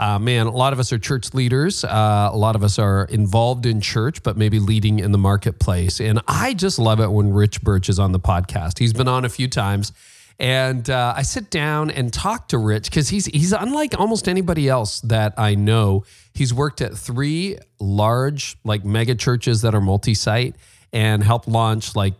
Uh, 0.00 0.18
man, 0.18 0.46
a 0.46 0.50
lot 0.50 0.72
of 0.72 0.78
us 0.78 0.94
are 0.94 0.98
church 0.98 1.34
leaders. 1.34 1.84
Uh, 1.84 2.30
a 2.32 2.36
lot 2.36 2.56
of 2.56 2.64
us 2.64 2.78
are 2.78 3.04
involved 3.10 3.66
in 3.66 3.82
church, 3.82 4.22
but 4.22 4.34
maybe 4.34 4.58
leading 4.58 4.98
in 4.98 5.12
the 5.12 5.18
marketplace. 5.18 6.00
And 6.00 6.22
I 6.26 6.54
just 6.54 6.78
love 6.78 7.00
it 7.00 7.12
when 7.12 7.34
Rich 7.34 7.60
Birch 7.60 7.90
is 7.90 7.98
on 7.98 8.12
the 8.12 8.18
podcast. 8.18 8.78
He's 8.78 8.94
been 8.94 9.08
on 9.08 9.26
a 9.26 9.28
few 9.28 9.46
times. 9.46 9.92
And 10.38 10.88
uh, 10.88 11.12
I 11.14 11.20
sit 11.20 11.50
down 11.50 11.90
and 11.90 12.10
talk 12.10 12.48
to 12.48 12.56
Rich 12.56 12.88
because 12.88 13.10
he's 13.10 13.26
he's 13.26 13.52
unlike 13.52 14.00
almost 14.00 14.26
anybody 14.26 14.70
else 14.70 15.02
that 15.02 15.34
I 15.36 15.54
know. 15.54 16.04
He's 16.32 16.54
worked 16.54 16.80
at 16.80 16.96
three 16.96 17.58
large 17.78 18.56
like 18.64 18.82
mega 18.82 19.14
churches 19.14 19.60
that 19.60 19.74
are 19.74 19.82
multi-site 19.82 20.56
and 20.94 21.22
helped 21.22 21.46
launch 21.46 21.94
like 21.94 22.14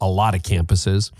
a 0.00 0.06
lot 0.06 0.36
of 0.36 0.42
campuses 0.42 1.10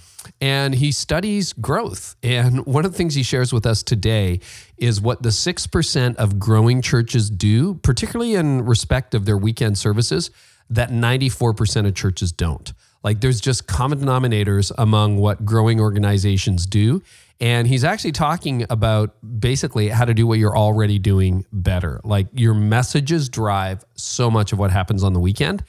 and 0.41 0.75
he 0.75 0.93
studies 0.93 1.53
growth. 1.53 2.17
And 2.23 2.65
one 2.67 2.85
of 2.85 2.93
the 2.93 2.99
things 2.99 3.15
he 3.15 3.23
shares 3.23 3.53
with 3.53 3.67
us 3.67 3.83
today 3.83 4.41
is 4.77 5.01
what 5.01 5.23
the 5.23 5.31
6% 5.31 6.17
of 6.17 6.39
growing 6.39 6.83
churches 6.83 7.31
do, 7.31 7.75
particularly 7.77 8.35
in 8.35 8.65
respect 8.65 9.15
of 9.15 9.25
their 9.25 9.37
weekend 9.37 9.79
services, 9.79 10.31
that 10.71 10.91
94% 10.91 11.87
of 11.87 11.95
churches 11.95 12.33
don't. 12.33 12.73
Like 13.03 13.21
there's 13.21 13.41
just 13.41 13.67
common 13.67 14.01
denominators 14.01 14.73
among 14.77 15.19
what 15.19 15.45
growing 15.45 15.81
organizations 15.81 16.67
do. 16.67 17.03
And 17.41 17.69
he's 17.69 17.85
actually 17.85 18.13
talking 18.13 18.67
about 18.69 19.15
basically 19.41 19.89
how 19.89 20.05
to 20.05 20.13
do 20.13 20.27
what 20.27 20.39
you're 20.39 20.57
already 20.57 20.99
doing 20.99 21.47
better. 21.53 22.01
Like 22.03 22.27
your 22.33 22.55
messages 22.55 23.29
drive 23.29 23.85
so 23.95 24.31
much 24.31 24.53
of 24.53 24.59
what 24.59 24.73
happens 24.73 25.05
on 25.05 25.13
the 25.13 25.21
weekend. 25.21 25.63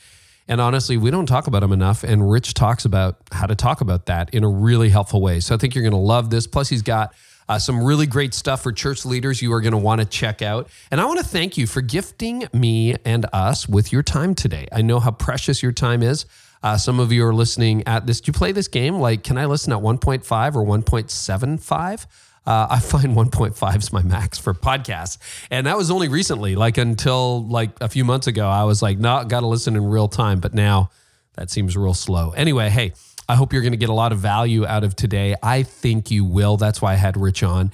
And 0.49 0.59
honestly, 0.59 0.97
we 0.97 1.11
don't 1.11 1.27
talk 1.27 1.45
about 1.45 1.61
them 1.61 1.71
enough. 1.71 2.03
And 2.03 2.29
Rich 2.29 2.55
talks 2.55 2.83
about 2.83 3.17
how 3.31 3.45
to 3.45 3.55
talk 3.55 3.81
about 3.81 4.07
that 4.07 4.33
in 4.33 4.43
a 4.43 4.49
really 4.49 4.89
helpful 4.89 5.21
way. 5.21 5.39
So 5.39 5.53
I 5.53 5.57
think 5.59 5.75
you're 5.75 5.83
going 5.83 5.91
to 5.91 5.97
love 5.97 6.31
this. 6.31 6.47
Plus, 6.47 6.67
he's 6.67 6.81
got 6.81 7.13
uh, 7.47 7.59
some 7.59 7.83
really 7.83 8.07
great 8.07 8.33
stuff 8.33 8.63
for 8.63 8.71
church 8.71 9.05
leaders 9.05 9.41
you 9.41 9.53
are 9.53 9.61
going 9.61 9.73
to 9.73 9.77
want 9.77 10.01
to 10.01 10.05
check 10.05 10.41
out. 10.41 10.67
And 10.89 10.99
I 10.99 11.05
want 11.05 11.19
to 11.19 11.25
thank 11.25 11.55
you 11.55 11.67
for 11.67 11.81
gifting 11.81 12.47
me 12.51 12.95
and 13.05 13.27
us 13.31 13.69
with 13.69 13.91
your 13.91 14.01
time 14.01 14.33
today. 14.33 14.67
I 14.71 14.81
know 14.81 14.99
how 14.99 15.11
precious 15.11 15.61
your 15.61 15.71
time 15.71 16.01
is. 16.01 16.25
Uh, 16.61 16.77
some 16.77 16.99
of 16.99 17.11
you 17.11 17.25
are 17.25 17.33
listening 17.33 17.87
at 17.87 18.05
this. 18.07 18.19
Do 18.19 18.29
you 18.29 18.33
play 18.33 18.51
this 18.51 18.67
game? 18.67 18.95
Like, 18.95 19.23
can 19.23 19.37
I 19.37 19.45
listen 19.45 19.71
at 19.71 19.79
1.5 19.79 20.55
or 20.55 20.65
1.75? 20.65 22.05
Uh, 22.45 22.67
I 22.69 22.79
find 22.79 23.07
1.5 23.15 23.77
is 23.77 23.93
my 23.93 24.03
max 24.03 24.37
for 24.37 24.53
podcasts. 24.53 25.17
And 25.49 25.67
that 25.67 25.77
was 25.77 25.91
only 25.91 26.07
recently, 26.07 26.55
like 26.55 26.77
until 26.77 27.45
like 27.47 27.71
a 27.81 27.89
few 27.89 28.05
months 28.05 28.27
ago, 28.27 28.47
I 28.47 28.63
was 28.63 28.81
like, 28.81 28.97
no, 28.97 29.23
got 29.23 29.41
to 29.41 29.47
listen 29.47 29.75
in 29.75 29.85
real 29.85 30.07
time. 30.07 30.39
But 30.39 30.53
now 30.53 30.89
that 31.35 31.49
seems 31.49 31.77
real 31.77 31.93
slow. 31.93 32.31
Anyway, 32.31 32.69
hey, 32.69 32.93
I 33.27 33.35
hope 33.35 33.53
you're 33.53 33.61
going 33.61 33.73
to 33.73 33.77
get 33.77 33.89
a 33.89 33.93
lot 33.93 34.11
of 34.11 34.19
value 34.19 34.65
out 34.65 34.83
of 34.83 34.95
today. 34.95 35.35
I 35.43 35.63
think 35.63 36.09
you 36.09 36.25
will. 36.25 36.57
That's 36.57 36.81
why 36.81 36.93
I 36.93 36.95
had 36.95 37.15
Rich 37.15 37.43
on. 37.43 37.71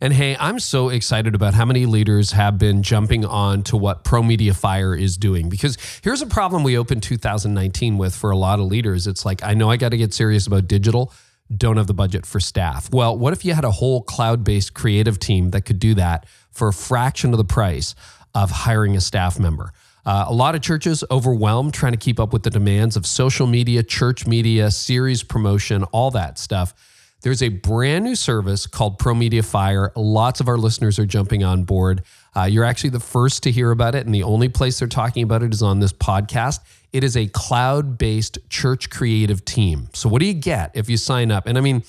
And 0.00 0.12
hey, 0.12 0.36
I'm 0.38 0.58
so 0.58 0.90
excited 0.90 1.34
about 1.34 1.54
how 1.54 1.64
many 1.64 1.86
leaders 1.86 2.32
have 2.32 2.58
been 2.58 2.82
jumping 2.82 3.24
on 3.24 3.62
to 3.64 3.76
what 3.76 4.04
Pro 4.04 4.22
Media 4.22 4.52
Fire 4.52 4.94
is 4.94 5.16
doing. 5.16 5.48
Because 5.48 5.78
here's 6.02 6.20
a 6.20 6.26
problem 6.26 6.64
we 6.64 6.76
opened 6.76 7.02
2019 7.02 7.96
with 7.96 8.14
for 8.14 8.30
a 8.30 8.36
lot 8.36 8.58
of 8.58 8.66
leaders. 8.66 9.06
It's 9.06 9.24
like, 9.24 9.42
I 9.42 9.54
know 9.54 9.70
I 9.70 9.76
got 9.76 9.90
to 9.90 9.96
get 9.96 10.12
serious 10.12 10.46
about 10.46 10.68
digital, 10.68 11.12
don't 11.54 11.76
have 11.76 11.86
the 11.86 11.94
budget 11.94 12.26
for 12.26 12.40
staff. 12.40 12.92
Well, 12.92 13.16
what 13.16 13.32
if 13.32 13.44
you 13.44 13.54
had 13.54 13.64
a 13.64 13.70
whole 13.70 14.02
cloud 14.02 14.44
based 14.44 14.74
creative 14.74 15.18
team 15.18 15.50
that 15.50 15.62
could 15.62 15.78
do 15.78 15.94
that 15.94 16.26
for 16.50 16.68
a 16.68 16.72
fraction 16.72 17.32
of 17.32 17.38
the 17.38 17.44
price 17.44 17.94
of 18.34 18.50
hiring 18.50 18.96
a 18.96 19.00
staff 19.00 19.38
member? 19.38 19.72
Uh, 20.04 20.26
a 20.28 20.32
lot 20.32 20.54
of 20.54 20.62
churches 20.62 21.02
overwhelmed 21.10 21.74
trying 21.74 21.92
to 21.92 21.98
keep 21.98 22.20
up 22.20 22.32
with 22.32 22.44
the 22.44 22.50
demands 22.50 22.96
of 22.96 23.04
social 23.04 23.46
media, 23.46 23.82
church 23.82 24.26
media, 24.26 24.70
series 24.70 25.24
promotion, 25.24 25.82
all 25.84 26.12
that 26.12 26.38
stuff. 26.38 26.74
There's 27.22 27.42
a 27.42 27.48
brand 27.48 28.04
new 28.04 28.14
service 28.14 28.68
called 28.68 29.00
Pro 29.00 29.14
Media 29.14 29.42
Fire. 29.42 29.90
Lots 29.96 30.38
of 30.38 30.48
our 30.48 30.56
listeners 30.56 30.98
are 31.00 31.06
jumping 31.06 31.42
on 31.42 31.64
board. 31.64 32.02
Uh, 32.36 32.44
you're 32.44 32.64
actually 32.64 32.90
the 32.90 33.00
first 33.00 33.42
to 33.44 33.50
hear 33.50 33.70
about 33.70 33.94
it, 33.94 34.04
and 34.04 34.14
the 34.14 34.22
only 34.22 34.48
place 34.48 34.78
they're 34.78 34.88
talking 34.88 35.22
about 35.22 35.42
it 35.42 35.54
is 35.54 35.62
on 35.62 35.80
this 35.80 35.92
podcast. 35.92 36.60
It 36.92 37.02
is 37.02 37.16
a 37.16 37.26
cloud 37.28 37.96
based 37.96 38.38
church 38.50 38.90
creative 38.90 39.44
team. 39.44 39.88
So, 39.94 40.08
what 40.08 40.20
do 40.20 40.26
you 40.26 40.34
get 40.34 40.70
if 40.74 40.90
you 40.90 40.98
sign 40.98 41.30
up? 41.30 41.46
And 41.46 41.56
I 41.56 41.62
mean, 41.62 41.82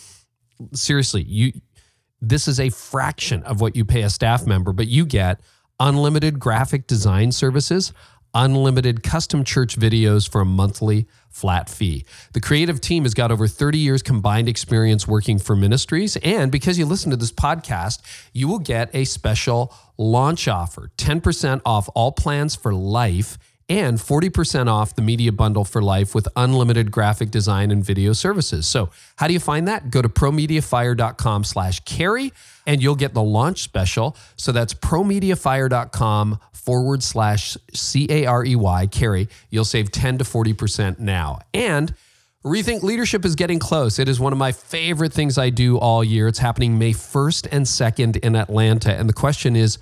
seriously, 0.74 1.24
you 1.24 1.52
this 2.22 2.47
is 2.47 2.59
a 2.59 2.69
fraction 2.69 3.44
of 3.44 3.62
what 3.62 3.75
you 3.75 3.84
pay 3.84 4.03
a 4.03 4.09
staff 4.09 4.47
member, 4.47 4.72
but 4.72 4.88
you 4.88 5.06
get 5.06 5.41
unlimited 5.80 6.40
graphic 6.40 6.88
design 6.88 7.31
services, 7.31 7.94
unlimited 8.34 9.04
custom 9.04 9.44
church 9.44 9.78
videos 9.78 10.30
for 10.30 10.42
a 10.42 10.46
monthly 10.46 11.08
flat 11.30 11.70
fee. 11.70 12.06
The 12.34 12.42
creative 12.42 12.82
team 12.82 13.04
has 13.04 13.14
got 13.14 13.32
over 13.32 13.48
30 13.48 13.78
years 13.78 14.02
combined 14.02 14.50
experience 14.50 15.08
working 15.08 15.38
for 15.38 15.56
ministries. 15.56 16.18
And 16.18 16.52
because 16.52 16.80
you 16.80 16.86
listen 16.86 17.12
to 17.12 17.18
this 17.18 17.32
podcast, 17.32 18.02
you 18.34 18.48
will 18.48 18.60
get 18.60 18.90
a 18.94 19.06
special 19.06 19.74
launch 19.98 20.48
offer 20.48 20.92
10% 20.98 21.62
off 21.66 21.90
all 21.96 22.12
plans 22.12 22.56
for 22.56 22.74
life 22.74 23.38
and 23.69 23.97
40% 23.97 24.67
off 24.67 24.95
the 24.95 25.01
media 25.01 25.31
bundle 25.31 25.66
for 25.66 25.81
life 25.81 26.16
with 26.16 26.28
unlimited 26.35 26.91
graphic 26.91 27.31
design 27.31 27.69
and 27.72 27.83
video 27.83 28.13
services. 28.13 28.66
So 28.67 28.89
how 29.17 29.28
do 29.28 29.33
you 29.33 29.39
find 29.39 29.67
that? 29.67 29.89
Go 29.91 30.01
to 30.01 30.09
promediafire.com 30.09 31.44
slash 31.44 31.81
carey 31.81 32.31
and 32.66 32.81
you'll 32.81 32.95
get 32.95 33.13
the 33.13 33.23
launch 33.23 33.63
special. 33.63 34.16
So 34.38 34.51
that's 34.51 34.73
promediafire.com 34.73 36.39
forward 36.53 37.03
slash 37.03 37.57
C-A-R-E-Y, 37.73 38.88
carey. 38.88 39.29
You'll 39.50 39.66
save 39.66 39.91
10 39.91 40.19
to 40.19 40.23
40% 40.23 40.99
now. 40.99 41.39
And 41.53 41.94
Rethink 42.45 42.84
Leadership 42.84 43.25
is 43.25 43.35
getting 43.35 43.59
close. 43.59 43.99
It 43.99 44.07
is 44.07 44.19
one 44.19 44.31
of 44.31 44.39
my 44.39 44.51
favorite 44.51 45.11
things 45.11 45.38
I 45.38 45.49
do 45.49 45.78
all 45.78 46.03
year. 46.03 46.28
It's 46.28 46.39
happening 46.39 46.78
May 46.78 46.94
1st 46.94 47.47
and 47.51 47.66
2nd 47.66 48.17
in 48.17 48.35
Atlanta. 48.35 48.94
And 48.94 49.09
the 49.09 49.13
question 49.13 49.55
is, 49.55 49.79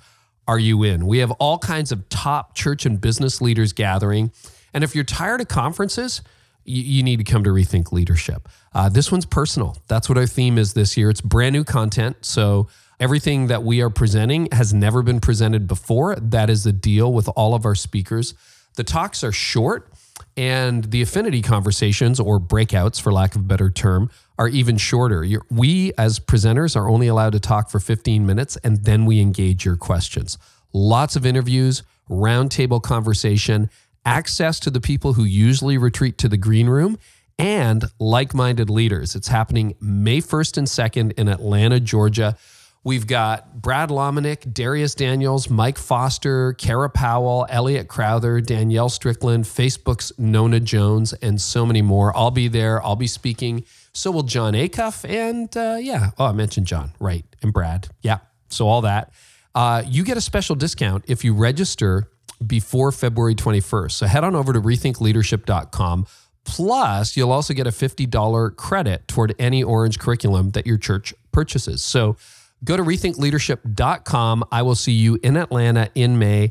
are 0.48 0.58
you 0.58 0.82
in? 0.82 1.06
We 1.06 1.18
have 1.18 1.30
all 1.32 1.58
kinds 1.58 1.92
of 1.92 2.08
top 2.08 2.54
church 2.54 2.86
and 2.86 3.00
business 3.00 3.40
leaders 3.40 3.72
gathering. 3.72 4.32
And 4.72 4.84
if 4.84 4.94
you're 4.94 5.04
tired 5.04 5.40
of 5.40 5.48
conferences, 5.48 6.22
you, 6.64 7.02
need 7.02 7.18
to 7.18 7.24
come 7.24 7.44
to 7.44 7.50
Rethink 7.50 7.92
Leadership. 7.92 8.48
Uh, 8.74 8.88
this 8.88 9.12
one's 9.12 9.24
personal. 9.24 9.76
That's 9.86 10.08
what 10.08 10.18
our 10.18 10.26
theme 10.26 10.58
is 10.58 10.74
this 10.74 10.96
year. 10.96 11.10
It's 11.10 11.20
brand 11.20 11.52
new 11.52 11.64
content. 11.64 12.16
So 12.22 12.68
everything 12.98 13.46
that 13.46 13.62
we 13.62 13.80
are 13.80 13.90
presenting 13.90 14.48
has 14.52 14.74
never 14.74 15.02
been 15.02 15.20
presented 15.20 15.66
before. 15.68 16.16
That 16.16 16.50
is 16.50 16.64
the 16.64 16.72
deal 16.72 17.12
with 17.12 17.28
all 17.36 17.54
of 17.54 17.64
our 17.64 17.74
speakers. 17.74 18.34
The 18.74 18.84
talks 18.84 19.24
are 19.24 19.32
short, 19.32 19.92
and 20.36 20.84
the 20.84 21.02
affinity 21.02 21.40
conversations 21.40 22.20
or 22.20 22.38
breakouts, 22.38 23.00
for 23.00 23.12
lack 23.12 23.34
of 23.34 23.42
a 23.42 23.44
better 23.44 23.70
term, 23.70 24.10
are 24.38 24.48
even 24.48 24.76
shorter. 24.76 25.24
You're, 25.24 25.46
we, 25.50 25.92
as 25.96 26.18
presenters, 26.18 26.76
are 26.76 26.88
only 26.88 27.06
allowed 27.06 27.32
to 27.32 27.40
talk 27.40 27.70
for 27.70 27.80
15 27.80 28.26
minutes 28.26 28.56
and 28.58 28.84
then 28.84 29.06
we 29.06 29.20
engage 29.20 29.64
your 29.64 29.76
questions. 29.76 30.38
Lots 30.72 31.16
of 31.16 31.24
interviews, 31.24 31.82
roundtable 32.10 32.82
conversation, 32.82 33.70
access 34.04 34.60
to 34.60 34.70
the 34.70 34.80
people 34.80 35.14
who 35.14 35.24
usually 35.24 35.78
retreat 35.78 36.18
to 36.18 36.28
the 36.28 36.36
green 36.36 36.68
room, 36.68 36.98
and 37.38 37.84
like 37.98 38.34
minded 38.34 38.70
leaders. 38.70 39.14
It's 39.14 39.28
happening 39.28 39.74
May 39.80 40.18
1st 40.18 40.58
and 40.58 40.66
2nd 40.66 41.12
in 41.18 41.28
Atlanta, 41.28 41.80
Georgia. 41.80 42.36
We've 42.82 43.06
got 43.06 43.60
Brad 43.60 43.88
Lomenick, 43.88 44.54
Darius 44.54 44.94
Daniels, 44.94 45.50
Mike 45.50 45.76
Foster, 45.76 46.52
Kara 46.52 46.88
Powell, 46.88 47.44
Elliot 47.50 47.88
Crowther, 47.88 48.40
Danielle 48.40 48.88
Strickland, 48.88 49.44
Facebook's 49.44 50.12
Nona 50.18 50.60
Jones, 50.60 51.12
and 51.14 51.40
so 51.40 51.66
many 51.66 51.82
more. 51.82 52.16
I'll 52.16 52.30
be 52.30 52.46
there. 52.46 52.80
I'll 52.84 52.96
be 52.96 53.08
speaking. 53.08 53.64
So 53.96 54.10
will 54.10 54.22
John 54.22 54.54
Acuff. 54.54 55.08
And 55.08 55.54
uh, 55.56 55.78
yeah, 55.80 56.10
oh, 56.18 56.26
I 56.26 56.32
mentioned 56.32 56.66
John, 56.66 56.92
right. 57.00 57.24
And 57.42 57.52
Brad. 57.52 57.88
Yeah. 58.02 58.18
So 58.48 58.68
all 58.68 58.82
that. 58.82 59.12
Uh, 59.54 59.82
you 59.86 60.04
get 60.04 60.16
a 60.16 60.20
special 60.20 60.54
discount 60.54 61.04
if 61.08 61.24
you 61.24 61.34
register 61.34 62.08
before 62.46 62.92
February 62.92 63.34
21st. 63.34 63.92
So 63.92 64.06
head 64.06 64.22
on 64.24 64.36
over 64.36 64.52
to 64.52 64.60
rethinkleadership.com. 64.60 66.06
Plus, 66.44 67.16
you'll 67.16 67.32
also 67.32 67.54
get 67.54 67.66
a 67.66 67.70
$50 67.70 68.56
credit 68.56 69.08
toward 69.08 69.34
any 69.38 69.62
Orange 69.64 69.98
curriculum 69.98 70.50
that 70.50 70.66
your 70.66 70.78
church 70.78 71.12
purchases. 71.32 71.82
So 71.82 72.16
Go 72.64 72.76
to 72.76 72.82
rethinkleadership.com. 72.82 74.44
I 74.50 74.62
will 74.62 74.74
see 74.74 74.92
you 74.92 75.18
in 75.22 75.36
Atlanta 75.36 75.90
in 75.94 76.18
May. 76.18 76.50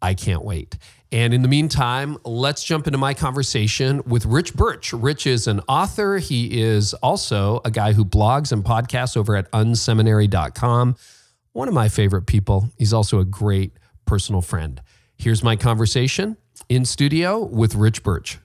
I 0.00 0.14
can't 0.14 0.44
wait. 0.44 0.76
And 1.10 1.32
in 1.32 1.40
the 1.40 1.48
meantime, 1.48 2.18
let's 2.24 2.62
jump 2.62 2.86
into 2.86 2.98
my 2.98 3.14
conversation 3.14 4.02
with 4.06 4.26
Rich 4.26 4.54
Birch. 4.54 4.92
Rich 4.92 5.26
is 5.26 5.46
an 5.46 5.60
author. 5.66 6.18
He 6.18 6.60
is 6.60 6.92
also 6.94 7.62
a 7.64 7.70
guy 7.70 7.94
who 7.94 8.04
blogs 8.04 8.52
and 8.52 8.62
podcasts 8.62 9.16
over 9.16 9.34
at 9.34 9.50
unseminary.com. 9.52 10.96
One 11.52 11.66
of 11.66 11.72
my 11.72 11.88
favorite 11.88 12.26
people. 12.26 12.70
He's 12.76 12.92
also 12.92 13.20
a 13.20 13.24
great 13.24 13.72
personal 14.04 14.42
friend. 14.42 14.82
Here's 15.16 15.42
my 15.42 15.56
conversation 15.56 16.36
in 16.68 16.84
studio 16.84 17.42
with 17.42 17.74
Rich 17.74 18.02
Birch. 18.02 18.38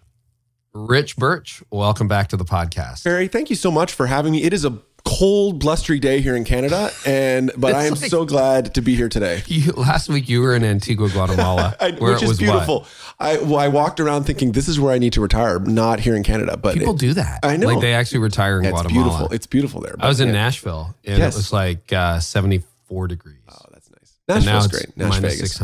Rich 0.74 1.18
Birch, 1.18 1.62
welcome 1.70 2.08
back 2.08 2.30
to 2.30 2.38
the 2.38 2.46
podcast. 2.46 3.04
Carey, 3.04 3.28
thank 3.28 3.50
you 3.50 3.56
so 3.56 3.70
much 3.72 3.94
for 3.94 4.08
having 4.08 4.32
me. 4.32 4.42
It 4.42 4.54
is 4.54 4.66
a 4.66 4.80
cold, 5.06 5.60
blustery 5.60 6.00
day 6.00 6.22
here 6.22 6.36
in 6.36 6.44
Canada, 6.46 6.90
and 7.06 7.52
but 7.58 7.74
I 7.76 7.86
am 7.86 7.92
like- 7.96 8.10
so 8.10 8.26
glad 8.26 8.74
to 8.76 8.82
be 8.82 8.96
here 8.96 9.10
today. 9.10 9.44
You, 9.54 9.72
last 9.74 10.10
week 10.10 10.30
you 10.30 10.42
were 10.42 10.56
in 10.56 10.64
Antigua, 10.64 11.10
Guatemala, 11.10 11.76
I, 11.82 11.92
where 11.92 12.14
which 12.14 12.22
it 12.22 12.26
is 12.26 12.30
was 12.30 12.38
beautiful. 12.40 12.80
what? 12.82 12.90
I 13.20 13.38
well, 13.38 13.58
I 13.58 13.68
walked 13.68 14.00
around 14.00 14.24
thinking 14.24 14.52
this 14.54 14.68
is 14.68 14.80
where 14.80 14.94
I 14.94 14.98
need 14.98 15.14
to 15.14 15.22
retire, 15.22 15.60
not 15.60 16.00
here 16.00 16.16
in 16.16 16.24
Canada. 16.24 16.58
But 16.58 16.74
People 16.76 16.94
it- 16.96 17.00
do 17.00 17.14
that. 17.14 17.40
I 17.44 17.58
know. 17.58 17.68
Like 17.68 17.82
they 17.82 17.94
actually 17.94 18.20
retire 18.20 18.60
in 18.60 18.66
it's 18.66 18.72
Guatemala. 18.72 19.06
It's 19.06 19.12
beautiful. 19.18 19.36
It's 19.36 19.48
beautiful 19.48 19.82
there. 19.82 19.96
I 20.00 20.08
was 20.08 20.20
in 20.20 20.28
yeah. 20.30 20.34
Nashville 20.34 20.96
and 21.06 21.18
Yes. 21.20 21.36
it 21.36 21.38
was 21.38 21.54
like 21.54 21.92
uh, 21.94 22.20
74 22.20 23.08
degrees. 23.08 23.38
Oh, 23.50 23.56
that's 23.72 23.90
nice. 23.92 24.14
Nashville's 24.28 24.68
great. 24.68 24.98
Nash 24.98 25.10
minus 25.22 25.36
Vegas. 25.36 25.58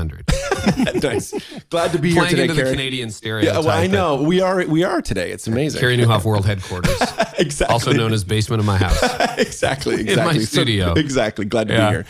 600. 0.60 1.04
nice. 1.04 1.34
Glad 1.70 1.92
to 1.94 2.00
be 2.00 2.10
here 2.12 2.22
Playing 2.22 2.30
today, 2.32 2.42
into 2.44 2.54
the 2.56 2.62
Karen. 2.62 2.74
Canadian 2.76 3.12
stereotype. 3.12 3.54
Yeah, 3.54 3.60
well, 3.60 3.70
I 3.78 3.88
know 3.88 4.22
we 4.22 4.42
are. 4.42 4.66
We 4.66 4.84
are 4.84 5.02
today. 5.02 5.32
It's 5.32 5.48
amazing. 5.48 5.80
Carey 5.80 5.98
Nieuwhof 5.98 6.24
World 6.26 6.46
Headquarters, 6.46 7.00
exactly. 7.38 7.74
also 7.74 7.92
known 7.94 8.14
as 8.14 8.24
basement 8.24 8.60
of 8.60 8.66
my 8.66 8.78
house. 8.78 9.02
exactly. 9.38 10.02
Exactly. 10.02 10.12
In 10.14 10.18
my 10.20 10.34
So- 10.34 10.40
studio. 10.46 10.94
exactly. 10.94 11.46
Glad 11.46 11.68
to 11.70 11.74
Yeah. 11.74 11.90
be 11.90 11.96
here. 11.96 12.06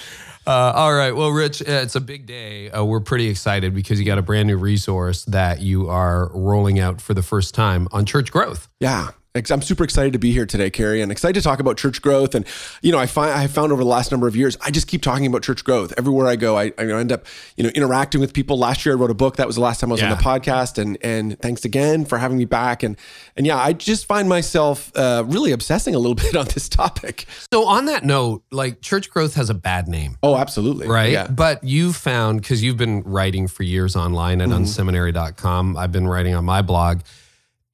Uh, 0.48 0.72
all 0.76 0.94
right. 0.96 1.16
Well, 1.16 1.30
Rich, 1.30 1.62
uh, 1.62 1.66
it's 1.84 1.96
a 1.96 2.02
big 2.02 2.26
day. 2.26 2.72
Uh, 2.72 2.84
we're 2.84 3.02
pretty 3.02 3.28
excited 3.28 3.76
because 3.76 4.00
you 4.00 4.06
got 4.06 4.18
a 4.18 4.24
brand 4.24 4.48
new 4.48 4.58
resource 4.58 5.24
that 5.26 5.62
you 5.62 5.90
are 5.90 6.32
rolling 6.34 6.80
out 6.80 7.02
for 7.02 7.14
the 7.14 7.22
first 7.22 7.54
time 7.54 7.88
on 7.92 8.06
church 8.06 8.32
growth. 8.32 8.68
Yeah. 8.80 9.10
I'm 9.36 9.62
super 9.62 9.84
excited 9.84 10.14
to 10.14 10.20
be 10.20 10.32
here 10.32 10.46
today, 10.48 10.70
Carey, 10.72 11.02
and 11.02 11.12
excited 11.12 11.36
to 11.40 11.42
talk 11.44 11.60
about 11.60 11.78
church 11.78 12.02
growth. 12.02 12.34
And 12.34 12.46
you 12.82 12.92
know, 12.92 12.98
I 12.98 13.06
find 13.06 13.32
I 13.32 13.46
found 13.46 13.72
over 13.72 13.84
the 13.84 13.90
last 13.90 14.10
number 14.12 14.28
of 14.28 14.36
years, 14.36 14.58
I 14.60 14.72
just 14.72 14.88
keep 14.88 15.04
talking 15.04 15.28
about 15.28 15.44
church 15.44 15.64
growth 15.64 15.94
everywhere 15.98 16.26
I 16.28 16.36
go. 16.36 16.58
I, 16.58 16.74
I 16.80 16.84
end 16.86 17.12
up, 17.12 17.26
you 17.56 17.64
know, 17.64 17.70
interacting 17.76 18.20
with 18.22 18.34
people. 18.34 18.58
Last 18.58 18.86
year, 18.86 18.96
I 18.96 18.98
wrote 18.98 19.12
a 19.12 19.14
book. 19.16 19.36
That 19.36 19.46
was 19.46 19.56
the 19.56 19.62
last 19.62 19.80
time 19.82 19.92
I 19.92 19.94
was 19.94 20.02
on 20.04 20.10
the 20.10 20.16
podcast. 20.16 20.80
And 20.80 20.98
and 21.02 21.40
thanks 21.40 21.64
again 21.64 22.06
for 22.06 22.18
having 22.18 22.38
me 22.40 22.46
back. 22.46 22.82
And 22.82 22.98
and 23.38 23.46
yeah, 23.46 23.58
I 23.58 23.74
just 23.74 24.08
find 24.08 24.28
myself 24.28 24.92
uh, 24.96 25.24
really 25.28 25.52
obsessing 25.52 25.94
a 25.94 26.00
little 26.00 26.16
bit 26.26 26.36
on 26.36 26.48
this 26.48 26.68
topic. 26.68 27.26
So, 27.54 27.68
on 27.68 27.86
that 27.86 28.04
note, 28.04 28.44
like 28.52 28.82
church 28.82 29.12
growth 29.12 29.36
has 29.36 29.50
a 29.52 29.54
bad 29.56 29.88
name. 29.88 30.18
Oh, 30.24 30.36
absolutely. 30.38 30.88
right? 30.88 31.12
Yeah. 31.12 31.28
But 31.28 31.64
you 31.64 31.94
found 31.94 32.42
because 32.42 32.64
you've 32.64 32.78
been 32.78 33.04
writing 33.04 33.48
for 33.48 33.62
years 33.64 33.96
online 33.96 34.40
Mm-hmm. 34.40 34.52
at 34.54 34.60
unseminary.com. 34.62 35.78
I've 35.78 35.92
been 35.92 36.08
writing 36.08 36.34
on 36.36 36.46
my 36.46 36.62
blog. 36.62 37.02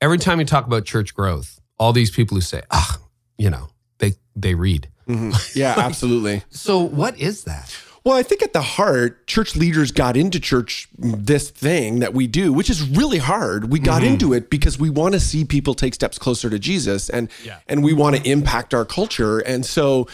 Every 0.06 0.20
time 0.20 0.40
you 0.40 0.46
talk 0.46 0.68
about 0.68 0.86
church 0.86 1.16
growth, 1.16 1.60
all 1.80 1.92
these 1.92 2.12
people 2.12 2.38
who 2.38 2.42
say, 2.42 2.62
ah, 2.70 3.00
you 3.40 3.50
know, 3.50 3.70
they 3.98 4.14
they 4.36 4.54
read. 4.54 4.88
Mhm. 5.10 5.34
Yeah, 5.56 5.74
absolutely. 5.78 6.44
So 6.52 6.78
what 6.80 7.18
is 7.20 7.46
that? 7.46 7.76
Well, 8.04 8.16
I 8.16 8.22
think 8.22 8.44
at 8.44 8.54
the 8.54 8.62
heart, 8.62 9.26
church 9.26 9.56
leaders 9.56 9.92
got 9.92 10.16
into 10.16 10.40
church, 10.40 10.88
this 10.96 11.50
thing 11.50 12.02
that 12.02 12.14
we 12.14 12.28
do, 12.28 12.54
which 12.54 12.70
is 12.70 12.88
really 12.88 13.18
hard. 13.18 13.72
We 13.72 13.80
got 13.80 14.04
into 14.04 14.32
it 14.32 14.52
because 14.52 14.78
we 14.78 14.92
want 14.92 15.16
to 15.16 15.20
see 15.20 15.44
people 15.44 15.74
take 15.74 15.96
steps 15.96 16.20
closer 16.20 16.48
to 16.52 16.60
Jesus 16.60 17.10
and 17.10 17.30
Yeah. 17.44 17.58
and 17.68 17.84
we 17.84 17.94
want 17.94 18.16
to 18.16 18.22
impact 18.30 18.76
our 18.76 18.86
culture. 18.86 19.40
And 19.40 19.66
so 19.66 20.08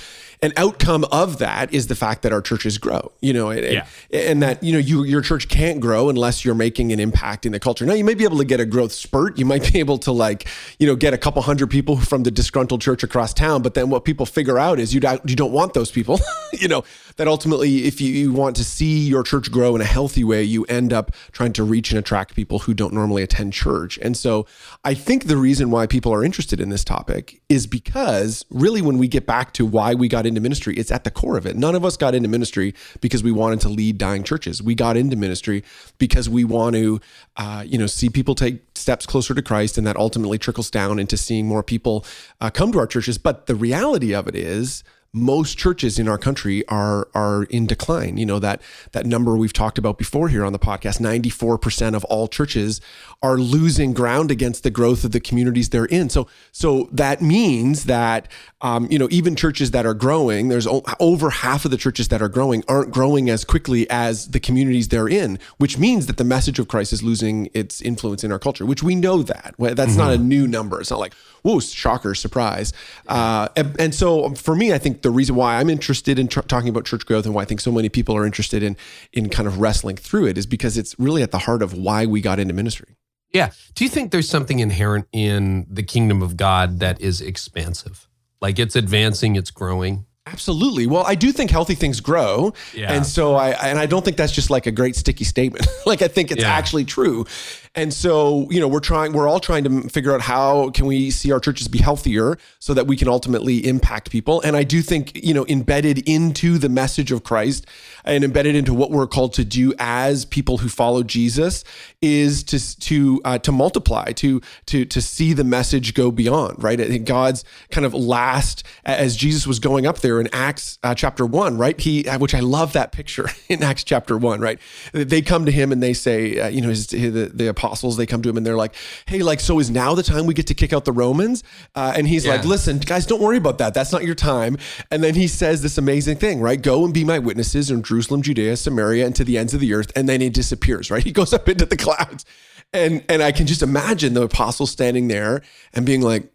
an 0.43 0.51
outcome 0.57 1.05
of 1.11 1.37
that 1.37 1.71
is 1.71 1.85
the 1.85 1.93
fact 1.95 2.23
that 2.23 2.33
our 2.33 2.41
churches 2.41 2.79
grow, 2.79 3.11
you 3.21 3.31
know, 3.31 3.51
and, 3.51 3.63
Yeah. 3.63 3.85
and 4.11 4.41
that, 4.41 4.63
you 4.63 4.73
know, 4.73 4.79
you, 4.79 5.03
your 5.03 5.21
church 5.21 5.47
can't 5.47 5.79
grow 5.79 6.09
unless 6.09 6.43
you're 6.43 6.55
making 6.55 6.91
an 6.91 6.99
impact 6.99 7.45
in 7.45 7.51
the 7.51 7.59
culture. 7.59 7.85
Now, 7.85 7.93
you 7.93 8.03
may 8.03 8.15
be 8.15 8.23
able 8.23 8.39
to 8.39 8.45
get 8.45 8.59
a 8.59 8.65
growth 8.65 8.91
spurt. 8.91 9.37
You 9.37 9.45
might 9.45 9.71
be 9.71 9.77
able 9.79 9.99
to 9.99 10.11
like, 10.11 10.47
you 10.79 10.87
know, 10.87 10.95
get 10.95 11.13
a 11.13 11.17
couple 11.19 11.43
hundred 11.43 11.69
people 11.69 11.95
from 11.97 12.23
the 12.23 12.31
disgruntled 12.31 12.81
church 12.81 13.03
across 13.03 13.35
town. 13.35 13.61
But 13.61 13.75
then 13.75 13.91
what 13.91 14.03
people 14.03 14.25
figure 14.25 14.57
out 14.57 14.79
is 14.79 14.95
you 14.95 14.99
don't, 14.99 15.21
you 15.29 15.35
don't 15.35 15.51
want 15.51 15.75
those 15.75 15.91
people, 15.91 16.19
you 16.53 16.67
know, 16.67 16.83
that 17.17 17.27
ultimately, 17.27 17.83
if 17.85 18.01
you, 18.01 18.11
you 18.11 18.33
want 18.33 18.55
to 18.55 18.63
see 18.63 19.07
your 19.07 19.21
church 19.21 19.51
grow 19.51 19.75
in 19.75 19.81
a 19.81 19.85
healthy 19.85 20.23
way, 20.23 20.41
you 20.41 20.63
end 20.65 20.91
up 20.91 21.11
trying 21.33 21.53
to 21.53 21.63
reach 21.63 21.91
and 21.91 21.99
attract 21.99 22.35
people 22.35 22.59
who 22.59 22.73
don't 22.73 22.93
normally 22.93 23.21
attend 23.21 23.53
church. 23.53 23.99
And 24.01 24.17
so 24.17 24.47
I 24.83 24.95
think 24.95 25.25
the 25.27 25.37
reason 25.37 25.69
why 25.69 25.85
people 25.85 26.11
are 26.11 26.23
interested 26.23 26.59
in 26.59 26.69
this 26.69 26.83
topic 26.83 27.41
is 27.47 27.67
because 27.67 28.43
really 28.49 28.81
when 28.81 28.97
we 28.97 29.07
get 29.07 29.27
back 29.27 29.53
to 29.53 29.67
why 29.67 29.93
we 29.93 30.07
got 30.07 30.25
into 30.31 30.41
ministry, 30.41 30.75
it's 30.77 30.91
at 30.91 31.03
the 31.03 31.11
core 31.11 31.37
of 31.37 31.45
it. 31.45 31.55
None 31.55 31.75
of 31.75 31.85
us 31.85 31.97
got 31.97 32.15
into 32.15 32.27
ministry 32.27 32.73
because 33.01 33.21
we 33.23 33.31
wanted 33.31 33.61
to 33.61 33.69
lead 33.69 33.97
dying 33.97 34.23
churches. 34.23 34.63
We 34.63 34.73
got 34.73 34.97
into 34.97 35.15
ministry 35.15 35.63
because 35.97 36.27
we 36.27 36.43
want 36.43 36.75
to, 36.75 36.99
uh, 37.37 37.63
you 37.67 37.77
know, 37.77 37.87
see 37.87 38.09
people 38.09 38.35
take 38.35 38.61
steps 38.75 39.05
closer 39.05 39.33
to 39.33 39.41
Christ, 39.41 39.77
and 39.77 39.85
that 39.85 39.97
ultimately 39.97 40.37
trickles 40.37 40.71
down 40.71 40.99
into 40.99 41.17
seeing 41.17 41.47
more 41.47 41.63
people 41.63 42.05
uh, 42.39 42.49
come 42.49 42.71
to 42.71 42.79
our 42.79 42.87
churches. 42.87 43.17
But 43.17 43.45
the 43.45 43.55
reality 43.55 44.13
of 44.13 44.27
it 44.27 44.35
is, 44.35 44.83
most 45.13 45.57
churches 45.57 45.99
in 45.99 46.07
our 46.07 46.17
country 46.17 46.65
are 46.69 47.09
are 47.13 47.43
in 47.43 47.67
decline. 47.67 48.17
You 48.17 48.25
know 48.25 48.39
that 48.39 48.61
that 48.93 49.05
number 49.05 49.35
we've 49.35 49.53
talked 49.53 49.77
about 49.77 49.97
before 49.97 50.29
here 50.29 50.45
on 50.45 50.53
the 50.53 50.59
podcast. 50.59 50.99
Ninety 51.01 51.29
four 51.29 51.57
percent 51.57 51.95
of 51.95 52.05
all 52.05 52.27
churches 52.27 52.79
are 53.23 53.37
losing 53.37 53.93
ground 53.93 54.31
against 54.31 54.63
the 54.63 54.71
growth 54.71 55.03
of 55.03 55.11
the 55.11 55.19
communities 55.19 55.69
they're 55.69 55.85
in. 55.85 56.09
So 56.09 56.27
so 56.51 56.89
that 56.91 57.21
means 57.21 57.85
that 57.85 58.27
um, 58.61 58.87
you 58.89 58.97
know 58.97 59.07
even 59.11 59.35
churches 59.35 59.71
that 59.71 59.85
are 59.85 59.93
growing, 59.93 60.49
there's 60.49 60.65
o- 60.65 60.83
over 60.99 61.29
half 61.29 61.63
of 61.65 61.71
the 61.71 61.77
churches 61.77 62.07
that 62.07 62.21
are 62.21 62.29
growing 62.29 62.63
aren't 62.67 62.91
growing 62.91 63.29
as 63.29 63.43
quickly 63.43 63.87
as 63.89 64.29
the 64.29 64.39
communities 64.39 64.87
they're 64.87 65.07
in, 65.07 65.37
which 65.57 65.77
means 65.77 66.07
that 66.07 66.17
the 66.17 66.23
message 66.23 66.57
of 66.57 66.67
Christ 66.67 66.93
is 66.93 67.03
losing 67.03 67.49
its 67.53 67.81
influence 67.81 68.23
in 68.23 68.31
our 68.31 68.39
culture. 68.39 68.65
Which 68.65 68.81
we 68.81 68.95
know 68.95 69.21
that 69.23 69.53
Well, 69.57 69.75
that's 69.75 69.95
not 69.95 70.11
a 70.11 70.17
new 70.17 70.47
number. 70.47 70.81
It's 70.81 70.91
not 70.91 70.99
like 70.99 71.13
whoa, 71.43 71.59
shocker, 71.59 72.13
surprise. 72.13 72.71
Uh, 73.07 73.47
and, 73.55 73.79
and 73.79 73.95
so 73.95 74.33
for 74.35 74.55
me, 74.55 74.73
I 74.73 74.77
think 74.77 75.01
the 75.01 75.09
reason 75.09 75.35
why 75.35 75.59
I'm 75.59 75.69
interested 75.69 76.19
in 76.19 76.27
tr- 76.27 76.41
talking 76.41 76.69
about 76.69 76.85
church 76.85 77.05
growth 77.05 77.25
and 77.25 77.33
why 77.33 77.41
I 77.41 77.45
think 77.45 77.61
so 77.61 77.71
many 77.71 77.89
people 77.89 78.15
are 78.15 78.25
interested 78.25 78.63
in 78.63 78.77
in 79.13 79.29
kind 79.29 79.47
of 79.47 79.59
wrestling 79.59 79.95
through 79.95 80.27
it 80.27 80.37
is 80.37 80.45
because 80.45 80.77
it's 80.77 80.97
really 80.99 81.23
at 81.23 81.31
the 81.31 81.39
heart 81.39 81.61
of 81.61 81.73
why 81.73 82.05
we 82.05 82.21
got 82.21 82.39
into 82.39 82.53
ministry. 82.53 82.95
Yeah. 83.33 83.51
Do 83.75 83.83
you 83.83 83.89
think 83.89 84.11
there's 84.11 84.29
something 84.29 84.59
inherent 84.59 85.07
in 85.11 85.65
the 85.69 85.83
kingdom 85.83 86.21
of 86.21 86.35
God 86.37 86.79
that 86.79 86.99
is 86.99 87.21
expansive? 87.21 88.07
Like 88.41 88.59
it's 88.59 88.75
advancing, 88.75 89.35
it's 89.35 89.51
growing. 89.51 90.05
Absolutely. 90.27 90.85
Well, 90.85 91.03
I 91.07 91.15
do 91.15 91.31
think 91.31 91.49
healthy 91.49 91.73
things 91.73 91.99
grow, 91.99 92.53
Yeah. 92.75 92.93
and 92.93 93.03
so 93.07 93.33
I 93.33 93.49
and 93.67 93.79
I 93.79 93.87
don't 93.87 94.05
think 94.05 94.17
that's 94.17 94.31
just 94.31 94.51
like 94.51 94.67
a 94.67 94.71
great 94.71 94.95
sticky 94.95 95.23
statement. 95.23 95.65
like 95.87 96.03
I 96.03 96.07
think 96.07 96.31
it's 96.31 96.43
Yeah. 96.43 96.51
actually 96.53 96.85
true, 96.85 97.25
and 97.73 97.91
so 97.91 98.45
you 98.51 98.59
know 98.59 98.67
we're 98.67 98.81
trying, 98.81 99.13
we're 99.13 99.27
all 99.27 99.39
trying 99.39 99.63
to 99.63 99.89
figure 99.89 100.13
out 100.13 100.21
how 100.21 100.69
can 100.69 100.85
we 100.85 101.09
see 101.09 101.31
our 101.31 101.39
churches 101.39 101.67
be 101.67 101.79
healthier 101.79 102.37
so 102.59 102.75
that 102.75 102.85
we 102.85 102.97
can 102.97 103.07
ultimately 103.07 103.65
impact 103.65 104.11
people. 104.11 104.41
And 104.41 104.55
I 104.55 104.61
do 104.63 104.83
think 104.83 105.19
you 105.23 105.33
know 105.33 105.43
embedded 105.47 106.07
into 106.07 106.59
the 106.59 106.69
message 106.69 107.11
of 107.11 107.23
Christ 107.23 107.65
and 108.05 108.23
embedded 108.23 108.55
into 108.55 108.75
what 108.75 108.91
we're 108.91 109.07
called 109.07 109.33
to 109.33 109.43
do 109.43 109.73
as 109.79 110.25
people 110.25 110.59
who 110.59 110.69
follow 110.69 111.01
Jesus 111.01 111.63
is 111.99 112.43
to 112.43 112.79
to 112.81 113.21
uh, 113.25 113.39
to 113.39 113.51
multiply, 113.51 114.11
to 114.11 114.39
to 114.67 114.85
to 114.85 115.01
see 115.01 115.33
the 115.33 115.43
message 115.43 115.95
go 115.95 116.11
beyond. 116.11 116.63
Right, 116.63 116.79
I 116.79 116.85
think 116.87 117.07
God's 117.07 117.43
kind 117.71 117.87
of 117.87 117.95
last 117.95 118.63
as 118.85 119.15
Jesus 119.15 119.47
was 119.47 119.57
going 119.57 119.87
up 119.87 119.97
there 120.01 120.10
in 120.19 120.27
Acts 120.33 120.79
uh, 120.83 120.93
chapter 120.95 121.25
one, 121.25 121.57
right? 121.57 121.79
He, 121.79 122.07
uh, 122.07 122.19
which 122.19 122.33
I 122.33 122.39
love 122.39 122.73
that 122.73 122.91
picture 122.91 123.29
in 123.49 123.63
Acts 123.63 123.83
chapter 123.83 124.17
one, 124.17 124.41
right? 124.41 124.59
They 124.91 125.21
come 125.21 125.45
to 125.45 125.51
him 125.51 125.71
and 125.71 125.81
they 125.81 125.93
say, 125.93 126.39
uh, 126.39 126.47
you 126.49 126.61
know, 126.61 126.69
his, 126.69 126.87
the, 126.87 127.31
the 127.33 127.47
apostles, 127.47 127.97
they 127.97 128.05
come 128.05 128.21
to 128.21 128.29
him 128.29 128.37
and 128.37 128.45
they're 128.45 128.55
like, 128.55 128.75
hey, 129.05 129.23
like, 129.23 129.39
so 129.39 129.59
is 129.59 129.69
now 129.69 129.95
the 129.95 130.03
time 130.03 130.25
we 130.25 130.33
get 130.33 130.47
to 130.47 130.53
kick 130.53 130.73
out 130.73 130.85
the 130.85 130.91
Romans? 130.91 131.43
Uh, 131.75 131.93
and 131.95 132.07
he's 132.07 132.25
like, 132.27 132.45
listen, 132.45 132.79
guys, 132.79 133.05
don't 133.05 133.21
worry 133.21 133.37
about 133.37 133.57
that. 133.59 133.73
That's 133.73 133.91
not 133.91 134.03
your 134.03 134.15
time. 134.15 134.57
And 134.89 135.03
then 135.03 135.15
he 135.15 135.27
says 135.27 135.61
this 135.61 135.77
amazing 135.77 136.17
thing, 136.17 136.41
right? 136.41 136.61
Go 136.61 136.83
and 136.83 136.93
be 136.93 137.03
my 137.03 137.19
witnesses 137.19 137.71
in 137.71 137.83
Jerusalem, 137.83 138.21
Judea, 138.21 138.57
Samaria, 138.57 139.05
and 139.05 139.15
to 139.15 139.23
the 139.23 139.37
ends 139.37 139.53
of 139.53 139.59
the 139.59 139.73
earth. 139.73 139.91
And 139.95 140.09
then 140.09 140.21
he 140.21 140.29
disappears, 140.29 140.89
right? 140.89 141.01
He 141.11 141.13
goes 141.13 141.33
up 141.33 141.49
into 141.49 141.65
the 141.65 141.75
clouds. 141.75 142.25
And, 142.71 143.03
and 143.09 143.21
I 143.21 143.33
can 143.33 143.45
just 143.45 143.61
imagine 143.61 144.13
the 144.13 144.21
apostles 144.21 144.71
standing 144.71 145.09
there 145.09 145.41
and 145.73 145.85
being 145.85 146.01
like, 146.01 146.31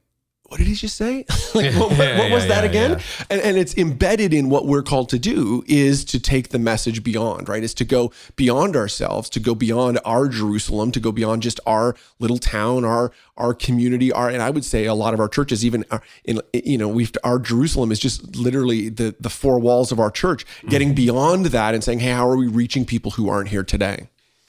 what 0.49 0.59
did 0.59 0.67
he 0.67 0.75
just 0.75 0.97
say? 0.97 1.25
like, 1.55 1.75
what, 1.75 1.91
what- 1.91 1.99
Yeah, 1.99 2.19
what 2.19 2.31
was 2.31 2.45
yeah, 2.45 2.49
that 2.49 2.65
yeah, 2.65 2.71
again? 2.71 3.01
And, 3.31 3.41
and 3.41 3.57
it's 3.57 3.77
embedded 3.77 4.33
in 4.33 4.49
what 4.49 4.67
we're 4.67 4.83
called 4.83 5.09
to 5.11 5.19
do 5.19 5.65
is 5.67 6.05
to 6.07 6.21
take 6.21 6.51
the 6.51 6.59
message 6.59 7.03
beyond, 7.03 7.49
right? 7.49 7.63
Is 7.63 7.75
to 7.75 7.85
go 7.85 8.13
beyond 8.37 8.77
ourselves, 8.77 9.29
to 9.31 9.41
go 9.41 9.55
beyond 9.55 9.99
our 10.05 10.29
Jerusalem, 10.29 10.93
to 10.93 11.01
go 11.01 11.13
beyond 11.13 11.43
just 11.43 11.59
our 11.67 11.97
little 12.19 12.39
town, 12.39 12.85
our 12.85 13.13
our 13.37 13.53
community, 13.53 14.11
our 14.13 14.31
and 14.31 14.41
I 14.41 14.51
would 14.51 14.65
say 14.65 14.87
a 14.87 14.95
lot 14.95 15.13
of 15.13 15.21
our 15.21 15.29
churches, 15.29 15.65
even 15.65 15.85
are 15.91 16.03
in 16.25 16.41
you 16.53 16.79
know, 16.79 16.89
we've 16.89 17.13
our 17.25 17.39
Jerusalem 17.39 17.93
is 17.93 17.99
just 17.99 18.37
literally 18.37 18.89
the 18.89 19.15
the 19.21 19.31
four 19.31 19.59
walls 19.59 19.93
of 19.93 19.99
our 20.01 20.11
church. 20.11 20.47
Mm-hmm. 20.47 20.69
Getting 20.69 20.95
beyond 20.95 21.47
that 21.47 21.75
and 21.75 21.83
saying, 21.85 21.99
hey, 22.01 22.11
how 22.11 22.29
are 22.29 22.37
we 22.37 22.47
reaching 22.47 22.85
people 22.85 23.13
who 23.13 23.29
aren't 23.29 23.49
here 23.49 23.65
today? 23.65 24.09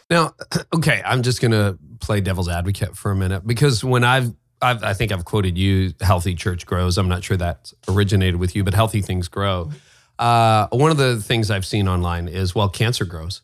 Now, 0.10 0.36
okay, 0.76 1.02
I'm 1.06 1.22
just 1.24 1.42
going 1.42 1.52
to 1.52 1.78
play 2.00 2.22
devil's 2.22 2.48
advocate 2.48 2.96
for 2.96 3.12
a 3.12 3.16
minute 3.16 3.46
because 3.46 3.84
when 3.84 4.04
I've, 4.04 4.34
I've, 4.62 4.84
I 4.84 4.94
think 4.94 5.12
I've 5.12 5.26
quoted 5.26 5.58
you, 5.58 5.94
healthy 6.02 6.36
church 6.36 6.66
grows. 6.66 6.98
I'm 6.98 7.10
not 7.10 7.24
sure 7.24 7.38
that 7.38 7.72
originated 7.88 8.38
with 8.38 8.56
you, 8.56 8.64
but 8.64 8.74
healthy 8.74 9.02
things 9.02 9.28
grow. 9.28 9.72
Uh, 10.18 10.68
one 10.72 10.90
of 10.90 10.98
the 10.98 11.22
things 11.22 11.52
I've 11.52 11.66
seen 11.66 11.88
online 11.88 12.28
is, 12.28 12.56
well, 12.56 12.70
cancer 12.70 13.06
grows. 13.06 13.42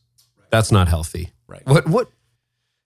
That's 0.49 0.71
not 0.71 0.87
healthy. 0.87 1.31
Right. 1.47 1.65
What, 1.65 1.87
what, 1.87 2.09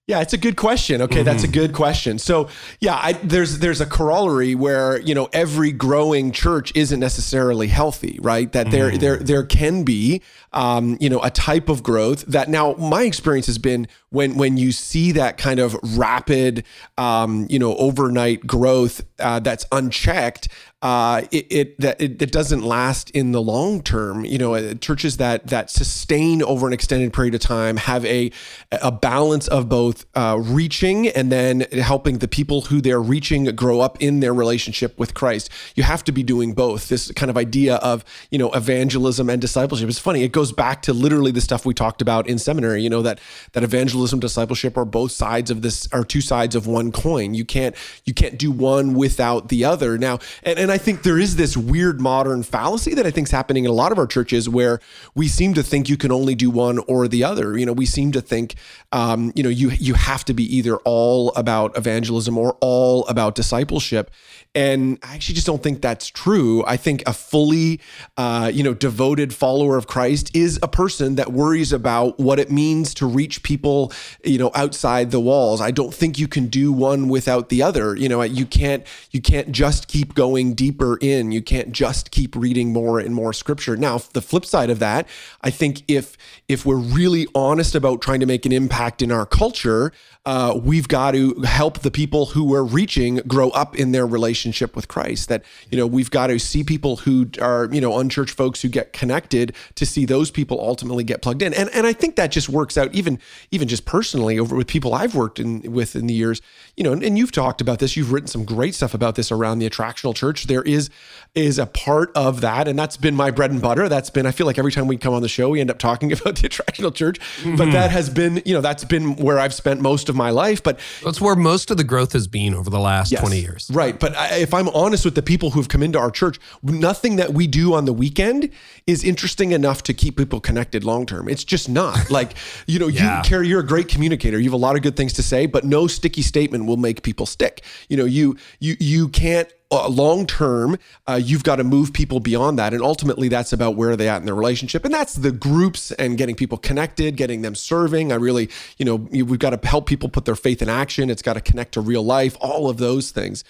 Yeah, 0.08 0.22
it's 0.22 0.32
a 0.32 0.38
good 0.38 0.56
question. 0.56 1.02
Okay, 1.02 1.18
mm-hmm. 1.18 1.26
that's 1.26 1.44
a 1.44 1.50
good 1.50 1.74
question. 1.74 2.18
So, 2.18 2.48
yeah, 2.80 2.96
I, 2.96 3.12
there's 3.12 3.60
there's 3.60 3.82
a 3.82 3.86
corollary 3.86 4.56
where 4.56 5.02
you 5.02 5.14
know 5.14 5.28
every 5.34 5.74
growing 5.74 6.32
church 6.32 6.72
isn't 6.76 6.98
necessarily 6.98 7.68
healthy, 7.68 8.18
right? 8.22 8.50
That 8.54 8.72
there 8.72 8.90
mm. 8.90 9.02
there 9.02 9.18
there 9.18 9.44
can 9.44 9.84
be 9.84 10.22
um, 10.54 10.98
you 11.02 11.10
know 11.10 11.22
a 11.24 11.30
type 11.30 11.68
of 11.68 11.84
growth 11.84 12.22
that 12.28 12.48
now 12.48 12.72
my 12.76 13.04
experience 13.04 13.48
has 13.48 13.58
been 13.58 13.86
when 14.10 14.38
when 14.38 14.56
you 14.56 14.72
see 14.72 15.12
that 15.12 15.38
kind 15.38 15.60
of 15.60 15.76
rapid 15.98 16.64
um, 16.98 17.46
you 17.50 17.60
know 17.60 17.76
overnight 17.76 18.48
growth 18.48 19.02
uh, 19.20 19.42
that's 19.42 19.66
unchecked 19.74 20.48
uh, 20.84 21.24
it, 21.32 21.48
it 21.50 21.80
that 21.80 22.00
it, 22.00 22.22
it, 22.22 22.32
doesn't 22.32 22.62
last 22.62 23.10
in 23.12 23.32
the 23.32 23.42
long 23.42 23.82
term. 23.82 24.24
You 24.24 24.38
know, 24.38 24.54
uh, 24.54 24.76
churches 24.76 25.18
that 25.18 25.48
that 25.48 25.72
sustain 25.72 26.44
over 26.44 26.68
an 26.68 26.74
extended 26.74 27.14
period 27.14 27.34
of 27.34 27.42
time 27.42 27.78
have 27.78 28.06
a 28.06 28.32
a 28.72 28.92
balance 28.92 29.48
of 29.48 29.70
both 29.70 30.06
uh, 30.14 30.38
reaching 30.40 31.08
and 31.08 31.32
then 31.32 31.62
helping 31.72 32.20
the 32.20 32.28
people 32.28 32.62
who 32.62 32.80
they're 32.80 33.02
reaching 33.02 33.46
grow 33.56 33.80
up 33.80 34.00
in 34.00 34.20
their 34.20 34.36
relationship 34.36 35.00
with 35.00 35.16
Christ. 35.16 35.50
You 35.74 35.82
have 35.82 36.04
to 36.04 36.12
be 36.12 36.22
doing 36.22 36.54
both. 36.54 36.90
This 36.90 37.12
kind 37.14 37.32
of 37.32 37.38
idea 37.38 37.78
of 37.78 38.06
you 38.30 38.38
know 38.38 38.52
evangelism 38.52 39.32
and 39.32 39.42
discipleship. 39.42 39.90
is 39.90 39.98
funny. 39.98 40.22
It 40.22 40.32
goes 40.32 40.52
back 40.52 40.84
to 40.84 40.94
literally 40.94 41.32
the 41.32 41.42
stuff 41.42 41.66
we 41.66 41.74
talked 41.74 42.04
about 42.04 42.28
in 42.28 42.38
seminary. 42.38 42.84
You 42.84 42.92
know 42.92 43.02
that 43.02 43.20
that 43.54 43.64
evangelism 43.64 44.20
discipleship 44.20 44.78
are 44.78 44.86
both 44.86 45.12
sides 45.12 45.50
of 45.50 45.64
this 45.64 45.92
are 45.92 46.04
two 46.04 46.22
sides 46.22 46.56
of 46.56 46.68
one 46.68 46.92
coin. 46.92 47.34
You 47.34 47.46
can't 47.46 47.76
you 48.06 48.14
can't 48.14 48.38
do 48.38 48.52
one 48.52 48.94
without 48.94 49.50
the 49.50 49.66
other. 49.66 49.98
Now 49.98 50.20
and, 50.44 50.60
and 50.60 50.67
and 50.68 50.74
I 50.74 50.78
think 50.78 51.04
there 51.04 51.18
is 51.18 51.38
this 51.38 51.56
weird 51.56 52.02
modern 52.02 52.44
fallacy 52.44 52.94
that 52.96 53.06
I 53.06 53.12
think 53.12 53.30
is 53.30 53.32
happening 53.32 53.64
in 53.64 53.72
a 53.72 53.74
lot 53.74 53.94
of 53.94 53.98
our 53.98 54.06
churches 54.06 54.50
where 54.50 54.82
we 55.16 55.30
seem 55.30 55.54
to 55.54 55.64
think 55.64 55.88
you 55.88 55.96
can 55.96 56.12
only 56.12 56.36
do 56.36 56.50
one 56.50 56.80
or 56.90 57.08
the 57.08 57.24
other. 57.24 57.58
You 57.58 57.66
know, 57.66 57.72
we 57.72 57.86
seem 57.86 58.12
to 58.12 58.20
think, 58.20 58.56
um, 58.92 59.32
you 59.34 59.44
know, 59.44 59.50
you 59.50 59.70
you 59.70 59.94
have 59.94 60.26
to 60.26 60.34
be 60.34 60.44
either 60.58 60.76
all 60.80 61.32
about 61.36 61.78
evangelism 61.78 62.38
or 62.38 62.58
all 62.60 63.08
about 63.08 63.34
discipleship. 63.34 64.12
And 64.54 64.98
I 65.04 65.14
actually 65.16 65.36
just 65.36 65.48
don't 65.48 65.62
think 65.62 65.82
that's 65.82 66.08
true. 66.08 66.66
I 66.66 66.78
think 66.78 67.04
a 67.06 67.14
fully, 67.14 67.80
uh, 68.18 68.52
you 68.52 68.64
know, 68.64 68.74
devoted 68.74 69.34
follower 69.34 69.78
of 69.78 69.88
Christ 69.88 70.36
is 70.36 70.60
a 70.64 70.68
person 70.68 71.16
that 71.16 71.32
worries 71.32 71.72
about 71.72 72.20
what 72.20 72.40
it 72.40 72.52
means 72.52 72.94
to 72.96 73.06
reach 73.06 73.44
people, 73.44 73.94
you 74.24 74.40
know, 74.40 74.52
outside 74.56 75.12
the 75.12 75.20
walls. 75.20 75.62
I 75.62 75.72
don't 75.72 75.94
think 75.94 76.18
you 76.18 76.28
can 76.28 76.48
do 76.48 76.74
one 76.74 77.08
without 77.08 77.50
the 77.50 77.62
other. 77.62 77.96
You 77.96 78.10
know, 78.10 78.22
you 78.24 78.46
can't 78.46 78.84
you 79.12 79.22
can't 79.22 79.52
just 79.52 79.88
keep 79.88 80.14
going 80.14 80.56
deeper 80.58 80.98
in. 80.98 81.32
You 81.32 81.42
can't 81.42 81.72
just 81.72 82.12
keep 82.12 82.36
reading 82.36 82.74
more 82.74 83.00
and 83.00 83.16
more 83.16 83.32
scripture. 83.32 83.78
Now, 83.78 84.00
the 84.12 84.22
flip 84.22 84.44
side 84.44 84.70
of 84.70 84.80
that, 84.80 85.08
I 85.42 85.50
think 85.50 85.84
if 85.88 86.18
if 86.50 86.66
we're 86.66 86.76
really 86.76 87.28
honest 87.34 87.76
about 87.76 88.02
trying 88.02 88.20
to 88.20 88.26
make 88.26 88.46
an 88.46 88.52
impact 88.52 89.02
in 89.02 89.12
our 89.12 89.26
culture, 89.26 89.94
uh, 90.26 90.60
we've 90.62 90.90
got 90.90 91.12
to 91.12 91.42
help 91.44 91.80
the 91.80 91.92
people 91.92 92.28
who 92.28 92.44
we're 92.44 92.64
reaching 92.64 93.16
grow 93.28 93.50
up 93.52 93.78
in 93.78 93.94
their 93.94 94.06
relationship 94.06 94.76
with 94.76 94.90
Christ. 94.90 95.30
That 95.30 95.44
you 95.72 95.78
know 95.78 95.88
we've 95.88 96.12
got 96.12 96.28
to 96.28 96.40
see 96.40 96.66
people 96.66 96.98
who 96.98 97.30
are 97.42 97.70
you 97.72 97.80
know 97.80 97.98
unchurched 97.98 98.36
folks 98.36 98.62
who 98.62 98.68
get 98.68 98.92
connected 98.92 99.56
to 99.76 99.86
see 99.86 100.06
those 100.06 100.30
people 100.30 100.60
ultimately 100.60 101.06
get 101.06 101.22
plugged 101.22 101.42
in. 101.42 101.54
And 101.54 101.70
and 101.70 101.88
I 101.88 101.94
think 101.94 102.18
that 102.18 102.32
just 102.32 102.50
works 102.50 102.78
out 102.78 102.94
even 102.94 103.20
even 103.52 103.68
just 103.68 103.86
personally 103.86 104.40
over 104.40 104.56
with 104.56 104.68
people 104.68 104.94
I've 104.94 105.16
worked 105.16 105.40
in 105.40 105.72
with 105.72 105.96
in 105.96 106.08
the 106.08 106.14
years. 106.14 106.42
You 106.76 106.84
know, 106.84 106.92
and, 106.92 107.04
and 107.04 107.18
you've 107.18 107.32
talked 107.32 107.62
about 107.62 107.80
this. 107.80 107.96
You've 107.96 108.12
written 108.12 108.28
some 108.28 108.44
great 108.44 108.76
stuff 108.76 108.94
about 108.94 109.16
this 109.16 109.32
around 109.32 109.60
the 109.60 109.70
attractional 109.70 110.16
church. 110.16 110.47
There 110.48 110.64
is 110.64 110.90
is 111.36 111.60
a 111.60 111.68
part 111.68 112.12
of 112.16 112.42
that, 112.42 112.68
and 112.68 112.78
that's 112.78 112.98
been 112.98 113.16
my 113.16 113.30
bread 113.30 113.52
and 113.52 113.62
butter. 113.62 113.88
That's 113.88 114.10
been 114.10 114.26
I 114.26 114.32
feel 114.32 114.48
like 114.48 114.58
every 114.58 114.72
time 114.72 114.88
we 114.88 114.98
come 114.98 115.14
on 115.14 115.22
the 115.22 115.30
show, 115.30 115.50
we 115.50 115.62
end 115.62 115.70
up 115.70 115.78
talking 115.78 116.12
about 116.14 116.38
the 116.38 116.50
attractional 116.50 116.94
church. 116.94 117.20
Mm-hmm. 117.20 117.56
But 117.56 117.72
that 117.72 117.92
has 117.92 118.10
been 118.10 118.42
you 118.46 118.54
know 118.54 118.62
that's 118.62 118.84
been 118.84 119.16
where 119.18 119.40
I've 119.40 119.54
spent 119.54 119.82
most 119.82 120.10
of 120.10 120.16
my 120.16 120.32
life. 120.32 120.64
But 120.64 120.80
that's 121.04 121.22
where 121.22 121.36
most 121.36 121.72
of 121.72 121.78
the 121.78 121.84
growth 121.84 122.14
has 122.14 122.28
been 122.28 122.54
over 122.54 122.70
the 122.70 122.80
last 122.80 123.12
yes, 123.12 123.22
20 123.22 123.40
years. 123.40 123.70
Right. 123.72 124.00
But 124.00 124.16
I, 124.16 124.38
if 124.38 124.54
I'm 124.54 124.70
honest 124.70 125.06
with 125.06 125.16
the 125.16 125.22
people 125.22 125.52
who've 125.52 125.70
come 125.70 125.84
into 125.84 126.00
our 126.00 126.12
church, 126.12 126.40
nothing 126.64 127.18
that 127.18 127.34
we 127.34 127.48
do 127.48 127.74
on 127.74 127.86
the 127.86 127.94
weekend 127.94 128.50
is 128.86 129.04
interesting 129.04 129.52
enough 129.52 129.84
to 129.84 129.94
keep 129.94 130.18
people 130.18 130.40
connected 130.40 130.84
long 130.84 131.06
term. 131.06 131.30
It's 131.30 131.44
just 131.44 131.70
not. 131.70 132.10
like, 132.12 132.34
you 132.66 132.80
know, 132.80 132.88
yeah. 132.88 133.18
you 133.18 133.24
Carey, 133.24 133.48
you're 133.48 133.60
a 133.60 133.66
great 133.66 133.88
communicator. 133.88 134.40
You 134.40 134.46
have 134.46 134.54
a 134.54 134.58
lot 134.58 134.76
of 134.76 134.82
good 134.82 134.96
things 134.96 135.14
to 135.14 135.24
say, 135.24 135.46
but 135.46 135.64
no 135.64 135.88
sticky 135.88 136.22
statement 136.22 136.66
will 136.66 136.78
make 136.78 137.04
people 137.04 137.26
stick. 137.26 137.64
You 137.90 137.98
know, 137.98 138.06
you 138.06 138.38
you 138.60 138.76
you 138.80 139.10
can't 139.10 139.52
uh, 139.70 139.88
long 139.90 140.26
term, 140.26 140.78
uh, 141.08 141.20
you've 141.22 141.44
got 141.44 141.58
to 141.58 141.64
move 141.64 141.94
people 141.94 142.20
beyond 142.20 142.58
that. 142.60 142.74
And 142.74 142.82
ultimately, 142.82 143.28
that's 143.28 143.52
about 143.52 143.76
where 143.76 143.92
are 143.92 143.96
they 143.96 144.08
at 144.08 144.18
in 144.18 144.26
their 144.26 144.36
relationship. 144.36 144.86
And 144.86 144.94
that's 144.94 145.16
the 145.16 145.32
groups 145.32 145.92
and 145.94 146.18
getting 146.18 146.36
people 146.36 146.58
connected, 146.58 147.18
getting 147.18 147.42
them 147.42 147.56
serving. 147.56 148.12
I 148.12 148.16
really, 148.16 148.50
you 148.78 148.86
know, 148.86 148.96
we've 148.96 149.40
got 149.40 149.60
to 149.62 149.68
help 149.68 149.88
people 149.88 150.10
put 150.10 150.26
their 150.26 150.36
faith 150.36 150.62
in 150.62 150.70
action. 150.70 151.10
It's 151.10 151.22
got 151.22 151.34
to 151.34 151.42
connect 151.42 151.74
to 151.74 151.82
real 151.82 152.04
life, 152.04 152.38
all 152.40 152.70
of 152.70 152.78
those 152.78 153.12
things. 153.12 153.44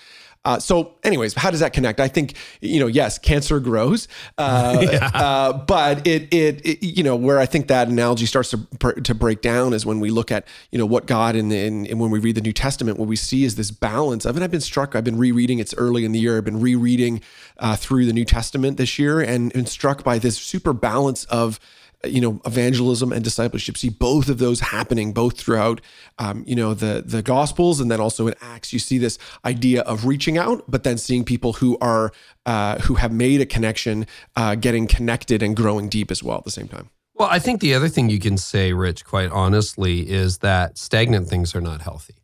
Uh, 0.45 0.59
so, 0.59 0.95
anyways, 1.03 1.33
how 1.33 1.51
does 1.51 1.59
that 1.59 1.73
connect? 1.73 1.99
I 1.99 2.07
think 2.07 2.35
you 2.61 2.79
know, 2.79 2.87
yes, 2.87 3.17
cancer 3.19 3.59
grows, 3.59 4.07
uh, 4.37 4.77
yeah. 4.91 5.09
uh, 5.13 5.53
but 5.53 6.07
it, 6.07 6.33
it, 6.33 6.65
it, 6.65 6.83
you 6.83 7.03
know, 7.03 7.15
where 7.15 7.39
I 7.39 7.45
think 7.45 7.67
that 7.67 7.87
analogy 7.87 8.25
starts 8.25 8.51
to 8.51 8.93
to 9.01 9.13
break 9.13 9.41
down 9.41 9.73
is 9.73 9.85
when 9.85 9.99
we 9.99 10.09
look 10.09 10.31
at 10.31 10.47
you 10.71 10.77
know 10.77 10.85
what 10.85 11.05
God 11.05 11.35
and 11.35 11.51
and 11.51 11.99
when 11.99 12.11
we 12.11 12.19
read 12.19 12.35
the 12.35 12.41
New 12.41 12.53
Testament, 12.53 12.97
what 12.97 13.07
we 13.07 13.15
see 13.15 13.43
is 13.43 13.55
this 13.55 13.71
balance 13.71 14.25
of. 14.25 14.35
And 14.35 14.43
I've 14.43 14.51
been 14.51 14.61
struck. 14.61 14.95
I've 14.95 15.03
been 15.03 15.17
rereading. 15.17 15.59
It's 15.59 15.73
early 15.77 16.05
in 16.05 16.11
the 16.11 16.19
year. 16.19 16.37
I've 16.37 16.45
been 16.45 16.61
rereading 16.61 17.21
uh, 17.57 17.75
through 17.75 18.05
the 18.05 18.13
New 18.13 18.25
Testament 18.25 18.77
this 18.77 18.97
year, 18.97 19.19
and, 19.19 19.53
and 19.55 19.67
struck 19.67 20.03
by 20.03 20.19
this 20.19 20.37
super 20.37 20.73
balance 20.73 21.25
of 21.25 21.59
you 22.05 22.21
know 22.21 22.41
evangelism 22.45 23.11
and 23.11 23.23
discipleship. 23.23 23.77
See 23.77 23.89
both 23.89 24.29
of 24.29 24.37
those 24.37 24.59
happening 24.59 25.13
both 25.13 25.39
throughout 25.39 25.81
um, 26.19 26.43
you 26.47 26.55
know 26.55 26.73
the 26.73 27.03
the 27.05 27.21
gospels 27.21 27.79
and 27.79 27.89
then 27.89 27.99
also 27.99 28.27
in 28.27 28.35
acts 28.41 28.71
you 28.73 28.79
see 28.79 28.97
this 28.97 29.17
idea 29.45 29.81
of 29.81 30.05
reaching 30.05 30.37
out 30.37 30.63
but 30.67 30.83
then 30.83 30.97
seeing 30.97 31.23
people 31.23 31.53
who 31.53 31.77
are 31.79 32.11
uh, 32.45 32.79
who 32.79 32.95
have 32.95 33.11
made 33.11 33.41
a 33.41 33.45
connection 33.45 34.05
uh, 34.35 34.55
getting 34.55 34.87
connected 34.87 35.41
and 35.41 35.55
growing 35.55 35.89
deep 35.89 36.11
as 36.11 36.23
well 36.23 36.37
at 36.37 36.43
the 36.43 36.51
same 36.51 36.67
time. 36.67 36.89
Well 37.15 37.29
i 37.29 37.39
think 37.39 37.61
the 37.61 37.73
other 37.73 37.89
thing 37.89 38.09
you 38.09 38.19
can 38.19 38.37
say 38.37 38.73
rich 38.73 39.03
quite 39.03 39.31
honestly 39.31 40.09
is 40.09 40.39
that 40.39 40.77
stagnant 40.77 41.27
things 41.27 41.55
are 41.55 41.61
not 41.61 41.81
healthy 41.81 42.15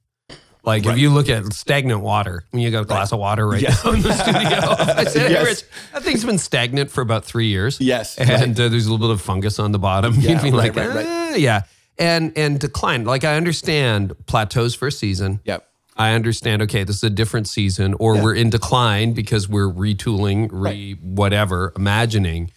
like 0.65 0.85
right. 0.85 0.93
if 0.93 0.99
you 0.99 1.09
look 1.09 1.27
at 1.27 1.51
stagnant 1.51 1.99
water, 1.99 2.45
when 2.51 2.61
you 2.61 2.71
got 2.71 2.83
a 2.83 2.85
glass 2.85 3.11
right. 3.11 3.17
of 3.17 3.19
water 3.19 3.47
right 3.47 3.61
yes. 3.61 3.83
now 3.85 3.91
in 3.93 4.01
the 4.01 4.13
studio, 4.13 4.95
I 4.97 5.03
said, 5.03 5.31
yes. 5.31 5.45
Rich, 5.45 5.63
that 5.91 6.03
thing's 6.03 6.23
been 6.23 6.37
stagnant 6.37 6.89
for 6.89 7.01
about 7.01 7.25
three 7.25 7.47
years. 7.47 7.81
Yes, 7.81 8.17
and 8.17 8.29
right. 8.29 8.59
uh, 8.59 8.69
there's 8.69 8.85
a 8.85 8.91
little 8.91 9.05
bit 9.05 9.13
of 9.13 9.21
fungus 9.21 9.59
on 9.59 9.71
the 9.71 9.79
bottom. 9.79 10.13
Yeah, 10.23 10.31
You'd 10.31 10.41
be 10.43 10.51
like, 10.51 10.73
ah, 10.77 11.35
yeah, 11.35 11.63
and 11.97 12.31
and 12.37 12.59
decline. 12.59 13.03
Like 13.03 13.25
I 13.25 13.35
understand 13.35 14.13
plateaus 14.25 14.73
for 14.73 14.87
a 14.87 14.91
season. 14.91 15.41
Yep. 15.43 15.67
I 15.97 16.13
understand. 16.13 16.61
Okay, 16.61 16.85
this 16.85 16.97
is 16.97 17.03
a 17.03 17.09
different 17.09 17.47
season, 17.47 17.93
or 17.95 18.15
yeah. 18.15 18.23
we're 18.23 18.35
in 18.35 18.49
decline 18.49 19.13
because 19.13 19.49
we're 19.49 19.67
retooling, 19.67 20.47
re 20.51 20.93
whatever, 21.01 21.73
imagining. 21.75 22.51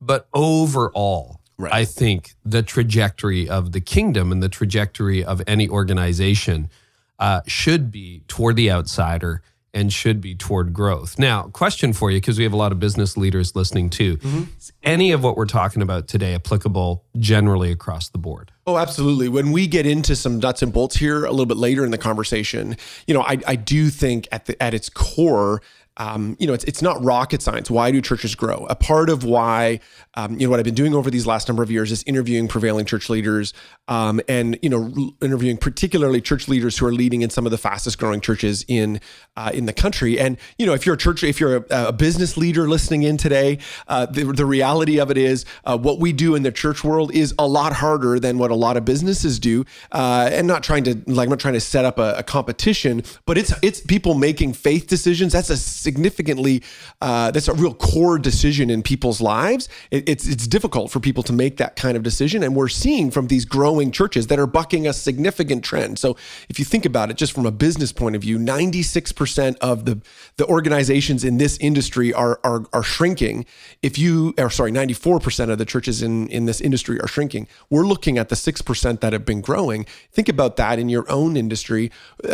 But 0.00 0.28
overall, 0.32 1.40
Right. 1.60 1.72
I 1.72 1.84
think 1.86 2.34
the 2.44 2.62
trajectory 2.62 3.48
of 3.48 3.72
the 3.72 3.80
kingdom 3.80 4.30
and 4.30 4.40
the 4.40 4.48
trajectory 4.48 5.24
of 5.24 5.42
any 5.48 5.68
organization 5.68 6.70
uh, 7.18 7.42
should 7.46 7.90
be 7.90 8.22
toward 8.28 8.56
the 8.56 8.70
outsider 8.70 9.42
and 9.74 9.92
should 9.92 10.20
be 10.20 10.34
toward 10.34 10.72
growth. 10.72 11.18
Now, 11.18 11.42
question 11.48 11.92
for 11.92 12.10
you, 12.10 12.16
because 12.16 12.38
we 12.38 12.44
have 12.44 12.54
a 12.54 12.56
lot 12.56 12.72
of 12.72 12.80
business 12.80 13.16
leaders 13.16 13.54
listening 13.54 13.90
too. 13.90 14.16
Mm-hmm. 14.16 14.44
Is 14.56 14.72
any 14.82 15.12
of 15.12 15.22
what 15.22 15.36
we're 15.36 15.46
talking 15.46 15.82
about 15.82 16.08
today 16.08 16.34
applicable 16.34 17.04
generally 17.18 17.70
across 17.70 18.08
the 18.08 18.18
board? 18.18 18.50
Oh, 18.66 18.78
absolutely. 18.78 19.28
When 19.28 19.52
we 19.52 19.66
get 19.66 19.86
into 19.86 20.16
some 20.16 20.38
nuts 20.38 20.62
and 20.62 20.72
bolts 20.72 20.96
here 20.96 21.24
a 21.24 21.30
little 21.30 21.46
bit 21.46 21.58
later 21.58 21.84
in 21.84 21.90
the 21.90 21.98
conversation, 21.98 22.76
you 23.06 23.14
know, 23.14 23.22
I, 23.22 23.38
I 23.46 23.56
do 23.56 23.90
think 23.90 24.26
at 24.32 24.46
the 24.46 24.60
at 24.62 24.72
its 24.74 24.88
core, 24.88 25.60
um, 25.98 26.36
you 26.38 26.46
know, 26.46 26.54
it's 26.54 26.64
it's 26.64 26.80
not 26.80 27.02
rocket 27.02 27.42
science. 27.42 27.70
Why 27.70 27.90
do 27.90 28.00
churches 28.00 28.34
grow? 28.34 28.66
A 28.70 28.76
part 28.76 29.10
of 29.10 29.24
why, 29.24 29.80
um, 30.14 30.38
you 30.38 30.46
know, 30.46 30.50
what 30.50 30.60
I've 30.60 30.64
been 30.64 30.74
doing 30.74 30.94
over 30.94 31.10
these 31.10 31.26
last 31.26 31.48
number 31.48 31.62
of 31.62 31.70
years 31.70 31.90
is 31.90 32.04
interviewing 32.04 32.46
prevailing 32.46 32.86
church 32.86 33.10
leaders, 33.10 33.52
um, 33.88 34.20
and 34.28 34.58
you 34.62 34.70
know, 34.70 35.12
interviewing 35.20 35.56
particularly 35.56 36.20
church 36.20 36.46
leaders 36.46 36.78
who 36.78 36.86
are 36.86 36.92
leading 36.92 37.22
in 37.22 37.30
some 37.30 37.46
of 37.46 37.50
the 37.50 37.58
fastest 37.58 37.98
growing 37.98 38.20
churches 38.20 38.64
in 38.68 39.00
uh, 39.36 39.50
in 39.52 39.66
the 39.66 39.72
country. 39.72 40.20
And 40.20 40.38
you 40.56 40.66
know, 40.66 40.72
if 40.72 40.86
you're 40.86 40.94
a 40.94 40.98
church, 40.98 41.24
if 41.24 41.40
you're 41.40 41.56
a, 41.56 41.88
a 41.88 41.92
business 41.92 42.36
leader 42.36 42.68
listening 42.68 43.02
in 43.02 43.16
today, 43.16 43.58
uh, 43.88 44.06
the, 44.06 44.24
the 44.24 44.46
reality 44.46 45.00
of 45.00 45.10
it 45.10 45.18
is, 45.18 45.44
uh, 45.64 45.76
what 45.76 45.98
we 45.98 46.12
do 46.12 46.36
in 46.36 46.44
the 46.44 46.52
church 46.52 46.84
world 46.84 47.12
is 47.12 47.34
a 47.38 47.46
lot 47.46 47.72
harder 47.72 48.20
than 48.20 48.38
what 48.38 48.52
a 48.52 48.54
lot 48.54 48.76
of 48.76 48.84
businesses 48.84 49.40
do. 49.40 49.64
Uh, 49.90 50.30
and 50.32 50.46
not 50.46 50.62
trying 50.62 50.84
to 50.84 50.94
like, 51.06 51.26
I'm 51.26 51.30
not 51.30 51.40
trying 51.40 51.54
to 51.54 51.60
set 51.60 51.84
up 51.84 51.98
a, 51.98 52.14
a 52.18 52.22
competition, 52.22 53.02
but 53.26 53.36
it's 53.36 53.52
it's 53.62 53.80
people 53.80 54.14
making 54.14 54.52
faith 54.52 54.86
decisions. 54.86 55.32
That's 55.32 55.50
a 55.50 55.56
significantly, 55.88 56.56
uh, 57.00 57.30
that's 57.32 57.48
a 57.48 57.56
real 57.64 57.74
core 57.74 58.18
decision 58.30 58.70
in 58.74 58.82
people's 58.82 59.20
lives. 59.20 59.68
It, 59.90 60.02
it's 60.12 60.26
it's 60.32 60.46
difficult 60.56 60.86
for 60.92 61.00
people 61.00 61.22
to 61.22 61.32
make 61.32 61.54
that 61.62 61.72
kind 61.84 61.96
of 61.98 62.02
decision, 62.02 62.42
and 62.44 62.52
we're 62.58 62.74
seeing 62.84 63.10
from 63.10 63.28
these 63.28 63.44
growing 63.56 63.90
churches 63.90 64.26
that 64.26 64.38
are 64.38 64.50
bucking 64.60 64.86
a 64.86 64.92
significant 64.92 65.64
trend. 65.64 65.98
So 65.98 66.08
if 66.50 66.58
you 66.58 66.66
think 66.72 66.84
about 66.86 67.10
it, 67.10 67.16
just 67.22 67.32
from 67.32 67.46
a 67.46 67.50
business 67.66 67.92
point 67.92 68.14
of 68.16 68.22
view, 68.26 68.38
ninety 68.38 68.82
six 68.82 69.12
percent 69.12 69.54
of 69.70 69.76
the 69.86 69.94
the 70.36 70.46
organizations 70.46 71.24
in 71.24 71.38
this 71.38 71.58
industry 71.58 72.12
are 72.12 72.34
are, 72.44 72.60
are 72.72 72.82
shrinking. 72.82 73.46
If 73.82 73.98
you, 73.98 74.34
or 74.38 74.50
sorry, 74.50 74.72
ninety 74.72 74.94
four 74.94 75.18
percent 75.20 75.50
of 75.50 75.58
the 75.58 75.64
churches 75.64 76.02
in 76.02 76.28
in 76.28 76.46
this 76.46 76.60
industry 76.60 76.96
are 77.00 77.08
shrinking. 77.08 77.48
We're 77.70 77.88
looking 77.92 78.18
at 78.18 78.28
the 78.28 78.36
six 78.36 78.62
percent 78.62 79.00
that 79.00 79.12
have 79.12 79.24
been 79.24 79.40
growing. 79.40 79.86
Think 80.16 80.28
about 80.28 80.56
that 80.56 80.78
in 80.78 80.88
your 80.88 81.06
own 81.10 81.36
industry. 81.36 81.90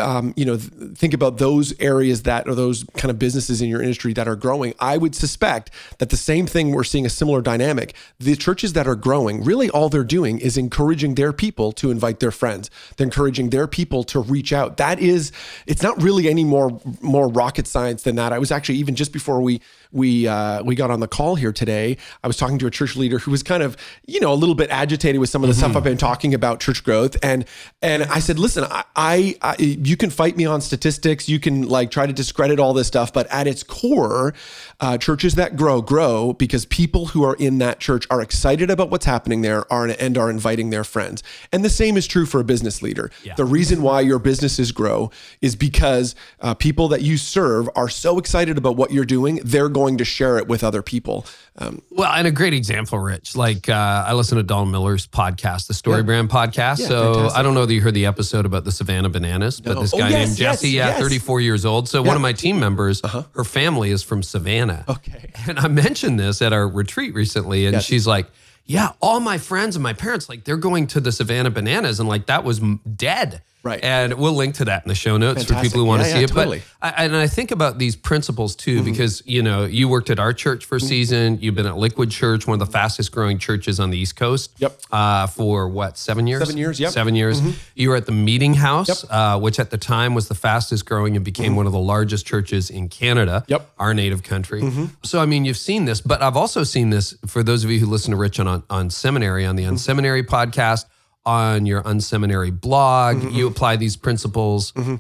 Um, 0.08 0.34
you 0.37 0.44
know, 0.44 0.56
th- 0.56 0.96
think 1.00 1.14
about 1.14 1.38
those 1.38 1.75
areas 1.80 2.23
that 2.23 2.49
or 2.49 2.54
those 2.54 2.84
kind 3.00 3.11
of 3.11 3.18
businesses 3.45 3.63
in 3.63 3.69
your 3.69 3.83
industry 3.83 4.15
that 4.15 4.27
are 4.27 4.37
growing. 4.37 4.75
I 4.81 4.97
would 4.97 5.15
suspect 5.15 5.71
that 5.99 6.09
the 6.09 6.17
same 6.17 6.47
thing 6.47 6.71
we're 6.71 6.85
seeing 6.85 7.05
a 7.05 7.11
similar 7.11 7.43
dynamic. 7.43 7.95
The 8.19 8.37
churches 8.37 8.73
that 8.73 8.87
are 8.87 8.95
growing, 8.95 9.45
really 9.45 9.69
all 9.69 9.91
they're 9.91 10.03
doing 10.03 10.39
is 10.39 10.57
encouraging 10.57 11.15
their 11.15 11.33
people 11.33 11.73
to 11.73 11.91
invite 11.91 12.21
their 12.21 12.31
friends. 12.31 12.71
They're 12.97 13.07
encouraging 13.07 13.51
their 13.51 13.67
people 13.67 14.03
to 14.05 14.21
reach 14.21 14.53
out. 14.53 14.79
That 14.79 14.99
is, 14.99 15.31
it's 15.67 15.83
not 15.83 16.03
really 16.03 16.29
any 16.29 16.45
more 16.45 16.81
more 17.03 17.29
rocket 17.29 17.67
science 17.67 18.03
than 18.03 18.17
that. 18.17 18.33
I 18.33 18.39
was 18.39 18.51
actually 18.51 18.79
even 18.79 18.95
just 18.95 19.13
before 19.13 19.41
we 19.43 19.61
we 19.95 20.27
uh, 20.27 20.63
we 20.63 20.75
got 20.75 20.91
on 20.91 21.01
the 21.01 21.09
call 21.09 21.37
here 21.37 21.53
today. 21.53 21.97
I 22.23 22.27
was 22.27 22.37
talking 22.37 22.59
to 22.59 22.67
a 22.67 22.71
church 22.71 22.97
leader 22.97 23.19
who 23.19 23.31
was 23.31 23.43
kind 23.43 23.63
of 23.63 23.77
you 24.07 24.21
know 24.21 24.33
a 24.33 24.35
little 24.35 24.55
bit 24.55 24.71
agitated 24.71 25.21
with 25.21 25.31
some 25.31 25.43
of 25.43 25.49
the 25.49 25.55
mm-hmm. 25.55 25.61
stuff 25.61 25.77
I've 25.77 25.85
been 25.85 25.97
talking 25.97 26.35
about 26.35 26.61
church 26.61 26.85
growth, 26.85 27.17
and 27.23 27.45
and 27.81 28.03
I 28.03 28.19
said, 28.19 28.39
listen, 28.39 28.65
I, 28.65 28.85
I, 28.97 29.37
I 29.41 29.57
you 29.59 29.97
can 29.97 30.11
fight 30.11 30.37
me 30.37 30.45
on 30.45 30.61
statistics, 30.61 31.29
you 31.29 31.39
can 31.39 31.69
like 31.69 31.91
try 31.91 32.07
to 32.07 32.13
discredit 32.13 32.59
all 32.59 32.75
this 32.75 32.89
stuff, 32.89 33.13
but 33.13 33.27
at 33.29 33.47
its 33.47 33.63
core, 33.63 34.35
uh, 34.81 34.99
churches 34.99 35.37
that 35.37 35.57
grow 35.57 35.81
grow 35.81 36.33
because 36.33 36.66
people 36.66 37.07
who 37.07 37.25
are 37.25 37.35
in 37.37 37.59
that 37.59 37.81
church 37.81 38.07
are 38.11 38.21
excited 38.21 38.71
about 38.71 38.90
what's 38.90 39.07
happening 39.07 39.43
there 39.43 39.73
are 39.73 39.87
and 39.87 40.19
are 40.19 40.31
inviting 40.31 40.71
their 40.71 40.85
friends, 40.85 41.23
and 41.52 41.64
the 41.64 41.71
same 41.71 41.97
is 41.97 42.07
true 42.07 42.26
for 42.26 42.40
a 42.40 42.45
business 42.45 42.83
leader. 42.83 43.11
Yeah. 43.23 43.35
The 43.35 43.45
reason 43.45 43.81
why 43.81 44.00
your 44.00 44.19
businesses 44.19 44.73
grow 44.73 45.11
is 45.40 45.57
because 45.57 46.14
uh, 46.40 46.54
people 46.54 46.88
that 46.88 47.02
you 47.02 47.16
serve 47.16 47.71
are 47.75 47.88
so 47.88 48.19
excited 48.19 48.59
about 48.59 48.76
what 48.76 48.90
you're 48.90 49.04
doing, 49.04 49.40
they're 49.45 49.69
going 49.69 49.95
going 49.95 49.99
to 49.99 50.04
share 50.04 50.38
it 50.38 50.49
with 50.49 50.64
other 50.64 50.83
people. 50.83 51.25
Um, 51.56 51.82
well, 51.90 52.12
and 52.12 52.26
a 52.26 52.32
great 52.32 52.52
example, 52.52 52.99
Rich. 52.99 53.37
Like 53.37 53.68
uh, 53.68 54.04
I 54.06 54.14
listen 54.14 54.38
to 54.38 54.42
Don 54.42 54.73
Miller's 54.73 55.06
podcast, 55.06 55.68
the 55.68 55.75
Story 55.75 55.99
yeah. 55.99 56.02
Brand 56.02 56.28
podcast. 56.28 56.80
Yeah, 56.80 56.88
so 56.88 57.14
fantastic. 57.14 57.38
I 57.38 57.42
don't 57.42 57.54
know 57.54 57.64
that 57.64 57.73
you 57.73 57.80
heard 57.80 57.94
the 57.94 58.06
episode 58.06 58.44
about 58.44 58.64
the 58.64 58.73
Savannah 58.73 59.08
Bananas, 59.08 59.61
but 59.61 59.78
this 59.80 59.94
oh, 59.94 59.99
guy 59.99 60.06
oh, 60.06 60.11
yes, 60.11 60.28
named 60.28 60.38
Jesse, 60.38 60.70
yes, 60.70 60.87
yeah, 60.87 60.99
yes. 60.99 61.00
34 61.00 61.40
years 61.40 61.64
old. 61.64 61.88
So 61.88 62.02
one 62.02 62.16
of 62.16 62.23
my 62.23 62.32
team 62.32 62.58
members, 62.58 63.04
uh-huh. 63.04 63.23
her 63.37 63.44
family 63.44 63.90
is 63.90 64.02
from 64.02 64.23
Savannah. 64.23 64.84
Okay. 64.88 65.30
And 65.46 65.58
I 65.58 65.68
mentioned 65.68 66.18
this 66.18 66.42
at 66.42 66.52
our 66.52 66.66
retreat 66.66 67.14
recently, 67.14 67.66
and 67.66 67.82
she's 67.82 68.06
like, 68.06 68.26
yeah, 68.66 68.92
all 69.00 69.20
my 69.20 69.38
friends 69.38 69.76
and 69.76 69.82
my 69.82 69.92
parents, 69.92 70.28
like 70.28 70.44
they're 70.44 70.56
going 70.56 70.87
to 70.88 71.00
the 71.00 71.12
Savannah 71.12 71.50
Bananas, 71.50 72.00
and 72.00 72.08
like 72.08 72.26
that 72.26 72.44
was 72.44 72.61
dead. 72.61 73.42
Right. 73.64 73.83
And 73.83 74.14
we'll 74.14 74.35
link 74.35 74.56
to 74.56 74.66
that 74.66 74.85
in 74.85 74.88
the 74.88 74.94
show 74.94 75.16
notes 75.16 75.44
Fantastic. 75.44 75.56
for 75.56 75.62
people 75.62 75.80
who 75.80 75.87
want 75.87 76.02
yeah, 76.02 76.06
to 76.06 76.12
see 76.12 76.18
yeah, 76.18 76.25
it. 76.25 76.28
Totally. 76.28 76.62
But 76.83 76.99
I, 76.99 77.04
and 77.04 77.16
I 77.16 77.26
think 77.26 77.50
about 77.50 77.78
these 77.78 77.97
principles 77.97 78.54
too, 78.54 78.76
mm-hmm. 78.76 78.85
because 78.85 79.23
you 79.25 79.42
know 79.42 79.64
you 79.64 79.88
worked 79.88 80.11
at 80.11 80.18
our 80.18 80.35
church 80.35 80.66
for 80.66 80.76
a 80.76 80.78
mm-hmm. 80.78 80.87
season. 80.87 81.38
You've 81.40 81.54
been 81.54 81.66
at 81.66 81.78
Liquid 81.78 82.11
Church, 82.11 82.47
one 82.47 82.61
of 82.61 82.66
the 82.66 82.71
fastest 82.71 83.11
growing 83.11 83.38
churches 83.38 83.80
on 83.80 83.88
the 83.88 83.97
East 83.97 84.16
Coast. 84.16 84.52
Yep. 84.59 84.78
Uh, 84.92 85.26
for 85.26 85.66
what 85.66 85.97
seven 85.97 86.26
years? 86.26 86.42
Seven 86.42 86.59
years. 86.59 86.78
Yep. 86.78 86.92
Seven 86.92 87.14
years. 87.14 87.40
Mm-hmm. 87.40 87.59
You 87.75 87.88
were 87.88 87.97
at 87.97 88.04
the 88.04 88.12
Meeting 88.12 88.52
House, 88.52 88.88
yep. 89.02 89.11
uh, 89.11 89.40
which 89.40 89.59
at 89.59 89.71
the 89.71 89.78
time 89.78 90.14
was 90.14 90.28
the 90.28 90.35
fastest 90.35 90.85
growing 90.85 91.16
and 91.16 91.25
became 91.25 91.47
mm-hmm. 91.47 91.56
one 91.56 91.66
of 91.66 91.73
the 91.73 91.78
largest 91.78 92.26
churches 92.26 92.68
in 92.68 92.90
Canada. 92.90 93.44
Yep. 93.49 93.71
Our 93.78 93.94
native 93.94 94.23
country. 94.23 94.61
Mm-hmm. 94.61 94.85
So 95.04 95.21
I 95.21 95.26
mean, 95.26 95.47
you've 95.47 95.56
seen 95.56 95.87
this, 95.87 96.02
but 96.02 96.21
I've 96.21 96.37
also 96.37 96.64
seen 96.64 96.90
this 96.90 97.16
for 97.26 97.42
those 97.42 97.64
of 97.64 97.71
you 97.71 97.80
who 97.80 97.87
listen 97.87 98.11
to 98.11 98.18
Rich 98.18 98.38
on 98.40 98.62
on 98.68 98.90
seminary 98.90 99.47
on 99.47 99.56
the 99.56 99.62
mm-hmm. 99.62 99.75
Unseminary 99.75 100.23
podcast 100.23 100.85
on 101.26 101.66
your 101.66 101.83
unseminary 101.83 102.59
blog. 102.59 103.16
Mm-hmm. 103.16 103.31
You 103.31 103.47
apply 103.47 103.76
these 103.76 103.97
principles, 103.97 104.73
mm-hmm. 104.73 104.97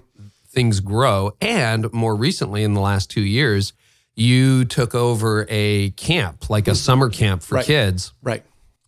things 0.48 0.80
grow. 0.80 1.32
And 1.40 1.92
more 1.92 2.14
recently, 2.14 2.62
in 2.62 2.74
the 2.74 2.80
last 2.80 3.10
two 3.10 3.22
years, 3.22 3.72
you 4.14 4.64
took 4.64 4.94
over 4.94 5.46
a 5.48 5.90
camp, 5.90 6.48
like 6.48 6.66
a 6.66 6.70
mm-hmm. 6.70 6.76
summer 6.76 7.10
camp 7.10 7.42
for 7.42 7.56
right. 7.56 7.64
kids. 7.64 8.12
Right. 8.22 8.44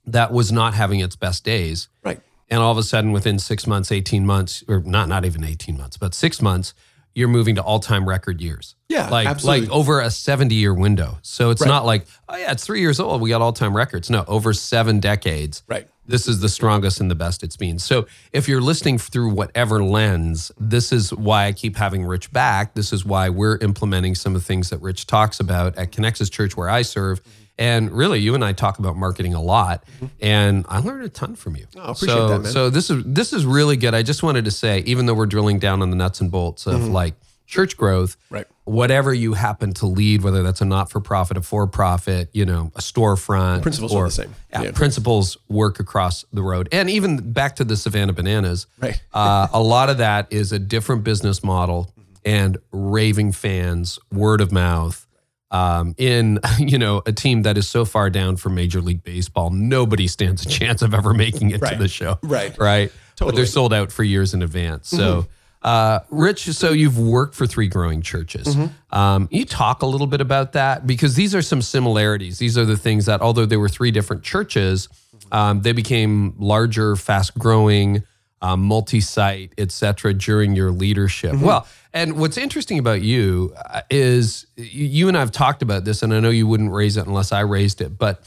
That 0.07 0.33
was 0.33 0.53
not 0.53 0.75
having 0.75 1.01
its 1.01 1.17
best 1.17 1.45
days. 1.45 1.89
Right. 2.05 2.21
And 2.49 2.61
all 2.61 2.71
of 2.71 2.79
a 2.79 2.85
sudden, 2.85 3.11
within 3.11 3.41
six 3.41 3.67
months, 3.67 3.91
18 3.91 4.25
months, 4.25 4.63
or 4.69 4.81
not, 4.81 5.09
not 5.09 5.25
even 5.25 5.43
18 5.43 5.77
months, 5.77 5.97
but 5.97 6.15
six 6.15 6.41
months, 6.41 6.75
you're 7.13 7.29
moving 7.29 7.57
to 7.57 7.63
all 7.63 7.81
time 7.81 8.09
record 8.09 8.41
years. 8.41 8.77
Yeah. 8.89 9.09
Like, 9.09 9.27
absolutely. 9.27 9.67
like 9.67 9.75
over 9.75 10.01
a 10.01 10.11
70 10.11 10.55
year 10.55 10.73
window. 10.73 11.19
So 11.23 11.51
it's 11.51 11.63
right. 11.63 11.69
not 11.69 11.85
like, 11.85 12.07
oh, 12.29 12.37
yeah, 12.37 12.53
it's 12.53 12.65
three 12.65 12.81
years 12.81 13.01
old. 13.01 13.21
We 13.21 13.31
got 13.31 13.43
all 13.43 13.53
time 13.53 13.77
records. 13.77 14.11
No, 14.11 14.25
over 14.29 14.53
seven 14.53 15.01
decades. 15.01 15.65
Right 15.67 15.89
this 16.07 16.29
is 16.29 16.41
the 16.41 16.49
strongest 16.49 17.01
and 17.01 17.11
the 17.11 17.15
best 17.15 17.43
it's 17.43 17.57
been. 17.57 17.79
So 17.79 18.07
if 18.33 18.49
you're 18.49 18.61
listening 18.61 18.99
through 18.99 19.31
whatever 19.31 19.83
lens, 19.83 20.53
this 20.59 20.93
is 20.93 21.13
why 21.13 21.47
I 21.47 21.53
keep 21.53 21.77
having 21.77 22.05
Rich 22.05 22.33
back. 22.33 22.75
This 22.75 22.93
is 22.93 23.05
why 23.05 23.29
we're 23.29 23.59
implementing 23.59 24.15
some 24.15 24.35
of 24.35 24.43
the 24.43 24.47
things 24.47 24.71
that 24.71 24.79
Rich 24.79 25.07
talks 25.07 25.41
about 25.41 25.77
at 25.77 25.93
Connexus 25.93 26.31
Church 26.31 26.57
where 26.57 26.69
I 26.69 26.83
serve. 26.83 27.21
And 27.59 27.91
really, 27.91 28.21
you 28.21 28.35
and 28.35 28.45
I 28.45 28.53
talk 28.53 28.79
about 28.79 28.97
marketing 28.97 29.33
a 29.33 29.41
lot, 29.41 29.83
and 30.21 30.67
I 30.69 30.81
learned 30.81 31.05
a 31.05 31.09
ton 31.09 31.37
from 31.37 31.57
you. 31.57 31.67
Oh, 31.75 31.81
I 31.81 31.91
appreciate 31.93 32.09
so, 32.09 32.29
that, 32.29 32.39
man. 32.41 32.53
So 32.53 32.69
this 32.69 32.91
is 32.91 33.03
this 33.07 33.33
is 33.33 33.47
really 33.47 33.79
good. 33.79 33.95
I 33.95 34.03
just 34.03 34.23
wanted 34.23 34.45
to 34.45 34.51
say, 34.51 34.81
even 34.81 35.07
though 35.07 35.15
we're 35.15 35.25
drilling 35.25 35.59
down 35.59 35.81
on 35.81 35.89
the 35.89 35.97
nuts 35.97 36.21
and 36.21 36.31
bolts 36.31 36.67
of 36.67 36.75
mm-hmm. 36.75 36.93
like 36.93 37.15
church 37.47 37.77
growth, 37.77 38.17
right 38.31 38.47
whatever 38.67 39.15
you 39.15 39.33
happen 39.33 39.73
to 39.73 39.87
lead, 39.87 40.23
whether 40.23 40.43
that's 40.43 40.61
a 40.61 40.65
not 40.65 40.91
for 40.91 41.01
profit, 41.01 41.37
a 41.37 41.43
for 41.43 41.67
profit, 41.69 42.29
you 42.33 42.45
know, 42.45 42.73
a 42.75 42.81
storefront. 42.81 43.63
Principles 43.63 43.95
or, 43.95 44.05
are 44.05 44.09
the 44.09 44.13
same. 44.13 44.35
Yeah, 44.53 44.63
yeah, 44.63 44.71
Principles 44.73 45.39
work 45.49 45.79
across 45.79 46.25
the 46.33 46.43
road. 46.43 46.69
And 46.73 46.91
even 46.91 47.33
back 47.33 47.57
to 47.57 47.65
the 47.65 47.77
Savannah 47.77 48.13
Bananas, 48.13 48.67
right. 48.81 49.01
uh, 49.15 49.47
a 49.53 49.63
lot 49.63 49.89
of 49.89 49.99
that 49.99 50.27
is 50.31 50.53
a 50.53 50.59
different 50.59 51.05
business 51.05 51.45
model 51.45 51.93
and 52.25 52.59
raving 52.73 53.33
fans, 53.33 53.99
word 54.13 54.41
of 54.41 54.53
mouth. 54.53 55.05
Um, 55.49 55.95
in 55.97 56.41
you 56.59 56.77
know 56.77 57.03
a 57.07 57.13
team 57.13 57.43
that 57.43 57.57
is 57.57 57.69
so 57.69 57.85
far 57.85 58.11
down 58.11 58.37
from 58.37 58.57
Major 58.57 58.81
League 58.81 59.05
Baseball, 59.05 59.51
nobody 59.51 60.09
stands 60.09 60.45
a 60.45 60.49
chance 60.49 60.83
of 60.83 60.93
ever 60.93 61.15
making 61.15 61.51
it 61.51 61.61
right. 61.61 61.75
to 61.75 61.79
the 61.79 61.87
show. 61.87 62.19
Right, 62.21 62.59
right. 62.59 62.93
Totally. 63.15 63.31
But 63.31 63.37
they're 63.37 63.47
sold 63.47 63.73
out 63.73 63.93
for 63.93 64.03
years 64.03 64.35
in 64.35 64.43
advance. 64.43 64.89
So 64.89 65.23
mm-hmm. 65.23 65.31
Uh, 65.67 65.99
Rich, 66.11 66.45
so 66.53 66.71
you've 66.71 66.97
worked 66.97 67.35
for 67.35 67.45
three 67.45 67.67
growing 67.67 68.01
churches. 68.01 68.55
Mm-hmm. 68.55 68.97
Um, 68.97 69.29
you 69.33 69.45
talk 69.45 69.83
a 69.83 69.87
little 69.87 70.07
bit 70.07 70.21
about 70.21 70.53
that 70.53 70.87
because 70.87 71.17
these 71.17 71.35
are 71.35 71.43
some 71.43 71.61
similarities. 71.61 72.39
These 72.39 72.57
are 72.57 72.65
the 72.65 72.77
things 72.77 73.07
that, 73.07 73.21
although 73.21 73.47
they 73.47 73.57
were 73.57 73.69
three 73.69 73.91
different 73.91 74.23
churches, 74.23 74.89
um, 75.33 75.63
they 75.63 75.73
became 75.73 76.35
larger, 76.39 76.95
fast 76.95 77.37
growing, 77.37 78.05
um, 78.43 78.63
multi 78.63 79.01
site, 79.01 79.55
et 79.59 79.73
cetera, 79.73 80.15
during 80.15 80.55
your 80.55 80.71
leadership. 80.71 81.33
Mm-hmm. 81.33 81.45
Well, 81.45 81.67
and 81.93 82.17
what's 82.17 82.39
interesting 82.39 82.79
about 82.79 83.03
you 83.03 83.53
uh, 83.57 83.81
is 83.91 84.47
you 84.55 85.09
and 85.09 85.17
I 85.17 85.21
have 85.21 85.33
talked 85.33 85.63
about 85.63 85.85
this, 85.85 86.01
and 86.01 86.15
I 86.15 86.21
know 86.21 86.31
you 86.31 86.47
wouldn't 86.47 86.71
raise 86.71 86.97
it 86.97 87.09
unless 87.09 87.33
I 87.33 87.41
raised 87.41 87.81
it, 87.81 87.99
but 87.99 88.23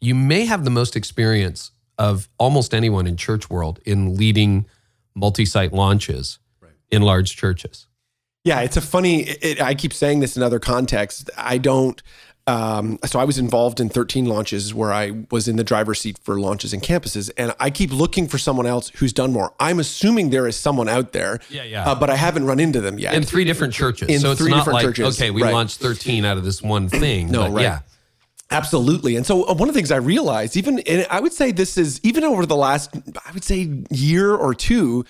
you 0.00 0.16
may 0.16 0.44
have 0.44 0.64
the 0.64 0.70
most 0.70 0.96
experience 0.96 1.70
of 1.98 2.28
almost 2.36 2.74
anyone 2.74 3.06
in 3.06 3.16
church 3.16 3.48
world 3.48 3.78
in 3.84 4.16
leading 4.16 4.66
multi 5.14 5.44
site 5.44 5.72
launches 5.72 6.40
in 6.90 7.02
large 7.02 7.36
churches. 7.36 7.86
Yeah, 8.44 8.60
it's 8.60 8.76
a 8.76 8.80
funny. 8.80 9.22
It, 9.22 9.60
I 9.60 9.74
keep 9.74 9.92
saying 9.92 10.20
this 10.20 10.36
in 10.36 10.42
other 10.42 10.58
contexts. 10.58 11.28
I 11.36 11.58
don't. 11.58 12.02
Um, 12.46 12.98
so 13.04 13.20
I 13.20 13.24
was 13.24 13.38
involved 13.38 13.80
in 13.80 13.88
13 13.90 14.24
launches 14.24 14.74
where 14.74 14.92
I 14.92 15.12
was 15.30 15.46
in 15.46 15.56
the 15.56 15.62
driver's 15.62 16.00
seat 16.00 16.18
for 16.18 16.40
launches 16.40 16.72
and 16.72 16.82
campuses, 16.82 17.30
and 17.36 17.54
I 17.60 17.70
keep 17.70 17.92
looking 17.92 18.26
for 18.26 18.38
someone 18.38 18.66
else 18.66 18.88
who's 18.96 19.12
done 19.12 19.32
more. 19.32 19.52
I'm 19.60 19.78
assuming 19.78 20.30
there 20.30 20.48
is 20.48 20.56
someone 20.56 20.88
out 20.88 21.12
there, 21.12 21.38
yeah, 21.50 21.62
yeah, 21.64 21.88
uh, 21.88 21.94
but 21.94 22.10
I 22.10 22.16
haven't 22.16 22.46
run 22.46 22.58
into 22.58 22.80
them 22.80 22.98
yet. 22.98 23.14
In 23.14 23.22
three 23.22 23.44
different 23.44 23.74
churches, 23.74 24.08
in 24.08 24.20
so 24.20 24.32
it's 24.32 24.40
three 24.40 24.50
not 24.50 24.60
different 24.60 24.74
like 24.74 24.84
churches. 24.86 25.20
okay, 25.20 25.30
we 25.30 25.42
right. 25.42 25.52
launched 25.52 25.78
13 25.78 26.24
out 26.24 26.38
of 26.38 26.44
this 26.44 26.62
one 26.62 26.88
thing. 26.88 27.30
no, 27.30 27.50
right. 27.50 27.62
Yeah. 27.62 27.80
Absolutely. 28.52 29.14
And 29.14 29.24
so 29.24 29.44
uh, 29.44 29.54
one 29.54 29.68
of 29.68 29.74
the 29.74 29.78
things 29.78 29.92
I 29.92 29.98
realized, 29.98 30.56
even 30.56 30.80
and 30.80 31.06
I 31.08 31.20
would 31.20 31.32
say 31.32 31.52
this 31.52 31.78
is 31.78 32.00
even 32.02 32.24
over 32.24 32.46
the 32.46 32.56
last, 32.56 32.90
I 33.24 33.30
would 33.32 33.44
say 33.44 33.84
year 33.90 34.34
or 34.34 34.54
two, 34.54 35.04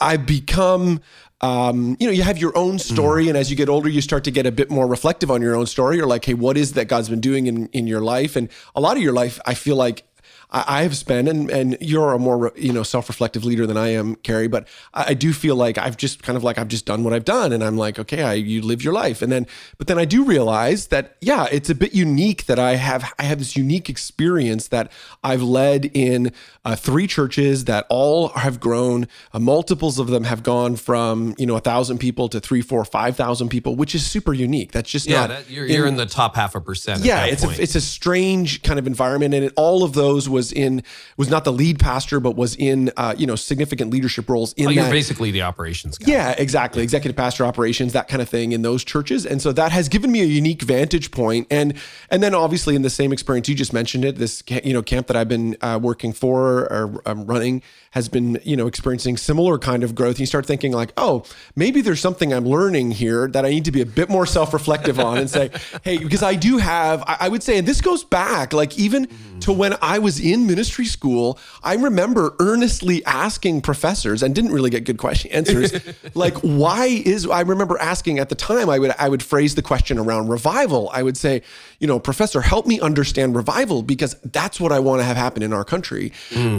I've 0.00 0.26
become 0.26 1.00
um, 1.40 1.96
you 2.00 2.06
know, 2.06 2.12
you 2.12 2.22
have 2.22 2.38
your 2.38 2.56
own 2.56 2.78
story, 2.78 3.26
mm. 3.26 3.28
and 3.28 3.36
as 3.36 3.50
you 3.50 3.56
get 3.56 3.68
older, 3.68 3.88
you 3.88 4.00
start 4.00 4.24
to 4.24 4.30
get 4.30 4.46
a 4.46 4.52
bit 4.52 4.70
more 4.70 4.86
reflective 4.86 5.30
on 5.30 5.42
your 5.42 5.54
own 5.54 5.66
story. 5.66 5.96
You're 5.96 6.06
like, 6.06 6.24
hey, 6.24 6.32
what 6.32 6.56
is 6.56 6.72
that 6.72 6.86
God's 6.86 7.10
been 7.10 7.20
doing 7.20 7.46
in 7.46 7.68
in 7.68 7.86
your 7.86 8.00
life? 8.00 8.34
And 8.34 8.48
a 8.74 8.80
lot 8.80 8.96
of 8.96 9.02
your 9.02 9.12
life, 9.12 9.38
I 9.44 9.52
feel 9.52 9.76
like 9.76 10.04
I, 10.50 10.82
have 10.82 10.96
spent, 10.96 11.28
and 11.28 11.50
and 11.50 11.76
you're 11.80 12.12
a 12.12 12.18
more 12.18 12.52
you 12.56 12.72
know 12.72 12.82
self-reflective 12.82 13.44
leader 13.44 13.66
than 13.66 13.76
I 13.76 13.88
am, 13.88 14.14
Carey, 14.16 14.48
but 14.48 14.68
I, 14.92 15.06
I 15.08 15.14
do 15.14 15.32
feel 15.32 15.56
like 15.56 15.78
I've 15.78 15.96
just 15.96 16.22
kind 16.22 16.36
of 16.36 16.44
like 16.44 16.58
I've 16.58 16.68
just 16.68 16.86
done 16.86 17.04
what 17.04 17.12
I've 17.12 17.24
done, 17.24 17.52
and 17.52 17.64
I'm 17.64 17.76
like, 17.76 17.98
okay, 17.98 18.22
I, 18.22 18.34
you 18.34 18.62
live 18.62 18.82
your 18.82 18.92
life, 18.92 19.22
and 19.22 19.32
then 19.32 19.46
but 19.78 19.86
then 19.86 19.98
I 19.98 20.04
do 20.04 20.24
realize 20.24 20.88
that 20.88 21.16
yeah, 21.20 21.46
it's 21.50 21.70
a 21.70 21.74
bit 21.74 21.94
unique 21.94 22.46
that 22.46 22.58
I 22.58 22.76
have 22.76 23.12
I 23.18 23.24
have 23.24 23.38
this 23.38 23.56
unique 23.56 23.88
experience 23.88 24.68
that 24.68 24.90
I've 25.22 25.42
led 25.42 25.90
in 25.94 26.32
uh, 26.64 26.76
three 26.76 27.06
churches 27.06 27.64
that 27.64 27.86
all 27.88 28.28
have 28.28 28.60
grown. 28.60 29.08
Uh, 29.32 29.38
multiples 29.38 29.98
of 29.98 30.08
them 30.08 30.24
have 30.24 30.42
gone 30.42 30.76
from 30.76 31.34
you 31.38 31.46
know 31.46 31.56
a 31.56 31.60
thousand 31.60 31.98
people 31.98 32.28
to 32.28 32.40
three, 32.40 32.62
four, 32.62 32.84
five 32.84 33.16
thousand 33.16 33.48
people, 33.48 33.76
which 33.76 33.94
is 33.94 34.06
super 34.06 34.32
unique. 34.32 34.72
That's 34.72 34.90
just 34.90 35.06
Yeah, 35.06 35.20
not 35.20 35.28
that, 35.30 35.50
you're, 35.50 35.66
you're 35.66 35.86
in 35.86 35.96
the 35.96 36.06
top 36.06 36.36
half 36.36 36.54
a 36.54 36.60
percent. 36.60 37.04
yeah, 37.04 37.24
it's 37.24 37.44
point. 37.44 37.58
a, 37.58 37.62
it's 37.62 37.74
a 37.74 37.80
strange 37.80 38.62
kind 38.62 38.78
of 38.78 38.86
environment, 38.86 39.34
and 39.34 39.44
it, 39.46 39.52
all 39.56 39.82
of 39.82 39.92
those 39.92 40.28
was 40.34 40.52
in 40.52 40.82
was 41.16 41.30
not 41.30 41.44
the 41.44 41.52
lead 41.52 41.78
pastor, 41.78 42.20
but 42.20 42.36
was 42.36 42.54
in 42.56 42.90
uh, 42.98 43.14
you 43.16 43.26
know 43.26 43.36
significant 43.36 43.90
leadership 43.90 44.28
roles 44.28 44.52
in 44.54 44.66
Oh, 44.66 44.70
you're 44.70 44.84
that. 44.84 44.90
basically 44.90 45.30
the 45.30 45.40
operations 45.42 45.96
guy. 45.96 46.12
Yeah, 46.12 46.34
exactly. 46.36 46.82
Executive 46.82 47.16
pastor 47.16 47.46
operations, 47.46 47.94
that 47.94 48.08
kind 48.08 48.20
of 48.20 48.28
thing 48.28 48.52
in 48.52 48.60
those 48.60 48.84
churches. 48.84 49.24
And 49.24 49.40
so 49.40 49.52
that 49.52 49.72
has 49.72 49.88
given 49.88 50.12
me 50.12 50.20
a 50.20 50.26
unique 50.26 50.60
vantage 50.62 51.10
point. 51.10 51.46
And 51.50 51.74
and 52.10 52.22
then 52.22 52.34
obviously 52.34 52.74
in 52.74 52.82
the 52.82 52.90
same 52.90 53.12
experience 53.12 53.48
you 53.48 53.54
just 53.54 53.72
mentioned 53.72 54.04
it, 54.04 54.16
this 54.16 54.42
you 54.64 54.72
know 54.74 54.82
camp 54.82 55.06
that 55.06 55.16
I've 55.16 55.28
been 55.28 55.56
uh, 55.62 55.78
working 55.82 56.12
for 56.12 56.64
or 56.72 57.02
um, 57.06 57.24
running 57.26 57.62
has 57.92 58.08
been 58.08 58.38
you 58.44 58.56
know 58.56 58.66
experiencing 58.66 59.16
similar 59.16 59.56
kind 59.58 59.82
of 59.84 59.94
growth. 59.94 60.16
And 60.16 60.20
you 60.20 60.26
start 60.26 60.44
thinking 60.44 60.72
like, 60.72 60.92
oh, 60.96 61.24
maybe 61.56 61.80
there's 61.80 62.00
something 62.00 62.32
I'm 62.34 62.44
learning 62.44 62.90
here 62.90 63.28
that 63.28 63.44
I 63.46 63.50
need 63.50 63.64
to 63.66 63.72
be 63.72 63.80
a 63.80 63.86
bit 63.86 64.08
more 64.10 64.26
self-reflective 64.26 64.98
on 64.98 65.18
and 65.18 65.30
say, 65.30 65.50
hey, 65.82 65.98
because 65.98 66.22
I 66.22 66.34
do 66.34 66.58
have, 66.58 67.02
I, 67.06 67.16
I 67.20 67.28
would 67.28 67.42
say, 67.42 67.56
and 67.58 67.68
this 67.68 67.80
goes 67.80 68.02
back 68.02 68.52
like 68.52 68.76
even 68.78 69.08
to 69.40 69.52
when 69.52 69.74
I 69.80 69.98
was 70.00 70.20
in 70.24 70.46
ministry 70.46 70.86
school. 70.86 71.38
I 71.62 71.74
remember 71.74 72.34
earnestly 72.40 73.04
asking 73.04 73.60
professors 73.60 74.22
and 74.22 74.34
didn't 74.34 74.52
really 74.52 74.70
get 74.70 74.84
good 74.84 74.96
question 74.96 75.30
answers. 75.30 75.72
like, 76.14 76.34
why 76.38 76.86
is 76.86 77.28
I 77.28 77.42
remember 77.42 77.78
asking 77.78 78.18
at 78.18 78.30
the 78.30 78.34
time 78.34 78.70
I 78.70 78.78
would 78.78 78.94
I 78.98 79.08
would 79.08 79.22
phrase 79.22 79.54
the 79.54 79.62
question 79.62 79.98
around 79.98 80.28
revival. 80.28 80.90
I 80.92 81.02
would 81.02 81.18
say, 81.18 81.42
you 81.78 81.86
know, 81.86 81.98
professor, 81.98 82.40
help 82.40 82.66
me 82.66 82.80
understand 82.80 83.36
revival 83.36 83.82
because 83.82 84.14
that's 84.24 84.58
what 84.58 84.72
I 84.72 84.78
want 84.78 85.00
to 85.00 85.04
have 85.04 85.16
happen 85.16 85.42
in 85.42 85.52
our 85.52 85.64
country. 85.64 86.12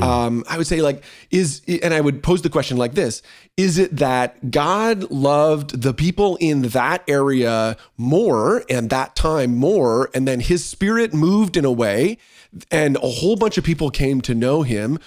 Um, 0.04 0.44
I 0.48 0.58
would 0.58 0.68
say 0.68 0.82
like 0.82 1.04
is 1.32 1.62
and 1.68 1.94
I 1.94 2.02
would 2.02 2.22
pose 2.22 2.44
the 2.44 2.50
question 2.50 2.78
like 2.78 2.94
this: 2.94 3.24
Is 3.58 3.80
it 3.80 3.98
that 3.98 4.52
God 4.52 5.10
loved 5.10 5.82
the 5.82 5.94
people 5.94 6.38
in 6.40 6.62
that 6.70 7.04
area 7.08 7.78
more 7.98 8.64
and 8.70 8.92
that 8.92 9.16
time 9.16 9.56
more, 9.56 10.12
and 10.14 10.28
then 10.28 10.40
His 10.40 10.64
Spirit 10.64 11.14
moved 11.14 11.58
in 11.58 11.66
a 11.66 11.72
way? 11.72 12.20
And 12.72 12.96
a 12.98 13.08
whole 13.08 13.36
bunch 13.36 13.58
of 13.58 13.64
people 13.64 13.90
came 13.90 14.22
to 14.22 14.34
know 14.34 14.62
him 14.62 15.00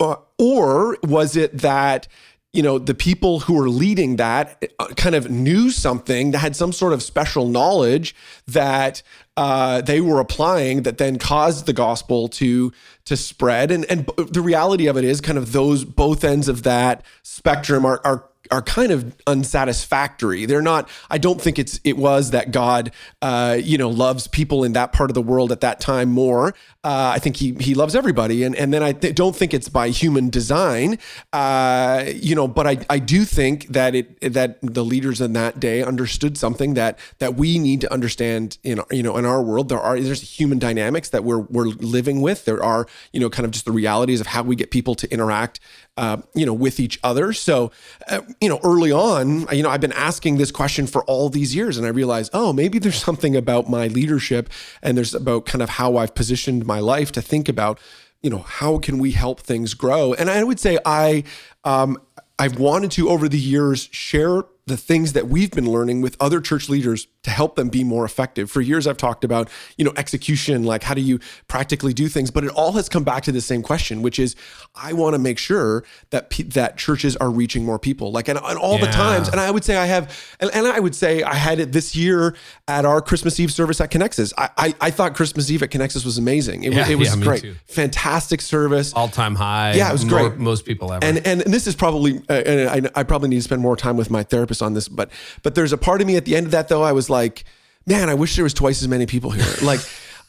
uh, 0.00 0.16
or 0.38 0.96
was 1.02 1.36
it 1.36 1.58
that 1.58 2.06
you 2.52 2.62
know 2.62 2.78
the 2.78 2.94
people 2.94 3.40
who 3.40 3.54
were 3.54 3.68
leading 3.68 4.16
that 4.16 4.64
uh, 4.78 4.88
kind 4.96 5.14
of 5.14 5.30
knew 5.30 5.70
something 5.70 6.32
that 6.32 6.38
had 6.38 6.56
some 6.56 6.72
sort 6.72 6.92
of 6.92 7.02
special 7.02 7.48
knowledge 7.48 8.14
that 8.46 9.02
uh, 9.36 9.80
they 9.80 10.00
were 10.00 10.20
applying 10.20 10.82
that 10.82 10.98
then 10.98 11.18
caused 11.18 11.66
the 11.66 11.72
gospel 11.72 12.28
to 12.28 12.72
to 13.04 13.16
spread 13.16 13.70
and 13.70 13.84
and 13.90 14.08
the 14.16 14.40
reality 14.40 14.86
of 14.86 14.96
it 14.96 15.04
is 15.04 15.20
kind 15.20 15.38
of 15.38 15.52
those 15.52 15.84
both 15.84 16.24
ends 16.24 16.48
of 16.48 16.64
that 16.64 17.04
spectrum 17.22 17.84
are 17.84 18.00
are 18.04 18.30
are 18.50 18.62
kind 18.62 18.90
of 18.90 19.14
unsatisfactory. 19.26 20.44
They're 20.46 20.62
not. 20.62 20.88
I 21.08 21.18
don't 21.18 21.40
think 21.40 21.58
it's 21.58 21.80
it 21.84 21.96
was 21.96 22.30
that 22.30 22.50
God, 22.50 22.90
uh, 23.22 23.58
you 23.62 23.78
know, 23.78 23.88
loves 23.88 24.26
people 24.26 24.64
in 24.64 24.72
that 24.72 24.92
part 24.92 25.10
of 25.10 25.14
the 25.14 25.22
world 25.22 25.52
at 25.52 25.60
that 25.60 25.80
time 25.80 26.10
more. 26.10 26.54
Uh, 26.82 27.12
I 27.14 27.18
think 27.18 27.36
he 27.36 27.52
he 27.60 27.74
loves 27.74 27.94
everybody, 27.94 28.42
and 28.42 28.56
and 28.56 28.72
then 28.72 28.82
I 28.82 28.92
th- 28.92 29.14
don't 29.14 29.36
think 29.36 29.52
it's 29.52 29.68
by 29.68 29.90
human 29.90 30.30
design. 30.30 30.98
Uh, 31.30 32.04
you 32.06 32.34
know, 32.34 32.48
but 32.48 32.66
I 32.66 32.78
I 32.88 32.98
do 32.98 33.26
think 33.26 33.66
that 33.66 33.94
it 33.94 34.32
that 34.32 34.58
the 34.62 34.82
leaders 34.82 35.20
in 35.20 35.34
that 35.34 35.60
day 35.60 35.82
understood 35.82 36.38
something 36.38 36.72
that 36.74 36.98
that 37.18 37.34
we 37.34 37.58
need 37.58 37.82
to 37.82 37.92
understand 37.92 38.56
in 38.64 38.80
you 38.90 39.02
know 39.02 39.18
in 39.18 39.26
our 39.26 39.42
world. 39.42 39.68
There 39.68 39.78
are 39.78 40.00
there's 40.00 40.22
human 40.22 40.58
dynamics 40.58 41.10
that 41.10 41.22
we're 41.22 41.40
we're 41.40 41.66
living 41.66 42.22
with. 42.22 42.46
There 42.46 42.64
are 42.64 42.86
you 43.12 43.20
know 43.20 43.28
kind 43.28 43.44
of 43.44 43.50
just 43.50 43.66
the 43.66 43.72
realities 43.72 44.22
of 44.22 44.28
how 44.28 44.42
we 44.42 44.56
get 44.56 44.70
people 44.70 44.94
to 44.94 45.12
interact 45.12 45.60
uh, 46.00 46.16
you 46.34 46.46
know, 46.46 46.54
with 46.54 46.80
each 46.80 46.98
other. 47.04 47.32
So, 47.34 47.72
uh, 48.08 48.22
you 48.40 48.48
know, 48.48 48.58
early 48.64 48.90
on, 48.90 49.46
you 49.54 49.62
know, 49.62 49.68
I've 49.68 49.82
been 49.82 49.92
asking 49.92 50.38
this 50.38 50.50
question 50.50 50.86
for 50.86 51.04
all 51.04 51.28
these 51.28 51.54
years, 51.54 51.76
and 51.76 51.86
I 51.86 51.90
realized, 51.90 52.30
oh, 52.32 52.54
maybe 52.54 52.78
there's 52.78 53.02
something 53.02 53.36
about 53.36 53.68
my 53.68 53.86
leadership, 53.88 54.48
and 54.82 54.96
there's 54.96 55.14
about 55.14 55.44
kind 55.44 55.60
of 55.60 55.68
how 55.68 55.98
I've 55.98 56.14
positioned 56.14 56.64
my 56.74 56.80
life 56.80 57.10
to 57.12 57.22
think 57.22 57.48
about, 57.48 57.80
you 58.22 58.30
know, 58.30 58.44
how 58.60 58.78
can 58.78 58.98
we 58.98 59.10
help 59.12 59.40
things 59.40 59.74
grow? 59.74 60.14
And 60.14 60.30
I 60.30 60.44
would 60.44 60.60
say 60.60 60.78
I, 60.84 61.24
um, 61.64 61.98
I've 62.38 62.58
wanted 62.58 62.90
to 62.92 63.10
over 63.10 63.28
the 63.28 63.38
years 63.38 63.88
share 63.92 64.44
the 64.70 64.76
things 64.76 65.12
that 65.12 65.28
we've 65.28 65.50
been 65.50 65.70
learning 65.70 66.00
with 66.00 66.16
other 66.20 66.40
church 66.40 66.68
leaders 66.68 67.06
to 67.24 67.30
help 67.30 67.56
them 67.56 67.68
be 67.68 67.84
more 67.84 68.04
effective. 68.04 68.50
For 68.50 68.60
years 68.60 68.86
I've 68.86 68.96
talked 68.96 69.24
about, 69.24 69.50
you 69.76 69.84
know, 69.84 69.92
execution, 69.96 70.64
like 70.64 70.82
how 70.82 70.94
do 70.94 71.00
you 71.02 71.18
practically 71.48 71.92
do 71.92 72.08
things, 72.08 72.30
but 72.30 72.44
it 72.44 72.50
all 72.52 72.72
has 72.72 72.88
come 72.88 73.04
back 73.04 73.24
to 73.24 73.32
the 73.32 73.40
same 73.40 73.62
question, 73.62 74.00
which 74.00 74.18
is 74.18 74.36
I 74.74 74.92
want 74.94 75.14
to 75.14 75.18
make 75.18 75.36
sure 75.38 75.84
that 76.10 76.30
pe- 76.30 76.44
that 76.44 76.78
churches 76.78 77.16
are 77.16 77.30
reaching 77.30 77.64
more 77.64 77.78
people. 77.78 78.10
Like 78.12 78.28
and, 78.28 78.38
and 78.42 78.58
all 78.58 78.78
the 78.78 78.86
times 78.86 79.28
and 79.28 79.38
I 79.40 79.50
would 79.50 79.64
say 79.64 79.76
I 79.76 79.86
have 79.86 80.16
and, 80.40 80.50
and 80.54 80.66
I 80.66 80.80
would 80.80 80.94
say 80.94 81.22
I 81.22 81.34
had 81.34 81.58
it 81.60 81.72
this 81.72 81.94
year 81.94 82.34
at 82.68 82.84
our 82.86 83.02
Christmas 83.02 83.38
Eve 83.38 83.52
service 83.52 83.80
at 83.80 83.90
Connexus. 83.90 84.32
I 84.38 84.48
I, 84.56 84.74
I 84.80 84.90
thought 84.90 85.14
Christmas 85.14 85.50
Eve 85.50 85.62
at 85.62 85.70
Connexus 85.70 86.04
was 86.04 86.16
amazing. 86.16 86.62
It, 86.64 86.72
Yeah, 86.72 86.80
was 86.82 86.90
it 86.90 86.98
was 86.98 87.16
yeah, 87.16 87.22
great. 87.24 87.56
Fantastic 87.66 88.40
service. 88.40 88.92
All 88.94 89.08
time 89.08 89.34
high. 89.34 89.74
Yeah, 89.74 89.88
it 89.90 89.92
was 89.92 90.04
More- 90.06 90.28
great. 90.30 90.38
Most 90.38 90.64
people 90.64 90.92
ever. 90.92 91.04
And 91.04 91.26
and 91.26 91.40
this 91.42 91.66
is 91.66 91.74
probably 91.74 92.22
uh, 92.30 92.32
and 92.32 92.86
I, 92.86 93.00
I 93.00 93.02
probably 93.02 93.28
need 93.28 93.36
to 93.36 93.42
spend 93.42 93.60
more 93.60 93.76
time 93.76 93.96
with 93.96 94.10
my 94.10 94.22
therapist 94.22 94.59
on 94.62 94.74
this, 94.74 94.88
but 94.88 95.10
but 95.42 95.54
there's 95.54 95.72
a 95.72 95.78
part 95.78 96.00
of 96.00 96.06
me 96.06 96.16
at 96.16 96.24
the 96.24 96.36
end 96.36 96.46
of 96.46 96.52
that 96.52 96.68
though 96.68 96.82
I 96.82 96.92
was 96.92 97.08
like, 97.10 97.44
man, 97.86 98.08
I 98.08 98.14
wish 98.14 98.36
there 98.36 98.44
was 98.44 98.54
twice 98.54 98.82
as 98.82 98.88
many 98.88 99.06
people 99.06 99.30
here. 99.30 99.44
Like 99.62 99.80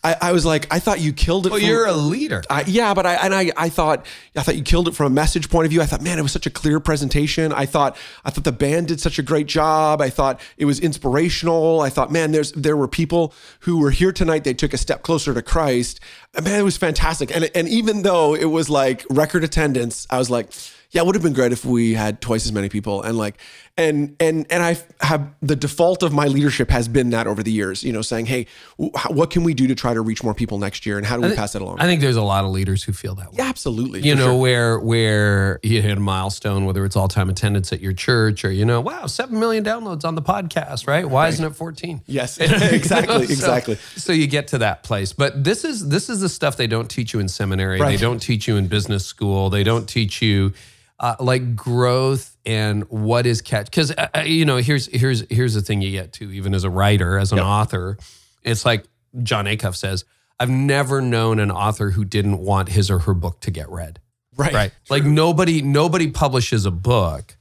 I, 0.03 0.15
I 0.19 0.31
was 0.31 0.47
like, 0.47 0.65
I 0.73 0.79
thought 0.79 0.99
you 0.99 1.13
killed 1.13 1.45
it. 1.45 1.51
well, 1.51 1.59
from- 1.59 1.69
you're 1.69 1.85
a 1.85 1.93
leader. 1.93 2.41
I, 2.49 2.63
yeah, 2.65 2.95
but 2.95 3.05
I 3.05 3.13
and 3.23 3.35
I 3.35 3.51
I 3.55 3.69
thought 3.69 4.03
I 4.35 4.41
thought 4.41 4.55
you 4.55 4.63
killed 4.63 4.87
it 4.87 4.95
from 4.95 5.05
a 5.05 5.13
message 5.13 5.47
point 5.47 5.65
of 5.65 5.69
view. 5.69 5.79
I 5.79 5.85
thought, 5.85 6.01
man, 6.01 6.17
it 6.17 6.23
was 6.23 6.31
such 6.31 6.47
a 6.47 6.49
clear 6.49 6.79
presentation. 6.79 7.53
I 7.53 7.67
thought 7.67 7.95
I 8.25 8.31
thought 8.31 8.43
the 8.43 8.51
band 8.51 8.87
did 8.87 8.99
such 8.99 9.19
a 9.19 9.21
great 9.21 9.45
job. 9.45 10.01
I 10.01 10.09
thought 10.09 10.39
it 10.57 10.65
was 10.65 10.79
inspirational. 10.79 11.81
I 11.81 11.89
thought, 11.89 12.11
man, 12.11 12.31
there's 12.31 12.51
there 12.53 12.75
were 12.75 12.87
people 12.87 13.31
who 13.61 13.79
were 13.79 13.91
here 13.91 14.11
tonight. 14.11 14.43
They 14.43 14.55
took 14.55 14.73
a 14.73 14.77
step 14.77 15.03
closer 15.03 15.35
to 15.35 15.41
Christ. 15.43 15.99
And 16.33 16.45
man, 16.45 16.59
it 16.59 16.63
was 16.63 16.77
fantastic. 16.77 17.35
And 17.35 17.51
and 17.53 17.67
even 17.67 18.01
though 18.01 18.33
it 18.33 18.45
was 18.45 18.69
like 18.71 19.05
record 19.11 19.43
attendance, 19.43 20.07
I 20.09 20.17
was 20.17 20.31
like, 20.31 20.49
yeah, 20.89 21.01
it 21.01 21.05
would 21.05 21.13
have 21.15 21.23
been 21.23 21.33
great 21.33 21.51
if 21.51 21.63
we 21.63 21.93
had 21.93 22.21
twice 22.21 22.45
as 22.47 22.51
many 22.51 22.69
people. 22.69 23.03
And 23.03 23.19
like 23.19 23.37
and 23.81 24.15
and 24.19 24.45
and 24.49 24.63
I 24.63 24.77
have 25.05 25.27
the 25.41 25.55
default 25.55 26.03
of 26.03 26.13
my 26.13 26.27
leadership 26.27 26.69
has 26.69 26.87
been 26.87 27.09
that 27.09 27.27
over 27.27 27.41
the 27.43 27.51
years. 27.51 27.83
You 27.83 27.91
know, 27.93 28.01
saying, 28.01 28.27
hey, 28.27 28.47
what 28.77 29.29
can 29.31 29.43
we 29.43 29.53
do 29.53 29.67
to 29.67 29.75
try 29.75 29.93
to 29.93 30.01
reach 30.01 30.23
more 30.23 30.33
people 30.33 30.57
next 30.59 30.85
year, 30.85 30.97
and 30.97 31.05
how 31.05 31.17
do 31.17 31.27
we 31.27 31.35
pass 31.35 31.53
that 31.53 31.61
along? 31.61 31.79
I 31.79 31.85
think 31.85 32.01
there's 32.01 32.15
a 32.15 32.21
lot 32.21 32.45
of 32.45 32.51
leaders 32.51 32.83
who 32.83 32.93
feel 32.93 33.15
that 33.15 33.31
way. 33.31 33.37
Yeah, 33.39 33.49
absolutely. 33.49 34.01
you 34.01 34.15
know 34.15 34.27
sure. 34.31 34.39
where 34.39 34.79
where 34.79 35.59
you 35.63 35.81
hit 35.81 35.97
a 35.97 35.99
milestone 35.99 36.65
whether 36.65 36.85
it's 36.85 36.95
all-time 36.95 37.29
attendance 37.29 37.73
at 37.73 37.81
your 37.81 37.93
church 37.93 38.45
or 38.45 38.51
you 38.51 38.65
know 38.65 38.79
wow 38.81 39.05
7 39.05 39.37
million 39.39 39.63
downloads 39.63 40.05
on 40.05 40.15
the 40.15 40.21
podcast 40.21 40.87
right 40.87 41.09
why 41.09 41.27
isn't 41.27 41.45
it 41.45 41.55
14 41.55 42.01
Yes, 42.05 42.37
You 42.39 42.47
know, 42.51 42.55
exactly, 42.71 43.25
so- 43.25 43.33
exactly. 43.33 43.75
so 43.95 44.13
you 44.13 44.27
get 44.27 44.47
to 44.49 44.57
that 44.59 44.83
place 44.83 45.13
but 45.13 45.43
this 45.43 45.63
is 45.65 45.89
this 45.89 46.09
is 46.09 46.21
the 46.21 46.29
stuff 46.29 46.57
they 46.57 46.67
don't 46.67 46.89
teach 46.89 47.13
you 47.13 47.19
in 47.19 47.27
seminary 47.27 47.79
they 47.79 47.97
don't 47.97 48.19
teach 48.21 48.47
you 48.47 48.57
in 48.57 48.67
business 48.67 49.05
school 49.05 49.49
they 49.49 49.63
don't 49.63 49.87
teach 49.87 50.21
you 50.21 50.53
uh, 51.01 51.15
like 51.19 51.55
growth 51.55 52.37
and 52.45 52.83
what 52.89 53.25
is 53.25 53.41
catch 53.41 53.65
because 53.65 53.91
uh, 53.91 54.07
uh, 54.15 54.19
you 54.19 54.45
know 54.45 54.57
here's 54.57 54.85
here's 54.85 55.25
here's 55.31 55.55
the 55.55 55.61
thing 55.61 55.81
you 55.81 55.91
get 55.91 56.13
to 56.13 56.31
even 56.31 56.53
as 56.53 56.63
a 56.63 56.69
writer 56.69 57.17
as 57.17 57.31
an 57.31 57.39
author. 57.39 57.97
It's 58.43 58.65
like 58.65 58.85
john 59.23 59.43
acuff 59.43 59.75
says 59.75 60.05
i've 60.39 60.49
never 60.49 61.01
known 61.01 61.37
an 61.37 61.51
author 61.51 61.89
who 61.89 62.05
didn't 62.05 62.37
want 62.37 62.69
his 62.69 62.89
or 62.89 62.99
her 62.99 63.13
book 63.13 63.39
to 63.41 63.51
get 63.51 63.69
read. 63.69 63.99
Right. 64.37 64.53
right. 64.53 64.71
Like 64.89 65.03
nobody 65.03 65.61
nobody 65.61 66.09
publishes 66.09 66.65
a 66.65 66.71
book 66.71 67.35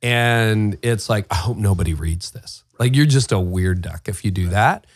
and 0.00 0.78
it's 0.80 1.10
like 1.10 1.26
i 1.30 1.34
hope 1.34 1.56
nobody 1.56 1.94
reads 1.94 2.30
this. 2.30 2.62
Like 2.78 2.94
you're 2.94 3.06
just 3.06 3.32
a 3.32 3.40
weird 3.40 3.82
duck 3.82 4.08
if 4.08 4.24
you 4.24 4.30
do 4.30 4.48
that. 4.50 4.86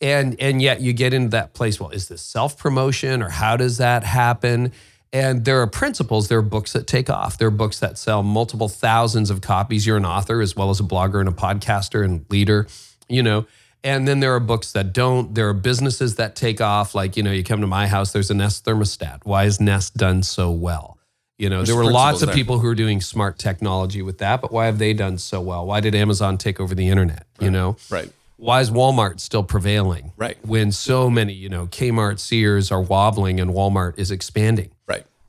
And 0.00 0.38
and 0.40 0.60
yet 0.60 0.80
you 0.80 0.92
get 0.92 1.14
into 1.14 1.30
that 1.30 1.54
place 1.54 1.78
well 1.78 1.90
is 1.90 2.08
this 2.08 2.20
self 2.20 2.58
promotion 2.58 3.22
or 3.22 3.28
how 3.28 3.56
does 3.56 3.78
that 3.78 4.02
happen 4.02 4.72
and 5.12 5.44
there 5.44 5.60
are 5.60 5.66
principles 5.66 6.28
there 6.28 6.38
are 6.38 6.42
books 6.42 6.72
that 6.72 6.86
take 6.86 7.10
off 7.10 7.38
there 7.38 7.48
are 7.48 7.50
books 7.52 7.80
that 7.80 7.98
sell 7.98 8.22
multiple 8.22 8.68
thousands 8.68 9.30
of 9.30 9.40
copies 9.40 9.86
you're 9.86 9.96
an 9.96 10.04
author 10.06 10.40
as 10.40 10.54
well 10.54 10.70
as 10.70 10.80
a 10.80 10.84
blogger 10.84 11.20
and 11.20 11.28
a 11.28 11.32
podcaster 11.32 12.04
and 12.04 12.24
leader 12.30 12.66
you 13.08 13.22
know 13.22 13.46
and 13.82 14.06
then 14.06 14.20
there 14.20 14.34
are 14.34 14.40
books 14.40 14.72
that 14.72 14.92
don't 14.92 15.34
there 15.34 15.48
are 15.48 15.54
businesses 15.54 16.16
that 16.16 16.36
take 16.36 16.60
off 16.60 16.94
like 16.94 17.16
you 17.16 17.22
know 17.22 17.32
you 17.32 17.42
come 17.42 17.60
to 17.60 17.66
my 17.66 17.86
house 17.86 18.12
there's 18.12 18.30
a 18.30 18.34
nest 18.34 18.64
thermostat 18.64 19.20
why 19.24 19.44
is 19.44 19.60
nest 19.60 19.96
done 19.96 20.22
so 20.22 20.50
well 20.50 20.98
you 21.38 21.48
know 21.48 21.64
there 21.64 21.76
were 21.76 21.90
lots 21.90 22.22
of 22.22 22.28
there. 22.28 22.36
people 22.36 22.58
who 22.58 22.68
are 22.68 22.74
doing 22.74 23.00
smart 23.00 23.38
technology 23.38 24.02
with 24.02 24.18
that 24.18 24.40
but 24.40 24.52
why 24.52 24.66
have 24.66 24.78
they 24.78 24.92
done 24.92 25.18
so 25.18 25.40
well 25.40 25.66
why 25.66 25.80
did 25.80 25.94
amazon 25.94 26.38
take 26.38 26.60
over 26.60 26.74
the 26.74 26.88
internet 26.88 27.26
you 27.40 27.50
know 27.50 27.76
Right. 27.90 28.10
why 28.36 28.60
is 28.60 28.70
Walmart 28.70 29.20
still 29.20 29.42
prevailing? 29.42 30.12
Right. 30.16 30.38
When 30.46 30.72
so 30.72 31.10
many, 31.10 31.34
you 31.34 31.50
know, 31.50 31.66
Kmart, 31.66 32.18
Sears 32.18 32.72
are 32.72 32.80
wobbling 32.80 33.38
and 33.38 33.50
Walmart 33.50 33.98
is 33.98 34.10
expanding. 34.10 34.70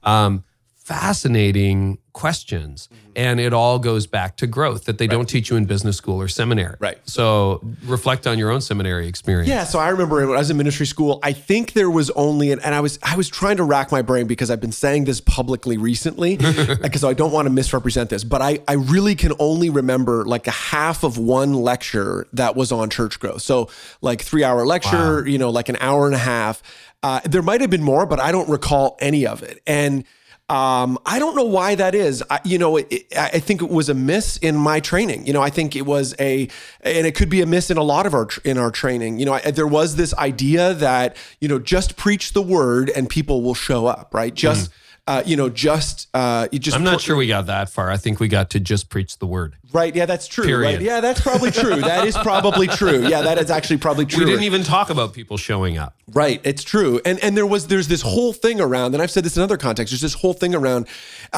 Right. 0.03 0.25
Um, 0.25 0.43
fascinating 0.75 1.99
questions. 2.13 2.89
And 3.15 3.39
it 3.39 3.53
all 3.53 3.79
goes 3.79 4.07
back 4.07 4.37
to 4.37 4.47
growth 4.47 4.85
that 4.85 4.97
they 4.97 5.07
don't 5.07 5.27
teach 5.27 5.49
you 5.49 5.55
in 5.55 5.65
business 5.65 5.95
school 5.95 6.21
or 6.21 6.27
seminary. 6.27 6.75
Right. 6.79 6.97
So 7.07 7.61
reflect 7.85 8.25
on 8.25 8.37
your 8.39 8.49
own 8.51 8.61
seminary 8.61 9.07
experience. 9.07 9.47
Yeah, 9.47 9.63
so 9.63 9.79
I 9.79 9.89
remember 9.89 10.25
when 10.27 10.35
I 10.35 10.39
was 10.39 10.49
in 10.49 10.57
ministry 10.57 10.85
school, 10.85 11.19
I 11.23 11.33
think 11.33 11.73
there 11.73 11.89
was 11.89 12.09
only, 12.11 12.51
and 12.51 12.61
I 12.63 12.79
was 12.79 12.99
I 13.03 13.15
was 13.15 13.29
trying 13.29 13.57
to 13.57 13.63
rack 13.63 13.91
my 13.91 14.01
brain 14.01 14.27
because 14.27 14.49
I've 14.49 14.59
been 14.59 14.71
saying 14.71 15.05
this 15.05 15.21
publicly 15.21 15.77
recently, 15.77 16.37
because 16.81 17.03
I 17.03 17.13
don't 17.13 17.31
want 17.31 17.45
to 17.45 17.49
misrepresent 17.51 18.09
this, 18.09 18.23
but 18.23 18.41
I 18.41 18.59
I 18.67 18.73
really 18.73 19.15
can 19.15 19.33
only 19.39 19.69
remember 19.69 20.25
like 20.25 20.47
a 20.47 20.51
half 20.51 21.03
of 21.03 21.17
one 21.17 21.53
lecture 21.53 22.27
that 22.33 22.55
was 22.55 22.71
on 22.71 22.89
church 22.89 23.19
growth. 23.19 23.41
So 23.41 23.69
like 24.01 24.21
three 24.21 24.43
hour 24.43 24.65
lecture, 24.65 25.27
you 25.27 25.37
know, 25.37 25.49
like 25.49 25.69
an 25.69 25.77
hour 25.79 26.05
and 26.05 26.15
a 26.15 26.19
half. 26.19 26.61
Uh, 27.03 27.19
there 27.25 27.41
might 27.41 27.61
have 27.61 27.69
been 27.69 27.83
more, 27.83 28.05
but 28.05 28.19
I 28.19 28.31
don't 28.31 28.49
recall 28.49 28.97
any 28.99 29.25
of 29.25 29.43
it, 29.43 29.61
and. 29.65 30.03
Um, 30.49 30.99
I 31.05 31.17
don't 31.17 31.37
know 31.37 31.45
why 31.45 31.75
that 31.75 31.95
is. 31.95 32.21
I, 32.29 32.41
you 32.43 32.57
know, 32.57 32.75
it, 32.75 32.87
it, 32.89 33.17
I 33.17 33.39
think 33.39 33.61
it 33.61 33.69
was 33.69 33.87
a 33.87 33.93
miss 33.93 34.35
in 34.35 34.57
my 34.57 34.81
training. 34.81 35.25
You 35.25 35.31
know, 35.31 35.41
I 35.41 35.49
think 35.49 35.77
it 35.77 35.85
was 35.85 36.13
a, 36.19 36.49
and 36.81 37.07
it 37.07 37.15
could 37.15 37.29
be 37.29 37.41
a 37.41 37.45
miss 37.45 37.71
in 37.71 37.77
a 37.77 37.83
lot 37.83 38.05
of 38.05 38.13
our 38.13 38.27
in 38.43 38.57
our 38.57 38.69
training. 38.69 39.17
You 39.17 39.27
know, 39.27 39.33
I, 39.35 39.51
there 39.51 39.67
was 39.67 39.95
this 39.95 40.13
idea 40.15 40.73
that 40.73 41.15
you 41.39 41.47
know 41.47 41.57
just 41.57 41.95
preach 41.95 42.33
the 42.33 42.41
word 42.41 42.89
and 42.89 43.09
people 43.09 43.43
will 43.43 43.53
show 43.53 43.85
up, 43.85 44.13
right? 44.13 44.33
Just. 44.33 44.71
Uh, 45.07 45.23
you 45.25 45.35
know, 45.35 45.49
just 45.49 46.07
uh, 46.13 46.47
you 46.51 46.59
just. 46.59 46.77
I'm 46.77 46.83
not 46.83 47.01
sure 47.01 47.15
we 47.15 47.25
got 47.27 47.47
that 47.47 47.69
far. 47.69 47.89
I 47.89 47.97
think 47.97 48.19
we 48.19 48.27
got 48.27 48.51
to 48.51 48.59
just 48.59 48.89
preach 48.89 49.17
the 49.17 49.25
word. 49.25 49.55
Right. 49.73 49.93
Yeah, 49.95 50.05
that's 50.05 50.27
true. 50.27 50.45
Period. 50.45 50.75
Right. 50.75 50.81
Yeah, 50.81 51.01
that's 51.01 51.19
probably 51.19 51.49
true. 51.49 51.77
that 51.81 52.05
is 52.05 52.15
probably 52.17 52.67
true. 52.67 53.07
Yeah, 53.07 53.21
that 53.23 53.39
is 53.39 53.49
actually 53.49 53.77
probably 53.77 54.05
true. 54.05 54.25
We 54.25 54.29
didn't 54.31 54.43
even 54.43 54.63
talk 54.63 54.91
about 54.91 55.13
people 55.13 55.37
showing 55.37 55.77
up. 55.79 55.95
Right, 56.13 56.39
it's 56.43 56.63
true. 56.63 57.01
And 57.03 57.19
and 57.19 57.35
there 57.35 57.47
was 57.47 57.65
there's 57.67 57.87
this 57.87 58.03
whole 58.03 58.31
thing 58.31 58.61
around, 58.61 58.93
and 58.93 59.01
I've 59.01 59.11
said 59.11 59.23
this 59.23 59.35
in 59.37 59.43
other 59.43 59.57
contexts, 59.57 59.91
there's 59.91 60.01
this 60.01 60.13
whole 60.21 60.33
thing 60.33 60.53
around 60.53 60.87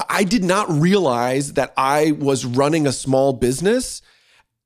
I 0.09 0.23
did 0.25 0.43
not 0.43 0.69
realize 0.69 1.53
that 1.53 1.73
I 1.77 2.11
was 2.11 2.43
running 2.45 2.85
a 2.85 2.91
small 2.91 3.31
business 3.33 4.01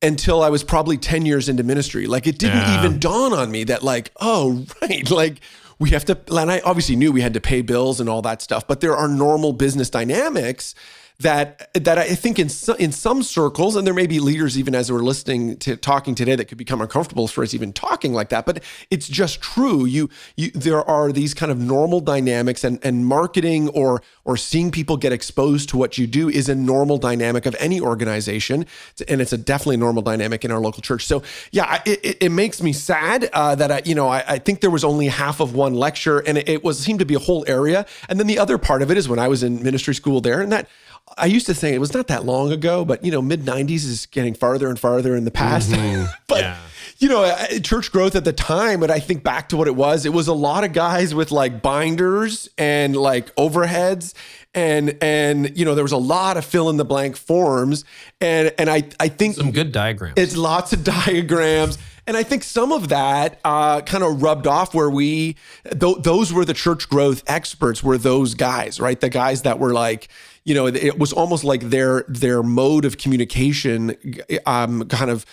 until 0.01 0.41
I 0.43 0.49
was 0.49 0.63
probably 0.63 0.97
10 0.97 1.25
years 1.25 1.49
into 1.49 1.63
ministry. 1.63 2.07
Like 2.07 2.27
it 2.27 2.37
didn't 2.37 2.57
Yeah. 2.57 2.79
even 2.79 2.99
dawn 2.99 3.33
on 3.33 3.49
me 3.51 3.63
that 3.65 3.83
like, 3.83 4.11
oh, 4.19 4.65
right, 4.81 5.09
like 5.09 5.39
we 5.79 5.91
have 5.91 6.05
to 6.05 6.17
and 6.31 6.51
I 6.51 6.59
obviously 6.59 6.95
knew 6.95 7.11
we 7.11 7.21
had 7.21 7.33
to 7.33 7.41
pay 7.41 7.61
bills 7.61 7.99
and 7.99 8.09
all 8.09 8.21
that 8.23 8.41
stuff, 8.41 8.67
but 8.67 8.81
there 8.81 8.95
are 8.95 9.07
normal 9.07 9.53
business 9.53 9.89
dynamics 9.89 10.73
that 11.19 11.73
that 11.73 11.97
I 11.97 12.13
think 12.13 12.37
in 12.37 12.47
some, 12.47 12.77
in 12.77 12.91
some 12.91 13.23
circles, 13.23 13.75
and 13.75 13.87
there 13.87 13.93
may 13.93 14.05
be 14.05 14.19
leaders 14.19 14.57
even 14.57 14.75
as 14.75 14.91
we're 14.91 14.99
listening 14.99 15.57
to 15.57 15.75
talking 15.75 16.13
today 16.13 16.35
that 16.35 16.45
could 16.45 16.59
become 16.59 16.79
uncomfortable 16.79 17.27
for 17.27 17.43
us 17.43 17.55
even 17.55 17.73
talking 17.73 18.13
like 18.13 18.29
that. 18.29 18.45
But 18.45 18.63
it's 18.91 19.07
just 19.07 19.41
true. 19.41 19.85
You 19.85 20.09
you 20.35 20.51
there 20.51 20.87
are 20.87 21.11
these 21.11 21.33
kind 21.33 21.51
of 21.51 21.57
normal 21.59 22.01
dynamics, 22.01 22.63
and 22.63 22.79
and 22.83 23.07
marketing 23.07 23.69
or 23.69 24.03
or 24.25 24.37
seeing 24.37 24.69
people 24.69 24.95
get 24.95 25.11
exposed 25.11 25.69
to 25.69 25.77
what 25.77 25.97
you 25.97 26.05
do 26.05 26.29
is 26.29 26.49
a 26.49 26.55
normal 26.55 26.99
dynamic 26.99 27.47
of 27.47 27.55
any 27.59 27.81
organization, 27.81 28.67
and 29.07 29.19
it's 29.19 29.33
a 29.33 29.39
definitely 29.39 29.77
normal 29.77 30.03
dynamic 30.03 30.45
in 30.45 30.51
our 30.51 30.59
local 30.59 30.83
church. 30.83 31.07
So 31.07 31.23
yeah, 31.51 31.81
it, 31.83 32.05
it, 32.05 32.17
it 32.25 32.29
makes 32.29 32.61
me 32.61 32.73
sad 32.73 33.27
uh, 33.33 33.55
that 33.55 33.71
I 33.71 33.81
you 33.85 33.95
know 33.95 34.07
I, 34.07 34.23
I 34.27 34.37
think 34.37 34.61
there 34.61 34.69
was 34.69 34.83
only 34.83 35.07
half 35.07 35.39
of 35.39 35.55
one 35.55 35.73
lecture, 35.73 36.19
and 36.19 36.37
it, 36.37 36.47
it 36.47 36.63
was 36.63 36.77
seemed 36.77 36.99
to 36.99 37.05
be 37.05 37.15
a 37.15 37.19
whole 37.19 37.43
area, 37.47 37.87
and 38.07 38.19
then 38.19 38.27
the 38.27 38.37
other 38.37 38.59
part 38.59 38.83
of 38.83 38.91
it 38.91 38.97
is 38.97 39.09
when 39.09 39.17
I 39.17 39.27
was 39.27 39.41
in 39.41 39.63
ministry 39.63 39.95
school 39.95 40.21
there, 40.21 40.41
and 40.41 40.51
that. 40.51 40.69
I 41.17 41.25
used 41.27 41.45
to 41.47 41.53
think 41.53 41.75
it 41.75 41.79
was 41.79 41.93
not 41.93 42.07
that 42.07 42.25
long 42.25 42.51
ago, 42.51 42.83
but 42.85 43.03
you 43.05 43.11
know, 43.11 43.21
mid 43.21 43.43
'90s 43.45 43.85
is 43.85 44.05
getting 44.07 44.33
farther 44.33 44.67
and 44.67 44.79
farther 44.79 45.15
in 45.15 45.25
the 45.25 45.31
past. 45.31 45.71
but 46.27 46.39
Yeah. 46.41 46.57
you 46.99 47.09
know, 47.09 47.31
church 47.63 47.91
growth 47.91 48.15
at 48.15 48.23
the 48.25 48.33
time, 48.33 48.79
but 48.79 48.89
I 48.91 48.99
think 48.99 49.23
back 49.23 49.49
to 49.49 49.57
what 49.57 49.67
it 49.67 49.75
was, 49.75 50.05
it 50.05 50.13
was 50.13 50.27
a 50.27 50.33
lot 50.33 50.63
of 50.63 50.73
guys 50.73 51.13
with 51.15 51.31
like 51.31 51.61
binders 51.61 52.49
and 52.57 52.95
like 52.95 53.33
overheads 53.35 54.13
and 54.53 54.97
and 55.01 55.57
you 55.57 55.65
know, 55.65 55.75
there 55.75 55.83
was 55.83 55.91
a 55.91 55.97
lot 55.97 56.37
of 56.37 56.45
fill 56.45 56.69
in 56.69 56.77
the 56.77 56.85
blank 56.85 57.15
forms 57.15 57.85
and 58.21 58.51
and 58.57 58.69
I 58.69 58.83
I 58.99 59.07
think 59.09 59.35
Some 59.35 59.51
good 59.51 59.71
diagrams. 59.71 60.15
it's 60.17 60.35
lots 60.35 60.73
of 60.73 60.83
diagrams. 61.05 61.77
And 62.07 62.15
I 62.15 62.23
think 62.23 62.43
some 62.45 62.71
of 62.71 62.87
that 62.87 63.37
uh, 63.43 63.81
kind 63.81 64.01
of 64.01 64.21
rubbed 64.21 64.47
off 64.47 64.73
where 64.73 64.89
we, 64.89 65.35
th- 65.77 65.97
those 65.99 66.31
were 66.31 66.45
the 66.45 66.53
church 66.53 66.87
growth 66.87 67.21
experts, 67.27 67.83
were 67.83 67.97
those 67.97 68.33
guys, 68.33 68.79
right? 68.79 68.97
The 68.97 69.09
guys 69.09 69.41
that 69.41 69.59
were 69.59 69.73
like, 69.73 70.07
you 70.47 70.53
know, 70.53 70.65
it 70.65 70.97
was 70.97 71.11
almost 71.11 71.43
like 71.43 71.61
their 71.69 72.05
their 72.07 72.41
mode 72.41 72.85
of 72.85 72.97
communication, 72.97 73.97
um, 74.45 74.87
kind 74.87 75.11
of 75.11 75.25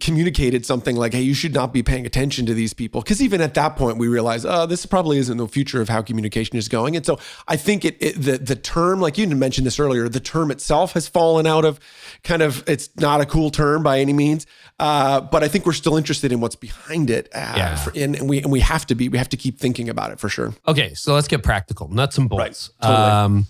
communicated 0.00 0.64
something 0.64 0.96
like, 0.96 1.12
"Hey, 1.12 1.20
you 1.20 1.34
should 1.34 1.52
not 1.52 1.74
be 1.74 1.82
paying 1.82 2.06
attention 2.06 2.46
to 2.46 2.54
these 2.54 2.72
people," 2.72 3.02
because 3.02 3.20
even 3.20 3.42
at 3.42 3.52
that 3.54 3.76
point, 3.76 3.98
we 3.98 4.08
realized, 4.08 4.46
oh, 4.48 4.64
this 4.64 4.86
probably 4.86 5.18
isn't 5.18 5.36
the 5.36 5.46
future 5.46 5.82
of 5.82 5.90
how 5.90 6.00
communication 6.00 6.56
is 6.56 6.68
going. 6.68 6.96
And 6.96 7.04
so, 7.04 7.18
I 7.46 7.56
think 7.58 7.84
it, 7.84 7.98
it 8.00 8.14
the 8.22 8.38
the 8.38 8.56
term, 8.56 9.00
like 9.00 9.18
you 9.18 9.26
mentioned 9.28 9.66
this 9.66 9.78
earlier, 9.78 10.08
the 10.08 10.20
term 10.20 10.50
itself 10.50 10.94
has 10.94 11.06
fallen 11.06 11.46
out 11.46 11.66
of 11.66 11.78
kind 12.24 12.40
of. 12.40 12.64
It's 12.66 12.88
not 12.96 13.20
a 13.20 13.26
cool 13.26 13.50
term 13.50 13.82
by 13.82 14.00
any 14.00 14.14
means, 14.14 14.46
uh, 14.80 15.20
but 15.20 15.44
I 15.44 15.48
think 15.48 15.66
we're 15.66 15.74
still 15.74 15.98
interested 15.98 16.32
in 16.32 16.40
what's 16.40 16.56
behind 16.56 17.10
it, 17.10 17.28
uh, 17.34 17.52
Yeah. 17.56 17.76
for- 17.76 17.92
and, 17.94 18.16
and 18.16 18.26
we 18.26 18.38
and 18.38 18.50
we 18.50 18.60
have 18.60 18.86
to 18.86 18.94
be. 18.94 19.10
We 19.10 19.18
have 19.18 19.28
to 19.28 19.36
keep 19.36 19.58
thinking 19.58 19.90
about 19.90 20.12
it 20.12 20.18
for 20.18 20.30
sure. 20.30 20.54
Okay, 20.66 20.94
so 20.94 21.12
let's 21.12 21.28
get 21.28 21.42
practical, 21.42 21.88
nuts 21.88 22.16
and 22.16 22.26
bolts. 22.28 22.70
totally. 22.80 22.98
Um, 23.10 23.46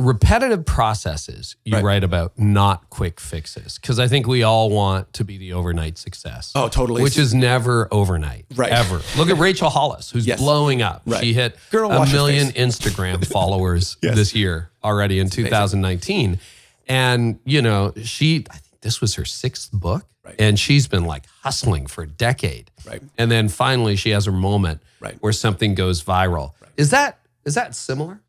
repetitive 0.00 0.64
processes 0.66 1.56
you 1.64 1.74
Right. 1.74 1.84
write 1.84 2.04
about, 2.04 2.38
not 2.38 2.88
quick 2.90 3.20
fixes, 3.20 3.78
because 3.80 3.98
I 3.98 4.08
think 4.08 4.26
we 4.26 4.42
all 4.42 4.70
want 4.70 5.12
to 5.14 5.24
be 5.24 5.36
the 5.38 5.52
overnight 5.52 5.98
success. 5.98 6.52
Oh, 6.54 6.68
totally. 6.68 7.02
Which 7.02 7.18
is 7.18 7.32
never 7.34 7.88
overnight, 7.92 8.46
Right. 8.54 8.72
Ever. 8.72 9.00
Look 9.16 9.30
at 9.30 9.38
Rachel 9.38 9.70
Hollis, 9.70 10.10
who's 10.10 10.26
Yes. 10.26 10.38
blowing 10.40 10.82
up. 10.82 11.02
Right. 11.06 11.22
She 11.22 11.32
hit 11.34 11.56
Girl, 11.70 11.90
a 11.92 12.06
million. 12.06 12.48
Instagram 12.52 13.24
followers 13.32 13.96
Yes. 14.02 14.14
this 14.16 14.34
year 14.34 14.70
already 14.82 15.18
in 15.20 15.28
2019, 15.30 16.38
and 16.88 17.38
you 17.44 17.62
know 17.62 17.92
she. 18.02 18.44
I 18.50 18.54
think 18.54 18.80
this 18.80 19.00
was 19.00 19.14
her 19.14 19.24
sixth 19.24 19.70
book, 19.72 20.06
Right. 20.24 20.34
and 20.38 20.58
she's 20.58 20.88
been 20.88 21.04
like 21.04 21.24
hustling 21.42 21.86
for 21.86 22.02
a 22.02 22.06
decade. 22.08 22.70
Right. 22.86 23.02
And 23.18 23.30
then 23.30 23.48
finally 23.48 23.96
she 23.96 24.10
has 24.10 24.24
her 24.26 24.32
moment 24.32 24.82
Right. 25.00 25.16
where 25.20 25.32
something 25.32 25.74
goes 25.74 26.02
viral. 26.02 26.52
Is 26.76 26.90
that 26.90 27.18
is 27.44 27.54
that 27.54 27.74
similar? 27.74 28.20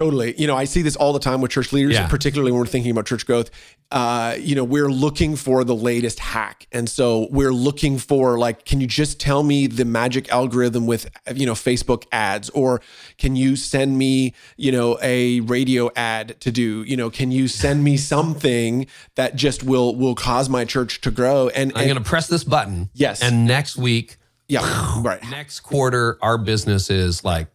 Totally. 0.00 0.34
You 0.40 0.46
know, 0.46 0.56
I 0.56 0.64
see 0.64 0.80
this 0.80 0.96
all 0.96 1.12
the 1.12 1.18
time 1.18 1.42
with 1.42 1.50
church 1.50 1.74
leaders, 1.74 1.92
Yeah. 1.92 2.06
particularly 2.06 2.50
when 2.52 2.60
we're 2.60 2.66
thinking 2.66 2.90
about 2.90 3.04
church 3.04 3.26
growth. 3.26 3.50
Uh, 3.92 4.34
you 4.40 4.54
know, 4.54 4.64
we're 4.64 4.90
looking 4.90 5.36
for 5.36 5.62
the 5.62 5.74
latest 5.74 6.20
hack. 6.20 6.66
And 6.72 6.88
so 6.88 7.28
we're 7.30 7.52
looking 7.52 7.98
for, 7.98 8.38
like, 8.38 8.64
can 8.64 8.80
you 8.80 8.86
just 8.86 9.20
tell 9.20 9.42
me 9.42 9.66
the 9.66 9.84
magic 9.84 10.32
algorithm 10.32 10.86
with, 10.86 11.10
you 11.34 11.44
know, 11.44 11.52
Facebook 11.52 12.04
ads? 12.12 12.48
Or 12.50 12.80
can 13.18 13.36
you 13.36 13.56
send 13.56 13.98
me, 13.98 14.32
you 14.56 14.72
know, 14.72 14.96
a 15.02 15.40
radio 15.40 15.90
ad 15.94 16.40
to 16.40 16.50
do? 16.50 16.82
You 16.84 16.96
know, 16.96 17.10
can 17.10 17.30
you 17.30 17.46
send 17.46 17.84
me 17.84 17.96
something 18.14 18.86
that 19.16 19.36
just 19.36 19.62
will 19.64 19.94
will 19.96 20.14
cause 20.14 20.48
my 20.48 20.64
church 20.64 21.02
to 21.02 21.10
grow? 21.10 21.48
And, 21.48 21.72
I'm 21.74 21.90
and 21.90 21.98
to 21.98 22.04
press 22.04 22.26
this 22.26 22.42
button. 22.44 22.88
Yes. 22.94 23.20
And 23.22 23.44
next 23.46 23.76
week, 23.76 24.16
yeah, 24.48 24.62
right. 25.02 25.22
next 25.30 25.60
quarter, 25.60 26.16
our 26.22 26.38
business 26.38 26.88
is 26.88 27.22
like 27.22 27.48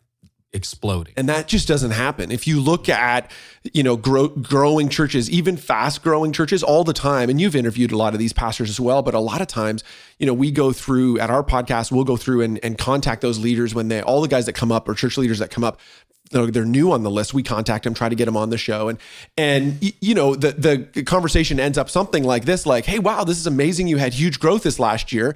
exploding. 0.56 1.14
and 1.18 1.28
that 1.28 1.48
just 1.48 1.68
doesn't 1.68 1.92
happen 1.92 2.32
if 2.32 2.48
you 2.48 2.62
look 2.62 2.88
at 2.88 3.30
you 3.74 3.84
know 3.84 3.98
grow, 3.98 4.30
growing 4.30 4.88
churches 4.88 5.30
even 5.30 5.58
fast 5.58 6.02
growing 6.02 6.32
churches 6.32 6.64
all 6.64 6.84
the 6.84 6.94
time 6.94 7.30
and 7.30 7.42
you've 7.42 7.56
interviewed 7.56 7.92
a 7.92 7.98
lot 7.98 8.14
of 8.14 8.20
these 8.20 8.32
pastors 8.32 8.70
as 8.70 8.80
well 8.80 9.02
but 9.02 9.14
a 9.14 9.20
lot 9.20 9.42
of 9.42 9.48
times 9.48 9.84
you 10.18 10.26
know 10.26 10.34
we 10.34 10.50
go 10.50 10.72
through 10.72 11.20
at 11.20 11.30
our 11.30 11.44
podcast 11.44 11.92
we'll 11.92 12.06
go 12.06 12.16
through 12.16 12.42
and, 12.42 12.60
and 12.64 12.78
contact 12.78 13.22
those 13.22 13.38
leaders 13.38 13.76
when 13.76 13.90
they 13.90 14.02
all 14.02 14.22
the 14.22 14.28
guys 14.28 14.46
that 14.46 14.54
come 14.54 14.72
up 14.72 14.88
or 14.88 14.94
church 14.94 15.18
leaders 15.18 15.40
that 15.40 15.52
come 15.52 15.64
up 15.64 15.78
they're 16.30 16.66
new 16.66 16.92
on 16.92 17.04
the 17.04 17.12
list. 17.12 17.34
We 17.34 17.44
contact 17.44 17.84
them 17.84 17.94
try 17.94 18.10
to 18.10 18.16
get 18.16 18.26
them 18.26 18.38
on 18.38 18.50
the 18.50 18.58
show. 18.58 18.90
And 18.90 19.00
and 19.38 19.94
you 20.02 20.16
know 20.16 20.36
the 20.36 20.88
the 20.94 21.04
conversation 21.04 21.60
ends 21.60 21.78
up 21.78 21.90
something 21.90 22.24
like 22.24 22.46
this 22.46 22.66
like 22.66 22.86
hey 22.86 23.00
wow 23.00 23.24
this 23.24 23.38
is 23.38 23.48
amazing. 23.48 23.88
You 23.88 23.98
had 23.98 24.14
huge 24.14 24.40
growth 24.40 24.64
this 24.64 24.80
last 24.80 25.12
year. 25.12 25.36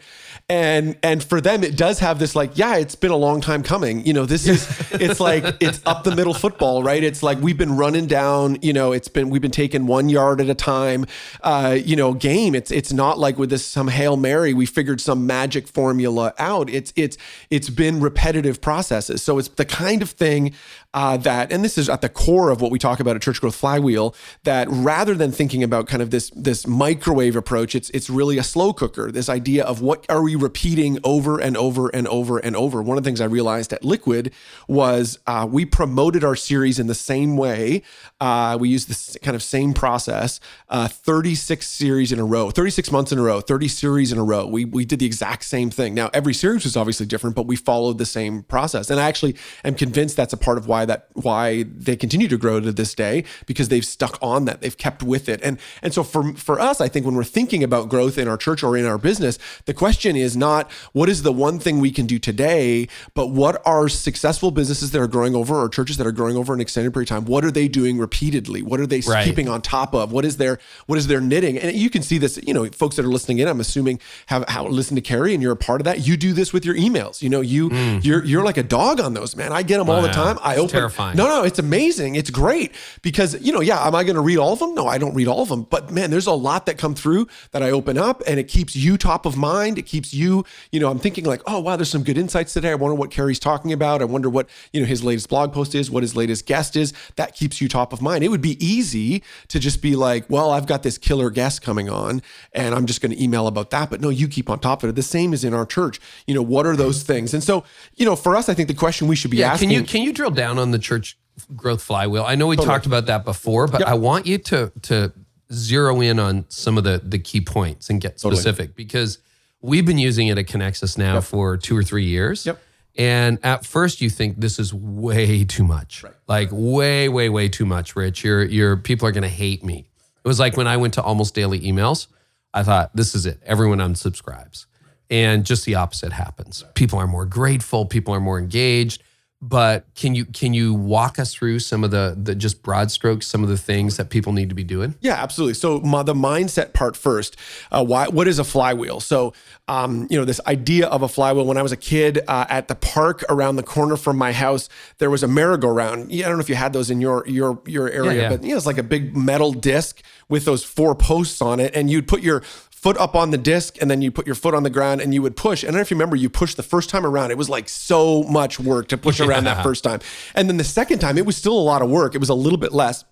And 0.49 0.97
and 1.03 1.23
for 1.23 1.41
them 1.41 1.63
it 1.63 1.77
does 1.77 1.99
have 1.99 2.19
this 2.19 2.35
like 2.35 2.57
yeah 2.57 2.77
it's 2.77 2.95
been 2.95 3.11
a 3.11 3.17
long 3.17 3.41
time 3.41 3.63
coming. 3.63 4.05
You 4.05 4.13
know 4.13 4.25
this 4.25 4.47
is 4.47 4.67
it's 4.91 5.19
like 5.19 5.43
it's 5.59 5.81
up 5.85 6.03
the 6.03 6.15
middle 6.15 6.33
football 6.33 6.83
right? 6.83 7.03
It's 7.03 7.21
like 7.23 7.39
we've 7.39 7.57
been 7.57 7.77
running 7.77 8.07
down 8.07 8.57
you 8.61 8.73
know 8.73 8.91
it's 8.91 9.07
been 9.07 9.29
we've 9.29 9.41
been 9.41 9.51
taking 9.51 9.85
one 9.85 10.09
yard 10.09 10.41
at 10.41 10.49
a 10.49 10.55
time 10.55 11.05
uh 11.43 11.77
you 11.79 11.95
know 11.95 12.13
game. 12.13 12.55
It's 12.55 12.71
it's 12.71 12.91
not 12.91 13.19
like 13.19 13.37
with 13.37 13.49
this 13.51 13.65
some 13.65 13.87
hail 13.87 14.17
mary 14.17 14.53
we 14.53 14.65
figured 14.65 15.01
some 15.01 15.27
magic 15.27 15.67
formula 15.67 16.33
out. 16.39 16.69
It's 16.69 16.91
it's 16.95 17.17
it's 17.49 17.69
been 17.69 17.99
repetitive 17.99 18.59
processes. 18.61 19.21
So 19.21 19.37
it's 19.37 19.49
the 19.49 19.65
kind 19.65 20.01
of 20.01 20.09
thing 20.09 20.53
uh, 20.93 21.17
that, 21.17 21.51
and 21.51 21.63
this 21.63 21.77
is 21.77 21.87
at 21.87 22.01
the 22.01 22.09
core 22.09 22.49
of 22.49 22.61
what 22.61 22.71
we 22.71 22.79
talk 22.79 22.99
about 22.99 23.15
at 23.15 23.21
Church 23.21 23.39
Growth 23.39 23.55
Flywheel, 23.55 24.15
that 24.43 24.67
rather 24.71 25.13
than 25.13 25.31
thinking 25.31 25.61
about 25.63 25.87
kind 25.87 26.01
of 26.01 26.09
this 26.09 26.31
this 26.31 26.65
microwave 26.65 27.35
approach, 27.35 27.75
it's 27.75 27.91
it's 27.91 28.09
really 28.09 28.39
a 28.39 28.43
slow 28.43 28.73
cooker. 28.73 29.11
This 29.11 29.29
idea 29.29 29.63
of 29.63 29.81
what 29.81 30.05
are 30.09 30.23
we 30.23 30.35
repeating 30.35 30.97
over 31.03 31.39
and 31.39 31.55
over 31.55 31.89
and 31.89 32.07
over 32.07 32.39
and 32.39 32.55
over. 32.55 32.81
One 32.81 32.97
of 32.97 33.03
the 33.03 33.07
things 33.07 33.21
I 33.21 33.25
realized 33.25 33.71
at 33.71 33.85
Liquid 33.85 34.33
was 34.67 35.19
uh, 35.27 35.47
we 35.49 35.63
promoted 35.63 36.23
our 36.23 36.35
series 36.35 36.79
in 36.79 36.87
the 36.87 36.95
same 36.95 37.37
way. 37.37 37.83
Uh, 38.19 38.57
we 38.59 38.69
used 38.69 38.89
this 38.89 39.15
kind 39.21 39.35
of 39.35 39.43
same 39.43 39.73
process, 39.73 40.39
uh, 40.69 40.87
36 40.87 41.67
series 41.67 42.11
in 42.11 42.19
a 42.19 42.25
row, 42.25 42.49
36 42.49 42.91
months 42.91 43.11
in 43.11 43.19
a 43.19 43.21
row, 43.21 43.41
30 43.41 43.67
series 43.67 44.11
in 44.11 44.17
a 44.17 44.23
row. 44.23 44.47
We 44.47 44.65
we 44.65 44.85
did 44.85 44.97
the 44.97 45.05
exact 45.05 45.43
same 45.43 45.69
thing. 45.69 45.93
Now 45.93 46.09
every 46.15 46.33
series 46.33 46.63
was 46.63 46.75
obviously 46.75 47.05
different, 47.05 47.35
but 47.35 47.45
we 47.45 47.55
followed 47.55 47.99
the 47.99 48.07
same 48.07 48.41
process. 48.41 48.89
And 48.89 48.99
I 48.99 49.07
actually 49.07 49.35
am 49.63 49.75
convinced 49.75 50.17
that's 50.17 50.33
a 50.33 50.37
part 50.37 50.57
of 50.57 50.67
why 50.67 50.78
that 50.85 51.07
why 51.13 51.63
they 51.63 51.95
continue 51.95 52.27
to 52.27 52.37
grow 52.37 52.59
to 52.59 52.71
this 52.71 52.93
day 52.93 53.23
because 53.45 53.69
they've 53.69 53.85
stuck 53.85 54.17
on 54.21 54.45
that. 54.45 54.61
They've 54.61 54.77
kept 54.77 55.03
with 55.03 55.29
it. 55.29 55.39
And 55.43 55.59
and 55.81 55.93
so 55.93 56.03
for 56.03 56.33
for 56.33 56.59
us, 56.59 56.81
I 56.81 56.87
think 56.87 57.05
when 57.05 57.15
we're 57.15 57.23
thinking 57.23 57.63
about 57.63 57.89
growth 57.89 58.17
in 58.17 58.27
our 58.27 58.37
church 58.37 58.63
or 58.63 58.77
in 58.77 58.85
our 58.85 58.97
business, 58.97 59.37
the 59.65 59.73
question 59.73 60.15
is 60.15 60.35
not 60.35 60.71
what 60.93 61.09
is 61.09 61.23
the 61.23 61.31
one 61.31 61.59
thing 61.59 61.79
we 61.79 61.91
can 61.91 62.05
do 62.05 62.19
today, 62.19 62.87
but 63.13 63.27
what 63.27 63.61
are 63.65 63.89
successful 63.89 64.51
businesses 64.51 64.91
that 64.91 65.01
are 65.01 65.07
growing 65.07 65.35
over 65.35 65.55
or 65.55 65.69
churches 65.69 65.97
that 65.97 66.07
are 66.07 66.11
growing 66.11 66.35
over 66.35 66.53
an 66.53 66.61
extended 66.61 66.93
period 66.93 67.09
of 67.11 67.17
time? 67.17 67.25
What 67.25 67.45
are 67.45 67.51
they 67.51 67.67
doing 67.67 67.97
repeatedly? 67.97 68.61
What 68.61 68.79
are 68.79 68.87
they 68.87 68.99
Right. 69.07 69.25
keeping 69.25 69.47
on 69.47 69.61
top 69.61 69.95
of? 69.95 70.11
What 70.11 70.25
is 70.25 70.37
their 70.37 70.59
what 70.85 70.97
is 70.97 71.07
their 71.07 71.21
knitting? 71.21 71.57
And 71.57 71.75
you 71.75 71.89
can 71.89 72.03
see 72.03 72.17
this, 72.17 72.39
you 72.45 72.53
know, 72.53 72.65
folks 72.67 72.95
that 72.97 73.05
are 73.05 73.09
listening 73.09 73.39
in, 73.39 73.47
I'm 73.47 73.59
assuming 73.59 73.99
have 74.27 74.47
how 74.47 74.67
listen 74.67 74.95
to 74.95 75.01
Carey 75.01 75.33
and 75.33 75.41
you're 75.41 75.53
a 75.53 75.57
part 75.57 75.81
of 75.81 75.85
that. 75.85 76.05
You 76.07 76.17
do 76.17 76.33
this 76.33 76.53
with 76.53 76.65
your 76.65 76.75
emails. 76.75 77.21
You 77.21 77.29
know, 77.29 77.41
you 77.41 77.69
mm. 77.69 78.03
you're 78.03 78.23
you're 78.23 78.43
like 78.43 78.57
a 78.57 78.63
dog 78.63 78.99
on 78.99 79.13
those, 79.13 79.35
man. 79.35 79.51
I 79.51 79.63
get 79.63 79.77
them 79.77 79.89
all 79.89 80.01
the 80.01 80.09
time. 80.09 80.37
I 80.41 80.55
It's 80.55 80.68
open 80.69 80.79
terrifying. 80.79 81.17
No, 81.17 81.27
no, 81.27 81.43
it's 81.43 81.59
amazing. 81.59 82.15
It's 82.15 82.29
great 82.29 82.71
because, 83.01 83.39
you 83.41 83.51
know, 83.51 83.61
yeah, 83.61 83.85
am 83.85 83.95
I 83.95 84.03
going 84.03 84.15
to 84.15 84.21
read 84.21 84.37
all 84.37 84.53
of 84.53 84.59
them? 84.59 84.73
No, 84.75 84.87
I 84.87 84.97
don't 84.97 85.13
read 85.13 85.27
all 85.27 85.41
of 85.41 85.49
them. 85.49 85.63
But 85.63 85.91
man, 85.91 86.11
there's 86.11 86.27
a 86.27 86.31
lot 86.33 86.65
that 86.67 86.77
come 86.77 86.95
through 86.95 87.27
that 87.51 87.61
I 87.63 87.71
open 87.71 87.97
up 87.97 88.21
and 88.27 88.39
it 88.39 88.47
keeps 88.47 88.75
you 88.75 88.97
top 88.97 89.25
of 89.25 89.35
mind. 89.37 89.77
It 89.77 89.83
keeps 89.83 90.13
you, 90.13 90.45
you 90.71 90.79
know, 90.79 90.89
I'm 90.89 90.99
thinking 90.99 91.25
like, 91.25 91.41
oh, 91.47 91.59
wow, 91.59 91.75
there's 91.75 91.89
some 91.89 92.03
good 92.03 92.17
insights 92.17 92.53
today. 92.53 92.71
I 92.71 92.75
wonder 92.75 92.95
what 92.95 93.11
Carey's 93.11 93.39
talking 93.39 93.73
about. 93.73 94.01
I 94.01 94.05
wonder 94.05 94.29
what, 94.29 94.47
you 94.73 94.79
know, 94.81 94.87
his 94.87 95.03
latest 95.03 95.29
blog 95.29 95.53
post 95.53 95.75
is, 95.75 95.89
what 95.89 96.03
his 96.03 96.15
latest 96.15 96.45
guest 96.45 96.75
is. 96.75 96.93
That 97.15 97.35
keeps 97.35 97.61
you 97.61 97.67
top 97.67 97.93
of 97.93 98.01
mind. 98.01 98.23
It 98.23 98.29
would 98.29 98.41
be 98.41 98.63
easy 98.63 99.23
to 99.47 99.59
just 99.59 99.81
be 99.81 99.95
like, 99.95 100.25
well, 100.29 100.51
I've 100.51 100.65
got 100.67 100.83
this 100.83 100.97
killer 100.97 101.29
guest 101.29 101.61
coming 101.61 101.89
on 101.89 102.21
and 102.53 102.75
I'm 102.75 102.85
just 102.85 103.01
going 103.01 103.11
to 103.11 103.21
email 103.23 103.47
about 103.47 103.69
that. 103.71 103.89
But 103.89 104.01
no, 104.01 104.09
you 104.09 104.27
keep 104.27 104.49
on 104.49 104.59
top 104.59 104.83
of 104.83 104.89
it. 104.89 104.95
The 104.95 105.01
same 105.03 105.33
is 105.33 105.43
in 105.43 105.53
our 105.53 105.65
church. 105.65 105.99
You 106.27 106.35
know, 106.35 106.41
what 106.41 106.65
are 106.65 106.75
those 106.75 107.03
things? 107.03 107.33
And 107.33 107.43
so, 107.43 107.63
you 107.95 108.05
know, 108.05 108.15
for 108.15 108.35
us, 108.35 108.49
I 108.49 108.53
think 108.53 108.67
the 108.67 108.73
question 108.75 109.07
we 109.07 109.15
should 109.15 109.31
be 109.31 109.37
Yeah, 109.37 109.53
asking. 109.53 109.69
can 109.69 109.79
you 109.79 109.83
can 109.85 110.01
you 110.03 110.13
drill 110.13 110.31
down 110.31 110.58
on 110.59 110.71
the 110.71 110.79
church 110.79 111.17
growth 111.55 111.81
flywheel? 111.81 112.23
I 112.25 112.35
know 112.35 112.47
we 112.47 112.55
talked 112.55 112.85
about 112.85 113.07
that 113.07 113.25
before, 113.25 113.67
but 113.67 113.85
I 113.85 113.93
want 113.95 114.25
you 114.25 114.37
to 114.37 114.71
to 114.83 115.13
zero 115.51 116.01
in 116.01 116.19
on 116.19 116.45
some 116.49 116.77
of 116.77 116.83
the 116.83 117.01
the 117.03 117.19
key 117.19 117.41
points 117.41 117.89
and 117.89 117.99
get 117.99 118.19
specific 118.19 118.75
because 118.75 119.17
we've 119.61 119.85
been 119.85 119.97
using 119.97 120.27
it 120.27 120.37
at 120.37 120.45
Connexus 120.45 120.97
now 120.97 121.21
for 121.21 121.57
two 121.57 121.75
or 121.75 121.83
three 121.83 122.05
years. 122.05 122.45
Yep. 122.45 122.61
And 122.97 123.39
at 123.43 123.65
first 123.65 124.01
you 124.01 124.09
think 124.09 124.39
this 124.39 124.59
is 124.59 124.73
way 124.73 125.45
too 125.45 125.63
much. 125.63 126.03
Like 126.27 126.49
way, 126.51 127.07
way, 127.07 127.29
way 127.29 127.47
too 127.47 127.65
much, 127.65 127.95
Rich. 127.95 128.23
Your 128.23 128.43
your 128.43 128.77
people 128.77 129.07
are 129.07 129.11
gonna 129.11 129.29
hate 129.29 129.63
me. 129.63 129.87
It 130.23 130.27
was 130.27 130.39
like 130.39 130.57
when 130.57 130.67
I 130.67 130.77
went 130.77 130.95
to 130.95 131.01
almost 131.01 131.33
daily 131.33 131.61
emails, 131.61 132.07
I 132.53 132.63
thought, 132.63 132.95
this 132.95 133.15
is 133.15 133.25
it. 133.25 133.39
Everyone 133.45 133.79
unsubscribes. 133.79 134.65
And 135.09 135.45
just 135.45 135.65
the 135.65 135.75
opposite 135.75 136.11
happens. 136.11 136.63
People 136.75 136.99
are 136.99 137.07
more 137.07 137.25
grateful, 137.25 137.85
people 137.85 138.13
are 138.13 138.19
more 138.19 138.37
engaged. 138.37 139.01
But 139.41 139.85
can 139.95 140.15
you 140.15 140.25
can 140.25 140.53
you 140.53 140.73
walk 140.73 141.17
us 141.17 141.33
through 141.33 141.59
some 141.59 141.85
of 141.85 141.91
the 141.91 142.17
the 142.21 142.35
just 142.35 142.61
broad 142.61 142.91
strokes, 142.91 143.25
some 143.25 143.41
of 143.41 143.47
the 143.47 143.57
things 143.57 143.95
that 143.95 144.09
people 144.09 144.33
need 144.33 144.49
to 144.49 144.55
be 144.55 144.65
doing? 144.65 144.95
Yeah, 144.99 145.13
absolutely. 145.13 145.53
So 145.53 145.79
my, 145.79 146.03
the 146.03 146.13
mindset 146.13 146.73
part 146.73 146.97
first. 146.97 147.37
Uh, 147.71 147.85
why? 147.85 148.09
What 148.09 148.27
is 148.27 148.37
a 148.37 148.43
flywheel? 148.43 148.99
So, 148.99 149.33
um, 149.69 150.07
you 150.09 150.19
know, 150.19 150.25
this 150.25 150.41
idea 150.45 150.87
of 150.87 151.03
a 151.03 151.07
flywheel. 151.07 151.45
When 151.45 151.55
I 151.55 151.61
was 151.61 151.71
a 151.71 151.77
kid 151.77 152.19
uh, 152.27 152.47
at 152.49 152.67
the 152.67 152.75
park 152.75 153.23
around 153.29 153.55
the 153.55 153.63
corner 153.63 153.95
from 153.95 154.17
my 154.17 154.33
house, 154.33 154.67
there 154.97 155.09
was 155.09 155.23
a 155.23 155.27
merry-go-round. 155.27 156.11
Yeah, 156.11 156.25
I 156.25 156.29
don't 156.29 156.37
know 156.37 156.43
if 156.43 156.49
you 156.49 156.55
had 156.55 156.73
those 156.73 156.91
in 156.91 156.99
your 156.99 157.25
your 157.25 157.61
your 157.65 157.89
area, 157.89 158.23
yeah. 158.23 158.29
but 158.29 158.43
you 158.43 158.49
know, 158.49 158.57
it's 158.57 158.65
like 158.65 158.77
a 158.77 158.83
big 158.83 159.15
metal 159.15 159.53
disc 159.53 160.01
with 160.27 160.43
those 160.43 160.65
four 160.65 160.95
posts 160.95 161.41
on 161.41 161.61
it, 161.61 161.73
and 161.73 161.89
you'd 161.89 162.09
put 162.09 162.21
your 162.21 162.43
foot 162.81 162.97
up 162.97 163.13
on 163.13 163.31
the 163.31 163.37
disc 163.37 163.77
and 163.81 163.91
then 163.91 164.01
you 164.01 164.09
put 164.09 164.25
your 164.25 164.35
foot 164.35 164.53
on 164.53 164.63
the 164.63 164.69
ground 164.69 165.01
and 165.01 165.13
you 165.13 165.21
would 165.21 165.35
push. 165.35 165.63
And 165.63 165.69
I 165.69 165.71
don't 165.71 165.79
know 165.79 165.81
if 165.81 165.91
you 165.91 165.95
remember, 165.95 166.15
you 166.15 166.29
pushed 166.29 166.55
the 166.55 166.63
first 166.63 166.89
time 166.89 167.05
around. 167.05 167.29
It 167.29 167.37
was 167.37 167.49
like 167.49 167.67
so 167.67 168.23
much 168.23 168.57
work 168.57 168.87
to 168.87 168.97
push 168.97 169.19
around 169.19 169.43
that 169.43 169.61
first 169.63 169.83
time. 169.83 169.99
And 170.33 170.47
then 170.47 170.55
the 170.55 170.63
second 170.63 170.99
time, 170.99 171.17
it 171.17 171.25
was 171.25 171.35
still 171.35 171.57
a 171.57 171.59
lot 171.59 171.81
of 171.81 171.89
work. 171.89 172.15
It 172.15 172.19
was 172.19 172.29
a 172.29 172.33
little 172.33 172.57
bit 172.57 172.71
less. 172.71 173.03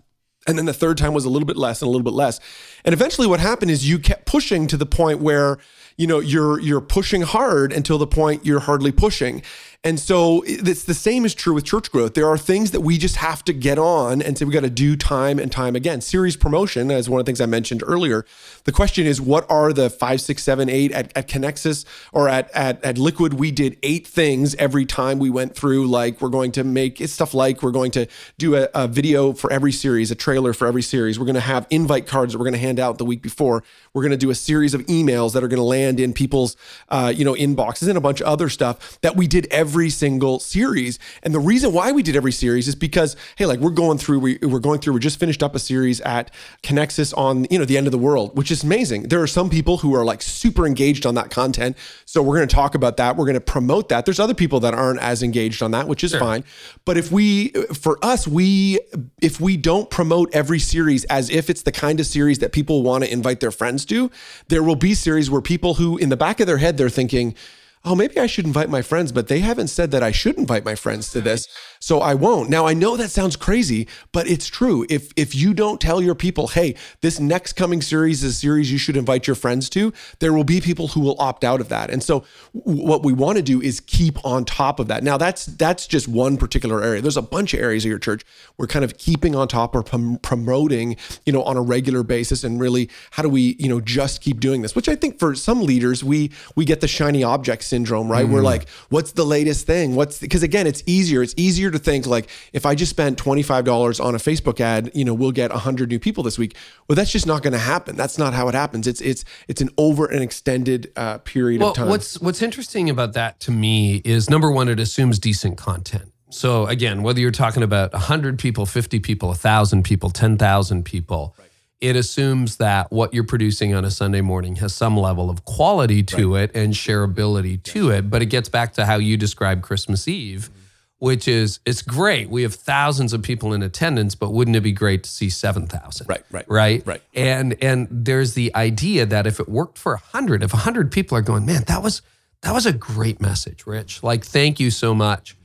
And 0.47 0.57
then 0.57 0.65
the 0.65 0.73
third 0.73 0.97
time 0.97 1.13
was 1.13 1.25
a 1.25 1.29
little 1.29 1.45
bit 1.45 1.57
less 1.57 1.81
and 1.81 1.87
a 1.87 1.91
little 1.91 2.05
bit 2.05 2.13
less. 2.13 2.39
And 2.85 2.93
eventually 2.93 3.27
what 3.27 3.41
happened 3.41 3.69
is 3.69 3.89
you 3.89 3.99
kept 3.99 4.25
pushing 4.25 4.67
to 4.67 4.77
the 4.77 4.85
point 4.85 5.19
where, 5.19 5.57
you 5.97 6.07
know, 6.07 6.19
you're 6.19 6.61
you're 6.61 6.79
pushing 6.79 7.23
hard 7.23 7.73
until 7.73 7.97
the 7.97 8.07
point 8.07 8.45
you're 8.45 8.61
hardly 8.61 8.93
pushing. 8.93 9.43
And 9.83 9.99
so 9.99 10.43
it's 10.45 10.83
the 10.83 10.93
same 10.95 11.23
is 11.23 11.35
true 11.35 11.53
with 11.53 11.63
church 11.63 11.91
growth. 11.91 12.15
There 12.15 12.27
are 12.27 12.37
things 12.37 12.71
that 12.71 12.81
we 12.81 12.97
just 12.97 13.17
have 13.17 13.43
to 13.45 13.53
get 13.53 13.77
on 13.77 14.23
and 14.23 14.37
say 14.37 14.43
we 14.43 14.51
got 14.51 14.61
to 14.61 14.69
do 14.71 14.95
time 14.95 15.37
and 15.37 15.51
time 15.51 15.75
again. 15.75 16.01
Series 16.01 16.35
promotion, 16.35 16.89
as 16.89 17.07
one 17.09 17.19
of 17.19 17.25
the 17.25 17.29
things 17.29 17.39
I 17.39 17.45
mentioned 17.45 17.83
earlier. 17.85 18.25
The 18.63 18.71
question 18.71 19.05
is, 19.05 19.21
what 19.21 19.49
are 19.51 19.71
the 19.71 19.89
five, 19.89 20.19
six, 20.19 20.43
seven, 20.43 20.67
eight 20.67 20.91
at, 20.91 21.15
at 21.15 21.27
Connexus 21.27 21.85
or 22.11 22.27
at, 22.27 22.49
at 22.51 22.83
at 22.83 22.97
Liquid? 22.97 23.35
We 23.35 23.51
did 23.51 23.77
eight 23.83 24.07
things 24.07 24.55
every 24.55 24.85
time 24.85 25.19
we 25.19 25.29
went 25.29 25.55
through. 25.55 25.87
Like 25.87 26.21
we're 26.21 26.29
going 26.29 26.51
to 26.53 26.63
make 26.63 26.97
stuff 27.07 27.35
like 27.35 27.61
we're 27.61 27.71
going 27.71 27.91
to 27.91 28.07
do 28.39 28.55
a, 28.55 28.67
a 28.73 28.87
video 28.87 29.31
for 29.31 29.53
every 29.53 29.71
series, 29.71 30.09
a 30.09 30.15
trailer 30.15 30.53
for 30.53 30.67
every 30.67 30.81
series. 30.81 31.19
We're 31.19 31.25
going 31.25 31.35
to 31.35 31.41
have 31.41 31.67
invite 31.69 32.07
cards 32.07 32.33
that 32.33 32.39
we're 32.39 32.45
going 32.45 32.53
to 32.53 32.59
hand 32.59 32.79
out 32.79 32.97
the 32.97 33.05
week 33.05 33.21
before. 33.21 33.63
We're 33.93 34.01
going 34.01 34.11
to 34.11 34.17
do 34.17 34.31
a 34.31 34.35
series 34.35 34.73
of 34.73 34.81
emails 34.87 35.33
that 35.33 35.43
are 35.43 35.47
going 35.47 35.57
to 35.57 35.63
land 35.63 35.99
in 35.99 36.13
people's 36.13 36.57
uh, 36.89 37.13
you 37.15 37.23
know 37.23 37.35
inboxes 37.35 37.87
and 37.87 37.97
a 37.97 38.01
bunch 38.01 38.21
of 38.21 38.27
other 38.27 38.49
stuff 38.49 38.99
that 39.01 39.15
we 39.15 39.27
did 39.27 39.47
every 39.49 39.66
single 39.89 40.39
series. 40.39 40.99
And 41.23 41.33
the 41.33 41.39
reason 41.39 41.73
why 41.73 41.91
we 41.91 42.03
did 42.03 42.15
every 42.15 42.31
series 42.31 42.67
is 42.67 42.75
because 42.75 43.15
hey, 43.35 43.45
like 43.45 43.59
we're 43.59 43.71
going 43.71 43.97
through 43.97 44.19
we, 44.19 44.37
we're 44.41 44.59
going 44.59 44.79
through 44.79 44.93
we 44.93 44.99
just 44.99 45.19
finished 45.19 45.43
up 45.43 45.55
a 45.55 45.59
series 45.59 46.01
at 46.01 46.31
Connexus 46.63 47.15
on 47.17 47.45
you 47.49 47.59
know 47.59 47.65
the 47.65 47.77
end 47.77 47.87
of 47.87 47.91
the 47.91 47.97
world, 47.97 48.35
which 48.37 48.51
is 48.51 48.63
amazing. 48.63 49.03
There 49.03 49.21
are 49.21 49.27
some 49.27 49.49
people 49.49 49.77
who 49.77 49.93
are 49.95 50.05
like 50.05 50.21
super 50.21 50.65
engaged 50.65 51.05
on 51.05 51.15
that 51.15 51.29
content, 51.29 51.77
so 52.05 52.21
we're 52.21 52.35
going 52.35 52.47
to 52.47 52.55
talk 52.55 52.75
about 52.75 52.97
that. 52.97 53.15
We're 53.15 53.25
going 53.25 53.35
to 53.35 53.41
promote 53.41 53.89
that. 53.89 54.05
There's 54.05 54.19
other 54.19 54.33
people 54.33 54.59
that 54.61 54.73
aren't 54.73 54.99
as 54.99 55.23
engaged 55.23 55.61
on 55.61 55.71
that, 55.71 55.87
which 55.87 56.03
is 56.03 56.15
fine. 56.15 56.43
But 56.85 56.97
if 56.97 57.11
we 57.11 57.49
for 57.73 57.97
us 58.01 58.27
we 58.27 58.79
if 59.21 59.39
we 59.39 59.57
don't 59.57 59.89
promote 59.89 60.33
every 60.33 60.59
series 60.59 61.03
as 61.05 61.29
if 61.29 61.49
it's 61.49 61.63
the 61.63 61.71
kind 61.71 61.99
of 61.99 62.05
series 62.05 62.39
that 62.39 62.51
people 62.51 62.83
want 62.83 63.03
to 63.03 63.11
invite 63.11 63.39
their 63.39 63.51
friends 63.51 63.85
to, 63.85 64.09
there 64.47 64.63
will 64.63 64.75
be 64.75 64.93
series 64.93 65.29
where 65.29 65.41
people 65.41 65.75
who 65.75 65.97
in 65.97 66.09
the 66.09 66.17
back 66.17 66.39
of 66.39 66.47
their 66.47 66.57
head 66.57 66.77
they're 66.77 66.89
thinking 66.89 67.35
oh, 67.85 67.95
maybe 67.95 68.19
I 68.19 68.27
should 68.27 68.45
invite 68.45 68.69
my 68.69 68.81
friends, 68.81 69.11
but 69.11 69.27
they 69.27 69.39
haven't 69.39 69.67
said 69.67 69.91
that 69.91 70.03
I 70.03 70.11
should 70.11 70.37
invite 70.37 70.65
my 70.65 70.75
friends 70.75 71.11
to 71.11 71.21
this. 71.21 71.47
So 71.79 71.99
I 71.99 72.13
won't. 72.15 72.49
Now 72.49 72.65
I 72.65 72.73
know 72.73 72.97
that 72.97 73.11
sounds 73.11 73.35
crazy, 73.35 73.87
but 74.11 74.27
it's 74.27 74.47
true. 74.47 74.85
If 74.89 75.11
if 75.15 75.35
you 75.35 75.53
don't 75.53 75.79
tell 75.79 76.01
your 76.01 76.15
people, 76.15 76.47
hey, 76.47 76.75
this 77.01 77.19
next 77.19 77.53
coming 77.53 77.81
series 77.81 78.23
is 78.23 78.35
a 78.35 78.39
series 78.39 78.71
you 78.71 78.77
should 78.77 78.97
invite 78.97 79.27
your 79.27 79.35
friends 79.35 79.69
to, 79.71 79.93
there 80.19 80.33
will 80.33 80.43
be 80.43 80.59
people 80.59 80.89
who 80.89 80.99
will 81.01 81.15
opt 81.19 81.43
out 81.43 81.61
of 81.61 81.69
that. 81.69 81.89
And 81.89 82.01
so 82.03 82.23
w- 82.53 82.85
what 82.85 83.03
we 83.03 83.13
want 83.13 83.37
to 83.37 83.43
do 83.43 83.61
is 83.61 83.79
keep 83.79 84.23
on 84.25 84.43
top 84.43 84.79
of 84.79 84.87
that. 84.87 85.03
Now 85.03 85.17
that's 85.17 85.45
that's 85.45 85.87
just 85.87 86.07
one 86.07 86.37
particular 86.37 86.83
area. 86.83 87.01
There's 87.01 87.17
a 87.17 87.21
bunch 87.21 87.53
of 87.53 87.59
areas 87.59 87.85
of 87.85 87.89
your 87.89 87.99
church 87.99 88.23
we're 88.57 88.67
kind 88.67 88.83
of 88.83 88.97
keeping 88.97 89.35
on 89.35 89.47
top 89.47 89.75
or 89.75 89.83
prom- 89.83 90.17
promoting, 90.17 90.97
you 91.25 91.33
know, 91.33 91.43
on 91.43 91.57
a 91.57 91.61
regular 91.61 92.03
basis 92.03 92.43
and 92.43 92.59
really 92.59 92.89
how 93.11 93.23
do 93.23 93.29
we, 93.29 93.55
you 93.59 93.69
know, 93.69 93.79
just 93.79 94.21
keep 94.21 94.39
doing 94.39 94.61
this? 94.61 94.75
Which 94.75 94.89
I 94.89 94.95
think 94.95 95.19
for 95.19 95.35
some 95.35 95.61
leaders 95.61 96.03
we 96.03 96.31
we 96.55 96.65
get 96.65 96.81
the 96.81 96.87
shiny 96.87 97.23
object 97.23 97.63
syndrome, 97.63 97.76
right? 97.85 98.27
We're 98.27 98.41
like, 98.41 98.69
what's 98.89 99.11
the 99.11 99.25
latest 99.25 99.65
thing? 99.67 99.95
What's 99.95 100.19
because 100.19 100.43
again, 100.43 100.67
it's 100.67 100.83
easier. 100.85 101.21
It's 101.21 101.33
easier 101.37 101.69
to 101.71 101.79
think 101.79 102.05
like 102.05 102.29
if 102.53 102.65
I 102.65 102.75
just 102.75 102.89
spent 102.89 103.17
twenty 103.17 103.43
five 103.43 103.65
dollars 103.65 103.99
on 103.99 104.15
a 104.15 104.17
Facebook 104.17 104.59
ad, 104.59 104.91
you 104.93 105.05
know, 105.05 105.13
we'll 105.13 105.31
get 105.31 105.51
hundred 105.51 105.89
new 105.89 105.99
people 105.99 106.23
this 106.23 106.37
week. 106.37 106.55
Well, 106.87 106.95
that's 106.95 107.11
just 107.11 107.27
not 107.27 107.43
going 107.43 107.53
to 107.53 107.59
happen. 107.59 107.95
That's 107.95 108.17
not 108.17 108.33
how 108.33 108.47
it 108.47 108.55
happens. 108.55 108.87
It's 108.87 109.01
it's 109.01 109.25
it's 109.47 109.61
an 109.61 109.69
over 109.77 110.05
an 110.05 110.21
extended 110.21 110.91
uh, 110.95 111.17
period 111.19 111.61
Well, 111.61 111.71
of 111.71 111.75
time. 111.75 111.89
what's 111.89 112.19
what's 112.21 112.41
interesting 112.41 112.89
about 112.89 113.13
that 113.13 113.39
to 113.41 113.51
me 113.51 114.01
is 114.05 114.29
number 114.29 114.51
one, 114.51 114.69
it 114.69 114.79
assumes 114.79 115.19
decent 115.19 115.57
content. 115.57 116.11
So 116.29 116.65
again, 116.65 117.03
whether 117.03 117.21
you're 117.21 117.31
talking 117.31 117.63
about 117.63 117.93
100 117.93 118.37
people, 118.37 118.65
50 118.65 118.99
people, 118.99 119.29
1,000 119.29 119.83
people, 119.83 120.09
10,000 120.09 120.83
people, 120.83 121.35
it 121.79 121.95
assumes 121.95 122.57
that 122.57 122.91
what 122.91 123.13
you're 123.13 123.23
producing 123.23 123.73
on 123.75 123.85
a 123.85 123.91
Sunday 123.91 124.21
morning 124.21 124.55
has 124.57 124.73
some 124.73 124.97
level 124.97 125.29
of 125.29 125.45
quality 125.45 126.01
to 126.03 126.35
it 126.35 126.51
and 126.55 126.73
shareability 126.73 127.61
to 127.63 127.91
it. 127.91 128.09
But 128.09 128.21
it 128.21 128.27
gets 128.27 128.49
back 128.49 128.73
to 128.73 128.85
how 128.85 128.95
you 128.97 129.15
describe 129.17 129.61
Christmas 129.61 130.07
Eve, 130.07 130.49
mm-hmm. 130.49 131.05
which 131.05 131.27
is 131.27 131.59
it's 131.65 131.83
great. 131.83 132.29
We 132.29 132.41
have 132.41 132.55
thousands 132.55 133.13
of 133.13 133.21
people 133.21 133.53
in 133.53 133.61
attendance, 133.61 134.15
but 134.15 134.31
wouldn't 134.33 134.55
it 134.57 134.61
be 134.61 134.71
great 134.71 135.03
to 135.03 135.09
see 135.09 135.29
7,000? 135.29 136.07
Right, 136.09 136.23
right, 136.31 136.45
right, 136.49 136.87
right. 136.87 137.01
And 137.13 137.55
and 137.61 137.87
there's 137.91 138.33
the 138.33 138.55
idea 138.55 139.05
that 139.05 139.27
if 139.27 139.39
it 139.39 139.47
worked 139.47 139.77
for 139.77 139.93
100, 139.93 140.41
if 140.41 140.53
100 140.53 140.91
people 140.91 141.15
are 141.17 141.21
going, 141.21 141.45
man, 141.45 141.63
that 141.67 141.83
was 141.83 142.01
that 142.41 142.53
was 142.53 142.65
a 142.65 142.73
great 142.73 143.21
message, 143.21 143.65
Rich. 143.67 144.01
Like, 144.03 144.23
thank 144.25 144.59
you 144.59 144.71
so 144.71 144.93
much. 144.95 145.35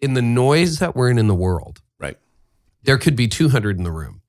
in 0.00 0.12
the 0.14 0.22
noise 0.22 0.78
that 0.78 0.94
we're 0.94 1.10
in 1.10 1.18
in 1.18 1.26
the 1.26 1.34
world, 1.34 1.80
Right. 1.98 2.18
there 2.82 2.98
could 2.98 3.16
be 3.16 3.26
200 3.28 3.78
in 3.78 3.82
the 3.84 3.90
room. 3.90 4.20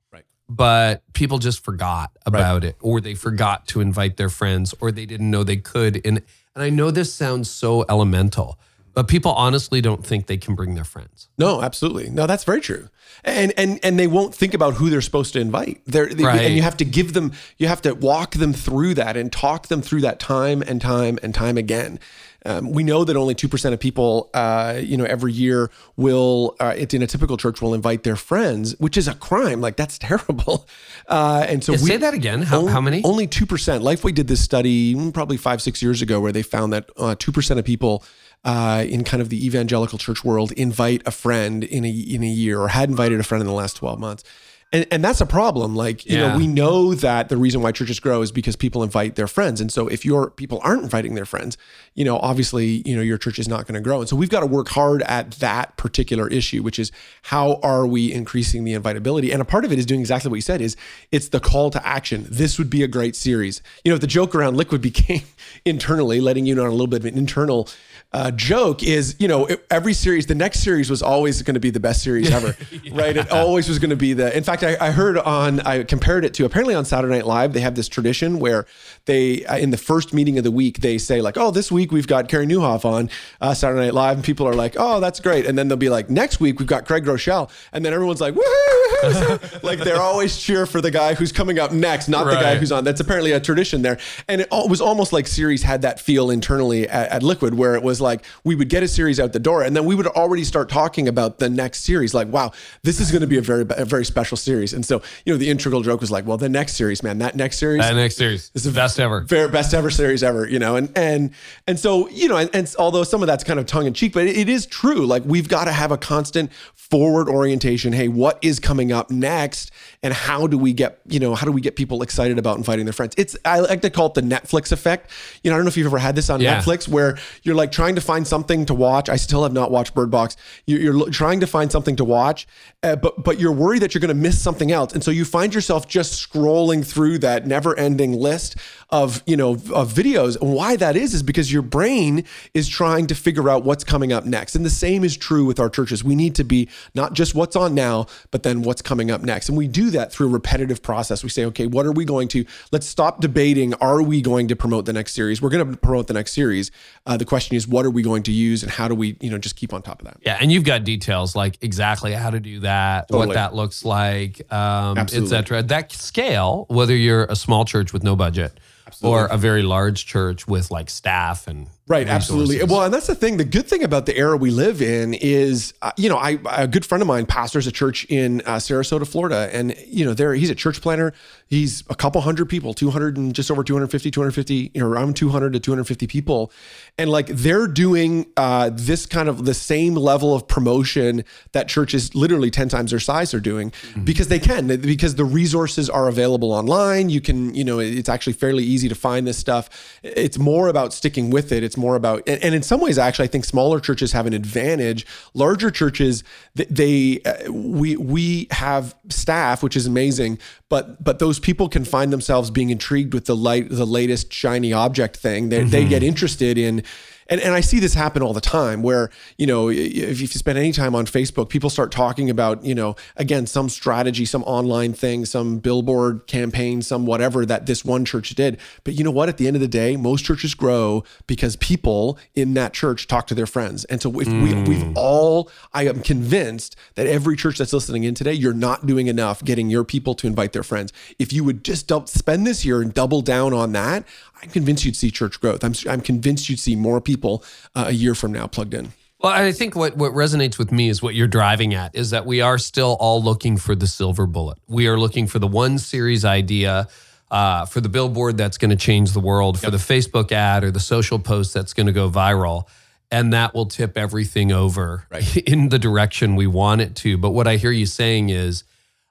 Right. 0.48 0.56
But 0.56 1.12
people 1.12 1.38
just 1.38 1.62
forgot 1.64 2.10
about 2.24 2.64
it, 2.64 2.76
or 2.80 3.00
they 3.00 3.14
forgot 3.14 3.66
to 3.68 3.80
invite 3.80 4.16
their 4.16 4.30
friends, 4.30 4.74
or 4.80 4.90
they 4.90 5.06
didn't 5.06 5.30
know 5.30 5.44
they 5.44 5.56
could. 5.56 6.00
And 6.06 6.22
and 6.54 6.64
I 6.64 6.70
know 6.70 6.90
this 6.90 7.12
sounds 7.12 7.50
so 7.50 7.84
elemental, 7.88 8.58
but 8.94 9.06
people 9.08 9.32
honestly 9.32 9.80
don't 9.80 10.04
think 10.04 10.26
they 10.26 10.38
can 10.38 10.54
bring 10.54 10.74
their 10.74 10.84
friends. 10.84 11.28
No, 11.38 11.62
absolutely. 11.62 12.10
No, 12.10 12.26
that's 12.26 12.44
very 12.44 12.60
true. 12.60 12.88
And 13.24 13.52
and 13.56 13.78
and 13.82 13.98
they 13.98 14.06
won't 14.06 14.34
think 14.34 14.54
about 14.54 14.74
who 14.74 14.90
they're 14.90 15.00
supposed 15.02 15.32
to 15.34 15.40
invite. 15.40 15.82
They're, 15.86 16.06
they, 16.06 16.24
Right. 16.24 16.40
and 16.40 16.54
you 16.54 16.62
have 16.62 16.76
to 16.78 16.84
give 16.84 17.12
them 17.12 17.32
you 17.58 17.68
have 17.68 17.82
to 17.82 17.92
walk 17.92 18.32
them 18.36 18.52
through 18.52 18.94
that 18.94 19.16
and 19.16 19.30
talk 19.32 19.68
them 19.68 19.82
through 19.82 20.00
that 20.02 20.18
time 20.18 20.62
and 20.62 20.80
time 20.80 21.18
and 21.22 21.34
time 21.34 21.58
again. 21.58 21.98
Um, 22.46 22.70
we 22.70 22.84
know 22.84 23.04
that 23.04 23.16
only 23.16 23.34
two 23.34 23.48
percent 23.48 23.74
of 23.74 23.80
people, 23.80 24.30
uh, 24.32 24.80
you 24.82 24.96
know, 24.96 25.04
every 25.04 25.32
year 25.32 25.70
will, 25.96 26.56
uh, 26.60 26.74
in 26.76 27.02
a 27.02 27.06
typical 27.06 27.36
church, 27.36 27.60
will 27.60 27.74
invite 27.74 28.04
their 28.04 28.16
friends, 28.16 28.78
which 28.78 28.96
is 28.96 29.08
a 29.08 29.14
crime. 29.14 29.60
Like 29.60 29.76
that's 29.76 29.98
terrible. 30.08 30.66
Uh, 31.08 31.44
and 31.48 31.64
so 31.64 31.72
Yeah, 31.72 31.78
we 31.82 31.88
say 31.88 31.96
that 31.96 32.14
again. 32.14 32.42
How, 32.42 32.66
how 32.66 32.80
many? 32.80 33.02
only 33.04 33.26
2%. 33.26 33.46
Lifeway 33.80 34.14
did 34.14 34.28
this 34.28 34.42
study 34.42 34.94
mm, 34.94 35.12
probably 35.12 35.36
five, 35.36 35.60
six 35.60 35.82
years 35.82 36.02
ago 36.02 36.20
where 36.20 36.32
they 36.32 36.42
found 36.42 36.72
that 36.72 36.90
uh, 36.96 37.14
2% 37.16 37.58
of 37.58 37.64
people 37.64 38.04
uh, 38.44 38.84
in 38.88 39.04
kind 39.04 39.20
of 39.20 39.28
the 39.30 39.44
evangelical 39.44 39.98
church 39.98 40.24
world 40.24 40.52
invite 40.52 41.02
a 41.06 41.10
friend 41.10 41.64
in 41.64 41.84
a, 41.84 41.90
in 41.90 42.22
a 42.22 42.28
year 42.28 42.60
or 42.60 42.68
had 42.68 42.88
invited 42.88 43.18
a 43.18 43.22
friend 43.22 43.40
in 43.40 43.46
the 43.46 43.52
last 43.52 43.76
12 43.76 43.98
months. 43.98 44.24
And, 44.70 44.86
and 44.90 45.02
that's 45.02 45.22
a 45.22 45.26
problem. 45.26 45.74
Like, 45.74 46.04
you 46.04 46.18
Yeah. 46.18 46.28
know, 46.28 46.36
we 46.36 46.46
know 46.46 46.92
that 46.92 47.30
the 47.30 47.38
reason 47.38 47.62
why 47.62 47.72
churches 47.72 48.00
grow 48.00 48.20
is 48.20 48.30
because 48.30 48.54
people 48.54 48.82
invite 48.82 49.14
their 49.16 49.26
friends. 49.26 49.62
And 49.62 49.72
so 49.72 49.88
if 49.88 50.04
your 50.04 50.28
people 50.30 50.60
aren't 50.62 50.82
inviting 50.82 51.14
their 51.14 51.24
friends, 51.24 51.56
you 51.94 52.04
know, 52.04 52.18
obviously, 52.18 52.82
you 52.84 52.94
know, 52.94 53.00
your 53.00 53.16
church 53.16 53.38
is 53.38 53.48
not 53.48 53.66
going 53.66 53.76
to 53.76 53.80
grow. 53.80 54.00
And 54.00 54.08
so 54.08 54.14
we've 54.14 54.28
got 54.28 54.40
to 54.40 54.46
work 54.46 54.68
hard 54.68 55.00
at 55.04 55.30
that 55.32 55.78
particular 55.78 56.28
issue, 56.28 56.62
which 56.62 56.78
is 56.78 56.92
how 57.22 57.60
are 57.62 57.86
we 57.86 58.12
increasing 58.12 58.64
the 58.64 58.74
invitability? 58.74 59.32
And 59.32 59.40
a 59.40 59.44
part 59.46 59.64
of 59.64 59.72
it 59.72 59.78
is 59.78 59.86
doing 59.86 60.00
exactly 60.00 60.28
what 60.28 60.36
you 60.36 60.42
said 60.42 60.60
is 60.60 60.76
it's 61.10 61.28
the 61.28 61.40
call 61.40 61.70
to 61.70 61.86
action. 61.86 62.26
This 62.28 62.58
would 62.58 62.68
be 62.68 62.82
a 62.82 62.88
great 62.88 63.16
series. 63.16 63.62
You 63.84 63.92
know, 63.92 63.96
the 63.98 64.06
joke 64.06 64.34
around 64.34 64.58
liquid 64.58 64.82
became 64.82 65.22
internally 65.64 66.20
letting 66.20 66.44
you 66.44 66.54
know 66.54 66.66
a 66.66 66.68
little 66.68 66.86
bit 66.88 67.00
of 67.00 67.06
an 67.06 67.16
internal 67.16 67.70
uh, 68.12 68.30
joke 68.32 68.82
is, 68.82 69.16
you 69.18 69.28
know, 69.28 69.48
every 69.70 69.94
series, 69.94 70.26
the 70.26 70.34
next 70.34 70.60
series 70.60 70.90
was 70.90 71.02
always 71.02 71.40
going 71.42 71.54
to 71.54 71.60
be 71.60 71.70
the 71.70 71.80
best 71.80 72.02
series 72.02 72.30
ever, 72.30 72.54
right? 72.92 73.16
It 73.16 73.30
always 73.30 73.66
was 73.68 73.78
going 73.78 73.90
to 73.90 73.96
be 73.96 74.12
the. 74.12 74.34
In 74.36 74.44
fact, 74.44 74.57
I, 74.62 74.76
I 74.80 74.90
heard 74.90 75.18
on, 75.18 75.60
I 75.60 75.82
compared 75.82 76.24
it 76.24 76.34
to 76.34 76.44
apparently 76.44 76.74
on 76.74 76.84
Saturday 76.84 77.14
Night 77.14 77.26
Live, 77.26 77.52
they 77.52 77.60
have 77.60 77.74
this 77.74 77.88
tradition 77.88 78.38
where 78.38 78.66
they, 79.06 79.44
uh, 79.46 79.56
in 79.58 79.70
the 79.70 79.76
first 79.76 80.12
meeting 80.12 80.38
of 80.38 80.44
the 80.44 80.50
week, 80.50 80.80
they 80.80 80.98
say 80.98 81.20
like, 81.20 81.36
oh, 81.36 81.50
this 81.50 81.70
week 81.70 81.92
we've 81.92 82.06
got 82.06 82.28
Carey 82.28 82.46
Nieuwhof 82.46 82.84
on 82.84 83.10
uh, 83.40 83.54
Saturday 83.54 83.86
Night 83.86 83.94
Live, 83.94 84.16
and 84.16 84.24
people 84.24 84.46
are 84.46 84.54
like, 84.54 84.74
oh, 84.78 85.00
that's 85.00 85.20
great, 85.20 85.46
and 85.46 85.56
then 85.56 85.68
they'll 85.68 85.76
be 85.76 85.88
like, 85.88 86.10
next 86.10 86.40
week 86.40 86.58
we've 86.58 86.68
got 86.68 86.86
Craig 86.86 87.04
Groeschel, 87.04 87.50
and 87.72 87.84
then 87.84 87.92
everyone's 87.92 88.20
like, 88.20 88.34
woohoo, 88.34 89.62
like 89.62 89.78
they're 89.78 90.00
always 90.00 90.38
cheer 90.38 90.66
for 90.66 90.80
the 90.80 90.90
guy 90.90 91.14
who's 91.14 91.32
coming 91.32 91.58
up 91.58 91.72
next, 91.72 92.08
not 92.08 92.24
the 92.24 92.34
guy 92.34 92.56
who's 92.56 92.72
on. 92.72 92.84
That's 92.84 93.00
apparently 93.00 93.32
a 93.32 93.40
tradition 93.40 93.82
there, 93.82 93.98
and 94.28 94.40
it 94.40 94.48
was 94.50 94.80
almost 94.80 95.12
like 95.12 95.26
series 95.26 95.62
had 95.62 95.82
that 95.82 96.00
feel 96.00 96.30
internally 96.30 96.88
at, 96.88 97.08
at 97.10 97.22
Liquid, 97.22 97.54
where 97.54 97.74
it 97.74 97.82
was 97.82 98.00
like 98.00 98.24
we 98.44 98.54
would 98.54 98.68
get 98.68 98.82
a 98.82 98.88
series 98.88 99.20
out 99.20 99.32
the 99.32 99.38
door, 99.38 99.62
and 99.62 99.76
then 99.76 99.84
we 99.84 99.94
would 99.94 100.06
already 100.06 100.44
start 100.44 100.68
talking 100.68 101.06
about 101.08 101.38
the 101.38 101.48
next 101.48 101.84
series. 101.84 102.14
Like, 102.14 102.28
wow, 102.28 102.52
this 102.82 103.00
is 103.00 103.10
going 103.10 103.20
to 103.20 103.26
be 103.26 103.38
a 103.38 103.42
very 103.42 103.64
a 103.70 103.84
very 103.84 104.04
special 104.04 104.36
series. 104.36 104.47
And 104.48 104.84
so, 104.84 105.02
you 105.24 105.32
know, 105.32 105.36
the 105.38 105.50
integral 105.50 105.82
joke 105.82 106.00
was 106.00 106.10
like, 106.10 106.26
well, 106.26 106.36
the 106.36 106.48
next 106.48 106.74
series, 106.74 107.02
man, 107.02 107.18
that 107.18 107.36
next 107.36 107.58
series, 107.58 107.80
That 107.82 107.94
next 107.94 108.16
series 108.16 108.50
is 108.54 108.64
the 108.64 108.70
best 108.72 108.98
ever. 108.98 109.20
very 109.22 109.48
best 109.48 109.74
ever 109.74 109.90
series 109.90 110.22
ever, 110.22 110.48
you 110.48 110.58
know, 110.58 110.76
and 110.76 110.90
and 110.96 111.30
and 111.66 111.78
so 111.78 112.08
you 112.08 112.28
know, 112.28 112.36
and, 112.36 112.50
and 112.54 112.74
although 112.78 113.04
some 113.04 113.22
of 113.22 113.26
that's 113.26 113.44
kind 113.44 113.58
of 113.60 113.66
tongue 113.66 113.86
in 113.86 113.94
cheek, 113.94 114.12
but 114.12 114.26
it, 114.26 114.36
it 114.36 114.48
is 114.48 114.66
true. 114.66 115.06
Like 115.06 115.22
we've 115.24 115.48
got 115.48 115.64
to 115.64 115.72
have 115.72 115.92
a 115.92 115.98
constant 115.98 116.50
forward 116.74 117.28
orientation. 117.28 117.92
Hey, 117.92 118.08
what 118.08 118.38
is 118.42 118.58
coming 118.60 118.92
up 118.92 119.10
next, 119.10 119.70
and 120.02 120.14
how 120.14 120.46
do 120.46 120.56
we 120.56 120.72
get 120.72 121.00
you 121.06 121.20
know 121.20 121.34
how 121.34 121.44
do 121.46 121.52
we 121.52 121.60
get 121.60 121.76
people 121.76 122.02
excited 122.02 122.38
about 122.38 122.56
inviting 122.56 122.86
their 122.86 122.92
friends? 122.92 123.14
It's 123.18 123.36
I 123.44 123.60
like 123.60 123.82
to 123.82 123.90
call 123.90 124.06
it 124.06 124.14
the 124.14 124.22
Netflix 124.22 124.72
effect. 124.72 125.10
You 125.42 125.50
know, 125.50 125.56
I 125.56 125.58
don't 125.58 125.64
know 125.64 125.68
if 125.68 125.76
you've 125.76 125.86
ever 125.86 125.98
had 125.98 126.14
this 126.14 126.30
on 126.30 126.40
Yeah. 126.40 126.60
Netflix 126.60 126.88
where 126.88 127.18
you're 127.42 127.54
like 127.54 127.72
trying 127.72 127.94
to 127.96 128.00
find 128.00 128.26
something 128.26 128.64
to 128.66 128.74
watch. 128.74 129.08
I 129.08 129.16
still 129.16 129.42
have 129.42 129.52
not 129.52 129.70
watched 129.70 129.94
Bird 129.94 130.10
Box. 130.10 130.36
You're, 130.66 130.80
you're 130.80 131.10
trying 131.10 131.40
to 131.40 131.46
find 131.46 131.70
something 131.70 131.96
to 131.96 132.04
watch, 132.04 132.46
uh, 132.82 132.96
but 132.96 133.22
but 133.22 133.38
you're 133.38 133.52
worried 133.52 133.80
that 133.82 133.94
you're 133.94 134.00
going 134.00 134.08
to 134.08 134.14
miss 134.14 134.37
something 134.38 134.72
else, 134.72 134.92
and 134.92 135.02
so 135.02 135.10
you 135.10 135.24
find 135.24 135.54
yourself 135.54 135.88
just 135.88 136.30
scrolling 136.30 136.86
through 136.86 137.18
that 137.18 137.46
never-ending 137.46 138.12
list 138.12 138.56
of 138.90 139.22
you 139.26 139.36
know 139.36 139.52
of 139.52 139.92
videos. 139.92 140.40
And 140.40 140.52
why 140.52 140.76
that 140.76 140.96
is 140.96 141.14
is 141.14 141.22
because 141.22 141.52
your 141.52 141.62
brain 141.62 142.24
is 142.54 142.68
trying 142.68 143.06
to 143.08 143.14
figure 143.14 143.48
out 143.50 143.64
what's 143.64 143.84
coming 143.84 144.12
up 144.12 144.24
next. 144.24 144.54
And 144.56 144.64
the 144.64 144.70
same 144.70 145.04
is 145.04 145.16
true 145.16 145.44
with 145.44 145.60
our 145.60 145.68
churches. 145.68 146.02
We 146.02 146.14
need 146.14 146.34
to 146.36 146.44
be 146.44 146.68
not 146.94 147.12
just 147.12 147.34
what's 147.34 147.56
on 147.56 147.74
now, 147.74 148.06
but 148.30 148.42
then 148.42 148.62
what's 148.62 148.82
coming 148.82 149.10
up 149.10 149.20
next. 149.22 149.48
And 149.48 149.58
we 149.58 149.68
do 149.68 149.90
that 149.90 150.12
through 150.12 150.28
a 150.28 150.30
repetitive 150.30 150.82
process. 150.82 151.22
We 151.22 151.28
say, 151.28 151.44
okay, 151.46 151.66
what 151.66 151.86
are 151.86 151.92
we 151.92 152.04
going 152.04 152.28
to? 152.28 152.44
Let's 152.72 152.86
stop 152.86 153.20
debating. 153.20 153.74
Are 153.74 154.02
we 154.02 154.22
going 154.22 154.48
to 154.48 154.56
promote 154.56 154.86
the 154.86 154.92
next 154.92 155.12
series? 155.12 155.42
We're 155.42 155.50
going 155.50 155.70
to 155.70 155.76
promote 155.76 156.06
the 156.06 156.14
next 156.14 156.32
series. 156.32 156.70
Uh, 157.06 157.16
the 157.16 157.24
question 157.24 157.56
is, 157.56 157.68
what 157.68 157.84
are 157.84 157.90
we 157.90 158.02
going 158.02 158.22
to 158.24 158.32
use, 158.32 158.62
and 158.62 158.72
how 158.72 158.88
do 158.88 158.94
we 158.94 159.16
you 159.20 159.30
know 159.30 159.38
just 159.38 159.56
keep 159.56 159.72
on 159.72 159.82
top 159.82 160.00
of 160.00 160.06
that? 160.06 160.18
Yeah, 160.22 160.38
and 160.40 160.50
you've 160.50 160.64
got 160.64 160.84
details 160.84 161.36
like 161.36 161.58
exactly 161.60 162.12
how 162.12 162.30
to 162.30 162.40
do 162.40 162.60
that, 162.60 163.06
what 163.10 163.34
that 163.34 163.54
looks 163.54 163.84
like, 163.84 164.40
um, 164.52 164.96
et 164.96 165.02
Absolutely. 165.02 165.28
cetera. 165.28 165.62
That 165.62 165.92
scale, 165.92 166.66
whether 166.68 166.96
you're 166.96 167.24
a 167.24 167.36
small 167.36 167.64
church 167.64 167.92
with 167.92 168.02
no 168.02 168.16
budget 168.16 168.58
or 169.02 169.26
a 169.26 169.36
very 169.36 169.62
large 169.62 170.06
church 170.06 170.46
with 170.46 170.70
like 170.70 170.90
staff 170.90 171.46
and 171.48 171.68
Right, 171.88 172.06
absolutely. 172.06 172.62
Well, 172.64 172.82
and 172.82 172.92
that's 172.92 173.06
the 173.06 173.14
thing. 173.14 173.38
The 173.38 173.46
good 173.46 173.66
thing 173.66 173.82
about 173.82 174.04
the 174.04 174.14
era 174.14 174.36
we 174.36 174.50
live 174.50 174.82
in 174.82 175.14
is, 175.14 175.72
uh, 175.80 175.90
you 175.96 176.10
know, 176.10 176.18
I 176.18 176.38
a 176.50 176.68
good 176.68 176.84
friend 176.84 177.00
of 177.00 177.08
mine 177.08 177.24
pastors 177.24 177.66
a 177.66 177.72
church 177.72 178.04
in 178.10 178.42
uh, 178.42 178.56
Sarasota, 178.56 179.08
Florida, 179.08 179.48
and 179.54 179.74
you 179.86 180.04
know, 180.04 180.12
there 180.12 180.34
he's 180.34 180.50
a 180.50 180.54
church 180.54 180.82
planner. 180.82 181.14
He's 181.46 181.84
a 181.88 181.94
couple 181.94 182.20
hundred 182.20 182.50
people, 182.50 182.74
200 182.74 183.16
and 183.16 183.34
just 183.34 183.50
over 183.50 183.64
250, 183.64 184.10
250, 184.10 184.70
you 184.74 184.80
know, 184.82 184.86
around 184.86 185.16
200 185.16 185.54
to 185.54 185.60
250 185.60 186.06
people, 186.06 186.52
and 186.98 187.08
like 187.08 187.28
they're 187.28 187.66
doing 187.66 188.26
uh, 188.36 188.68
this 188.70 189.06
kind 189.06 189.30
of 189.30 189.46
the 189.46 189.54
same 189.54 189.94
level 189.94 190.34
of 190.34 190.46
promotion 190.46 191.24
that 191.52 191.68
churches 191.68 192.14
literally 192.14 192.50
10 192.50 192.68
times 192.68 192.90
their 192.90 193.00
size 193.00 193.32
are 193.32 193.40
doing 193.40 193.72
because 194.04 194.28
they 194.28 194.38
can 194.38 194.66
because 194.66 195.14
the 195.14 195.24
resources 195.24 195.88
are 195.88 196.06
available 196.06 196.52
online. 196.52 197.08
You 197.08 197.22
can, 197.22 197.54
you 197.54 197.64
know, 197.64 197.78
it's 197.78 198.10
actually 198.10 198.34
fairly 198.34 198.64
easy 198.64 198.90
to 198.90 198.94
find 198.94 199.26
this 199.26 199.38
stuff. 199.38 199.70
It's 200.02 200.36
more 200.36 200.68
about 200.68 200.92
sticking 200.92 201.30
with 201.30 201.50
it. 201.50 201.62
It's 201.62 201.77
more 201.78 201.96
about, 201.96 202.22
and, 202.28 202.42
and 202.42 202.54
in 202.54 202.62
some 202.62 202.80
ways, 202.80 202.98
actually, 202.98 203.24
I 203.24 203.28
think 203.28 203.44
smaller 203.44 203.80
churches 203.80 204.12
have 204.12 204.26
an 204.26 204.32
advantage. 204.32 205.06
Larger 205.34 205.70
churches, 205.70 206.24
th- 206.56 206.68
they, 206.68 207.20
uh, 207.24 207.52
we, 207.52 207.96
we 207.96 208.48
have 208.50 208.94
staff, 209.08 209.62
which 209.62 209.76
is 209.76 209.86
amazing, 209.86 210.38
but, 210.68 211.02
but 211.02 211.18
those 211.18 211.38
people 211.38 211.68
can 211.68 211.84
find 211.84 212.12
themselves 212.12 212.50
being 212.50 212.70
intrigued 212.70 213.14
with 213.14 213.24
the 213.26 213.36
light, 213.36 213.68
the 213.70 213.86
latest 213.86 214.32
shiny 214.32 214.72
object 214.72 215.16
thing. 215.16 215.48
They, 215.48 215.64
they 215.64 215.84
get 215.86 216.02
interested 216.02 216.58
in, 216.58 216.82
and, 217.28 217.40
and 217.40 217.54
I 217.54 217.60
see 217.60 217.78
this 217.78 217.94
happen 217.94 218.22
all 218.22 218.32
the 218.32 218.40
time 218.40 218.82
where, 218.82 219.10
you 219.36 219.46
know, 219.46 219.68
if 219.68 220.20
you 220.20 220.26
spend 220.26 220.58
any 220.58 220.72
time 220.72 220.94
on 220.94 221.06
Facebook, 221.06 221.48
people 221.48 221.70
start 221.70 221.92
talking 221.92 222.30
about, 222.30 222.64
you 222.64 222.74
know, 222.74 222.96
again, 223.16 223.46
some 223.46 223.68
strategy, 223.68 224.24
some 224.24 224.42
online 224.44 224.92
thing, 224.92 225.24
some 225.24 225.58
billboard 225.58 226.26
campaign, 226.26 226.82
some 226.82 227.06
whatever 227.06 227.44
that 227.44 227.66
this 227.66 227.84
one 227.84 228.04
church 228.04 228.30
did. 228.30 228.58
But 228.84 228.94
you 228.94 229.04
know 229.04 229.10
what? 229.10 229.28
At 229.28 229.36
the 229.36 229.46
end 229.46 229.56
of 229.56 229.60
the 229.60 229.68
day, 229.68 229.96
most 229.96 230.24
churches 230.24 230.54
grow 230.54 231.04
because 231.26 231.56
people 231.56 232.18
in 232.34 232.54
that 232.54 232.72
church 232.72 233.06
talk 233.06 233.26
to 233.28 233.34
their 233.34 233.46
friends. 233.46 233.84
And 233.86 234.00
so 234.00 234.18
if 234.20 234.28
we, 234.28 234.54
we've 234.54 234.78
mm. 234.78 234.92
all, 234.96 235.50
I 235.72 235.86
am 235.86 236.00
convinced 236.00 236.76
that 236.94 237.06
every 237.06 237.36
church 237.36 237.58
that's 237.58 237.72
listening 237.72 238.04
in 238.04 238.14
today, 238.14 238.32
you're 238.32 238.54
not 238.54 238.86
doing 238.86 239.06
enough 239.06 239.44
getting 239.44 239.70
your 239.70 239.84
people 239.84 240.14
to 240.14 240.26
invite 240.26 240.52
their 240.52 240.62
friends. 240.62 240.92
If 241.18 241.32
you 241.32 241.44
would 241.44 241.64
just 241.64 241.88
spend 242.08 242.46
this 242.46 242.64
year 242.64 242.80
and 242.80 242.92
double 242.92 243.22
down 243.22 243.52
on 243.52 243.72
that, 243.72 244.04
I'm 244.42 244.50
convinced 244.50 244.84
you'd 244.84 244.96
see 244.96 245.10
church 245.10 245.40
growth. 245.40 245.64
I'm, 245.64 245.74
I'm 245.88 246.00
convinced 246.00 246.48
you'd 246.48 246.60
see 246.60 246.76
more 246.76 247.00
people 247.00 247.44
uh, 247.74 247.86
a 247.88 247.92
year 247.92 248.14
from 248.14 248.32
now 248.32 248.46
plugged 248.46 248.74
in. 248.74 248.92
Well, 249.20 249.32
I 249.32 249.50
think 249.50 249.74
what, 249.74 249.96
what 249.96 250.12
resonates 250.12 250.58
with 250.58 250.70
me 250.70 250.88
is 250.88 251.02
what 251.02 251.16
you're 251.16 251.26
driving 251.26 251.74
at 251.74 251.96
is 251.96 252.10
that 252.10 252.24
we 252.24 252.40
are 252.40 252.56
still 252.56 252.96
all 253.00 253.20
looking 253.20 253.56
for 253.56 253.74
the 253.74 253.88
silver 253.88 254.26
bullet. 254.26 254.58
We 254.68 254.86
are 254.86 254.96
looking 254.96 255.26
for 255.26 255.40
the 255.40 255.48
one 255.48 255.78
series 255.78 256.24
idea, 256.24 256.86
uh, 257.28 257.66
for 257.66 257.80
the 257.80 257.88
billboard 257.88 258.36
that's 258.36 258.58
going 258.58 258.70
to 258.70 258.76
change 258.76 259.12
the 259.12 259.20
world, 259.20 259.58
for 259.58 259.72
the 259.72 259.76
Facebook 259.76 260.30
ad 260.30 260.62
or 260.62 260.70
the 260.70 260.80
social 260.80 261.18
post 261.18 261.52
that's 261.52 261.74
going 261.74 261.88
to 261.88 261.92
go 261.92 262.08
viral. 262.08 262.68
And 263.10 263.32
that 263.32 263.54
will 263.54 263.66
tip 263.66 263.98
everything 263.98 264.52
over 264.52 265.06
in 265.46 265.70
the 265.70 265.80
direction 265.80 266.36
we 266.36 266.46
want 266.46 266.80
it 266.80 266.94
to. 266.96 267.18
But 267.18 267.30
what 267.30 267.48
I 267.48 267.56
hear 267.56 267.72
you 267.72 267.86
saying 267.86 268.28
is, 268.28 268.62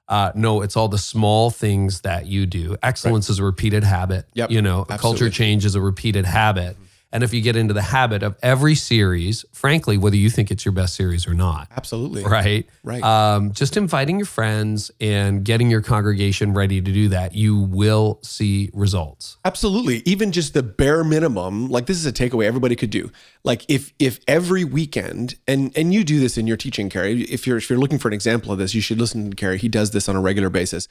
uh, 0.08 0.32
no, 0.34 0.62
it's 0.62 0.76
all 0.76 0.88
the 0.88 0.98
small 0.98 1.50
things 1.50 2.00
that 2.00 2.26
you 2.26 2.46
do. 2.46 2.76
Excellence 2.82 3.28
is 3.28 3.38
a 3.38 3.44
repeated 3.44 3.84
habit. 3.84 4.26
Yep, 4.34 4.50
You 4.50 4.62
know, 4.62 4.86
a 4.88 4.98
culture 4.98 5.28
change 5.30 5.64
is 5.64 5.74
a 5.74 5.80
repeated 5.80 6.24
habit. 6.24 6.76
And 7.10 7.24
if 7.24 7.32
you 7.32 7.40
get 7.40 7.56
into 7.56 7.72
the 7.72 7.82
habit 7.82 8.22
of 8.22 8.36
every 8.42 8.74
series, 8.74 9.44
frankly, 9.52 9.96
whether 9.96 10.16
you 10.16 10.28
think 10.28 10.50
it's 10.50 10.64
your 10.64 10.72
best 10.72 10.94
series 10.94 11.26
or 11.26 11.32
not, 11.32 11.68
Absolutely. 11.74 12.22
right? 12.22 12.68
Right. 12.84 13.02
Um, 13.02 13.52
just 13.52 13.78
inviting 13.78 14.18
your 14.18 14.26
friends 14.26 14.90
and 15.00 15.42
getting 15.42 15.70
your 15.70 15.80
congregation 15.80 16.52
ready 16.52 16.82
to 16.82 16.92
do 16.92 17.08
that, 17.08 17.34
you 17.34 17.56
will 17.56 18.20
see 18.22 18.70
results. 18.74 19.38
Absolutely. 19.46 20.02
Even 20.04 20.32
just 20.32 20.52
the 20.52 20.62
bare 20.62 21.02
minimum, 21.02 21.68
like 21.70 21.86
this 21.86 21.96
is 21.96 22.04
a 22.04 22.12
takeaway 22.12 22.44
everybody 22.44 22.76
could 22.76 22.90
do. 22.90 23.10
Like 23.42 23.64
if 23.68 23.94
if 23.98 24.20
every 24.28 24.64
weekend, 24.64 25.36
and 25.46 25.74
and 25.76 25.94
you 25.94 26.04
do 26.04 26.20
this 26.20 26.36
in 26.36 26.46
your 26.46 26.58
teaching, 26.58 26.90
Carey. 26.90 27.22
If 27.22 27.46
you're 27.46 27.56
if 27.56 27.70
you're 27.70 27.78
looking 27.78 27.98
for 27.98 28.08
an 28.08 28.14
example 28.14 28.52
of 28.52 28.58
this, 28.58 28.74
you 28.74 28.82
should 28.82 29.00
listen 29.00 29.30
to 29.30 29.36
Carey. 29.36 29.56
He 29.56 29.68
does 29.68 29.92
this 29.92 30.08
on 30.08 30.16
a 30.16 30.20
regular 30.20 30.50
basis. 30.50 30.88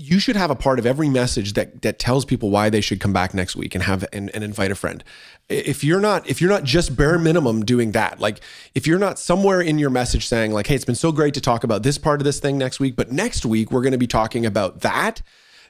You 0.00 0.20
should 0.20 0.36
have 0.36 0.48
a 0.48 0.54
part 0.54 0.78
of 0.78 0.86
every 0.86 1.08
message 1.08 1.54
that 1.54 1.82
that 1.82 1.98
tells 1.98 2.24
people 2.24 2.50
why 2.50 2.70
they 2.70 2.80
should 2.80 3.00
come 3.00 3.12
back 3.12 3.34
next 3.34 3.56
week 3.56 3.74
and 3.74 3.82
have 3.82 4.04
and, 4.12 4.30
and 4.32 4.44
invite 4.44 4.70
a 4.70 4.76
friend. 4.76 5.02
If 5.48 5.82
you're 5.82 5.98
not 5.98 6.30
if 6.30 6.40
you're 6.40 6.50
not 6.50 6.62
just 6.62 6.96
bare 6.96 7.18
minimum 7.18 7.64
doing 7.64 7.90
that, 7.92 8.20
like 8.20 8.40
if 8.76 8.86
you're 8.86 9.00
not 9.00 9.18
somewhere 9.18 9.60
in 9.60 9.76
your 9.80 9.90
message 9.90 10.28
saying 10.28 10.52
like, 10.52 10.68
hey, 10.68 10.76
it's 10.76 10.84
been 10.84 10.94
so 10.94 11.10
great 11.10 11.34
to 11.34 11.40
talk 11.40 11.64
about 11.64 11.82
this 11.82 11.98
part 11.98 12.20
of 12.20 12.24
this 12.24 12.38
thing 12.38 12.56
next 12.56 12.78
week, 12.78 12.94
but 12.94 13.10
next 13.10 13.44
week 13.44 13.72
we're 13.72 13.82
going 13.82 13.92
to 13.92 13.98
be 13.98 14.06
talking 14.06 14.46
about 14.46 14.82
that 14.82 15.20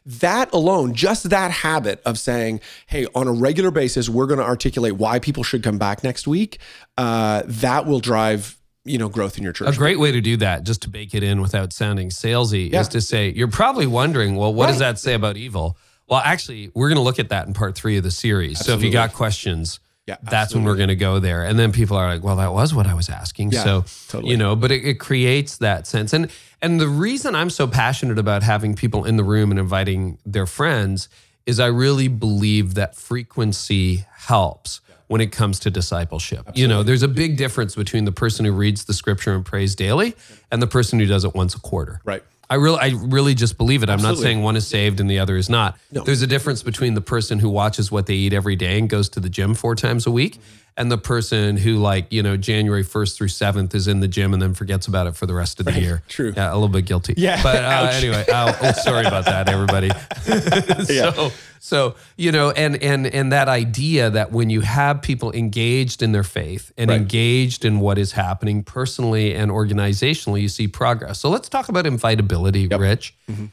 that 0.05 0.53
alone, 0.53 0.95
just 0.95 1.31
that 1.31 1.51
habit 1.51 2.03
of 2.05 2.18
saying, 2.18 2.61
hey, 2.87 3.07
on 3.14 3.26
a 3.29 3.33
regular 3.33 3.70
basis, 3.70 4.09
we're 4.09 4.26
going 4.26 4.39
to 4.39 4.45
articulate 4.45 4.95
why 4.95 5.18
people 5.18 5.43
should 5.43 5.62
come 5.62 5.79
back 5.79 6.05
next 6.05 6.26
week, 6.26 6.59
uh, 6.97 7.43
that 7.47 7.87
will 7.87 8.01
drive 8.01 8.57
you 8.89 8.99
know 8.99 9.09
growth 9.09 9.36
in 9.39 9.45
your 9.45 9.53
church. 9.53 9.74
A 9.74 9.78
great 9.78 9.99
way 9.99 10.11
to 10.12 10.20
do 10.20 10.36
that, 10.39 10.64
just 10.64 10.82
to 10.82 10.89
bake 10.89 11.14
it 11.14 11.22
in 11.22 11.41
without 11.41 11.72
sounding 11.72 12.11
salesy, 12.11 12.70
Yeah. 12.72 12.80
is 12.80 12.89
to 12.89 13.01
say, 13.01 13.30
you're 13.30 13.49
probably 13.49 13.86
wondering, 13.86 14.34
well, 14.36 14.53
what 14.53 14.66
does 14.68 14.78
that 14.78 14.99
say 14.99 15.14
about 15.14 15.36
evil? 15.36 15.76
Well, 16.09 16.22
actually, 16.24 16.70
we're 16.74 16.89
going 16.89 16.97
to 16.97 17.03
look 17.03 17.18
at 17.18 17.28
that 17.28 17.47
in 17.47 17.55
part 17.55 17.74
three 17.74 17.97
of 17.99 18.03
the 18.03 18.11
series. 18.11 18.59
So 18.64 18.72
if 18.74 18.82
you 18.82 18.91
got 18.91 19.12
questions, 19.12 19.78
Yeah, 20.07 20.16
that's 20.22 20.55
when 20.55 20.64
we're 20.64 20.76
going 20.76 20.89
to 20.89 20.97
go 20.97 21.18
there. 21.20 21.45
And 21.45 21.59
then 21.59 21.70
people 21.70 21.99
are 21.99 22.09
like, 22.14 22.24
well, 22.24 22.36
that 22.36 22.53
was 22.55 22.72
what 22.74 22.86
I 22.86 22.95
was 22.95 23.11
asking. 23.11 23.53
Yeah, 23.53 23.62
so, 23.64 23.84
totally. 24.09 24.30
you 24.30 24.39
know, 24.39 24.57
but 24.57 24.70
it, 24.72 24.82
it 24.86 24.95
creates 24.99 25.59
that 25.59 25.86
sense. 25.86 26.14
And, 26.14 26.30
and 26.62 26.80
the 26.80 26.89
reason 26.89 27.34
I'm 27.34 27.51
so 27.51 27.66
passionate 27.66 28.18
about 28.18 28.43
having 28.43 28.74
people 28.74 29.05
in 29.05 29.18
the 29.18 29.22
room 29.24 29.51
and 29.51 29.61
inviting 29.61 30.16
their 30.24 30.47
friends 30.47 31.11
is 31.45 31.61
I 31.61 31.66
really 31.66 32.09
believe 32.09 32.72
that 32.74 32.97
frequency 32.97 34.07
helps 34.16 34.80
when 35.09 35.20
it 35.20 35.32
comes 35.32 35.59
to 35.61 35.70
discipleship. 35.70 36.48
You 36.54 36.68
know, 36.68 36.82
there's 36.82 37.02
a 37.02 37.09
big 37.09 37.36
difference 37.36 37.74
between 37.74 38.04
the 38.04 38.12
person 38.12 38.44
who 38.44 38.52
reads 38.52 38.84
the 38.84 38.94
scripture 38.94 39.34
and 39.34 39.44
prays 39.44 39.74
daily 39.74 40.14
and 40.52 40.62
the 40.62 40.66
person 40.66 40.98
who 40.98 41.06
does 41.06 41.24
it 41.24 41.34
once 41.34 41.54
a 41.54 41.61
quarter. 41.61 42.00
Right. 42.04 42.22
I 42.50 42.54
really, 42.54 42.78
I 42.78 42.88
really 42.96 43.34
just 43.34 43.59
believe 43.59 43.82
it. 43.82 43.90
I'm 43.90 44.00
not 44.00 44.16
saying 44.16 44.42
one 44.42 44.56
is 44.56 44.66
saved 44.66 45.00
and 45.00 45.11
the 45.11 45.18
other 45.18 45.36
is 45.36 45.50
not. 45.50 45.76
No. 45.92 46.02
There's 46.02 46.22
a 46.22 46.26
difference 46.26 46.62
between 46.62 46.94
the 46.94 47.02
person 47.02 47.38
who 47.38 47.50
watches 47.50 47.90
what 47.92 48.06
they 48.06 48.14
eat 48.14 48.32
every 48.32 48.56
day 48.56 48.78
and 48.78 48.88
goes 48.88 49.11
to 49.11 49.20
the 49.20 49.28
gym 49.28 49.52
four 49.52 49.74
times 49.74 50.06
a 50.06 50.11
week, 50.11 50.38
and 50.76 50.92
the 50.92 50.98
person 50.98 51.56
who, 51.56 51.76
like, 51.78 52.06
you 52.12 52.22
know, 52.22 52.36
January 52.36 52.84
1st 52.84 53.16
through 53.16 53.28
7th 53.28 53.74
is 53.74 53.88
in 53.88 53.98
the 54.00 54.06
gym 54.08 54.32
and 54.32 54.40
then 54.40 54.54
forgets 54.54 54.86
about 54.86 55.06
it 55.08 55.16
for 55.16 55.26
the 55.26 55.34
rest 55.34 55.58
of 55.58 55.66
the 55.66 55.72
year. 55.80 56.02
True. 56.08 56.32
Yeah, 56.36 56.52
a 56.52 56.54
little 56.54 56.68
bit 56.68 56.84
guilty. 56.84 57.14
Yeah. 57.16 57.42
But 57.42 57.64
uh, 57.64 57.90
anyway, 57.94 58.24
oh, 58.32 58.72
sorry 58.82 59.06
about 59.06 59.24
that, 59.24 59.48
everybody. 59.48 59.90
so, 60.84 61.32
so 61.58 61.96
you 62.16 62.30
know, 62.30 62.50
and 62.50 62.80
and 62.82 63.06
and 63.06 63.32
that 63.32 63.48
idea 63.48 64.10
that 64.10 64.30
when 64.30 64.50
you 64.50 64.60
have 64.60 65.02
people 65.02 65.32
engaged 65.32 66.02
in 66.02 66.12
their 66.12 66.22
faith 66.22 66.72
and 66.78 66.90
Right. 66.90 67.00
engaged 67.00 67.64
in 67.64 67.80
what 67.80 67.98
is 67.98 68.12
happening 68.12 68.62
personally 68.62 69.34
and 69.34 69.50
organizationally, 69.50 70.42
you 70.42 70.48
see 70.48 70.68
progress. 70.68 71.18
So 71.18 71.28
let's 71.28 71.48
talk 71.48 71.68
about 71.68 71.86
invitability, 71.86 72.68
Rich. 72.68 73.14
Mm-hmm. 73.30 73.46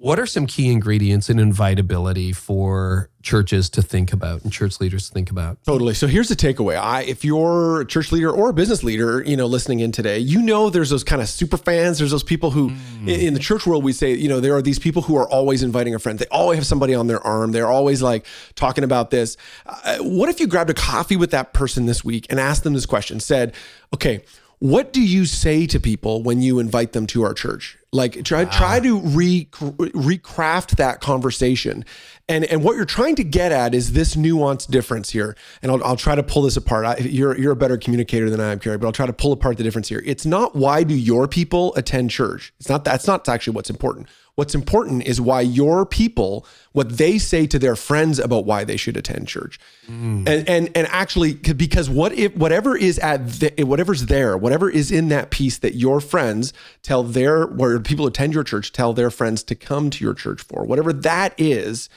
What 0.00 0.18
are 0.18 0.24
some 0.24 0.46
key 0.46 0.72
ingredients 0.72 1.28
in 1.28 1.38
invitability 1.38 2.32
for 2.32 3.10
churches 3.20 3.68
to 3.68 3.82
think 3.82 4.14
about 4.14 4.42
and 4.42 4.50
church 4.50 4.80
leaders 4.80 5.08
to 5.08 5.12
think 5.12 5.30
about? 5.30 5.62
Totally. 5.66 5.92
So 5.92 6.06
here's 6.06 6.30
the 6.30 6.36
takeaway. 6.36 6.80
I, 6.80 7.02
if 7.02 7.22
you're 7.22 7.82
a 7.82 7.84
church 7.84 8.10
leader 8.10 8.30
or 8.30 8.48
a 8.48 8.54
business 8.54 8.82
leader, 8.82 9.22
you 9.22 9.36
know, 9.36 9.44
listening 9.44 9.80
in 9.80 9.92
today, 9.92 10.18
you 10.18 10.40
know, 10.40 10.70
there's 10.70 10.88
those 10.88 11.04
kind 11.04 11.20
of 11.20 11.28
super 11.28 11.58
fans. 11.58 11.98
There's 11.98 12.12
those 12.12 12.22
people 12.22 12.50
who, 12.50 12.72
in, 13.02 13.10
in 13.10 13.34
the 13.34 13.40
church 13.40 13.66
world, 13.66 13.84
we 13.84 13.92
say, 13.92 14.14
you 14.14 14.30
know, 14.30 14.40
there 14.40 14.54
are 14.56 14.62
these 14.62 14.78
people 14.78 15.02
who 15.02 15.18
are 15.18 15.28
always 15.28 15.62
inviting 15.62 15.94
a 15.94 15.98
friend. 15.98 16.18
They 16.18 16.24
always 16.30 16.56
have 16.56 16.66
somebody 16.66 16.94
on 16.94 17.06
their 17.06 17.20
arm. 17.20 17.52
They're 17.52 17.68
always 17.68 18.00
like 18.00 18.24
talking 18.54 18.84
about 18.84 19.10
this. 19.10 19.36
Uh, 19.66 19.98
what 19.98 20.30
if 20.30 20.40
you 20.40 20.46
grabbed 20.46 20.70
a 20.70 20.74
coffee 20.74 21.16
with 21.16 21.30
that 21.32 21.52
person 21.52 21.84
this 21.84 22.02
week 22.02 22.26
and 22.30 22.40
asked 22.40 22.64
them 22.64 22.72
this 22.72 22.86
question? 22.86 23.20
Said, 23.20 23.52
okay, 23.92 24.24
what 24.60 24.94
do 24.94 25.02
you 25.02 25.26
say 25.26 25.66
to 25.66 25.78
people 25.78 26.22
when 26.22 26.40
you 26.40 26.58
invite 26.58 26.92
them 26.92 27.06
to 27.08 27.22
our 27.22 27.34
church? 27.34 27.76
Like 27.92 28.22
try 28.22 28.44
try 28.44 28.78
to 28.78 29.00
re, 29.00 29.46
recraft 29.50 30.76
that 30.76 31.00
conversation. 31.00 31.84
And 32.28 32.44
and 32.44 32.62
what 32.62 32.76
you're 32.76 32.84
trying 32.84 33.16
to 33.16 33.24
get 33.24 33.50
at 33.50 33.74
is 33.74 33.92
this 33.92 34.14
nuanced 34.14 34.70
difference 34.70 35.10
here. 35.10 35.36
And 35.60 35.72
I'll, 35.72 35.82
I'll 35.82 35.96
try 35.96 36.14
to 36.14 36.22
pull 36.22 36.42
this 36.42 36.56
apart. 36.56 36.86
I, 36.86 36.98
you're 36.98 37.36
you're 37.36 37.50
a 37.50 37.56
better 37.56 37.76
communicator 37.76 38.30
than 38.30 38.38
I 38.38 38.52
am, 38.52 38.60
Carey, 38.60 38.78
but 38.78 38.86
I'll 38.86 38.92
try 38.92 39.06
to 39.06 39.12
pull 39.12 39.32
apart 39.32 39.56
the 39.56 39.64
difference 39.64 39.88
here. 39.88 40.02
It's 40.06 40.24
not 40.24 40.54
why 40.54 40.84
do 40.84 40.94
your 40.94 41.26
people 41.26 41.74
attend 41.74 42.10
church. 42.10 42.52
It's 42.60 42.68
not 42.68 42.84
that's 42.84 43.08
not 43.08 43.28
actually 43.28 43.54
what's 43.54 43.70
important. 43.70 44.06
What's 44.40 44.54
important 44.54 45.02
is 45.02 45.20
why 45.20 45.42
your 45.42 45.84
people, 45.84 46.46
what 46.72 46.96
they 46.96 47.18
say 47.18 47.46
to 47.46 47.58
their 47.58 47.76
friends 47.76 48.18
about 48.18 48.46
why 48.46 48.64
they 48.64 48.78
should 48.78 48.96
attend 48.96 49.28
church, 49.28 49.60
mm. 49.86 50.26
and 50.26 50.48
and 50.48 50.70
and 50.74 50.86
actually 50.86 51.34
because 51.34 51.90
what 51.90 52.14
if 52.14 52.34
whatever 52.34 52.74
is 52.74 52.98
at 53.00 53.28
the, 53.28 53.64
whatever's 53.64 54.06
there, 54.06 54.38
whatever 54.38 54.70
is 54.70 54.90
in 54.90 55.10
that 55.10 55.30
piece 55.30 55.58
that 55.58 55.74
your 55.74 56.00
friends 56.00 56.54
tell 56.82 57.02
their 57.02 57.44
where 57.44 57.78
people 57.80 58.06
attend 58.06 58.32
your 58.32 58.42
church 58.42 58.72
tell 58.72 58.94
their 58.94 59.10
friends 59.10 59.42
to 59.42 59.54
come 59.54 59.90
to 59.90 60.02
your 60.02 60.14
church 60.14 60.40
for, 60.40 60.64
whatever 60.64 60.94
that 60.94 61.34
is, 61.36 61.90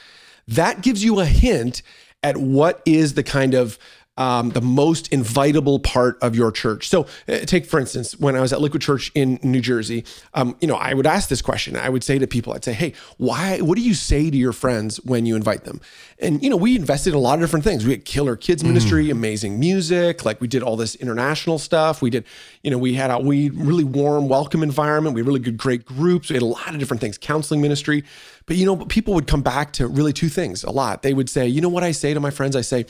that 0.46 0.82
gives 0.82 1.02
you 1.02 1.20
a 1.20 1.24
hint 1.24 1.80
at 2.22 2.36
what 2.36 2.82
is 2.84 3.14
the 3.14 3.22
kind 3.22 3.54
of 3.54 3.78
um, 4.16 4.50
the 4.50 4.60
most 4.60 5.08
invitable 5.12 5.80
part 5.80 6.18
of 6.22 6.36
your 6.36 6.52
church. 6.52 6.88
So, 6.88 7.06
uh, 7.28 7.38
take 7.40 7.66
for 7.66 7.80
instance, 7.80 8.18
when 8.18 8.36
I 8.36 8.40
was 8.40 8.52
at 8.52 8.60
Liquid 8.60 8.82
Church 8.82 9.10
in 9.14 9.40
New 9.42 9.60
Jersey, 9.60 10.04
um, 10.34 10.56
you 10.60 10.68
know, 10.68 10.76
I 10.76 10.94
would 10.94 11.06
ask 11.06 11.28
this 11.28 11.42
question. 11.42 11.76
I 11.76 11.88
would 11.88 12.04
say 12.04 12.18
to 12.18 12.26
people, 12.26 12.52
I'd 12.52 12.64
say, 12.64 12.72
"Hey, 12.72 12.94
why? 13.16 13.60
What 13.60 13.76
do 13.76 13.82
you 13.82 13.94
say 13.94 14.30
to 14.30 14.36
your 14.36 14.52
friends 14.52 14.98
when 15.04 15.26
you 15.26 15.34
invite 15.34 15.64
them?" 15.64 15.80
And 16.20 16.42
you 16.42 16.48
know, 16.48 16.56
we 16.56 16.76
invested 16.76 17.10
in 17.10 17.16
a 17.16 17.20
lot 17.20 17.34
of 17.34 17.40
different 17.40 17.64
things. 17.64 17.84
We 17.84 17.90
had 17.90 18.04
killer 18.04 18.36
kids 18.36 18.62
ministry, 18.62 19.10
amazing 19.10 19.58
music, 19.58 20.24
like 20.24 20.40
we 20.40 20.46
did 20.46 20.62
all 20.62 20.76
this 20.76 20.94
international 20.94 21.58
stuff. 21.58 22.00
We 22.00 22.10
did, 22.10 22.24
you 22.62 22.70
know, 22.70 22.78
we 22.78 22.94
had 22.94 23.10
a 23.10 23.18
we 23.18 23.50
really 23.50 23.84
warm, 23.84 24.28
welcome 24.28 24.62
environment. 24.62 25.14
We 25.14 25.22
had 25.22 25.26
really 25.26 25.40
good, 25.40 25.56
great 25.56 25.84
groups. 25.84 26.30
We 26.30 26.34
had 26.34 26.42
a 26.42 26.46
lot 26.46 26.70
of 26.70 26.78
different 26.78 27.00
things, 27.00 27.18
counseling 27.18 27.60
ministry. 27.60 28.04
But 28.46 28.56
you 28.56 28.66
know, 28.66 28.76
people 28.76 29.14
would 29.14 29.26
come 29.26 29.42
back 29.42 29.72
to 29.74 29.88
really 29.88 30.12
two 30.12 30.28
things 30.28 30.64
a 30.64 30.70
lot. 30.70 31.02
They 31.02 31.14
would 31.14 31.30
say, 31.30 31.46
you 31.48 31.60
know 31.60 31.68
what 31.68 31.82
I 31.82 31.92
say 31.92 32.12
to 32.12 32.20
my 32.20 32.30
friends? 32.30 32.54
I 32.56 32.60
say, 32.60 32.84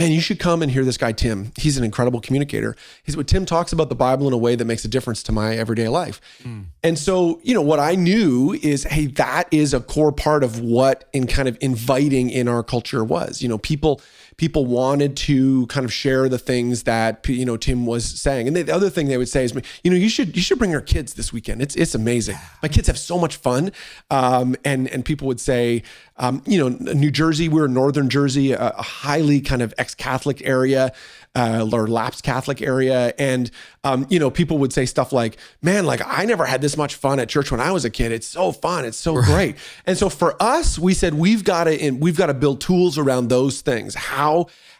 man, 0.00 0.12
you 0.12 0.20
should 0.20 0.38
come 0.38 0.62
and 0.62 0.72
hear 0.72 0.82
this 0.82 0.96
guy, 0.96 1.12
Tim. 1.12 1.52
He's 1.56 1.76
an 1.76 1.84
incredible 1.84 2.20
communicator. 2.20 2.74
He's 3.02 3.16
what 3.18 3.28
Tim 3.28 3.44
talks 3.44 3.72
about 3.72 3.90
the 3.90 3.94
Bible 3.94 4.26
in 4.26 4.32
a 4.32 4.38
way 4.38 4.56
that 4.56 4.64
makes 4.64 4.82
a 4.84 4.88
difference 4.88 5.22
to 5.24 5.32
my 5.32 5.56
everyday 5.56 5.88
life. 5.88 6.20
Hmm. 6.42 6.62
And 6.82 6.98
so, 6.98 7.38
you 7.42 7.52
know, 7.52 7.60
what 7.60 7.78
I 7.78 7.96
knew 7.96 8.58
is, 8.62 8.84
hey, 8.84 9.06
that 9.06 9.46
is 9.50 9.74
a 9.74 9.80
core 9.80 10.10
part 10.10 10.42
of 10.42 10.58
what 10.58 11.08
in 11.12 11.26
kind 11.26 11.48
of 11.48 11.58
inviting 11.60 12.30
in 12.30 12.48
our 12.48 12.62
culture 12.62 13.04
was. 13.04 13.42
You 13.42 13.48
know, 13.50 13.58
people 13.58 14.00
people 14.40 14.64
wanted 14.64 15.18
to 15.18 15.66
kind 15.66 15.84
of 15.84 15.92
share 15.92 16.26
the 16.26 16.38
things 16.38 16.84
that 16.84 17.28
you 17.28 17.44
know 17.44 17.58
Tim 17.58 17.84
was 17.84 18.06
saying. 18.06 18.48
And 18.48 18.56
the 18.56 18.74
other 18.74 18.88
thing 18.88 19.08
they 19.08 19.18
would 19.18 19.28
say 19.28 19.44
is, 19.44 19.54
you 19.84 19.90
know, 19.90 19.98
you 19.98 20.08
should 20.08 20.34
you 20.34 20.40
should 20.40 20.58
bring 20.58 20.70
your 20.70 20.80
kids 20.80 21.12
this 21.12 21.30
weekend. 21.30 21.60
It's 21.60 21.76
it's 21.76 21.94
amazing. 21.94 22.38
My 22.62 22.68
kids 22.68 22.86
have 22.86 22.98
so 22.98 23.18
much 23.18 23.36
fun. 23.36 23.70
Um, 24.10 24.56
and 24.64 24.88
and 24.88 25.04
people 25.04 25.28
would 25.28 25.40
say, 25.40 25.82
um, 26.16 26.42
you 26.46 26.58
know, 26.58 26.94
New 26.94 27.10
Jersey, 27.10 27.50
we're 27.50 27.66
in 27.66 27.74
northern 27.74 28.08
Jersey, 28.08 28.52
a, 28.52 28.70
a 28.70 28.82
highly 28.82 29.42
kind 29.42 29.60
of 29.60 29.74
ex-Catholic 29.76 30.40
area. 30.42 30.92
Uh, 31.32 31.64
or 31.72 31.86
lapsed 31.86 32.24
Catholic 32.24 32.60
area, 32.60 33.14
and 33.16 33.52
um, 33.84 34.04
you 34.10 34.18
know, 34.18 34.32
people 34.32 34.58
would 34.58 34.72
say 34.72 34.84
stuff 34.84 35.12
like, 35.12 35.36
"Man, 35.62 35.86
like 35.86 36.02
I 36.04 36.24
never 36.24 36.44
had 36.44 36.60
this 36.60 36.76
much 36.76 36.96
fun 36.96 37.20
at 37.20 37.28
church 37.28 37.52
when 37.52 37.60
I 37.60 37.70
was 37.70 37.84
a 37.84 37.90
kid. 37.90 38.10
It's 38.10 38.26
so 38.26 38.50
fun. 38.50 38.84
It's 38.84 38.96
so 38.98 39.14
great." 39.22 39.54
And 39.86 39.96
so 39.96 40.08
for 40.08 40.34
us, 40.42 40.76
we 40.76 40.92
said 40.92 41.14
we've 41.14 41.44
got 41.44 41.64
to 41.64 41.92
we've 41.92 42.16
got 42.16 42.26
to 42.26 42.34
build 42.34 42.60
tools 42.60 42.98
around 42.98 43.28
those 43.28 43.60
things. 43.60 43.94
How 43.94 44.29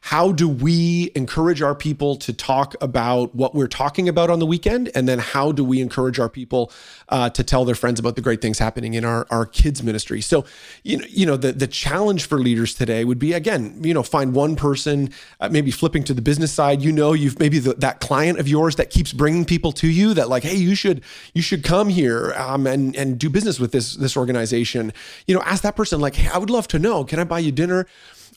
how 0.03 0.33
do 0.33 0.49
we 0.49 1.11
encourage 1.15 1.61
our 1.61 1.75
people 1.75 2.17
to 2.17 2.33
talk 2.33 2.75
about 2.81 3.35
what 3.35 3.55
we're 3.55 3.69
talking 3.69 4.09
about 4.09 4.31
on 4.31 4.39
the 4.39 4.47
weekend? 4.47 4.91
And 4.95 5.09
then 5.09 5.19
how 5.19 5.53
do 5.53 5.63
we 5.63 5.81
encourage 5.81 6.19
our 6.19 6.29
people 6.29 6.73
uh, 7.09 7.29
to 7.31 7.45
tell 7.45 7.65
their 7.65 7.75
friends 7.75 8.01
about 8.01 8.17
the 8.17 8.23
great 8.23 8.41
things 8.41 8.59
happening 8.59 8.95
in 8.95 9.05
our, 9.05 9.27
our 9.31 9.45
kids 9.45 9.83
ministry? 9.83 10.21
So 10.21 10.45
you 10.83 10.97
know 10.99 11.05
you 11.09 11.27
know 11.27 11.37
the, 11.37 11.53
the 11.53 11.67
challenge 11.67 12.27
for 12.27 12.39
leaders 12.39 12.75
today 12.75 13.05
would 13.05 13.19
be 13.19 13.33
again 13.33 13.81
you 13.83 13.93
know 13.93 14.03
find 14.03 14.35
one 14.35 14.57
person 14.57 15.11
uh, 15.41 15.49
maybe 15.51 15.71
flipping 15.71 16.05
to 16.05 16.15
the 16.15 16.23
business 16.23 16.53
side. 16.53 16.83
You 16.83 16.93
know 16.93 17.13
you've 17.13 17.39
maybe 17.39 17.59
the, 17.59 17.75
that 17.75 18.01
client 18.01 18.39
of 18.39 18.49
yours 18.49 18.77
that 18.77 18.91
keeps 18.91 19.13
bringing 19.13 19.45
people 19.45 19.73
to 19.73 19.89
you 19.89 20.15
that 20.15 20.29
like 20.29 20.45
hey 20.45 20.57
you 20.57 20.75
should 20.75 21.03
you 21.35 21.43
should 21.43 21.63
come 21.65 21.89
here 21.89 22.33
um, 22.37 22.67
and 22.67 22.97
and 22.97 23.19
do 23.19 23.29
business 23.29 23.61
with 23.61 23.73
this 23.73 23.97
this 23.97 24.17
organization. 24.17 24.93
You 25.27 25.35
know 25.35 25.43
ask 25.43 25.63
that 25.63 25.77
person 25.77 26.01
like 26.01 26.15
hey 26.15 26.29
i 26.33 26.39
would 26.39 26.51
love 26.51 26.69
to 26.69 26.79
know 26.79 27.05
can 27.05 27.19
i 27.19 27.25
buy 27.25 27.39
you 27.39 27.53
dinner 27.53 27.87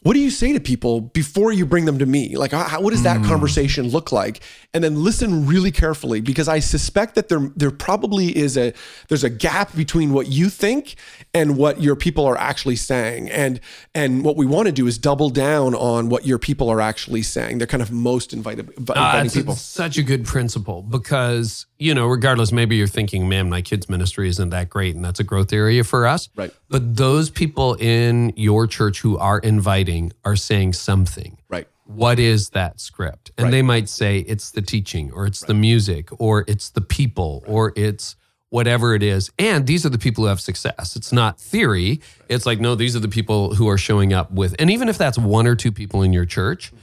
what 0.04 0.14
do 0.14 0.20
you 0.20 0.30
say 0.30 0.54
to 0.54 0.60
people 0.60 1.02
before 1.02 1.52
you 1.52 1.66
bring 1.66 1.86
them 1.86 1.98
to 2.00 2.06
me? 2.06 2.36
Like, 2.38 2.52
how, 2.52 2.82
what 2.82 2.92
does 2.92 3.04
that 3.04 3.22
Mm. 3.22 3.26
conversation 3.28 3.88
look 3.90 4.12
like? 4.12 4.42
And 4.74 4.84
then 4.84 5.04
listen 5.04 5.46
really 5.46 5.72
carefully 5.72 6.20
because 6.22 6.48
I 6.48 6.60
suspect 6.60 7.16
that 7.16 7.30
there 7.30 7.52
there 7.56 7.72
probably 7.72 8.36
is 8.36 8.58
a 8.58 8.74
there's 9.08 9.24
a 9.24 9.30
gap 9.30 9.76
between 9.76 10.12
what 10.14 10.28
you 10.28 10.50
think 10.50 10.96
and 11.34 11.58
what 11.58 11.82
your 11.82 11.96
people 11.96 12.26
are 12.26 12.38
actually 12.38 12.76
saying. 12.76 13.30
And 13.30 13.60
and 13.96 14.24
what 14.26 14.36
we 14.36 14.46
want 14.46 14.66
to 14.66 14.72
do 14.72 14.88
is 14.88 14.98
double 14.98 15.30
down 15.30 15.76
on 15.76 16.10
what 16.10 16.26
your 16.26 16.40
people 16.40 16.70
are 16.70 16.82
actually 16.82 17.22
saying. 17.22 17.60
They're 17.60 17.68
kind 17.76 17.84
of 17.84 17.92
most 17.92 18.34
invited, 18.34 18.66
inv- 18.76 18.90
Uh, 18.90 18.94
inviting 18.94 19.26
it's 19.28 19.36
people. 19.36 19.56
such 19.56 19.98
a 19.98 20.04
good 20.04 20.26
principle 20.26 20.82
because, 20.82 21.66
you 21.78 21.94
know, 21.94 22.08
regardless, 22.08 22.52
maybe 22.52 22.76
you're 22.76 22.88
thinking, 23.00 23.30
man, 23.30 23.50
my 23.50 23.62
kids' 23.62 23.88
ministry 23.88 24.28
isn't 24.34 24.50
that 24.50 24.70
great 24.70 24.96
and 24.96 25.06
that's 25.06 25.20
a 25.20 25.24
growth 25.32 25.54
area 25.54 25.84
for 25.84 26.08
us. 26.08 26.30
Right. 26.36 26.52
But 26.70 26.98
those 26.98 27.30
people 27.30 27.76
in 27.76 28.34
your 28.36 28.66
church 28.68 29.02
who 29.02 29.18
are 29.20 29.38
inviting 29.40 29.93
are 30.24 30.36
saying 30.36 30.74
something. 30.74 31.38
Right. 31.50 31.68
What 31.86 32.18
is 32.20 32.50
that 32.50 32.80
script? 32.80 33.32
And 33.38 33.46
Right. 33.46 33.52
they 33.52 33.62
might 33.62 33.90
say 33.90 34.20
it's 34.20 34.52
the 34.52 34.62
teaching 34.62 35.12
or 35.12 35.26
it's 35.26 35.42
the 35.42 35.54
music 35.54 36.10
or 36.20 36.46
it's 36.48 36.70
the 36.70 36.82
people 36.82 37.44
or 37.46 37.74
it's 37.76 38.16
whatever 38.50 38.94
it 38.96 39.04
is. 39.04 39.32
And 39.40 39.66
these 39.68 39.86
are 39.86 39.90
the 39.90 39.98
people 39.98 40.24
who 40.24 40.28
have 40.30 40.40
success. 40.40 40.96
It's 40.96 41.12
not 41.12 41.40
theory. 41.40 42.00
It's 42.30 42.46
like, 42.46 42.60
no, 42.60 42.76
these 42.76 42.96
are 42.96 43.00
the 43.02 43.08
people 43.20 43.56
who 43.56 43.68
are 43.68 43.80
showing 43.80 44.14
up 44.14 44.32
with, 44.32 44.56
and 44.60 44.70
even 44.70 44.90
if 44.90 44.98
that's 44.98 45.18
one 45.18 45.48
or 45.48 45.56
two 45.56 45.72
people 45.72 46.04
in 46.04 46.14
your 46.14 46.26
church, 46.26 46.68
mm-hmm. 46.68 46.78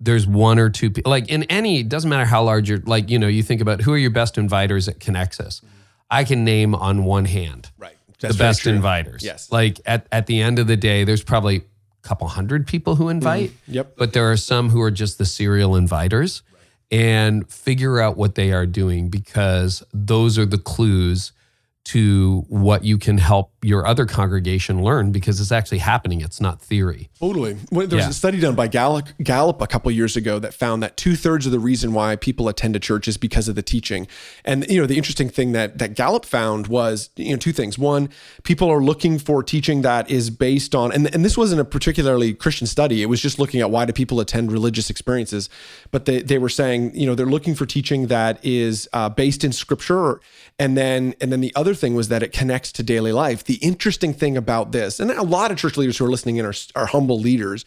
there's 0.00 0.26
one 0.26 0.58
or 0.58 0.70
two 0.70 0.90
people 0.90 1.10
like 1.10 1.28
in 1.28 1.42
any 1.44 1.80
it 1.80 1.88
doesn't 1.90 2.08
matter 2.08 2.24
how 2.24 2.42
large 2.42 2.70
you're 2.70 2.82
like 2.86 3.10
you 3.10 3.18
know 3.18 3.28
you 3.28 3.42
think 3.42 3.60
about 3.60 3.82
who 3.82 3.92
are 3.92 3.98
your 3.98 4.10
best 4.10 4.36
inviters 4.36 4.88
at 4.88 4.98
connexus 4.98 5.60
mm-hmm. 5.60 5.66
i 6.10 6.24
can 6.24 6.42
name 6.42 6.74
on 6.74 7.04
one 7.04 7.26
hand 7.26 7.70
Right. 7.76 7.96
the 8.18 8.28
That's 8.28 8.36
very 8.36 8.48
best 8.48 8.62
inviters 8.64 9.22
Yes. 9.22 9.52
like 9.52 9.78
at, 9.84 10.06
at 10.10 10.24
the 10.26 10.40
end 10.40 10.58
of 10.58 10.66
the 10.66 10.76
day 10.78 11.04
there's 11.04 11.22
probably 11.22 11.64
couple 12.02 12.28
hundred 12.28 12.66
people 12.66 12.96
who 12.96 13.08
invite 13.08 13.50
mm-hmm. 13.50 13.72
Yep. 13.74 13.96
but 13.96 14.12
there 14.12 14.30
are 14.30 14.36
some 14.36 14.70
who 14.70 14.80
are 14.80 14.90
just 14.90 15.18
the 15.18 15.26
serial 15.26 15.72
inviters 15.72 16.42
and 16.90 17.48
figure 17.50 18.00
out 18.00 18.16
what 18.16 18.34
they 18.34 18.52
are 18.52 18.66
doing 18.66 19.08
because 19.08 19.82
those 19.92 20.38
are 20.38 20.46
the 20.46 20.58
clues 20.58 21.32
to 21.82 22.44
what 22.48 22.84
you 22.84 22.98
can 22.98 23.18
help 23.18 23.52
your 23.62 23.86
other 23.86 24.06
congregation 24.06 24.82
learn 24.82 25.12
because 25.12 25.40
it's 25.40 25.50
actually 25.52 25.78
happening 25.78 26.20
it's 26.20 26.40
not 26.40 26.60
theory 26.60 27.08
Totally. 27.18 27.56
Well, 27.70 27.86
there 27.86 27.96
was 27.96 28.06
Yeah. 28.06 28.10
a 28.10 28.14
study 28.14 28.40
done 28.40 28.54
by 28.54 28.66
Gallup, 28.66 29.08
Gallup 29.22 29.60
a 29.60 29.66
couple 29.66 29.90
years 29.90 30.16
ago 30.16 30.38
that 30.38 30.54
found 30.54 30.82
that 30.82 30.96
two 30.96 31.16
thirds 31.16 31.44
of 31.44 31.52
the 31.52 31.58
reason 31.58 31.92
why 31.92 32.16
people 32.16 32.48
attend 32.48 32.74
a 32.74 32.78
church 32.78 33.06
is 33.08 33.18
because 33.18 33.46
of 33.46 33.56
the 33.56 33.62
teaching. 33.62 34.06
And 34.42 34.66
you 34.70 34.80
know, 34.80 34.86
the 34.86 34.96
interesting 34.96 35.28
thing 35.28 35.52
that 35.52 35.76
that 35.78 35.94
Gallup 35.94 36.24
found 36.24 36.68
was 36.68 37.10
you 37.16 37.32
know 37.32 37.36
two 37.36 37.52
things. 37.52 37.78
One, 37.78 38.08
people 38.42 38.70
are 38.70 38.82
looking 38.82 39.18
for 39.18 39.42
teaching 39.42 39.82
that 39.82 40.10
is 40.10 40.30
based 40.30 40.74
on, 40.74 40.92
and 40.92 41.14
and 41.14 41.22
this 41.22 41.36
wasn't 41.36 41.60
a 41.60 41.64
particularly 41.64 42.32
Christian 42.32 42.66
study. 42.66 43.02
It 43.02 43.06
was 43.06 43.20
just 43.20 43.38
looking 43.38 43.60
at 43.60 43.70
why 43.70 43.84
do 43.84 43.92
people 43.92 44.18
attend 44.18 44.50
religious 44.50 44.88
experiences. 44.88 45.50
But 45.90 46.06
they 46.06 46.22
they 46.22 46.38
were 46.38 46.48
saying 46.48 46.92
you 46.94 47.06
know 47.06 47.14
they're 47.14 47.26
looking 47.26 47.54
for 47.54 47.66
teaching 47.66 48.06
that 48.06 48.42
is 48.42 48.88
uh, 48.94 49.10
based 49.10 49.44
in 49.44 49.52
Scripture, 49.52 50.20
and 50.58 50.74
then 50.74 51.14
and 51.20 51.30
then 51.30 51.42
the 51.42 51.52
other 51.54 51.69
thing 51.74 51.94
was 51.94 52.08
that 52.08 52.22
it 52.22 52.32
connects 52.32 52.72
to 52.72 52.82
daily 52.82 53.12
life. 53.12 53.44
The 53.44 53.56
interesting 53.56 54.12
thing 54.12 54.36
about 54.36 54.72
this, 54.72 55.00
and 55.00 55.10
a 55.10 55.22
lot 55.22 55.50
of 55.50 55.58
church 55.58 55.76
leaders 55.76 55.98
who 55.98 56.04
are 56.04 56.10
listening 56.10 56.36
in 56.36 56.46
are, 56.46 56.54
are 56.74 56.86
humble 56.86 57.18
leaders. 57.18 57.64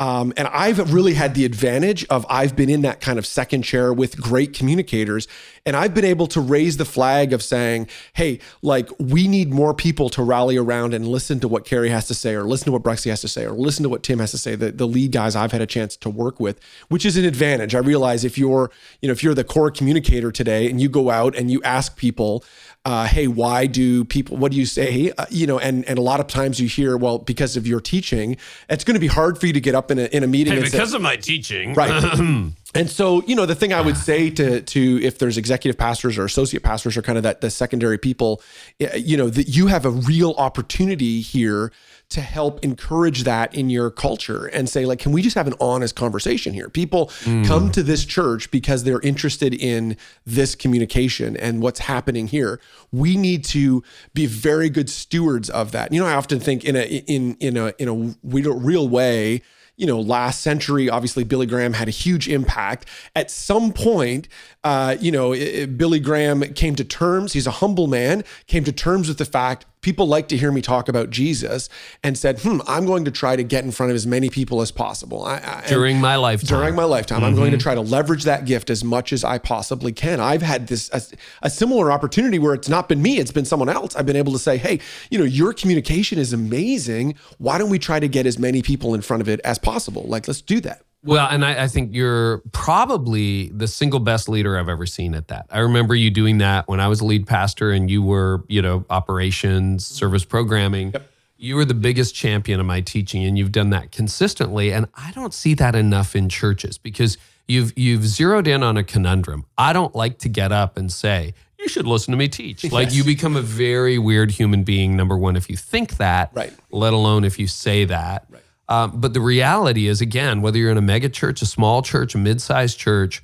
Um, 0.00 0.32
and 0.36 0.46
I've 0.48 0.92
really 0.92 1.14
had 1.14 1.34
the 1.34 1.44
advantage 1.44 2.06
of 2.08 2.24
I've 2.30 2.54
been 2.54 2.70
in 2.70 2.82
that 2.82 3.00
kind 3.00 3.18
of 3.18 3.26
second 3.26 3.62
chair 3.62 3.92
with 3.92 4.20
great 4.20 4.52
communicators, 4.52 5.26
and 5.66 5.74
I've 5.74 5.92
been 5.92 6.04
able 6.04 6.28
to 6.28 6.40
raise 6.40 6.76
the 6.76 6.84
flag 6.84 7.32
of 7.32 7.42
saying, 7.42 7.88
"Hey, 8.12 8.38
like 8.62 8.90
we 9.00 9.26
need 9.26 9.52
more 9.52 9.74
people 9.74 10.08
to 10.10 10.22
rally 10.22 10.56
around 10.56 10.94
and 10.94 11.08
listen 11.08 11.40
to 11.40 11.48
what 11.48 11.64
Carey 11.64 11.88
has 11.88 12.06
to 12.06 12.14
say, 12.14 12.34
or 12.34 12.44
listen 12.44 12.66
to 12.66 12.72
what 12.72 12.84
Bruxy 12.84 13.10
has 13.10 13.20
to 13.22 13.28
say, 13.28 13.44
or 13.44 13.50
listen 13.50 13.82
to 13.82 13.88
what 13.88 14.04
Tim 14.04 14.20
has 14.20 14.30
to 14.30 14.38
say." 14.38 14.54
The, 14.54 14.70
the 14.70 14.86
lead 14.86 15.10
guys 15.10 15.34
I've 15.34 15.50
had 15.50 15.62
a 15.62 15.66
chance 15.66 15.96
to 15.96 16.08
work 16.08 16.38
with, 16.38 16.60
which 16.88 17.04
is 17.04 17.16
an 17.16 17.24
advantage. 17.24 17.74
I 17.74 17.80
realize 17.80 18.24
if 18.24 18.38
you're, 18.38 18.70
you 19.02 19.08
know, 19.08 19.12
if 19.12 19.24
you're 19.24 19.34
the 19.34 19.42
core 19.42 19.72
communicator 19.72 20.30
today, 20.30 20.70
and 20.70 20.80
you 20.80 20.88
go 20.88 21.10
out 21.10 21.34
and 21.34 21.50
you 21.50 21.60
ask 21.64 21.96
people, 21.96 22.44
uh, 22.84 23.06
hey, 23.06 23.26
why 23.26 23.66
do 23.66 24.04
people, 24.04 24.36
what 24.36 24.52
do 24.52 24.58
you 24.58 24.64
say? 24.64 25.12
Uh, 25.18 25.26
you 25.30 25.46
know, 25.46 25.58
and, 25.58 25.84
and 25.86 25.98
a 25.98 26.02
lot 26.02 26.20
of 26.20 26.26
times 26.26 26.58
you 26.58 26.68
hear, 26.68 26.96
well, 26.96 27.18
because 27.18 27.56
of 27.56 27.66
your 27.66 27.80
teaching, 27.80 28.36
it's 28.70 28.84
going 28.84 28.94
to 28.94 29.00
be 29.00 29.08
hard 29.08 29.38
for 29.38 29.46
you 29.46 29.52
to 29.52 29.60
get 29.60 29.74
up 29.74 29.90
in 29.90 29.98
a, 29.98 30.04
in 30.04 30.22
a 30.22 30.26
meeting 30.26 30.54
and 30.54 30.66
say, 30.68 30.96
of 30.96 31.02
my 31.02 31.16
teaching 31.16 31.74
Right. 31.74 31.90
and 32.74 32.88
so, 32.88 33.22
you 33.24 33.34
know, 33.34 33.46
the 33.46 33.54
thing 33.54 33.72
I 33.72 33.80
would 33.80 33.96
say 33.96 34.30
to 34.30 34.62
to 34.62 35.00
if 35.02 35.18
there's 35.18 35.36
executive 35.36 35.78
pastors 35.78 36.16
or 36.16 36.24
associate 36.24 36.62
pastors 36.62 36.96
or 36.96 37.02
kind 37.02 37.18
of 37.18 37.24
that 37.24 37.40
the 37.40 37.50
secondary 37.50 37.98
people, 37.98 38.42
you 38.78 39.16
know, 39.16 39.28
that 39.28 39.48
you 39.48 39.66
have 39.66 39.84
a 39.84 39.90
real 39.90 40.34
opportunity 40.38 41.20
here 41.20 41.72
to 42.10 42.20
help 42.22 42.64
encourage 42.64 43.24
that 43.24 43.54
in 43.54 43.68
your 43.68 43.90
culture 43.90 44.46
and 44.46 44.68
say 44.68 44.86
like 44.86 44.98
can 44.98 45.12
we 45.12 45.20
just 45.20 45.36
have 45.36 45.46
an 45.46 45.54
honest 45.60 45.94
conversation 45.94 46.54
here? 46.54 46.68
People 46.70 47.10
come 47.46 47.70
to 47.72 47.82
this 47.82 48.04
church 48.04 48.50
because 48.50 48.84
they're 48.84 49.00
interested 49.00 49.52
in 49.54 49.96
this 50.24 50.54
communication 50.54 51.36
and 51.36 51.60
what's 51.60 51.80
happening 51.80 52.26
here. 52.28 52.60
We 52.92 53.16
need 53.16 53.44
to 53.46 53.82
be 54.14 54.24
very 54.26 54.70
good 54.70 54.88
stewards 54.88 55.50
of 55.50 55.72
that. 55.72 55.92
You 55.92 56.00
know 56.00 56.06
i 56.06 56.14
often 56.14 56.40
think 56.40 56.64
in 56.64 56.76
a 56.76 56.82
in 56.84 57.36
in 57.40 57.56
a 57.56 57.72
in 57.78 57.88
a 57.88 58.52
real 58.52 58.88
way 58.88 59.42
you 59.80 59.86
know, 59.86 60.00
last 60.00 60.40
century, 60.40 60.90
obviously 60.90 61.22
Billy 61.22 61.46
Graham 61.46 61.72
had 61.74 61.86
a 61.86 61.92
huge 61.92 62.28
impact. 62.28 62.84
At 63.14 63.30
some 63.30 63.72
point, 63.72 64.26
uh, 64.64 64.96
you 64.98 65.12
know, 65.12 65.32
i- 65.32 65.36
i- 65.60 65.66
Billy 65.66 66.00
Graham 66.00 66.40
came 66.54 66.74
to 66.74 66.82
terms, 66.82 67.32
he's 67.32 67.46
a 67.46 67.52
humble 67.52 67.86
man, 67.86 68.24
came 68.48 68.64
to 68.64 68.72
terms 68.72 69.06
with 69.06 69.18
the 69.18 69.24
fact 69.24 69.66
people 69.80 70.06
like 70.06 70.28
to 70.28 70.36
hear 70.36 70.52
me 70.52 70.60
talk 70.60 70.88
about 70.88 71.10
Jesus 71.10 71.68
and 72.02 72.18
said, 72.18 72.40
hmm, 72.40 72.60
I'm 72.66 72.86
going 72.86 73.04
to 73.04 73.10
try 73.10 73.36
to 73.36 73.42
get 73.42 73.64
in 73.64 73.70
front 73.70 73.90
of 73.90 73.96
as 73.96 74.06
many 74.06 74.28
people 74.28 74.60
as 74.60 74.70
possible. 74.70 75.24
I, 75.24 75.36
I, 75.36 75.68
during 75.68 76.00
my 76.00 76.16
lifetime 76.16 76.58
during 76.58 76.74
my 76.74 76.84
lifetime. 76.84 77.24
I'm 77.24 77.34
going 77.34 77.52
to 77.52 77.58
try 77.58 77.74
to 77.74 77.80
leverage 77.80 78.24
that 78.24 78.44
gift 78.44 78.70
as 78.70 78.84
much 78.84 79.12
as 79.12 79.24
I 79.24 79.38
possibly 79.38 79.92
can. 79.92 80.20
I've 80.20 80.42
had 80.42 80.66
this 80.66 80.90
a, 80.92 81.02
a 81.42 81.50
similar 81.50 81.92
opportunity 81.92 82.38
where 82.38 82.54
it's 82.54 82.68
not 82.68 82.88
been 82.88 83.02
me, 83.02 83.18
it's 83.18 83.32
been 83.32 83.44
someone 83.44 83.68
else. 83.68 83.94
I've 83.96 84.06
been 84.06 84.16
able 84.16 84.32
to 84.32 84.38
say, 84.38 84.56
"Hey, 84.56 84.80
you 85.10 85.18
know, 85.18 85.24
your 85.24 85.52
communication 85.52 86.18
is 86.18 86.32
amazing. 86.32 87.14
Why 87.38 87.58
don't 87.58 87.70
we 87.70 87.78
try 87.78 88.00
to 88.00 88.08
get 88.08 88.26
as 88.26 88.38
many 88.38 88.62
people 88.62 88.94
in 88.94 89.02
front 89.02 89.20
of 89.20 89.28
it 89.28 89.40
as 89.44 89.58
possible? 89.58 90.04
Like, 90.06 90.28
let's 90.28 90.42
do 90.42 90.60
that." 90.60 90.82
Well, 91.04 91.28
and 91.30 91.44
I, 91.44 91.64
I 91.64 91.68
think 91.68 91.94
you're 91.94 92.42
probably 92.52 93.48
the 93.50 93.68
single 93.68 94.00
best 94.00 94.28
leader 94.28 94.58
I've 94.58 94.68
ever 94.68 94.84
seen 94.86 95.14
at 95.14 95.28
that. 95.28 95.46
I 95.50 95.60
remember 95.60 95.94
you 95.94 96.10
doing 96.10 96.38
that 96.38 96.66
when 96.68 96.80
I 96.80 96.88
was 96.88 97.00
a 97.00 97.04
lead 97.04 97.26
pastor 97.26 97.70
and 97.70 97.90
you 97.90 98.02
were, 98.02 98.42
you 98.48 98.60
know, 98.60 98.84
operations, 98.90 99.86
service 99.86 100.24
programming. 100.24 100.92
You 101.36 101.54
were 101.54 101.64
the 101.64 101.74
biggest 101.74 102.16
champion 102.16 102.58
of 102.58 102.66
my 102.66 102.80
teaching 102.80 103.24
and 103.24 103.38
you've 103.38 103.52
done 103.52 103.70
that 103.70 103.92
consistently. 103.92 104.72
And 104.72 104.86
I 104.94 105.12
don't 105.12 105.32
see 105.32 105.54
that 105.54 105.76
enough 105.76 106.16
in 106.16 106.28
churches 106.28 106.78
because 106.78 107.16
you've 107.46 107.78
you've 107.78 108.04
zeroed 108.04 108.48
in 108.48 108.64
on 108.64 108.76
a 108.76 108.82
conundrum. 108.82 109.44
I 109.56 109.72
don't 109.72 109.94
like 109.94 110.18
to 110.18 110.28
get 110.28 110.50
up 110.50 110.76
and 110.76 110.92
say, 110.92 111.32
you 111.60 111.68
should 111.68 111.86
listen 111.86 112.10
to 112.12 112.18
me 112.18 112.26
teach. 112.28 112.70
Like 112.72 112.92
you 112.92 113.04
become 113.04 113.36
a 113.36 113.40
very 113.42 113.98
weird 113.98 114.32
human 114.32 114.64
being, 114.64 114.96
number 114.96 115.16
one, 115.16 115.36
if 115.36 115.48
you 115.48 115.56
think 115.56 115.96
that, 115.98 116.30
Right. 116.32 116.52
let 116.70 116.92
alone 116.92 117.24
if 117.24 117.38
you 117.38 117.46
say 117.46 117.84
that. 117.84 118.26
Um, 118.68 119.00
but 119.00 119.14
the 119.14 119.20
reality 119.20 119.86
is, 119.86 120.00
again, 120.00 120.42
whether 120.42 120.58
you're 120.58 120.70
in 120.70 120.76
a 120.76 120.82
mega 120.82 121.08
church, 121.08 121.40
a 121.40 121.46
small 121.46 121.82
church, 121.82 122.14
a 122.14 122.18
mid-sized 122.18 122.78
church, 122.78 123.22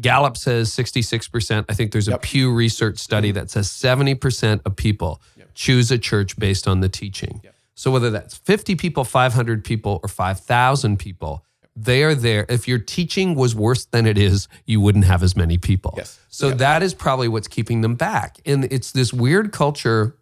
Gallup 0.00 0.36
says 0.36 0.70
66%. 0.70 1.66
I 1.68 1.74
think 1.74 1.92
there's 1.92 2.08
a 2.08 2.12
Yep. 2.12 2.22
Pew 2.22 2.52
Research 2.52 2.98
study 2.98 3.30
that 3.30 3.50
says 3.50 3.68
70% 3.68 4.60
of 4.64 4.74
people 4.74 5.22
choose 5.54 5.92
a 5.92 5.98
church 5.98 6.36
based 6.36 6.66
on 6.66 6.80
the 6.80 6.88
teaching. 6.88 7.40
So 7.76 7.90
whether 7.90 8.10
that's 8.10 8.36
50 8.36 8.74
people, 8.74 9.04
500 9.04 9.64
people, 9.64 10.00
or 10.02 10.08
5,000 10.08 10.98
people, 10.98 11.44
they 11.76 12.02
are 12.02 12.14
there. 12.14 12.46
If 12.48 12.68
your 12.68 12.78
teaching 12.78 13.34
was 13.34 13.54
worse 13.54 13.84
than 13.84 14.06
it 14.06 14.16
is, 14.18 14.48
you 14.64 14.80
wouldn't 14.80 15.04
have 15.04 15.22
as 15.22 15.36
many 15.36 15.58
people. 15.58 15.94
Yes. 15.96 16.18
So 16.28 16.50
that 16.50 16.82
is 16.82 16.94
probably 16.94 17.28
what's 17.28 17.48
keeping 17.48 17.80
them 17.80 17.94
back. 17.94 18.38
And 18.46 18.64
it's 18.72 18.92
this 18.92 19.12
weird 19.12 19.52
culture 19.52 20.16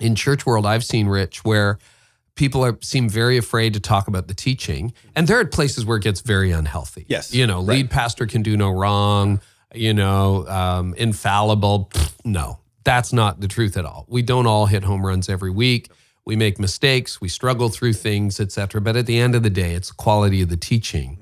in 0.00 0.14
church 0.14 0.46
world 0.46 0.66
I've 0.66 0.84
seen, 0.84 1.06
Rich, 1.06 1.44
where 1.44 1.78
people 2.34 2.64
are 2.64 2.78
seem 2.80 3.08
very 3.08 3.36
afraid 3.36 3.74
to 3.74 3.80
talk 3.80 4.08
about 4.08 4.28
the 4.28 4.34
teaching, 4.34 4.92
and 5.14 5.26
there 5.26 5.38
are 5.38 5.44
places 5.44 5.84
where 5.84 5.96
it 5.96 6.02
gets 6.02 6.20
very 6.20 6.50
unhealthy. 6.50 7.06
Yes, 7.08 7.34
you 7.34 7.46
know, 7.46 7.58
right. 7.58 7.76
lead 7.76 7.90
pastor 7.90 8.26
can 8.26 8.42
do 8.42 8.56
no 8.56 8.70
wrong. 8.70 9.40
You 9.74 9.94
know, 9.94 10.46
um, 10.48 10.94
infallible. 10.94 11.90
Pfft, 11.92 12.14
no, 12.24 12.58
that's 12.84 13.12
not 13.12 13.40
the 13.40 13.48
truth 13.48 13.76
at 13.76 13.84
all. 13.84 14.04
We 14.08 14.22
don't 14.22 14.46
all 14.46 14.66
hit 14.66 14.84
home 14.84 15.06
runs 15.06 15.28
every 15.28 15.50
week. 15.50 15.90
We 16.24 16.36
make 16.36 16.58
mistakes. 16.58 17.20
We 17.20 17.28
struggle 17.28 17.68
through 17.68 17.94
things, 17.94 18.40
etc. 18.40 18.80
But 18.80 18.96
at 18.96 19.06
the 19.06 19.18
end 19.18 19.34
of 19.34 19.42
the 19.42 19.50
day, 19.50 19.74
it's 19.74 19.88
the 19.88 19.94
quality 19.94 20.42
of 20.42 20.48
the 20.48 20.56
teaching 20.56 21.18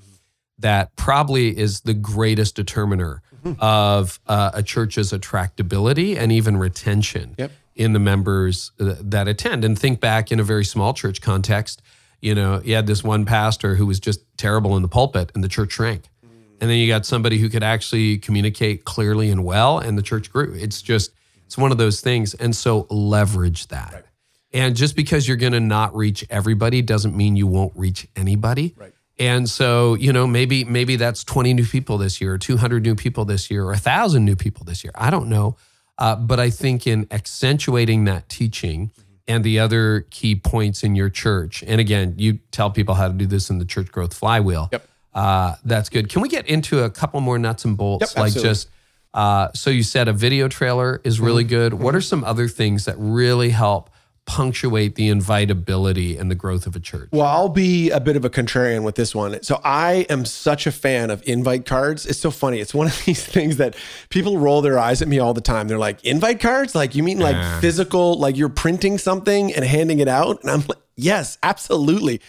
that 0.59 0.95
probably 0.97 1.57
is 1.57 1.83
the 1.83 1.95
greatest 1.95 2.57
determiner 2.57 3.23
of 3.61 4.21
uh, 4.27 4.51
a 4.55 4.63
church's 4.63 5.13
attractability 5.13 6.17
and 6.17 6.33
even 6.33 6.57
retention 6.57 7.35
Yep. 7.39 7.53
In 7.79 7.93
the 7.93 7.99
members 8.01 8.73
that 8.77 9.29
attend. 9.29 9.65
And 9.65 9.79
think 9.79 10.01
back 10.01 10.31
in 10.31 10.41
a 10.41 10.43
very 10.43 10.65
small 10.65 10.93
church 10.93 11.23
context, 11.23 11.81
you 12.21 12.35
know, 12.35 12.61
you 12.65 12.75
had 12.75 12.89
this 12.89 13.05
one 13.05 13.25
pastor 13.25 13.77
who 13.77 13.87
was 13.87 14.01
just 14.01 14.21
terrible 14.37 14.77
in 14.77 14.83
the 14.83 14.89
pulpit 14.89 15.31
and 15.35 15.45
the 15.45 15.49
church 15.49 15.73
shrank. 15.73 16.03
Mm. 16.27 16.31
And 16.61 16.71
then 16.71 16.79
you 16.79 16.89
got 16.89 17.07
somebody 17.07 17.39
who 17.39 17.49
could 17.49 17.63
actually 17.63 18.19
communicate 18.19 18.85
clearly 18.85 19.31
and 19.31 19.45
well, 19.45 19.79
and 19.79 19.97
the 19.97 20.03
church 20.03 20.31
grew. 20.33 20.53
It's 20.55 20.83
just, 20.83 21.13
it's 21.47 21.57
one 21.57 21.71
of 21.71 21.79
those 21.79 22.01
things. 22.01 22.35
And 22.35 22.55
so 22.55 22.89
leverage 22.91 23.69
that. 23.69 24.07
And 24.53 24.75
just 24.75 24.97
because 24.97 25.29
you're 25.29 25.37
going 25.37 25.53
to 25.53 25.61
not 25.61 25.95
reach 25.95 26.27
everybody 26.31 26.83
doesn't 26.83 27.17
mean 27.17 27.37
you 27.37 27.47
won't 27.47 27.73
reach 27.77 28.09
anybody. 28.17 28.75
Right. 28.77 28.93
And 29.21 29.49
so, 29.49 29.95
you 29.95 30.13
know, 30.13 30.27
maybe 30.27 30.65
maybe 30.65 30.97
that's 30.97 31.25
20 31.25 31.53
new 31.55 31.67
people 31.67 31.99
this 31.99 32.21
year, 32.21 32.35
or 32.35 32.39
200 32.39 32.85
new 32.85 32.95
people 32.95 33.25
this 33.25 33.51
year, 33.51 33.65
or 33.65 33.73
1,000 33.73 34.25
new 34.25 34.37
people 34.37 34.65
this 34.65 34.85
year. 34.85 34.93
I 34.95 35.11
don't 35.11 35.29
know. 35.29 35.57
Uh, 35.99 36.15
but 36.17 36.39
I 36.39 36.51
think 36.51 36.87
in 36.87 37.07
accentuating 37.11 38.05
that 38.05 38.29
teaching 38.29 38.91
and 39.27 39.43
the 39.45 39.59
other 39.59 40.07
key 40.11 40.37
points 40.37 40.83
in 40.85 40.95
your 40.95 41.11
church, 41.11 41.65
and 41.67 41.81
again, 41.81 42.15
you 42.17 42.39
tell 42.53 42.71
people 42.71 42.95
how 42.95 43.09
to 43.09 43.15
do 43.15 43.27
this 43.27 43.51
in 43.51 43.59
the 43.59 43.65
church 43.65 43.91
growth 43.91 44.15
flywheel. 44.15 44.69
Yep. 44.73 44.89
Uh, 45.15 45.55
that's 45.65 45.89
good. 45.89 46.09
Can 46.09 46.23
we 46.23 46.29
get 46.29 46.47
into 46.47 46.85
a 46.85 46.91
couple 46.91 47.21
more 47.21 47.39
nuts 47.39 47.65
and 47.65 47.77
bolts? 47.77 48.13
Yep, 48.13 48.17
like 48.17 48.27
absolutely. 48.29 48.51
just, 48.51 48.69
uh, 49.15 49.49
so 49.55 49.71
you 49.71 49.83
said 49.83 50.07
a 50.07 50.13
video 50.13 50.47
trailer 50.49 51.01
is 51.03 51.19
really 51.21 51.43
Mm-hmm. 51.43 51.49
good. 51.49 51.75
What 51.75 51.95
are 51.97 52.01
some 52.01 52.23
other 52.25 52.47
things 52.47 52.85
that 52.85 52.95
really 52.99 53.51
help 53.51 53.91
punctuate 54.29 54.95
the 54.95 55.09
invitability 55.09 56.19
and 56.19 56.31
the 56.31 56.35
growth 56.35 56.67
of 56.67 56.77
a 56.77 56.81
church? 56.81 57.09
Well, 57.13 57.27
I'll 57.27 57.49
be 57.49 57.89
a 57.91 57.99
bit 57.99 58.15
of 58.15 58.27
a 58.27 58.31
contrarian 58.31 58.85
with 58.85 58.95
this 58.95 59.15
one. 59.15 59.43
So 59.43 59.59
I 59.65 60.07
am 60.11 60.27
such 60.27 60.67
a 60.67 60.71
fan 60.71 61.11
of 61.11 61.27
invite 61.27 61.65
cards. 61.65 62.05
It's 62.05 62.19
so 62.19 62.31
funny. 62.31 62.61
It's 62.61 62.75
one 62.75 62.89
of 62.89 63.05
these 63.07 63.25
things 63.25 63.57
that 63.57 63.75
people 64.11 64.37
roll 64.39 64.61
their 64.61 64.79
eyes 64.79 65.01
at 65.01 65.09
me 65.09 65.19
all 65.19 65.33
the 65.33 65.41
time. 65.41 65.67
They're 65.67 65.79
like, 65.79 66.05
invite 66.05 66.41
cards? 66.41 66.75
Like, 66.75 66.95
you 66.95 67.03
mean 67.03 67.19
like 67.19 67.61
physical, 67.63 68.19
like 68.19 68.37
you're 68.37 68.51
printing 68.51 68.99
something 68.99 69.55
and 69.55 69.65
handing 69.65 69.99
it 69.99 70.09
out? 70.09 70.43
And 70.43 70.51
I'm 70.51 70.61
like, 70.61 70.79
yes, 70.95 71.39
absolutely. 71.43 72.21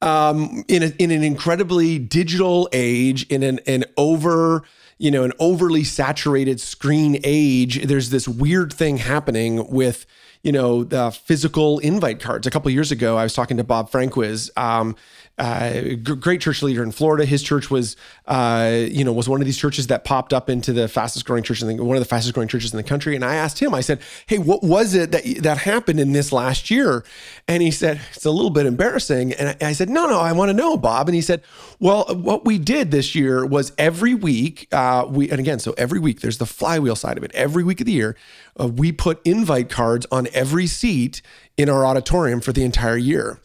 Um, 0.00 0.64
in, 0.68 0.82
a, 0.82 0.86
in 0.98 1.10
an 1.10 1.22
incredibly 1.22 1.98
digital 1.98 2.66
age, 2.72 3.24
in 3.26 3.42
an, 3.42 3.60
an 3.66 3.84
over, 3.98 4.62
you 4.96 5.10
know, 5.10 5.22
an 5.22 5.34
overly 5.38 5.84
saturated 5.84 6.60
screen 6.60 7.20
age, 7.24 7.82
there's 7.82 8.08
this 8.08 8.26
weird 8.26 8.72
thing 8.72 8.96
happening 8.96 9.68
with, 9.68 10.06
you 10.42 10.52
know, 10.52 10.84
the 10.84 11.10
physical 11.10 11.78
invite 11.78 12.20
cards. 12.20 12.46
A 12.46 12.50
couple 12.50 12.70
years 12.70 12.90
ago, 12.90 13.16
I 13.16 13.22
was 13.22 13.34
talking 13.34 13.56
to 13.58 13.64
Bob 13.64 13.90
Franquiz, 13.90 14.50
um, 14.56 14.96
uh, 15.42 15.96
great 15.96 16.40
church 16.40 16.62
leader 16.62 16.84
in 16.84 16.92
Florida. 16.92 17.24
His 17.24 17.42
church 17.42 17.68
was, 17.68 17.96
uh, 18.26 18.86
you 18.88 19.02
know, 19.04 19.12
was 19.12 19.28
one 19.28 19.40
of 19.40 19.44
these 19.44 19.58
churches 19.58 19.88
that 19.88 20.04
popped 20.04 20.32
up 20.32 20.48
into 20.48 20.72
the 20.72 20.86
fastest 20.86 21.26
growing 21.26 21.42
church, 21.42 21.60
in 21.60 21.76
the, 21.76 21.82
one 21.82 21.96
of 21.96 22.00
the 22.00 22.08
fastest 22.08 22.32
growing 22.34 22.46
churches 22.46 22.72
in 22.72 22.76
the 22.76 22.84
country. 22.84 23.16
And 23.16 23.24
I 23.24 23.34
asked 23.34 23.58
him, 23.58 23.74
I 23.74 23.80
said, 23.80 24.00
"Hey, 24.26 24.38
what 24.38 24.62
was 24.62 24.94
it 24.94 25.10
that 25.10 25.24
that 25.42 25.58
happened 25.58 25.98
in 25.98 26.12
this 26.12 26.30
last 26.30 26.70
year?" 26.70 27.04
And 27.48 27.60
he 27.60 27.72
said, 27.72 28.00
"It's 28.14 28.24
a 28.24 28.30
little 28.30 28.52
bit 28.52 28.66
embarrassing." 28.66 29.32
And 29.32 29.56
I, 29.60 29.70
I 29.70 29.72
said, 29.72 29.90
"No, 29.90 30.06
no, 30.06 30.20
I 30.20 30.30
want 30.30 30.50
to 30.50 30.54
know, 30.54 30.76
Bob." 30.76 31.08
And 31.08 31.16
he 31.16 31.22
said, 31.22 31.42
"Well, 31.80 32.04
what 32.14 32.44
we 32.44 32.58
did 32.58 32.92
this 32.92 33.16
year 33.16 33.44
was 33.44 33.72
every 33.78 34.14
week, 34.14 34.68
uh, 34.70 35.06
we 35.08 35.28
and 35.28 35.40
again, 35.40 35.58
so 35.58 35.74
every 35.76 35.98
week 35.98 36.20
there's 36.20 36.38
the 36.38 36.46
flywheel 36.46 36.94
side 36.94 37.18
of 37.18 37.24
it. 37.24 37.32
Every 37.34 37.64
week 37.64 37.80
of 37.80 37.86
the 37.86 37.92
year, 37.92 38.16
uh, 38.60 38.68
we 38.68 38.92
put 38.92 39.20
invite 39.24 39.70
cards 39.70 40.06
on 40.12 40.28
every 40.32 40.68
seat 40.68 41.20
in 41.56 41.68
our 41.68 41.84
auditorium 41.84 42.40
for 42.40 42.52
the 42.52 42.62
entire 42.62 42.96
year." 42.96 43.40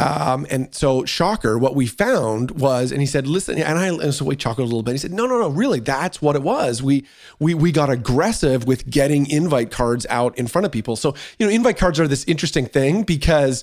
Um, 0.00 0.44
and 0.50 0.74
so 0.74 1.04
shocker, 1.04 1.56
what 1.56 1.76
we 1.76 1.86
found 1.86 2.50
was, 2.52 2.90
and 2.90 3.00
he 3.00 3.06
said, 3.06 3.28
listen, 3.28 3.58
and 3.58 3.78
I, 3.78 3.86
and 3.86 4.12
so 4.12 4.24
we 4.24 4.34
chuckled 4.34 4.64
a 4.64 4.68
little 4.68 4.82
bit. 4.82 4.92
He 4.92 4.98
said, 4.98 5.12
no, 5.12 5.26
no, 5.26 5.38
no, 5.38 5.48
really, 5.48 5.78
that's 5.78 6.20
what 6.20 6.34
it 6.34 6.42
was. 6.42 6.82
We, 6.82 7.06
we, 7.38 7.54
we 7.54 7.70
got 7.70 7.90
aggressive 7.90 8.66
with 8.66 8.90
getting 8.90 9.30
invite 9.30 9.70
cards 9.70 10.04
out 10.10 10.36
in 10.36 10.48
front 10.48 10.66
of 10.66 10.72
people. 10.72 10.96
So, 10.96 11.14
you 11.38 11.46
know, 11.46 11.52
invite 11.52 11.76
cards 11.76 12.00
are 12.00 12.08
this 12.08 12.24
interesting 12.24 12.66
thing 12.66 13.04
because 13.04 13.62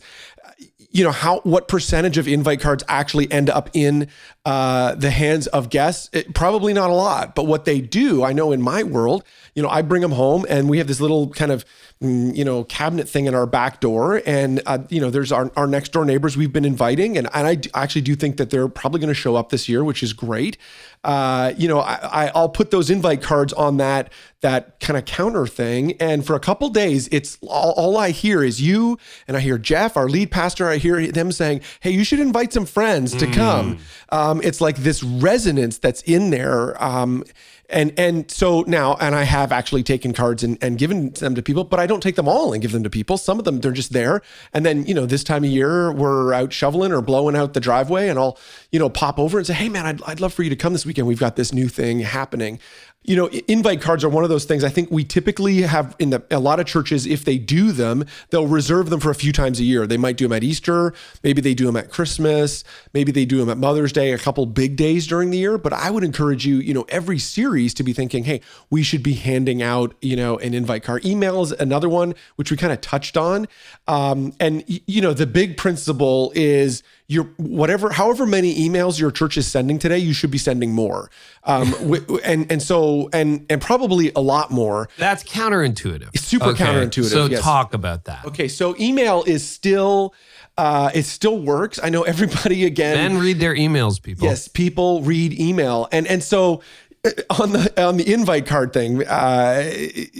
you 0.91 1.03
know 1.03 1.11
how 1.11 1.39
what 1.39 1.67
percentage 1.67 2.17
of 2.17 2.27
invite 2.27 2.59
cards 2.59 2.83
actually 2.87 3.31
end 3.31 3.49
up 3.49 3.69
in 3.73 4.07
uh, 4.45 4.95
the 4.95 5.11
hands 5.11 5.47
of 5.47 5.69
guests? 5.69 6.09
It- 6.13 6.33
probably 6.33 6.73
not 6.73 6.89
a 6.89 6.93
lot 6.93 7.35
but 7.35 7.45
what 7.45 7.65
they 7.65 7.81
do 7.81 8.23
i 8.23 8.31
know 8.33 8.51
in 8.51 8.61
my 8.61 8.83
world 8.83 9.23
you 9.53 9.61
know 9.61 9.69
i 9.69 9.81
bring 9.81 10.01
them 10.01 10.11
home 10.11 10.45
and 10.49 10.69
we 10.69 10.77
have 10.77 10.87
this 10.87 11.01
little 11.01 11.29
kind 11.29 11.51
of 11.51 11.65
mm, 12.01 12.35
you 12.35 12.45
know 12.45 12.63
cabinet 12.63 13.07
thing 13.07 13.25
in 13.25 13.35
our 13.35 13.45
back 13.45 13.79
door 13.79 14.21
and 14.25 14.61
uh, 14.65 14.79
you 14.89 14.99
know 15.01 15.09
there's 15.09 15.31
our, 15.31 15.51
our 15.55 15.67
next 15.67 15.91
door 15.91 16.05
neighbors 16.05 16.37
we've 16.37 16.53
been 16.53 16.65
inviting 16.65 17.17
and, 17.17 17.27
and 17.33 17.47
i 17.47 17.57
actually 17.79 18.01
do 18.01 18.15
think 18.15 18.37
that 18.37 18.49
they're 18.49 18.67
probably 18.67 18.99
going 18.99 19.09
to 19.09 19.13
show 19.13 19.35
up 19.35 19.49
this 19.49 19.67
year 19.67 19.83
which 19.83 20.01
is 20.01 20.13
great 20.13 20.57
uh, 21.03 21.53
you 21.57 21.67
know 21.67 21.79
I, 21.79 22.25
I, 22.25 22.31
i'll 22.35 22.49
put 22.49 22.71
those 22.71 22.89
invite 22.89 23.21
cards 23.21 23.53
on 23.53 23.77
that 23.77 24.11
that 24.41 24.79
kind 24.79 24.97
of 24.97 25.05
counter 25.05 25.45
thing. 25.45 25.93
And 25.99 26.25
for 26.25 26.35
a 26.35 26.39
couple 26.39 26.67
days 26.69 27.07
it's 27.11 27.37
all, 27.47 27.73
all 27.73 27.97
i 27.97 28.11
hear 28.11 28.43
is 28.43 28.61
you 28.61 28.97
and 29.27 29.37
i 29.37 29.39
hear 29.39 29.57
jeff 29.57 29.97
our 29.97 30.07
lead 30.09 30.31
pastor 30.31 30.67
i 30.67 30.77
hear 30.77 31.11
them 31.11 31.31
saying 31.31 31.61
hey 31.79 31.91
you 31.91 32.03
should 32.03 32.19
invite 32.19 32.53
some 32.53 32.65
friends 32.65 33.15
to 33.15 33.27
come. 33.31 33.79
Um, 34.09 34.41
it's 34.43 34.59
like 34.61 34.77
this 34.77 35.03
resonance 35.03 35.77
that's 35.77 36.01
in 36.03 36.29
there 36.31 36.81
um, 36.83 37.23
and 37.71 37.97
and 37.97 38.29
so 38.29 38.63
now 38.67 38.95
and 38.99 39.15
i 39.15 39.23
have 39.23 39.51
actually 39.51 39.83
taken 39.83 40.13
cards 40.13 40.43
and, 40.43 40.57
and 40.61 40.77
given 40.77 41.11
them 41.11 41.35
to 41.35 41.41
people 41.41 41.63
but 41.63 41.79
i 41.79 41.87
don't 41.87 42.01
take 42.01 42.15
them 42.15 42.27
all 42.27 42.53
and 42.53 42.61
give 42.61 42.71
them 42.71 42.83
to 42.83 42.89
people. 42.89 43.17
Some 43.17 43.39
of 43.39 43.45
them 43.45 43.59
they're 43.59 43.71
just 43.71 43.93
there. 43.93 44.21
And 44.53 44.65
then 44.65 44.85
you 44.85 44.93
know 44.93 45.05
this 45.05 45.23
time 45.23 45.43
of 45.43 45.49
year 45.49 45.91
we're 45.91 46.33
out 46.33 46.53
shoveling 46.53 46.91
or 46.91 47.01
blowing 47.01 47.35
out 47.35 47.53
the 47.53 47.59
driveway 47.59 48.07
and 48.09 48.17
i'll 48.17 48.37
you 48.71 48.79
know 48.79 48.89
pop 48.89 49.19
over 49.19 49.37
and 49.37 49.47
say 49.47 49.53
hey 49.53 49.69
man 49.69 49.85
i'd, 49.85 50.03
I'd 50.03 50.19
love 50.19 50.33
for 50.33 50.43
you 50.43 50.49
to 50.49 50.55
come 50.55 50.73
this 50.73 50.85
weekend. 50.85 51.07
We've 51.07 51.19
got 51.19 51.35
this 51.35 51.53
new 51.53 51.67
thing 51.67 51.99
happening 51.99 52.59
you 53.03 53.15
know, 53.15 53.27
invite 53.47 53.81
cards 53.81 54.03
are 54.03 54.09
one 54.09 54.23
of 54.23 54.29
those 54.29 54.45
things. 54.45 54.63
I 54.63 54.69
think 54.69 54.91
we 54.91 55.03
typically 55.03 55.61
have 55.61 55.95
in 55.97 56.11
the, 56.11 56.23
a 56.29 56.37
lot 56.37 56.59
of 56.59 56.67
churches, 56.67 57.07
if 57.07 57.25
they 57.25 57.39
do 57.39 57.71
them, 57.71 58.05
they'll 58.29 58.47
reserve 58.47 58.91
them 58.91 58.99
for 58.99 59.09
a 59.09 59.15
few 59.15 59.31
times 59.31 59.59
a 59.59 59.63
year. 59.63 59.87
They 59.87 59.97
might 59.97 60.17
do 60.17 60.25
them 60.25 60.33
at 60.33 60.43
Easter, 60.43 60.93
maybe 61.23 61.41
they 61.41 61.55
do 61.55 61.65
them 61.65 61.75
at 61.77 61.89
Christmas, 61.89 62.63
maybe 62.93 63.11
they 63.11 63.25
do 63.25 63.39
them 63.39 63.49
at 63.49 63.57
Mother's 63.57 63.91
Day, 63.91 64.11
a 64.11 64.19
couple 64.19 64.45
big 64.45 64.75
days 64.75 65.07
during 65.07 65.31
the 65.31 65.39
year. 65.39 65.57
But 65.57 65.73
I 65.73 65.89
would 65.89 66.03
encourage 66.03 66.45
you, 66.45 66.57
you 66.57 66.75
know, 66.75 66.85
every 66.89 67.17
series 67.17 67.73
to 67.75 67.83
be 67.83 67.91
thinking, 67.91 68.25
hey, 68.25 68.41
we 68.69 68.83
should 68.83 69.01
be 69.01 69.13
handing 69.13 69.63
out, 69.63 69.95
you 70.01 70.15
know, 70.15 70.37
an 70.37 70.53
invite 70.53 70.83
card. 70.83 71.03
Email 71.03 71.41
is 71.41 71.53
another 71.53 71.89
one, 71.89 72.13
which 72.35 72.51
we 72.51 72.57
kind 72.57 72.71
of 72.71 72.81
touched 72.81 73.17
on. 73.17 73.47
Um, 73.87 74.33
and, 74.39 74.63
you 74.67 75.01
know, 75.01 75.13
the 75.13 75.25
big 75.25 75.57
principle 75.57 76.31
is 76.35 76.83
your 77.07 77.25
whatever 77.37 77.89
however 77.91 78.25
many 78.25 78.55
emails 78.67 78.99
your 78.99 79.11
church 79.11 79.35
is 79.37 79.45
sending 79.47 79.77
today 79.79 79.97
you 79.97 80.13
should 80.13 80.31
be 80.31 80.37
sending 80.37 80.71
more 80.73 81.09
um 81.43 81.73
and 82.23 82.49
and 82.51 82.61
so 82.61 83.09
and 83.13 83.45
and 83.49 83.61
probably 83.61 84.11
a 84.15 84.21
lot 84.21 84.51
more 84.51 84.87
That's 84.97 85.23
counterintuitive. 85.23 86.09
It's 86.13 86.23
super 86.23 86.53
counterintuitive, 86.53 87.09
So 87.11 87.25
yes. 87.25 87.41
talk 87.41 87.73
about 87.73 88.05
that. 88.05 88.25
okay 88.25 88.47
so 88.47 88.75
email 88.79 89.23
is 89.25 89.47
still 89.47 90.13
uh 90.57 90.91
it 90.93 91.03
still 91.03 91.39
works 91.41 91.79
i 91.83 91.89
know 91.89 92.03
everybody 92.03 92.65
again 92.65 92.95
Men 93.13 93.21
read 93.21 93.39
their 93.39 93.55
emails, 93.55 94.01
people. 94.01 94.27
Yes, 94.27 94.47
people 94.47 95.01
read 95.01 95.37
email, 95.39 95.87
and 95.91 96.05
and 96.07 96.23
so 96.23 96.61
uh, 97.03 97.09
on 97.41 97.51
the 97.53 97.83
on 97.83 97.97
the 97.97 98.13
invite 98.13 98.45
card 98.45 98.73
thing, 98.73 99.05
uh, 99.07 99.63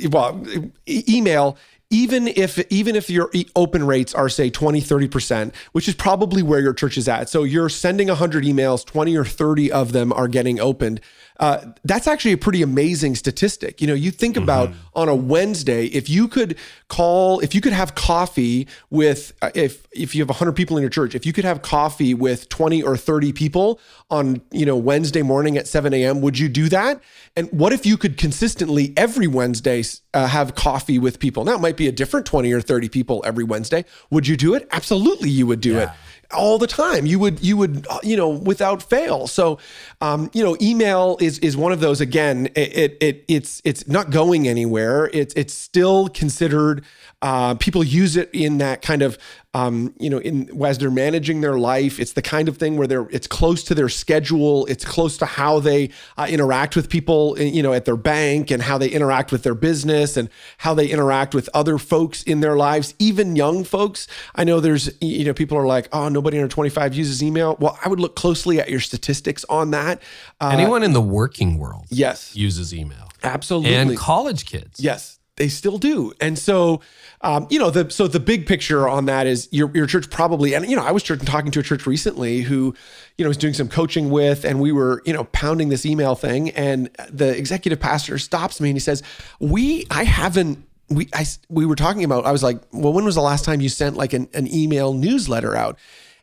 well, 0.10 0.44
email. 0.88 1.58
Even 1.92 2.28
if 2.28 2.58
even 2.72 2.96
if 2.96 3.10
your 3.10 3.30
open 3.56 3.86
rates 3.86 4.16
are 4.16 4.30
say 4.30 4.50
20 4.50 4.82
30%, 4.82 5.54
which 5.74 5.88
is 5.88 5.94
probably 5.94 6.42
where 6.42 6.60
your 6.60 6.74
church 6.74 6.98
is 6.98 7.08
at. 7.08 7.30
So 7.30 7.44
you're 7.44 7.70
sending 7.70 8.08
100 8.08 8.44
emails, 8.44 8.84
20 8.86 9.16
or 9.16 9.26
30 9.26 9.72
of 9.72 9.92
them 9.92 10.12
are 10.14 10.28
getting 10.28 10.60
opened. 10.60 11.02
Uh, 11.40 11.72
that's 11.84 12.08
actually 12.08 12.34
a 12.34 12.38
pretty 12.38 12.62
amazing 12.62 13.16
statistic. 13.16 13.82
You 13.82 13.88
know, 13.88 13.94
you 13.94 14.12
think 14.12 14.38
about 14.38 14.72
on 14.94 15.10
a 15.10 15.16
Wednesday, 15.16 15.86
if 15.88 16.10
you 16.10 16.28
could 16.28 16.58
call, 16.88 17.40
if 17.40 17.56
you 17.56 17.62
could 17.62 17.74
have 17.74 17.96
coffee 17.96 18.68
with, 18.90 19.34
uh, 19.42 19.50
if 19.56 19.88
if 19.92 20.14
you 20.14 20.22
have 20.22 20.30
100 20.30 20.54
people 20.54 20.78
in 20.78 20.82
your 20.82 20.90
church, 20.90 21.16
if 21.16 21.26
you 21.26 21.34
could 21.34 21.46
have 21.46 21.62
coffee 21.62 22.14
with 22.14 22.48
20 22.50 22.84
or 22.84 22.96
30 22.96 23.34
people 23.34 23.80
on, 24.10 24.42
you 24.52 24.66
know, 24.66 24.78
Wednesday 24.78 25.22
morning 25.22 25.58
at 25.58 25.68
7 25.68 25.94
a.m., 25.94 26.22
would 26.22 26.38
you 26.38 26.48
do 26.48 26.70
that? 26.70 27.02
And 27.36 27.52
what 27.52 27.74
if 27.74 27.86
you 27.86 27.98
could 27.98 28.18
consistently 28.18 28.94
every 28.96 29.28
Wednesday 29.28 29.84
uh, 30.14 30.28
have 30.28 30.56
coffee 30.56 31.00
with 31.00 31.20
people? 31.20 31.44
Now 31.44 31.56
it 31.56 31.62
might 31.62 31.78
be 31.78 31.88
a 31.88 31.92
different 31.92 32.26
20 32.26 32.52
or 32.52 32.62
30 32.62 32.90
people 32.90 33.24
every 33.26 33.44
Wednesday. 33.44 33.86
Would 34.12 34.28
you 34.28 34.38
do 34.38 34.54
it? 34.54 34.68
Absolutely, 34.72 35.30
you 35.30 35.48
would 35.48 35.62
do 35.62 35.78
it 35.78 35.90
all 36.34 36.58
the 36.58 36.68
time. 36.68 37.06
You 37.06 37.20
would, 37.20 37.42
you 37.42 37.58
would, 37.58 37.86
uh, 37.90 38.00
you 38.04 38.18
know, 38.18 38.30
without 38.30 38.84
fail. 38.84 39.28
So, 39.28 39.60
um, 40.02 40.30
you 40.34 40.44
know, 40.44 40.58
email 40.62 41.18
is 41.20 41.40
is 41.40 41.56
one 41.58 41.72
of 41.72 41.80
those. 41.80 42.02
Again, 42.02 42.48
it, 42.56 42.78
it, 42.78 42.98
it 43.02 43.26
it's 43.28 43.62
it's 43.64 43.88
not 43.88 44.10
going 44.10 44.48
anywhere. 44.48 45.10
It's 45.14 45.34
it's 45.36 45.54
still 45.54 46.08
considered. 46.10 46.84
Uh, 47.22 47.53
people 47.55 47.84
use 47.84 48.15
it 48.17 48.30
in 48.34 48.57
that 48.57 48.82
kind 48.82 49.01
of, 49.03 49.17
um, 49.53 49.93
you 49.99 50.09
know, 50.09 50.17
in 50.19 50.49
as 50.65 50.78
they're 50.80 50.89
managing 50.89 51.41
their 51.41 51.59
life. 51.59 51.99
It's 51.99 52.13
the 52.13 52.22
kind 52.22 52.47
of 52.47 52.57
thing 52.57 52.78
where 52.78 52.88
they're 52.88 53.07
it's 53.11 53.28
close 53.28 53.63
to 53.65 53.76
their 53.76 53.89
schedule. 53.89 54.65
It's 54.65 54.84
close 54.84 55.17
to 55.17 55.26
how 55.28 55.59
they 55.59 55.91
uh, 56.17 56.26
interact 56.30 56.76
with 56.76 56.89
people, 56.89 57.36
uh, 57.38 57.43
you 57.43 57.61
know, 57.61 57.74
at 57.74 57.86
their 57.86 57.95
bank 57.97 58.49
and 58.49 58.61
how 58.63 58.78
they 58.80 58.89
interact 58.89 59.32
with 59.32 59.43
their 59.43 59.53
business 59.53 60.17
and 60.17 60.30
how 60.57 60.74
they 60.74 60.88
interact 60.88 61.36
with 61.36 61.47
other 61.53 61.78
folks 61.78 62.24
in 62.24 62.39
their 62.39 62.55
lives, 62.55 62.95
even 62.97 63.36
young 63.36 63.63
folks. 63.63 64.07
I 64.34 64.43
know 64.43 64.59
there's, 64.59 64.89
you 64.99 65.26
know, 65.26 65.34
people 65.34 65.57
are 65.57 65.67
like, 65.67 65.89
oh, 65.91 66.09
nobody 66.09 66.38
under 66.38 66.47
25 66.47 66.95
uses 66.95 67.22
email. 67.22 67.55
Well, 67.59 67.78
I 67.86 67.89
would 67.89 67.99
look 67.99 68.15
closely 68.15 68.59
at 68.59 68.69
your 68.69 68.80
statistics 68.80 69.45
on 69.49 69.72
that. 69.72 70.01
Uh, 70.39 70.51
Anyone 70.53 70.82
in 70.82 70.93
the 70.93 71.01
working 71.01 71.59
world 71.59 71.86
yes, 71.89 72.36
uses 72.36 72.74
email. 72.74 73.09
absolutely. 73.24 73.76
And 73.76 73.95
college 73.97 74.45
kids. 74.45 74.80
Yes, 74.80 75.19
they 75.38 75.48
still 75.48 75.78
do. 75.78 76.14
And 76.20 76.38
so, 76.38 76.82
um, 77.22 77.48
you 77.50 77.58
know, 77.58 77.70
the 77.70 77.90
so 77.90 78.08
the 78.08 78.20
big 78.20 78.46
picture 78.46 78.88
on 78.88 79.06
that 79.06 79.28
is 79.28 79.48
your 79.52 79.72
your 79.74 79.88
church 79.88 80.10
probably, 80.10 80.54
and 80.54 80.70
you 80.70 80.76
know, 80.76 80.84
I 80.84 80.92
was 80.92 81.04
talking 81.04 81.52
to 81.52 81.60
a 81.60 81.64
church 81.64 81.86
recently 81.86 82.42
who, 82.42 82.76
you 83.18 83.26
know, 83.26 83.30
was 83.30 83.38
doing 83.38 83.54
some 83.54 83.70
coaching 83.70 84.10
with, 84.10 84.44
and 84.44 84.60
we 84.60 84.72
were, 84.72 85.02
you 85.06 85.14
know, 85.14 85.24
pounding 85.26 85.70
this 85.70 85.86
email 85.86 86.16
thing, 86.16 86.50
and 86.52 86.90
the 87.10 87.36
executive 87.36 87.80
pastor 87.80 88.18
stops 88.18 88.60
me 88.60 88.70
and 88.70 88.76
he 88.76 88.82
says, 88.82 89.04
"We, 89.40 89.86
I 89.90 90.04
haven't." 90.04 90.66
we 90.90 91.08
I 91.14 91.26
we 91.50 91.66
were 91.66 91.76
talking 91.76 92.04
about. 92.04 92.26
I 92.26 92.32
was 92.32 92.44
like, 92.44 92.60
well, 92.74 92.92
when 92.92 93.06
was 93.06 93.16
the 93.16 93.22
last 93.22 93.46
time 93.46 93.62
you 93.62 93.70
sent 93.70 93.96
like 93.96 94.12
an, 94.12 94.28
an 94.34 94.54
email 94.54 94.94
newsletter 94.94 95.56
out? 95.56 95.80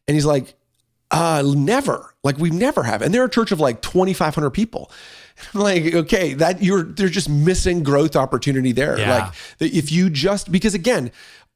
And 0.06 0.14
he's 0.14 0.26
like, 0.26 0.54
uh, 1.10 1.42
never. 1.46 2.14
Like 2.22 2.38
we 2.38 2.50
never 2.50 2.82
have. 2.82 3.02
And 3.02 3.12
they're 3.12 3.24
a 3.24 3.30
church 3.30 3.52
of 3.52 3.60
like 3.60 3.80
2,500 3.82 4.50
people. 4.50 4.90
Like, 5.54 5.94
okay, 5.94 6.34
that 6.34 6.62
you're 6.62 6.82
they're 6.82 7.08
just 7.08 7.28
missing 7.28 7.82
growth 7.82 8.16
opportunity 8.16 8.72
there. 8.72 8.98
Yeah. 8.98 9.30
Like 9.60 9.72
if 9.72 9.90
you 9.90 10.10
just 10.10 10.52
because 10.52 10.74
again, 10.74 11.10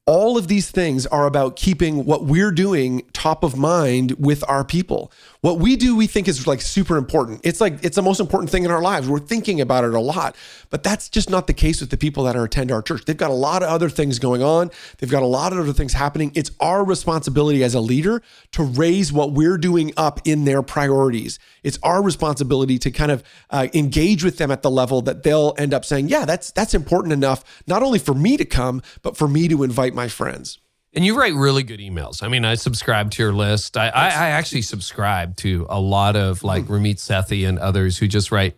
all 0.06 0.36
of 0.36 0.48
these 0.48 0.70
things 0.70 1.06
are 1.06 1.26
about 1.26 1.56
keeping 1.56 2.04
what 2.04 2.24
we're 2.24 2.50
doing 2.50 3.02
top 3.12 3.44
of 3.44 3.56
mind 3.56 4.12
with 4.18 4.42
our 4.48 4.64
people. 4.64 5.12
What 5.42 5.58
we 5.58 5.74
do, 5.74 5.96
we 5.96 6.06
think 6.06 6.28
is 6.28 6.46
like 6.46 6.60
super 6.60 6.96
important. 6.96 7.40
It's 7.42 7.60
like 7.60 7.82
it's 7.82 7.96
the 7.96 8.02
most 8.02 8.20
important 8.20 8.48
thing 8.48 8.64
in 8.64 8.70
our 8.70 8.80
lives. 8.80 9.08
We're 9.08 9.18
thinking 9.18 9.60
about 9.60 9.82
it 9.82 9.92
a 9.92 9.98
lot, 9.98 10.36
but 10.70 10.84
that's 10.84 11.08
just 11.08 11.28
not 11.28 11.48
the 11.48 11.52
case 11.52 11.80
with 11.80 11.90
the 11.90 11.96
people 11.96 12.22
that 12.24 12.36
are 12.36 12.44
attend 12.44 12.70
our 12.70 12.80
church. 12.80 13.06
They've 13.06 13.16
got 13.16 13.32
a 13.32 13.34
lot 13.34 13.64
of 13.64 13.68
other 13.68 13.88
things 13.88 14.20
going 14.20 14.40
on. 14.40 14.70
They've 14.98 15.10
got 15.10 15.24
a 15.24 15.26
lot 15.26 15.52
of 15.52 15.58
other 15.58 15.72
things 15.72 15.94
happening. 15.94 16.30
It's 16.36 16.52
our 16.60 16.84
responsibility 16.84 17.64
as 17.64 17.74
a 17.74 17.80
leader 17.80 18.22
to 18.52 18.62
raise 18.62 19.12
what 19.12 19.32
we're 19.32 19.58
doing 19.58 19.92
up 19.96 20.20
in 20.24 20.44
their 20.44 20.62
priorities. 20.62 21.40
It's 21.64 21.80
our 21.82 22.04
responsibility 22.04 22.78
to 22.78 22.92
kind 22.92 23.10
of 23.10 23.24
uh, 23.50 23.66
engage 23.74 24.22
with 24.22 24.38
them 24.38 24.52
at 24.52 24.62
the 24.62 24.70
level 24.70 25.02
that 25.02 25.24
they'll 25.24 25.56
end 25.58 25.74
up 25.74 25.84
saying, 25.84 26.06
"Yeah, 26.06 26.24
that's 26.24 26.52
that's 26.52 26.72
important 26.72 27.12
enough, 27.12 27.42
not 27.66 27.82
only 27.82 27.98
for 27.98 28.14
me 28.14 28.36
to 28.36 28.44
come, 28.44 28.80
but 29.02 29.16
for 29.16 29.26
me 29.26 29.48
to 29.48 29.64
invite 29.64 29.92
my 29.92 30.06
friends." 30.06 30.61
And 30.94 31.04
you 31.04 31.16
write 31.18 31.34
really 31.34 31.62
good 31.62 31.80
emails. 31.80 32.22
I 32.22 32.28
mean, 32.28 32.44
I 32.44 32.54
subscribe 32.54 33.10
to 33.12 33.22
your 33.22 33.32
list. 33.32 33.76
I, 33.78 33.88
I, 33.88 34.06
I 34.08 34.28
actually 34.30 34.62
subscribe 34.62 35.36
to 35.38 35.66
a 35.70 35.80
lot 35.80 36.16
of 36.16 36.44
like 36.44 36.66
Hmm. 36.66 36.74
Ramit 36.74 36.96
Sethi 36.96 37.48
and 37.48 37.58
others 37.58 37.96
who 37.98 38.06
just 38.08 38.30
write 38.30 38.56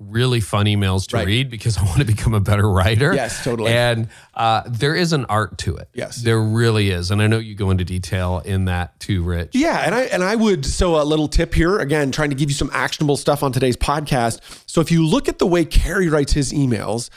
really 0.00 0.40
fun 0.40 0.64
emails 0.64 1.06
to 1.08 1.16
Right. 1.16 1.26
read 1.26 1.50
because 1.50 1.76
I 1.78 1.84
want 1.84 1.98
to 1.98 2.04
become 2.06 2.32
a 2.34 2.40
better 2.40 2.68
writer. 2.68 3.14
Yes, 3.14 3.44
totally. 3.44 3.70
And 3.72 4.08
uh, 4.34 4.62
there 4.66 4.94
is 4.94 5.12
an 5.12 5.26
art 5.26 5.58
to 5.58 5.76
it. 5.76 5.90
Yes. 5.92 6.16
there 6.22 6.40
really 6.40 6.90
is. 6.90 7.10
And 7.10 7.20
I 7.22 7.26
know 7.26 7.38
you 7.38 7.54
go 7.54 7.70
into 7.70 7.84
detail 7.84 8.40
in 8.44 8.64
that 8.64 8.98
too, 8.98 9.22
Rich. 9.22 9.50
Yeah, 9.52 9.78
and 9.84 9.94
I 9.94 10.02
and 10.04 10.24
I 10.24 10.34
would 10.36 10.64
so 10.64 11.00
a 11.00 11.04
little 11.04 11.28
tip 11.28 11.52
here 11.54 11.78
again, 11.78 12.10
trying 12.12 12.30
to 12.30 12.36
give 12.36 12.48
you 12.50 12.54
some 12.56 12.70
actionable 12.72 13.16
stuff 13.18 13.42
on 13.42 13.52
today's 13.52 13.76
podcast. 13.76 14.40
So 14.66 14.80
if 14.80 14.90
you 14.90 15.06
look 15.06 15.28
at 15.28 15.38
the 15.38 15.46
way 15.46 15.64
Carey 15.66 16.08
writes 16.08 16.32
his 16.32 16.50
emails, 16.52 17.10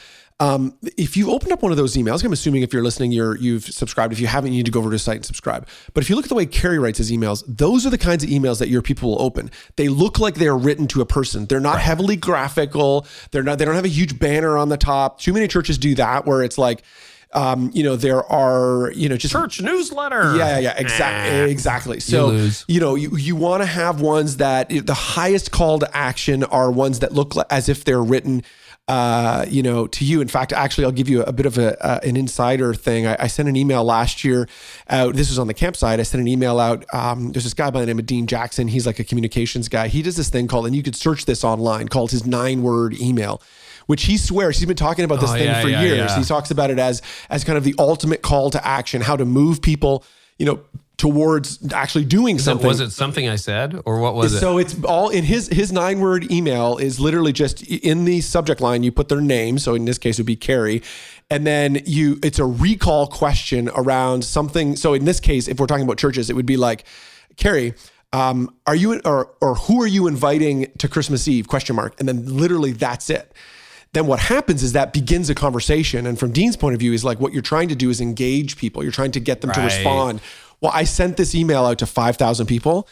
um, 0.43 0.77
if 0.97 1.15
you 1.15 1.31
open 1.31 1.53
up 1.53 1.61
one 1.61 1.71
of 1.71 1.77
those 1.77 1.95
emails, 1.95 2.23
I'm 2.23 2.33
assuming 2.33 2.63
if 2.63 2.73
you're 2.73 2.83
listening, 2.83 3.13
you're 3.13 3.37
you've 3.37 3.63
subscribed. 3.63 4.11
If 4.11 4.19
you 4.19 4.27
haven't, 4.27 4.51
you 4.51 4.57
need 4.57 4.65
to 4.65 4.71
go 4.71 4.79
over 4.79 4.89
to 4.89 4.93
his 4.93 5.01
site 5.01 5.15
and 5.15 5.25
subscribe. 5.25 5.65
But 5.93 6.03
if 6.03 6.09
you 6.09 6.17
look 6.17 6.25
at 6.25 6.29
the 6.29 6.35
way 6.35 6.45
Carey 6.45 6.79
writes 6.79 6.97
his 6.97 7.11
emails, 7.11 7.43
those 7.47 7.85
are 7.85 7.89
the 7.89 7.97
kinds 7.97 8.25
of 8.25 8.29
emails 8.29 8.59
that 8.59 8.67
your 8.67 8.81
people 8.81 9.11
will 9.11 9.21
open. 9.21 9.51
They 9.77 9.87
look 9.87 10.19
like 10.19 10.35
they're 10.35 10.57
written 10.57 10.87
to 10.87 11.01
a 11.01 11.05
person. 11.05 11.45
They're 11.45 11.61
not 11.61 11.79
heavily 11.79 12.17
graphical. 12.17 13.07
They're 13.31 13.43
not. 13.43 13.57
They 13.57 13.63
don't 13.65 13.75
have 13.75 13.85
a 13.85 13.87
huge 13.89 14.19
banner 14.19 14.57
on 14.57 14.67
the 14.67 14.77
top. 14.77 15.19
Too 15.19 15.31
many 15.31 15.47
churches 15.47 15.77
do 15.77 15.95
that, 15.95 16.25
where 16.25 16.43
it's 16.43 16.57
like. 16.57 16.83
Um, 17.35 17.71
you 17.73 17.81
know, 17.81 17.95
there 17.95 18.23
are, 18.31 18.91
you 18.91 19.09
know, 19.09 19.17
just 19.17 19.31
Church 19.31 19.59
newsletter. 19.59 20.35
yeah, 20.35 20.49
yeah, 20.49 20.59
yeah, 20.59 20.73
exactly, 20.77 21.51
exactly. 21.51 21.99
So 21.99 22.27
lose. 22.27 22.63
you 22.67 22.79
know, 22.79 22.93
you 22.93 23.17
you 23.17 23.35
want 23.35 23.63
to 23.63 23.65
have 23.65 24.01
ones 24.01 24.37
that 24.37 24.69
the 24.69 24.93
highest 24.93 25.49
call 25.49 25.79
to 25.79 25.97
action 25.97 26.43
are 26.43 26.69
ones 26.69 26.99
that 26.99 27.11
look 27.11 27.33
as 27.49 27.69
if 27.69 27.85
they're 27.85 28.03
written, 28.03 28.43
uh, 28.87 29.45
you 29.47 29.63
know, 29.63 29.87
to 29.87 30.03
you. 30.03 30.19
In 30.19 30.27
fact, 30.27 30.51
actually, 30.51 30.83
I'll 30.85 30.91
give 30.91 31.07
you 31.07 31.23
a, 31.23 31.31
bit 31.31 31.45
of 31.45 31.57
a 31.57 31.81
uh, 31.83 31.99
an 32.03 32.17
insider 32.17 32.73
thing. 32.73 33.07
I, 33.07 33.15
I 33.19 33.27
sent 33.27 33.47
an 33.47 33.55
email 33.55 33.83
last 33.83 34.23
year 34.25 34.47
out. 34.89 35.15
This 35.15 35.29
was 35.29 35.39
on 35.39 35.47
the 35.47 35.53
campsite. 35.53 35.99
I 35.99 36.03
sent 36.03 36.19
an 36.19 36.27
email 36.27 36.59
out. 36.59 36.85
Um, 36.93 37.31
there's 37.31 37.45
this 37.45 37.53
guy 37.53 37.69
by 37.69 37.79
the 37.79 37.85
name 37.85 37.99
of 37.99 38.05
Dean 38.05 38.27
Jackson. 38.27 38.67
He's 38.67 38.85
like 38.85 38.99
a 38.99 39.03
communications 39.05 39.69
guy. 39.69 39.87
He 39.87 40.01
does 40.01 40.17
this 40.17 40.29
thing 40.29 40.47
called, 40.47 40.65
and 40.67 40.75
you 40.75 40.83
could 40.83 40.95
search 40.95 41.25
this 41.25 41.43
online, 41.45 41.87
called 41.87 42.11
his 42.11 42.25
nine 42.25 42.61
word 42.61 42.99
email. 42.99 43.41
Which 43.85 44.03
he 44.03 44.15
swears 44.17 44.59
he's 44.59 44.67
been 44.67 44.77
talking 44.77 45.03
about 45.03 45.19
this 45.19 45.29
Oh, 45.31 45.33
thing 45.33 45.45
yeah, 45.47 45.61
for 45.61 45.67
yeah, 45.67 45.81
years. 45.81 45.97
yeah. 45.97 46.17
He 46.19 46.23
talks 46.23 46.51
about 46.51 46.69
it 46.71 46.79
as 46.79 47.01
as 47.29 47.43
kind 47.43 47.57
of 47.57 47.63
the 47.65 47.75
ultimate 47.77 48.21
call 48.21 48.49
to 48.51 48.65
action, 48.65 49.01
how 49.01 49.17
to 49.17 49.25
move 49.25 49.61
people, 49.61 50.05
you 50.37 50.45
know, 50.45 50.61
towards 51.03 51.59
actually 51.73 52.05
doing 52.05 52.39
So 52.39 52.51
something. 52.51 52.65
was 52.65 52.79
it 52.79 52.91
something 52.91 53.27
I 53.27 53.35
said 53.35 53.77
or 53.83 53.99
what 53.99 54.15
was 54.15 54.35
it? 54.35 54.39
So 54.39 54.57
it's 54.57 54.81
all 54.85 55.09
in 55.09 55.25
his 55.25 55.49
his 55.49 55.69
nine 55.69 55.99
word 55.99 56.31
email 56.31 56.77
is 56.77 56.97
literally 56.97 57.33
just 57.33 57.61
in 57.61 58.05
the 58.05 58.21
subject 58.21 58.61
line 58.61 58.83
you 58.83 58.91
put 58.93 59.09
their 59.09 59.19
name. 59.19 59.59
So 59.59 59.75
in 59.75 59.83
this 59.83 59.97
case 59.97 60.17
it 60.17 60.21
would 60.21 60.27
be 60.27 60.37
Carey, 60.37 60.81
and 61.29 61.45
then 61.45 61.81
you 61.85 62.19
it's 62.23 62.39
a 62.39 62.45
recall 62.45 63.07
question 63.07 63.69
around 63.75 64.23
something. 64.23 64.77
So 64.77 64.93
in 64.93 65.03
this 65.03 65.19
case, 65.19 65.49
if 65.49 65.59
we're 65.59 65.67
talking 65.67 65.83
about 65.83 65.97
churches, 65.97 66.29
it 66.29 66.37
would 66.37 66.45
be 66.45 66.55
like, 66.55 66.85
Carey. 67.35 67.73
Um, 68.13 68.55
are 68.65 68.75
you 68.75 69.01
or 69.03 69.33
or 69.41 69.55
who 69.55 69.81
are 69.81 69.87
you 69.87 70.07
inviting 70.07 70.71
to 70.77 70.87
Christmas 70.87 71.27
Eve? 71.27 71.49
Question 71.49 71.75
mark, 71.75 71.99
and 71.99 72.07
then 72.07 72.37
literally 72.37 72.71
that's 72.71 73.09
it 73.09 73.33
then 73.93 74.07
what 74.07 74.19
happens 74.19 74.63
is 74.63 74.73
that 74.73 74.91
begins 74.91 75.29
a 75.29 75.35
conversation. 75.35 76.07
And 76.07 76.17
from 76.17 76.31
Dean's 76.31 76.57
point 76.57 76.73
of 76.73 76.79
view, 76.79 76.93
is 76.93 77.05
like 77.05 77.19
what 77.19 77.31
you're 77.31 77.43
trying 77.43 77.69
to 77.69 77.75
do 77.75 77.91
is 77.91 78.01
engage 78.01 78.57
people. 78.57 78.81
You're 78.81 78.91
trying 78.91 79.11
to 79.11 79.19
get 79.19 79.41
them 79.41 79.51
to 79.51 79.61
respond. 79.61 80.19
Well, 80.63 80.71
I 80.73 80.85
sent 80.85 81.17
this 81.17 81.35
email 81.35 81.65
out 81.65 81.79
to 81.79 81.85
5,000 81.85 82.45
people. 82.47 82.87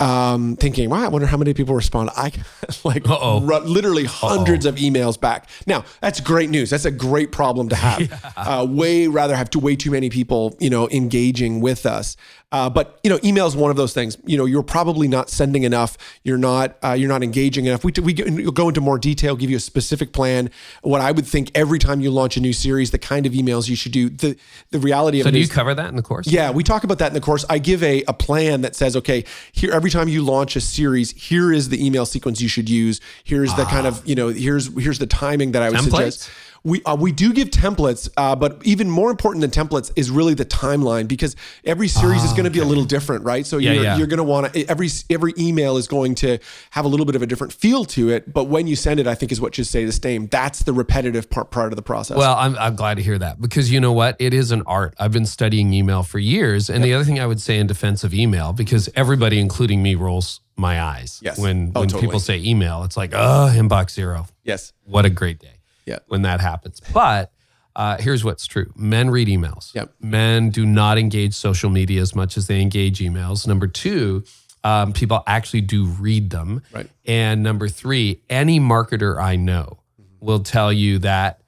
Um, 0.00 0.56
thinking, 0.56 0.90
wow, 0.90 1.04
I 1.04 1.08
wonder 1.08 1.28
how 1.28 1.36
many 1.36 1.54
people 1.54 1.76
respond. 1.76 2.10
I 2.16 2.32
like 2.84 3.06
literally 3.06 4.04
hundreds 4.04 4.66
of 4.66 4.74
emails 4.74 5.20
back. 5.20 5.48
Now 5.64 5.84
that's 6.00 6.18
great 6.18 6.50
news. 6.50 6.70
That's 6.70 6.86
a 6.86 6.90
great 6.90 7.30
problem 7.30 7.68
to 7.68 7.76
have. 7.76 8.32
Uh, 8.36 8.66
way 8.68 9.06
rather 9.06 9.36
have 9.36 9.50
to 9.50 9.60
way 9.60 9.76
too 9.76 9.92
many 9.92 10.10
people, 10.10 10.56
you 10.58 10.68
know, 10.68 10.88
engaging 10.88 11.60
with 11.60 11.86
us. 11.86 12.16
Uh, 12.52 12.68
but 12.70 13.00
you 13.02 13.08
know, 13.10 13.18
email 13.24 13.46
is 13.46 13.56
one 13.56 13.70
of 13.70 13.76
those 13.78 13.94
things. 13.94 14.18
You 14.26 14.36
know, 14.36 14.44
you're 14.44 14.62
probably 14.62 15.08
not 15.08 15.30
sending 15.30 15.62
enough. 15.64 15.96
You're 16.22 16.38
not. 16.38 16.76
Uh, 16.84 16.92
you're 16.92 17.08
not 17.08 17.22
engaging 17.22 17.64
enough. 17.66 17.82
We 17.82 17.92
we 18.02 18.12
go- 18.12 18.68
into 18.68 18.80
more 18.82 18.98
detail. 18.98 19.34
Give 19.36 19.50
you 19.50 19.56
a 19.56 19.60
specific 19.60 20.12
plan. 20.12 20.50
What 20.82 21.00
I 21.00 21.10
would 21.12 21.26
think 21.26 21.50
every 21.54 21.78
time 21.78 22.00
you 22.02 22.10
launch 22.10 22.36
a 22.36 22.40
new 22.40 22.52
series, 22.52 22.90
the 22.90 22.98
kind 22.98 23.24
of 23.26 23.32
emails 23.32 23.68
you 23.68 23.74
should 23.76 23.92
do. 23.92 24.10
The 24.10 24.36
the 24.70 24.78
reality 24.78 25.20
of 25.20 25.24
so 25.24 25.28
it 25.30 25.32
do 25.32 25.38
you 25.38 25.44
is- 25.44 25.50
cover 25.50 25.74
that 25.74 25.88
in 25.88 25.96
the 25.96 26.02
course? 26.02 26.26
yeah, 26.28 26.50
we 26.50 26.62
talk 26.62 26.84
about 26.84 26.98
that 26.98 27.08
in 27.08 27.14
the 27.14 27.20
course. 27.20 27.44
I 27.48 27.58
give 27.58 27.82
a, 27.82 28.02
a 28.06 28.12
plan 28.12 28.60
that 28.60 28.76
says, 28.76 28.96
okay, 28.96 29.24
here 29.52 29.72
every 29.72 29.90
time 29.90 30.08
you 30.08 30.22
launch 30.22 30.54
a 30.54 30.60
series, 30.60 31.10
here 31.12 31.52
is 31.52 31.70
the 31.70 31.84
email 31.84 32.04
sequence 32.04 32.40
you 32.42 32.48
should 32.48 32.68
use. 32.68 33.00
Here's 33.24 33.54
the 33.54 33.64
kind 33.64 33.86
of 33.86 34.06
you 34.06 34.14
know 34.14 34.28
here's 34.28 34.68
here's 34.78 34.98
the 34.98 35.06
timing 35.06 35.52
that 35.52 35.62
I 35.62 35.70
would 35.70 35.78
Templates? 35.78 35.90
suggest. 36.18 36.30
We 36.64 36.82
uh, 36.84 36.94
we 36.96 37.10
do 37.10 37.32
give 37.32 37.48
templates, 37.50 38.08
uh, 38.16 38.36
but 38.36 38.60
even 38.64 38.88
more 38.88 39.10
important 39.10 39.40
than 39.40 39.50
templates 39.50 39.90
is 39.96 40.10
really 40.10 40.34
the 40.34 40.44
timeline 40.44 41.08
because 41.08 41.34
every 41.64 41.88
series 41.88 42.22
is 42.22 42.30
going 42.32 42.44
to 42.44 42.50
be 42.50 42.60
a 42.60 42.64
little 42.64 42.84
different, 42.84 43.24
right? 43.24 43.44
So 43.44 43.58
Yeah, 43.58 43.72
you're, 43.72 43.82
yeah. 43.82 43.96
you're 43.96 44.06
going 44.06 44.18
to 44.18 44.24
want 44.24 44.52
to 44.52 44.64
every 44.68 44.88
every 45.10 45.34
email 45.36 45.76
is 45.76 45.88
going 45.88 46.14
to 46.16 46.38
have 46.70 46.84
a 46.84 46.88
little 46.88 47.04
bit 47.06 47.16
of 47.16 47.22
a 47.22 47.26
different 47.26 47.52
feel 47.52 47.84
to 47.86 48.10
it. 48.10 48.32
But 48.32 48.44
when 48.44 48.66
you 48.68 48.76
send 48.76 49.00
it, 49.00 49.06
I 49.08 49.14
think 49.16 49.32
is 49.32 49.40
what 49.40 49.54
should 49.54 49.66
say 49.66 49.84
the 49.84 49.92
same. 49.92 50.28
That's 50.28 50.62
the 50.62 50.72
repetitive 50.72 51.28
part 51.28 51.50
part 51.50 51.72
of 51.72 51.76
the 51.76 51.82
process. 51.82 52.16
Well, 52.16 52.36
I'm, 52.36 52.56
I'm 52.58 52.76
glad 52.76 52.94
to 52.96 53.02
hear 53.02 53.18
that 53.18 53.40
because 53.40 53.72
you 53.72 53.80
know 53.80 53.92
what? 53.92 54.16
It 54.20 54.32
is 54.32 54.52
an 54.52 54.62
art. 54.66 54.94
I've 55.00 55.12
been 55.12 55.26
studying 55.26 55.72
email 55.72 56.02
for 56.04 56.18
years. 56.20 56.70
And 56.70 56.84
the 56.84 56.94
other 56.94 57.04
thing 57.04 57.18
I 57.18 57.26
would 57.26 57.40
say 57.40 57.58
in 57.58 57.66
defense 57.66 58.04
of 58.04 58.14
email, 58.14 58.52
because 58.52 58.88
everybody, 58.94 59.40
including 59.40 59.82
me, 59.82 59.94
rolls 59.96 60.40
my 60.56 60.80
eyes 60.80 61.18
Yes. 61.22 61.38
when, 61.38 61.72
Oh, 61.74 61.80
when 61.80 61.88
totally. 61.88 62.02
people 62.06 62.20
say 62.20 62.38
email. 62.38 62.84
It's 62.84 62.96
like, 62.96 63.12
oh, 63.14 63.50
inbox 63.52 63.90
zero. 63.92 64.26
yes, 64.44 64.72
What 64.84 65.04
a 65.06 65.10
great 65.10 65.38
day 65.40 65.54
Yeah. 65.86 65.98
when 66.06 66.22
that 66.22 66.40
happens. 66.40 66.80
But 66.92 67.32
uh, 67.74 67.96
here's 67.98 68.24
what's 68.24 68.46
true 68.46 68.72
men 68.76 69.10
read 69.10 69.28
emails. 69.28 69.74
Yep. 69.74 69.94
Men 70.00 70.50
do 70.50 70.66
not 70.66 70.98
engage 70.98 71.34
social 71.34 71.70
media 71.70 72.00
as 72.00 72.14
much 72.14 72.36
as 72.36 72.46
they 72.46 72.60
engage 72.60 72.98
emails. 72.98 73.46
Number 73.46 73.66
two, 73.66 74.24
um, 74.64 74.92
people 74.92 75.22
actually 75.26 75.62
do 75.62 75.86
read 75.86 76.30
them. 76.30 76.62
Right. 76.72 76.88
And 77.06 77.42
number 77.42 77.68
three, 77.68 78.22
any 78.28 78.60
marketer 78.60 79.20
I 79.20 79.36
know 79.36 79.78
will 80.20 80.40
tell 80.40 80.72
you 80.72 80.98
that 81.00 81.40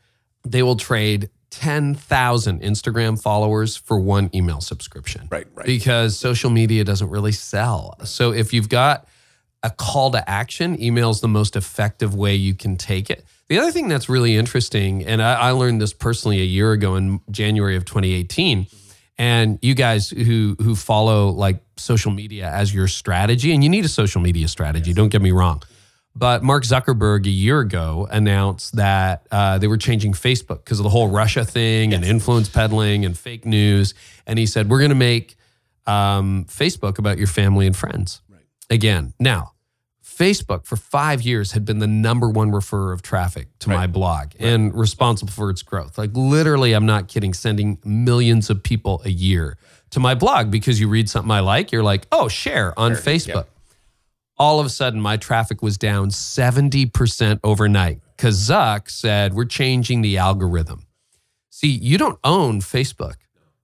they 0.45 0.63
will 0.63 0.77
trade 0.77 1.31
10,000 1.51 2.63
Instagram 2.63 3.21
followers 3.21 3.77
for 3.77 3.99
one 3.99 4.29
email 4.35 4.61
subscription. 4.61 5.29
Right, 5.31 5.47
right. 5.55 5.65
Because 5.67 6.19
social 6.19 6.51
media 6.51 6.83
doesn't 6.83 7.09
really 7.09 7.31
sell. 7.31 7.97
So 8.05 8.33
if 8.33 8.53
you've 8.53 8.69
got 8.69 9.07
a 9.63 9.71
call 9.71 10.11
to 10.11 10.29
action, 10.29 10.81
email 10.83 11.11
is 11.11 11.21
the 11.21 11.29
most 11.29 11.55
effective 11.55 12.15
way 12.15 12.35
you 12.35 12.55
can 12.55 12.77
take 12.77 13.09
it. 13.09 13.25
The 13.49 13.59
other 13.59 13.71
thing 13.71 13.89
that's 13.89 14.09
really 14.09 14.37
interesting, 14.37 15.05
and 15.05 15.23
I, 15.23 15.35
I 15.35 15.51
learned 15.51 15.81
this 15.81 15.93
personally 15.93 16.41
a 16.41 16.45
year 16.45 16.73
ago 16.73 16.97
in 16.97 17.21
January 17.31 17.77
of 17.77 17.85
2018, 17.85 18.67
and 19.19 19.59
you 19.61 19.75
guys 19.75 20.11
who 20.11 20.57
who 20.61 20.75
follow 20.75 21.29
like 21.29 21.63
social 21.77 22.11
media 22.11 22.49
as 22.49 22.75
your 22.75 22.89
strategy, 22.89 23.53
and 23.53 23.63
you 23.63 23.69
need 23.69 23.85
a 23.85 23.89
social 23.89 24.21
media 24.21 24.49
strategy. 24.49 24.93
Don't 24.93 25.11
get 25.11 25.23
me 25.23 25.31
wrong. 25.31 25.63
But 26.17 26.43
Mark 26.45 26.63
Zuckerberg 26.63 27.27
a 27.27 27.31
year 27.31 27.61
ago 27.61 28.07
announced 28.11 28.77
that 28.77 29.27
uh, 29.33 29.59
they 29.59 29.67
were 29.67 29.77
changing 29.77 30.13
Facebook 30.13 30.65
because 30.65 30.79
of 30.79 30.85
the 30.85 30.91
whole 30.91 31.09
Russia 31.09 31.45
thing 31.45 31.93
and 31.93 32.05
influence 32.05 32.49
peddling 32.49 33.05
and 33.05 33.19
fake 33.19 33.45
news. 33.45 33.95
And 34.27 34.39
he 34.39 34.47
said, 34.47 34.71
We're 34.71 34.79
going 34.79 34.91
to 34.91 34.95
make 34.95 35.37
um, 35.87 36.47
Facebook 36.49 36.99
about 36.99 37.19
your 37.19 37.27
family 37.27 37.67
and 37.67 37.77
friends. 37.77 38.23
Right. 38.29 38.47
Again, 38.71 39.13
now, 39.19 39.54
Facebook 40.17 40.67
for 40.67 40.77
five 40.77 41.23
years 41.23 41.53
had 41.53 41.65
been 41.65 41.79
the 41.79 41.87
number 41.87 42.29
one 42.29 42.53
referrer 42.53 42.93
of 42.93 43.03
traffic 43.03 43.49
to 43.61 43.69
my 43.69 43.87
blog 43.87 44.33
and 44.39 44.75
responsible 44.75 45.33
for 45.33 45.51
its 45.51 45.63
growth. 45.63 45.99
Like, 45.99 46.11
literally, 46.15 46.73
I'm 46.73 46.87
not 46.87 47.09
kidding, 47.09 47.35
sending 47.35 47.79
millions 47.85 48.51
of 48.51 48.63
people 48.63 49.03
a 49.05 49.11
year 49.11 49.57
to 49.91 50.01
my 50.01 50.15
blog 50.15 50.51
because 50.51 50.81
you 50.81 50.89
read 50.89 51.11
something 51.11 51.31
I 51.31 51.41
like, 51.41 51.73
you're 51.73 51.83
like, 51.83 52.07
oh, 52.13 52.29
share 52.29 52.79
on 52.79 52.93
Facebook 52.93 53.47
all 54.37 54.61
of 54.61 54.67
a 54.67 54.71
sudden 54.71 55.01
my 55.01 55.17
traffic 55.17 55.63
was 55.63 55.79
down 55.79 56.09
70% 56.09 57.41
overnight 57.45 58.01
because 58.17 58.49
Zuck 58.49 58.91
said, 58.91 59.35
We're 59.35 59.45
changing 59.45 60.03
the 60.03 60.19
algorithm. 60.19 60.87
See, 61.51 61.69
you 61.69 61.99
don't 61.99 62.19
own 62.25 62.61
Facebook 62.61 63.15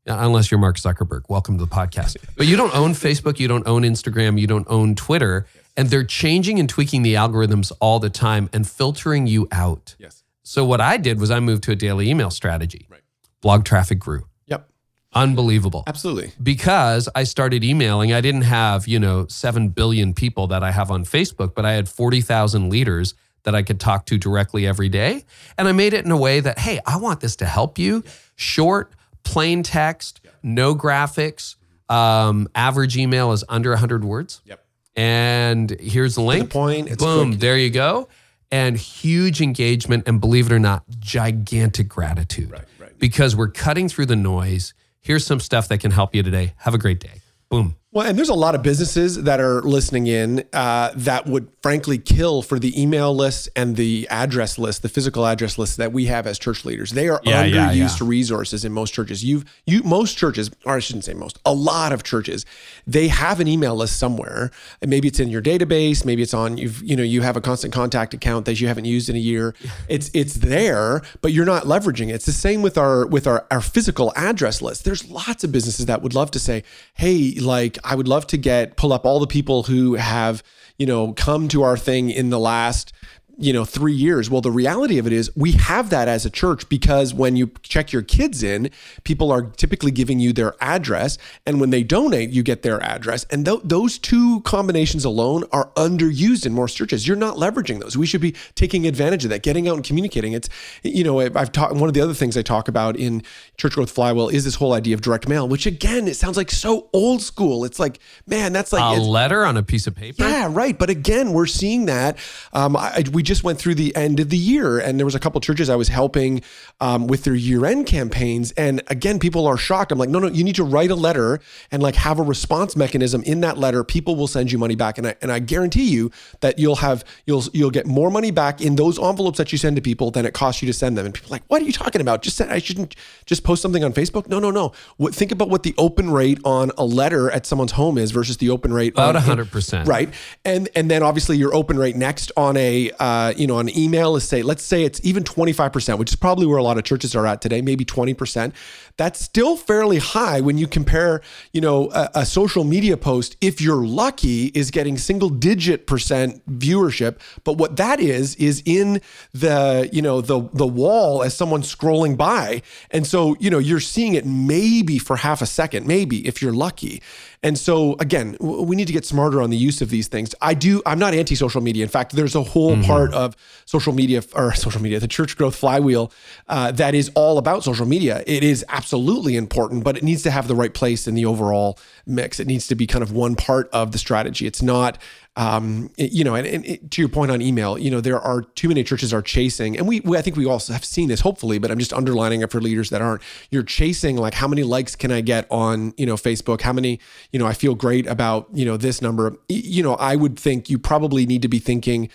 uh, 0.09 0.17
unless 0.21 0.51
you're 0.51 0.61
Mark 0.61 0.77
Zuckerberg. 0.77 1.23
Welcome 1.29 1.59
to 1.59 1.65
the 1.65 1.71
podcast. 1.71 2.17
But 2.37 2.47
you 2.47 2.57
don't 2.57 2.75
own 2.75 2.93
Facebook, 2.93 3.39
you 3.39 3.49
don't 3.49 3.67
own 3.67 3.83
Instagram, 3.83 4.41
you 4.41 4.47
don't 4.47 4.67
own 4.69 4.95
Twitter. 4.95 5.47
And 5.77 5.89
they're 5.89 6.05
changing 6.05 6.59
and 6.59 6.69
tweaking 6.69 7.03
the 7.03 7.15
algorithms 7.15 7.73
all 7.81 7.99
the 7.99 8.11
time 8.11 8.51
and 8.53 8.69
filtering 8.69 9.27
you 9.27 9.49
out. 9.53 9.95
Yes. 9.99 10.25
So 10.43 10.65
what 10.65 10.81
I 10.81 10.97
did 10.97 11.21
was 11.21 11.31
I 11.31 11.41
moved 11.41 11.63
to 11.65 11.73
a 11.73 11.77
daily 11.77 12.11
email 12.11 12.31
strategy. 12.31 12.87
Right. 12.91 13.03
Blog 13.41 13.65
traffic 13.65 13.99
grew. 13.99 14.27
Yep. 14.47 14.69
Unbelievable. 15.15 15.85
Absolutely. 15.87 16.33
Because 16.43 17.09
I 17.15 17.25
started 17.25 17.63
emailing, 17.65 18.13
I 18.13 18.21
didn't 18.21 18.43
have, 18.43 18.89
you 18.89 18.99
know, 18.99 19.27
7 19.29 19.69
billion 19.69 20.13
people 20.13 20.49
that 20.49 20.63
I 20.63 20.73
have 20.73 20.91
on 20.91 21.05
Facebook, 21.05 21.55
but 21.55 21.65
I 21.65 21.73
had 21.73 21.89
40,000 21.89 22.69
leaders 22.69 23.15
that 23.45 23.55
I 23.55 23.63
could 23.63 23.81
talk 23.81 24.07
to 24.07 24.19
directly 24.19 24.67
every 24.67 24.89
day. 24.89 25.25
And 25.57 25.67
I 25.69 25.73
made 25.73 25.95
it 25.95 26.05
in 26.05 26.11
a 26.11 26.17
way 26.17 26.41
that, 26.41 26.59
hey, 26.59 26.81
I 26.87 26.97
want 26.97 27.21
this 27.21 27.37
to 27.37 27.47
help 27.47 27.79
you. 27.79 28.05
Short, 28.37 28.93
plain 29.23 29.63
text, 29.63 30.21
no 30.43 30.75
graphics. 30.75 31.57
Um, 31.89 32.49
average 32.55 32.97
email 32.97 33.33
is 33.33 33.43
under 33.49 33.71
100 33.71 34.05
words. 34.05 34.43
Yep. 34.45 34.60
And 34.97 35.71
here's 35.81 36.15
the 36.17 36.23
link. 36.23 36.51
point, 36.51 36.89
it's 36.89 37.03
Boom, 37.03 37.31
quick. 37.31 37.41
there 37.41 37.57
you 37.57 37.71
go. 37.71 38.09
And 38.51 38.77
huge 38.77 39.41
engagement. 39.41 40.05
And 40.07 40.21
believe 40.21 40.47
it 40.47 40.53
or 40.53 40.59
not, 40.59 40.85
gigantic 40.99 41.89
gratitude. 41.89 42.51
Right, 42.51 42.65
right. 42.79 42.99
Because 42.99 43.37
we're 43.37 43.51
cutting 43.51 43.89
through 43.89 44.07
the 44.07 44.17
noise. 44.17 44.75
Here's 45.01 45.25
some 45.25 45.41
stuff 45.41 45.69
that 45.69 45.79
can 45.79 45.93
help 45.93 46.15
you 46.15 46.23
today. 46.23 46.55
Have 46.59 46.75
a 46.75 46.79
great 46.79 47.01
day. 47.01 47.21
Boom. 47.49 47.77
Well, 47.93 48.07
and 48.07 48.17
there's 48.17 48.29
a 48.29 48.35
lot 48.35 48.55
of 48.55 48.63
businesses 48.63 49.21
that 49.25 49.41
are 49.41 49.63
listening 49.63 50.07
in 50.07 50.45
uh, 50.53 50.93
that 50.95 51.27
would 51.27 51.49
frankly 51.61 51.99
kill 51.99 52.41
for 52.41 52.61
the 52.61 52.81
email 52.81 53.13
list 53.13 53.49
and 53.57 53.75
the 53.75 54.07
address 54.09 54.59
list, 54.61 54.83
the 54.83 54.89
physical 54.89 55.27
address 55.27 55.59
list 55.59 55.77
that 55.79 55.93
we 55.93 56.07
have 56.07 56.25
as 56.25 56.39
church 56.39 56.65
leaders. 56.65 56.93
They 56.93 57.09
are 57.09 57.21
Yeah, 57.25 57.43
yeah, 57.43 57.73
underused 57.73 58.01
yeah. 58.01 58.07
resources 58.09 58.65
in 58.65 58.71
most 58.73 58.95
churches. 58.95 59.25
You've 59.25 59.45
you 59.67 59.83
most 59.83 60.17
churches, 60.17 60.53
or 60.65 60.77
I 60.77 60.79
shouldn't 60.79 61.05
say 61.05 61.15
most, 61.15 61.41
a 61.45 61.53
lot 61.53 61.93
of 61.93 62.05
churches, 62.05 62.47
they 62.87 63.09
have 63.09 63.41
an 63.41 63.49
email 63.49 63.75
list 63.75 63.99
somewhere. 63.99 64.53
And 64.81 64.89
maybe 64.89 65.09
it's 65.09 65.19
in 65.19 65.29
your 65.29 65.43
database, 65.43 66.05
maybe 66.05 66.23
it's 66.23 66.33
on 66.33 66.59
you've 66.59 66.81
you 66.85 66.95
know 66.95 67.03
you 67.03 67.23
have 67.23 67.37
a 67.37 67.41
constant 67.41 67.75
contact 67.75 68.15
account 68.15 68.47
that 68.47 68.61
you 68.61 68.69
haven't 68.69 68.85
used 68.85 69.09
in 69.11 69.17
a 69.17 69.19
year. 69.19 69.53
It's 69.89 70.13
it's 70.15 70.35
there, 70.35 71.03
but 71.23 71.33
you're 71.33 71.45
not 71.45 71.65
leveraging 71.65 72.11
it. 72.11 72.13
It's 72.15 72.27
the 72.27 72.31
same 72.33 72.63
with 72.63 72.79
our 72.79 73.05
with 73.05 73.27
our 73.27 73.49
our 73.51 73.61
physical 73.61 74.13
address 74.15 74.63
list. 74.63 74.85
There's 74.85 75.11
lots 75.11 75.43
of 75.43 75.51
businesses 75.51 75.87
that 75.87 76.03
would 76.03 76.15
love 76.15 76.31
to 76.31 76.39
say, 76.39 76.63
"Hey, 76.95 77.35
like 77.41 77.79
I 77.85 77.95
would 77.95 78.09
love 78.09 78.27
to 78.29 78.37
get 78.37 78.77
pull 78.77 78.93
up 78.93 79.05
all 79.05 79.21
the 79.21 79.27
people 79.27 79.65
who 79.65 79.95
have, 79.95 80.43
you 80.79 80.87
know, 80.87 81.13
come 81.13 81.49
to 81.49 81.63
our 81.63 81.77
thing 81.77 82.11
in 82.11 82.31
the 82.31 82.39
last 82.39 82.93
you 83.41 83.53
know, 83.55 83.65
three 83.65 83.95
years. 83.95 84.29
Well, 84.29 84.43
the 84.43 84.51
reality 84.51 84.99
of 84.99 85.07
it 85.07 85.13
is 85.15 85.35
we 85.35 85.53
have 85.53 85.89
that 85.91 86.09
as 86.09 86.27
a 86.27 86.31
church 86.31 86.69
because 86.69 87.15
when 87.15 87.37
you 87.37 87.51
check 87.63 87.91
your 87.91 88.03
kids 88.03 88.43
in, 88.43 88.71
people 89.05 89.33
are 89.33 89.43
typically 89.43 89.91
giving 89.91 90.21
you 90.21 90.33
their 90.33 90.55
address. 90.63 91.17
And 91.47 91.59
when 91.61 91.71
they 91.71 91.83
donate, 91.83 92.31
you 92.31 92.43
get 92.43 92.63
their 92.63 92.83
address. 92.83 93.25
And 93.31 93.47
th- 93.47 93.61
those 93.65 93.99
two 93.99 94.43
combinations 94.43 95.05
alone 95.07 95.45
are 95.53 95.71
underused 95.77 96.45
in 96.45 96.53
most 96.53 96.77
churches. 96.77 97.09
You're 97.09 97.17
not 97.17 97.37
leveraging 97.37 97.81
those. 97.81 97.97
We 97.97 98.07
should 98.07 98.21
be 98.21 98.35
taking 98.55 98.87
advantage 98.87 99.25
of 99.25 99.31
that, 99.31 99.43
getting 99.43 99.69
out 99.69 99.77
and 99.77 99.85
communicating. 99.85 100.35
It's, 100.35 100.49
you 100.83 101.03
know, 101.03 101.19
I've 101.21 101.51
talked, 101.53 101.75
one 101.75 101.89
of 101.89 101.95
the 101.95 102.03
other 102.03 102.15
things 102.15 102.37
I 102.37 102.43
talk 102.43 102.69
about 102.69 102.97
in 102.97 103.23
Church 103.57 103.73
Growth 103.75 103.91
Flywheel 103.91 104.29
is 104.29 104.45
this 104.45 104.57
whole 104.57 104.75
idea 104.75 104.95
of 104.95 105.01
direct 105.01 105.27
mail, 105.29 105.49
which 105.49 105.65
again, 105.65 106.09
it 106.09 106.15
sounds 106.17 106.37
like 106.37 106.51
so 106.51 106.91
old 106.93 107.23
school. 107.23 107.65
It's 107.65 107.79
like, 107.79 108.01
man, 108.27 108.53
that's 108.53 108.73
like, 108.73 108.99
A 108.99 109.01
letter 109.01 109.45
on 109.47 109.57
a 109.57 109.63
piece 109.63 109.87
of 109.87 109.97
paper. 109.97 110.23
yeah, 110.29 110.47
right. 110.51 110.79
But 110.79 110.91
again, 110.91 111.33
we're 111.33 111.47
seeing 111.47 111.87
that. 111.87 112.19
Um, 112.53 112.77
I, 112.77 112.81
I- 112.97 113.05
we 113.13 113.23
just 113.31 113.45
went 113.45 113.61
through 113.61 113.77
the 113.77 113.95
end 113.95 114.19
of 114.19 114.29
the 114.29 114.37
year, 114.37 114.81
and 114.81 114.99
there 114.99 115.05
was 115.05 115.15
a 115.15 115.21
couple 115.21 115.41
churches 115.41 115.71
I 115.71 115.77
was 115.77 115.87
helping 115.87 116.43
um, 116.81 117.07
with 117.07 117.23
their 117.23 117.37
year-end 117.37 117.87
campaigns, 117.87 118.51
and 118.57 118.83
again, 118.89 119.21
people 119.21 119.47
are 119.47 119.57
shocked. 119.57 119.93
I'm 119.93 120.01
like, 120.01 120.09
no, 120.09 120.19
no, 120.19 120.27
you 120.27 120.43
need 120.43 120.57
to 120.57 120.65
write 120.65 120.91
a 120.91 120.97
letter 120.97 121.39
and 121.71 121.81
like 121.81 121.95
have 121.95 122.19
a 122.19 122.25
response 122.25 122.75
mechanism 122.75 123.23
in 123.23 123.41
that 123.43 123.57
letter. 123.57 123.85
People 123.85 124.17
will 124.17 124.27
send 124.27 124.51
you 124.51 124.59
money 124.59 124.75
back, 124.75 124.99
and 124.99 125.07
I 125.07 125.15
and 125.23 125.31
I 125.31 125.39
guarantee 125.39 125.85
you 125.85 126.11
that 126.41 126.59
you'll 126.59 126.75
have 126.77 127.05
you'll 127.25 127.45
you'll 127.53 127.71
get 127.71 127.87
more 127.87 128.11
money 128.11 128.33
back 128.33 128.61
in 128.61 128.75
those 128.75 128.99
envelopes 128.99 129.39
that 129.39 129.53
you 129.53 129.59
send 129.59 129.77
to 129.77 129.83
people 129.83 130.11
than 130.11 130.27
it 130.27 130.35
costs 130.35 130.61
you 130.61 130.67
to 130.67 130.73
send 130.73 130.99
them. 130.99 131.07
And 131.07 131.15
people 131.15 131.29
are 131.29 131.37
like, 131.37 131.45
what 131.47 131.63
are 131.63 131.65
you 131.65 131.73
talking 131.73 132.01
about? 132.01 132.23
Just 132.23 132.37
send, 132.37 132.51
I 132.51 132.59
shouldn't 132.59 132.97
just 133.27 133.45
post 133.45 133.63
something 133.63 133.85
on 133.85 133.93
Facebook. 133.93 134.27
No, 134.27 134.41
no, 134.41 134.51
no. 134.51 134.73
What, 134.97 135.15
think 135.15 135.31
about 135.31 135.51
what 135.51 135.63
the 135.63 135.75
open 135.79 136.11
rate 136.11 136.41
on 136.45 136.73
a 136.77 136.85
letter 136.85 137.31
at 137.31 137.47
someone's 137.47 137.73
home 137.73 137.97
is 137.97 138.11
versus 138.11 138.39
the 138.39 138.51
open 138.51 138.73
rate 138.73 138.95
About 138.95 139.15
on 139.15 139.23
100%. 139.23 139.87
right 139.87 140.13
and 140.45 140.69
and 140.75 140.91
then 140.91 141.05
obviously 141.05 141.37
your 141.37 141.55
open 141.55 141.79
rate 141.79 141.95
next 141.95 142.33
on 142.37 142.57
a 142.57 142.91
uh, 142.99 143.10
Uh, 143.11 143.33
you 143.37 143.47
know 143.47 143.59
an 143.59 143.77
email 143.77 144.15
is 144.15 144.23
say 144.23 144.41
let's 144.41 144.63
say 144.63 144.85
it's 144.85 145.01
even 145.03 145.25
25% 145.25 145.99
which 145.99 146.11
is 146.11 146.17
probably 146.17 146.47
where 146.47 146.59
a 146.59 146.63
lot 146.63 146.79
of 146.79 146.85
churches 146.85 147.17
are 147.17 147.27
at 147.27 147.41
today 147.41 147.61
maybe 147.61 147.85
20% 147.85 148.53
that's 149.01 149.19
still 149.19 149.57
fairly 149.57 149.97
high 149.97 150.43
when 150.43 150.59
you 150.59 150.67
compare 150.67 151.23
you 151.55 151.61
know 151.63 151.91
a, 151.93 152.11
a 152.17 152.27
social 152.27 152.65
media 152.65 152.99
post 152.99 153.35
if 153.41 153.59
you're 153.59 153.83
lucky 153.83 154.49
is 154.49 154.71
getting 154.71 154.99
single 154.99 155.31
digit 155.31 155.87
percent 155.87 156.47
viewership 156.59 157.19
but 157.43 157.57
what 157.57 157.79
that 157.79 157.99
is 157.99 158.35
is 158.35 158.63
in 158.67 159.01
the 159.33 159.89
you 159.91 160.03
know 160.03 160.21
the 160.21 160.47
the 160.53 160.67
wall 160.67 161.23
as 161.23 161.35
someone 161.35 161.63
scrolling 161.63 162.15
by 162.15 162.61
and 162.91 163.07
so 163.07 163.35
you 163.41 163.49
know 163.49 163.59
you're 163.59 163.81
seeing 163.81 164.13
it 164.13 164.27
maybe 164.27 164.99
for 164.99 165.17
half 165.17 165.41
a 165.41 165.47
second 165.47 165.87
maybe 165.87 166.27
if 166.29 166.43
you're 166.43 166.53
lucky 166.53 167.01
and 167.43 167.59
so 167.59 167.97
again, 168.01 168.37
we 168.39 168.77
need 168.77 168.87
to 168.87 168.93
get 168.93 169.07
smarter 169.07 169.41
on 169.41 169.49
the 169.49 169.57
use 169.57 169.81
of 169.81 169.89
these 169.89 170.09
things. 170.09 170.35
I 170.43 170.53
do. 170.53 170.83
I'm 170.85 170.99
not 170.99 171.15
anti-social 171.15 171.63
media. 171.63 171.83
In 171.83 171.89
fact, 171.89 172.13
there's 172.13 172.35
a 172.35 172.43
whole 172.43 172.83
part 172.83 173.15
of 173.15 173.35
social 173.65 173.95
media 173.95 174.23
or 174.35 174.53
social 174.67 174.83
media, 174.83 175.01
the 175.01 175.09
church 175.09 175.39
growth 175.39 175.57
flywheel, 175.57 176.13
uh, 176.49 176.73
that 176.73 176.95
is 176.95 177.11
all 177.15 177.39
about 177.39 177.65
social 177.65 177.87
media. 177.87 178.23
It 178.27 178.45
is 178.45 178.65
absolutely 178.69 178.90
important, 178.99 179.85
but 179.85 179.97
it 179.97 180.03
needs 180.03 180.23
to 180.23 180.31
have 180.31 180.49
the 180.49 180.55
right 180.55 180.73
place 180.75 181.07
in 181.07 181.15
the 181.15 181.25
overall 181.27 181.79
mix. 182.07 182.41
It 182.41 182.47
needs 182.47 182.67
to 182.69 182.75
be 182.75 182.87
kind 182.87 183.03
of 183.03 183.13
one 183.13 183.35
part 183.37 183.69
of 183.73 183.93
the 183.93 183.99
strategy. 183.99 184.47
It's 184.47 184.63
not 184.63 184.99
um, 185.37 185.91
it- 185.97 186.13
you 186.13 186.25
know, 186.25 186.35
and, 186.35 186.45
and 186.47 186.67
it- 186.67 186.91
to 186.91 187.01
your 187.01 187.09
point 187.09 187.31
on 187.31 187.41
email, 187.41 187.79
you 187.79 187.89
know, 187.91 188.01
there 188.01 188.19
are 188.21 188.43
too 188.43 188.67
many 188.69 188.83
churches 188.83 189.15
are 189.15 189.23
chasing, 189.23 189.79
and 189.79 189.87
we, 189.87 190.01
we, 190.01 190.19
I 190.19 190.23
think 190.23 190.37
we 190.37 190.45
also 190.45 190.73
have 190.73 190.85
seen 190.85 191.09
this 191.09 191.21
hopefully, 191.21 191.59
but 191.59 191.71
I'm 191.71 191.79
just 191.79 191.93
underlining 191.93 192.43
it 192.43 192.51
for 192.51 192.61
leaders 192.61 192.91
that 192.91 193.01
aren't. 193.01 193.23
You're 193.49 193.63
chasing 193.63 194.17
like 194.17 194.35
how 194.35 194.49
many 194.49 194.65
likes 194.65 194.97
can 194.97 195.13
I 195.13 195.21
get 195.21 195.47
on, 195.49 195.95
you 195.97 196.05
know, 196.05 196.17
Facebook? 196.17 196.63
How 196.63 196.73
many, 196.73 196.99
you 197.33 197.39
know, 197.39 197.47
I 197.47 197.53
feel 197.53 197.77
great 197.77 198.09
about, 198.09 198.49
you 198.53 198.65
know, 198.67 198.77
this 198.77 199.01
number. 199.01 199.37
You 199.49 199.85
know, 199.85 199.95
I 199.95 200.17
would 200.17 200.39
think 200.39 200.69
you 200.69 200.79
probably 200.81 201.27
need 201.27 201.43
to 201.43 201.49
be 201.49 201.61
thinking, 201.61 202.09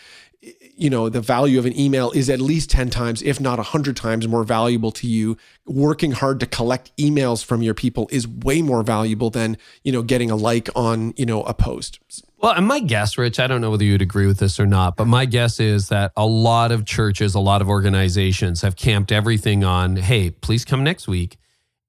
you 0.76 0.90
know 0.90 1.10
the 1.10 1.22
value 1.22 1.58
of 1.58 1.66
an 1.66 1.78
email 1.80 2.12
is 2.12 2.30
at 2.30 2.40
least 2.40 2.70
10 2.70 2.90
times 2.90 3.22
if 3.22 3.40
not 3.40 3.58
100 3.58 3.96
times 3.96 4.28
more 4.28 4.44
valuable 4.44 4.92
to 4.92 5.08
you 5.08 5.38
working 5.66 6.12
hard 6.12 6.40
to 6.40 6.46
collect 6.46 6.96
emails 6.98 7.44
from 7.44 7.62
your 7.62 7.74
people 7.74 8.08
is 8.12 8.28
way 8.28 8.62
more 8.62 8.84
valuable 8.84 9.30
than 9.30 9.58
you 9.84 9.92
know 9.92 10.02
getting 10.02 10.30
a 10.30 10.36
like 10.36 10.70
on 10.76 11.14
you 11.18 11.26
know 11.26 11.44
a 11.44 11.54
post 11.54 12.00
Well, 12.38 12.54
and 12.54 12.68
my 12.68 12.80
guess, 12.80 13.18
Rich, 13.18 13.40
I 13.40 13.48
don't 13.48 13.62
know 13.62 13.72
whether 13.72 13.84
you'd 13.84 14.02
agree 14.02 14.28
with 14.28 14.38
this 14.38 14.60
or 14.60 14.68
not, 14.68 14.98
but 14.98 15.08
my 15.08 15.26
guess 15.26 15.60
is 15.60 15.90
that 15.90 16.12
a 16.16 16.26
lot 16.28 16.72
of 16.72 16.86
churches, 16.86 17.34
a 17.34 17.40
lot 17.40 17.62
of 17.62 17.70
organizations 17.70 18.62
have 18.62 18.76
camped 18.76 19.12
everything 19.12 19.64
on, 19.64 19.96
hey, 19.96 20.30
please 20.30 20.64
come 20.66 20.84
next 20.84 21.08
week 21.08 21.38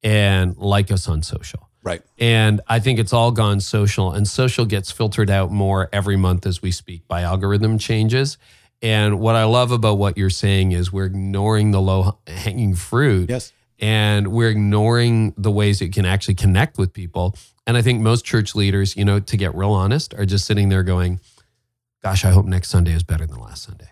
and 0.02 0.56
like 0.56 0.90
us 0.90 1.08
on 1.08 1.22
social. 1.22 1.68
right 1.82 2.00
And 2.18 2.60
I 2.68 2.78
think 2.78 2.98
it's 2.98 3.12
all 3.12 3.32
gone 3.32 3.60
social, 3.60 4.12
and 4.12 4.26
social 4.26 4.64
gets 4.64 4.90
filtered 4.90 5.28
out 5.30 5.50
more 5.50 5.88
every 5.92 6.16
month 6.16 6.46
as 6.46 6.62
we 6.62 6.70
speak 6.70 7.06
by 7.08 7.22
algorithm 7.22 7.76
changes. 7.76 8.38
And 8.82 9.18
what 9.20 9.36
I 9.36 9.44
love 9.44 9.70
about 9.72 9.94
what 9.98 10.16
you're 10.18 10.30
saying 10.30 10.72
is 10.72 10.92
we're 10.92 11.06
ignoring 11.06 11.70
the 11.70 11.80
low 11.80 12.18
hanging 12.26 12.74
fruit. 12.74 13.30
Yes. 13.30 13.52
And 13.78 14.28
we're 14.28 14.50
ignoring 14.50 15.34
the 15.36 15.50
ways 15.50 15.78
that 15.80 15.86
you 15.86 15.90
can 15.90 16.06
actually 16.06 16.34
connect 16.34 16.78
with 16.78 16.92
people. 16.92 17.34
And 17.66 17.76
I 17.76 17.82
think 17.82 18.00
most 18.00 18.24
church 18.24 18.54
leaders, 18.54 18.96
you 18.96 19.04
know, 19.04 19.20
to 19.20 19.36
get 19.36 19.54
real 19.54 19.72
honest, 19.72 20.14
are 20.14 20.24
just 20.24 20.46
sitting 20.46 20.68
there 20.70 20.82
going, 20.82 21.20
gosh, 22.02 22.24
I 22.24 22.30
hope 22.30 22.46
next 22.46 22.68
Sunday 22.68 22.92
is 22.92 23.02
better 23.02 23.26
than 23.26 23.38
last 23.38 23.64
Sunday. 23.64 23.86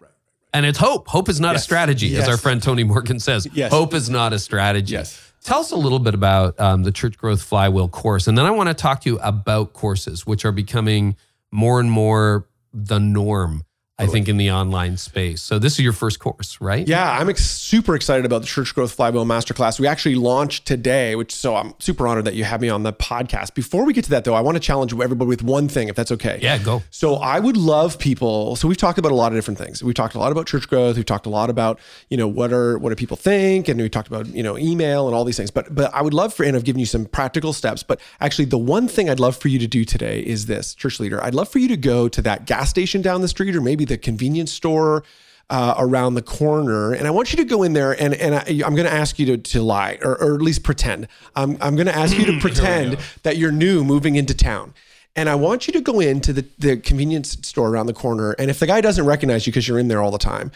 And 0.54 0.64
it's 0.64 0.78
hope. 0.78 1.08
Hope 1.08 1.28
is 1.28 1.40
not 1.40 1.50
a 1.50 1.54
Yes. 1.54 1.64
strategy, 1.64 2.16
as 2.16 2.28
our 2.28 2.36
friend 2.36 2.62
Tony 2.62 2.84
Morgan 2.84 3.18
says. 3.18 3.48
Yes. 3.52 3.72
Hope 3.72 3.92
is 3.92 4.08
not 4.08 4.32
a 4.32 4.38
strategy. 4.38 4.92
Yes. 4.94 5.20
Tell 5.42 5.58
us 5.58 5.72
a 5.72 5.76
little 5.76 5.98
bit 5.98 6.14
about 6.14 6.58
um, 6.60 6.84
the 6.84 6.92
Church 6.92 7.18
Growth 7.18 7.42
Flywheel 7.42 7.88
course. 7.88 8.28
And 8.28 8.38
then 8.38 8.46
I 8.46 8.52
want 8.52 8.68
to 8.68 8.74
talk 8.74 9.00
to 9.02 9.10
you 9.10 9.18
about 9.18 9.72
courses, 9.72 10.24
which 10.26 10.44
are 10.44 10.52
becoming 10.52 11.16
more 11.50 11.80
and 11.80 11.90
more 11.90 12.46
the 12.72 12.98
norm, 13.00 13.64
I 13.96 14.06
think, 14.06 14.28
in 14.28 14.38
the 14.38 14.50
online 14.50 14.96
space. 14.96 15.40
So 15.40 15.60
this 15.60 15.74
is 15.74 15.80
your 15.80 15.92
first 15.92 16.18
course, 16.18 16.60
right? 16.60 16.86
Yeah, 16.86 17.16
I'm 17.16 17.28
ex- 17.28 17.44
super 17.44 17.94
excited 17.94 18.26
about 18.26 18.40
the 18.40 18.48
Church 18.48 18.74
Growth 18.74 18.90
Flywheel 18.90 19.24
Masterclass. 19.24 19.78
We 19.78 19.86
actually 19.86 20.16
launched 20.16 20.66
today, 20.66 21.14
which 21.14 21.32
so 21.32 21.54
I'm 21.54 21.74
super 21.78 22.08
honored 22.08 22.24
that 22.24 22.34
you 22.34 22.42
have 22.42 22.60
me 22.60 22.68
on 22.68 22.82
the 22.82 22.92
podcast. 22.92 23.54
Before 23.54 23.84
we 23.84 23.92
get 23.92 24.02
to 24.04 24.10
that, 24.10 24.24
though, 24.24 24.34
I 24.34 24.40
want 24.40 24.56
to 24.56 24.60
challenge 24.60 24.92
everybody 24.92 25.28
with 25.28 25.44
one 25.44 25.68
thing, 25.68 25.88
if 25.88 25.94
that's 25.94 26.10
okay. 26.10 26.40
Yeah, 26.42 26.58
go. 26.58 26.82
So 26.90 27.14
I 27.14 27.38
would 27.38 27.56
love 27.56 28.00
people. 28.00 28.56
So 28.56 28.66
we've 28.66 28.76
talked 28.76 28.98
about 28.98 29.12
a 29.12 29.14
lot 29.14 29.30
of 29.30 29.38
different 29.38 29.58
things. 29.58 29.80
We've 29.80 29.94
talked 29.94 30.16
a 30.16 30.18
lot 30.18 30.32
about 30.32 30.48
church 30.48 30.68
growth. 30.68 30.96
We've 30.96 31.06
talked 31.06 31.26
a 31.26 31.30
lot 31.30 31.48
about 31.48 31.78
you 32.08 32.16
know 32.16 32.26
what 32.26 32.52
are 32.52 32.78
what 32.78 32.88
do 32.88 32.96
people 32.96 33.16
think, 33.16 33.68
and 33.68 33.80
we 33.80 33.88
talked 33.88 34.08
about 34.08 34.26
you 34.26 34.42
know 34.42 34.58
email 34.58 35.06
and 35.06 35.14
all 35.14 35.24
these 35.24 35.36
things. 35.36 35.52
But 35.52 35.72
but 35.72 35.94
I 35.94 36.02
would 36.02 36.14
love 36.14 36.34
for 36.34 36.42
and 36.42 36.56
I've 36.56 36.64
given 36.64 36.80
you 36.80 36.86
some 36.86 37.06
practical 37.06 37.52
steps. 37.52 37.84
But 37.84 38.00
actually, 38.20 38.46
the 38.46 38.58
one 38.58 38.88
thing 38.88 39.08
I'd 39.08 39.20
love 39.20 39.36
for 39.36 39.46
you 39.46 39.60
to 39.60 39.68
do 39.68 39.84
today 39.84 40.18
is 40.18 40.46
this, 40.46 40.74
church 40.74 40.98
leader. 40.98 41.22
I'd 41.22 41.34
love 41.34 41.48
for 41.48 41.60
you 41.60 41.68
to 41.68 41.76
go 41.76 42.08
to 42.08 42.20
that 42.22 42.46
gas 42.46 42.70
station 42.70 43.00
down 43.00 43.20
the 43.20 43.28
street, 43.28 43.54
or 43.54 43.60
maybe 43.60 43.83
the 43.84 43.98
convenience 43.98 44.52
store. 44.52 45.04
uh, 45.50 45.74
around 45.76 46.14
the 46.14 46.22
corner, 46.22 46.94
and 46.94 47.06
I 47.06 47.10
want 47.10 47.32
you 47.32 47.36
to 47.36 47.44
go 47.44 47.62
in 47.62 47.74
there 47.74 47.92
and 48.00 48.14
and 48.14 48.34
I, 48.34 48.44
am 48.66 48.74
going 48.74 48.86
to 48.86 48.92
ask 48.92 49.18
you 49.18 49.26
to, 49.26 49.36
to 49.36 49.62
lie 49.62 49.98
or, 50.02 50.20
or 50.20 50.34
at 50.34 50.40
least 50.40 50.62
pretend. 50.62 51.06
I'm 51.36 51.58
I'm 51.60 51.76
going 51.76 51.86
to 51.86 51.94
ask 51.94 52.16
you 52.16 52.24
to 52.26 52.38
pretend 52.40 52.98
that 53.24 53.36
you're 53.36 53.52
new 53.52 53.84
moving 53.84 54.16
into 54.16 54.34
town. 54.34 54.72
And 55.16 55.28
I 55.28 55.34
want 55.34 55.68
you 55.68 55.72
to 55.74 55.80
go 55.80 56.00
into 56.00 56.32
the, 56.32 56.44
the 56.58 56.76
convenience 56.76 57.36
store 57.42 57.68
around 57.68 57.86
the 57.86 57.92
corner. 57.94 58.32
And 58.32 58.50
if 58.50 58.58
the 58.58 58.66
guy 58.66 58.80
doesn't 58.80 59.06
recognize 59.06 59.46
you 59.46 59.52
because 59.52 59.68
you're 59.68 59.78
in 59.78 59.86
there 59.86 60.02
all 60.02 60.10
the 60.10 60.18
time, 60.18 60.50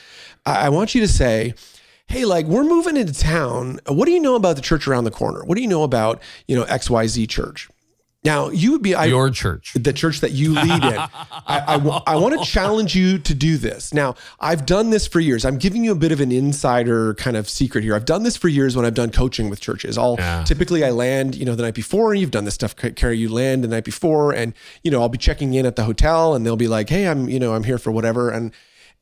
I, 0.44 0.66
I 0.66 0.68
want 0.70 0.94
you 0.96 1.00
to 1.02 1.06
say, 1.06 1.54
hey 2.08 2.24
like 2.24 2.46
we're 2.46 2.64
moving 2.64 2.96
into 2.96 3.12
town 3.12 3.78
what 3.86 4.06
do 4.06 4.12
you 4.12 4.20
know 4.20 4.34
about 4.34 4.56
the 4.56 4.62
church 4.62 4.88
around 4.88 5.04
the 5.04 5.10
corner 5.10 5.44
what 5.44 5.56
do 5.56 5.60
you 5.60 5.68
know 5.68 5.82
about 5.82 6.22
you 6.46 6.56
know 6.56 6.64
xyz 6.64 7.28
church 7.28 7.68
now 8.32 8.48
you 8.62 8.72
would 8.72 8.82
be 8.82 8.94
I, 8.94 9.06
Your 9.06 9.30
church. 9.30 9.72
the 9.74 9.92
church 9.92 10.20
that 10.20 10.32
you 10.32 10.48
lead 10.54 10.84
in. 10.92 10.98
I, 11.54 11.58
I, 11.74 11.74
I 12.12 12.16
want 12.16 12.38
to 12.38 12.44
challenge 12.44 12.94
you 12.94 13.18
to 13.28 13.34
do 13.34 13.56
this. 13.56 13.94
Now, 13.94 14.14
I've 14.38 14.64
done 14.66 14.90
this 14.90 15.06
for 15.06 15.18
years. 15.20 15.44
I'm 15.44 15.56
giving 15.58 15.82
you 15.84 15.92
a 15.92 16.00
bit 16.04 16.12
of 16.12 16.20
an 16.20 16.30
insider 16.30 17.14
kind 17.14 17.36
of 17.36 17.48
secret 17.48 17.82
here. 17.84 17.94
I've 17.94 18.04
done 18.04 18.22
this 18.24 18.36
for 18.36 18.48
years 18.48 18.76
when 18.76 18.84
I've 18.84 18.94
done 19.02 19.10
coaching 19.10 19.48
with 19.50 19.60
churches. 19.60 19.96
I'll 19.96 20.16
Yeah. 20.18 20.44
typically 20.44 20.84
I 20.84 20.90
land, 20.90 21.34
you 21.36 21.44
know, 21.46 21.54
the 21.54 21.62
night 21.62 21.74
before. 21.74 22.14
You've 22.14 22.30
done 22.30 22.44
this 22.44 22.54
stuff, 22.54 22.76
Carey. 22.76 23.16
You 23.18 23.28
land 23.32 23.64
the 23.64 23.68
night 23.68 23.84
before, 23.84 24.32
and 24.32 24.52
you 24.82 24.90
know, 24.90 25.00
I'll 25.00 25.08
be 25.08 25.18
checking 25.18 25.54
in 25.54 25.64
at 25.66 25.76
the 25.76 25.84
hotel, 25.84 26.34
and 26.34 26.44
they'll 26.44 26.56
be 26.66 26.68
like, 26.68 26.88
"Hey, 26.90 27.06
I'm, 27.08 27.28
you 27.28 27.40
know, 27.40 27.54
I'm 27.54 27.64
here 27.64 27.78
for 27.78 27.90
whatever," 27.90 28.30
and 28.30 28.52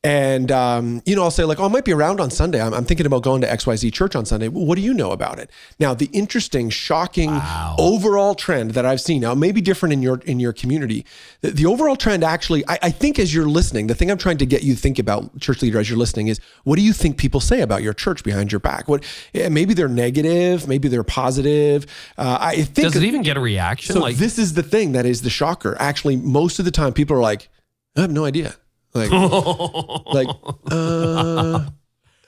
and 0.03 0.51
um, 0.51 1.01
you 1.05 1.15
know, 1.15 1.23
I'll 1.23 1.31
say 1.31 1.43
like, 1.43 1.59
"Oh, 1.59 1.65
I 1.65 1.67
might 1.69 1.83
be 1.83 1.91
around 1.91 2.19
on 2.19 2.29
Sunday. 2.29 2.61
I'm, 2.61 2.73
I'm 2.73 2.85
thinking 2.85 3.05
about 3.05 3.23
going 3.23 3.41
to 3.41 3.47
XYZ 3.47 3.91
church 3.91 4.15
on 4.15 4.25
Sunday. 4.25 4.47
Well, 4.47 4.65
what 4.65 4.75
do 4.75 4.81
you 4.81 4.93
know 4.93 5.11
about 5.11 5.39
it?" 5.39 5.49
Now, 5.79 5.93
the 5.93 6.09
interesting, 6.13 6.69
shocking 6.69 7.41
overall 7.79 8.35
trend 8.35 8.71
that 8.71 8.85
I've 8.85 9.01
seen 9.01 9.21
now, 9.21 9.33
may 9.33 9.51
be 9.51 9.59
different 9.59 9.93
in 9.93 10.03
your 10.03 10.19
in 10.19 10.39
your 10.39 10.53
community. 10.53 11.05
The, 11.41 11.51
the 11.51 11.65
overall 11.65 11.95
trend, 11.95 12.23
actually, 12.23 12.63
I, 12.67 12.77
I 12.83 12.89
think, 12.91 13.17
as 13.17 13.33
you're 13.33 13.47
listening, 13.47 13.87
the 13.87 13.95
thing 13.95 14.11
I'm 14.11 14.19
trying 14.19 14.37
to 14.37 14.45
get 14.45 14.63
you 14.63 14.75
to 14.75 14.79
think 14.79 14.99
about, 14.99 15.39
church 15.39 15.61
leader, 15.63 15.79
as 15.79 15.89
you're 15.89 15.99
listening, 15.99 16.27
is 16.27 16.39
what 16.63 16.75
do 16.75 16.83
you 16.83 16.93
think 16.93 17.17
people 17.17 17.39
say 17.39 17.61
about 17.61 17.81
your 17.81 17.93
church 17.93 18.23
behind 18.23 18.51
your 18.51 18.59
back? 18.59 18.87
What 18.87 19.03
eh, 19.33 19.49
maybe 19.49 19.73
they're 19.73 19.87
negative, 19.87 20.67
maybe 20.67 20.89
they're 20.89 21.03
positive. 21.03 21.87
Uh, 22.17 22.37
I 22.39 22.61
think 22.61 22.93
Does 22.93 22.95
it 22.95 23.03
even 23.03 23.23
get 23.23 23.35
a 23.35 23.41
reaction? 23.41 23.95
so. 23.95 23.99
like 23.99 24.17
this 24.17 24.37
is 24.37 24.53
the 24.53 24.63
thing 24.63 24.91
that 24.91 25.07
is 25.07 25.23
the 25.23 25.29
shocker. 25.31 25.75
Actually, 25.79 26.17
most 26.17 26.59
of 26.59 26.65
the 26.65 26.71
time, 26.71 26.93
people 26.93 27.17
are 27.17 27.21
like, 27.21 27.49
"I 27.97 28.01
have 28.01 28.11
no 28.11 28.23
idea." 28.23 28.55
Like, 28.97 29.11
like, 30.13 30.27
uh, 30.71 31.69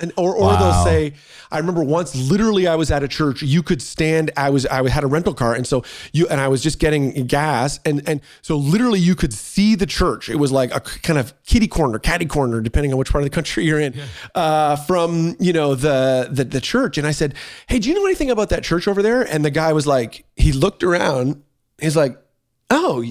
and 0.01 0.13
or 0.15 0.34
or 0.34 0.43
Wow. 0.47 0.57
they'll 0.59 0.84
say, 0.86 1.13
I 1.51 1.57
remember 1.57 1.84
once, 1.84 2.15
literally, 2.15 2.67
I 2.67 2.76
was 2.76 2.89
at 2.89 3.03
a 3.03 3.07
church. 3.09 3.41
You 3.41 3.61
could 3.61 3.82
stand. 3.82 4.32
I 4.38 4.49
was 4.49 4.65
I 4.65 4.88
had 4.89 5.03
a 5.03 5.07
rental 5.07 5.34
car, 5.34 5.53
and 5.55 5.67
so 5.67 5.84
you 6.13 6.26
and 6.30 6.39
I 6.39 6.47
was 6.47 6.63
just 6.63 6.80
getting 6.80 7.26
gas, 7.28 7.82
and 7.84 8.07
and 8.07 8.22
so 8.41 8.55
literally, 8.55 8.99
you 9.01 9.13
could 9.13 9.34
see 9.34 9.76
the 9.76 9.86
church. 9.86 10.30
It 10.30 10.38
was 10.38 10.53
like 10.53 10.74
a 10.74 10.80
kind 10.80 11.20
of 11.20 11.34
kitty 11.43 11.67
corner, 11.67 11.99
catty 11.99 12.26
corner, 12.26 12.61
depending 12.61 12.93
on 12.93 12.97
which 12.97 13.11
part 13.11 13.24
of 13.24 13.30
the 13.30 13.36
country 13.36 13.65
you're 13.65 13.80
in, 13.82 13.93
uh, 14.36 14.78
from 14.78 15.36
you 15.38 15.51
know 15.51 15.76
the, 15.76 16.30
the 16.32 16.45
the 16.45 16.61
church. 16.61 16.97
And 16.97 17.05
I 17.05 17.11
said, 17.11 17.34
Hey, 17.67 17.80
do 17.80 17.89
you 17.89 17.95
know 17.95 18.05
anything 18.05 18.32
about 18.32 18.47
that 18.49 18.63
church 18.63 18.88
over 18.88 19.01
there? 19.01 19.24
And 19.24 19.43
the 19.43 19.51
guy 19.51 19.74
was 19.74 19.86
like, 19.86 20.24
he 20.38 20.53
looked 20.53 20.82
around. 20.82 21.43
He's 21.82 21.97
like, 21.97 22.17
Oh. 22.70 23.03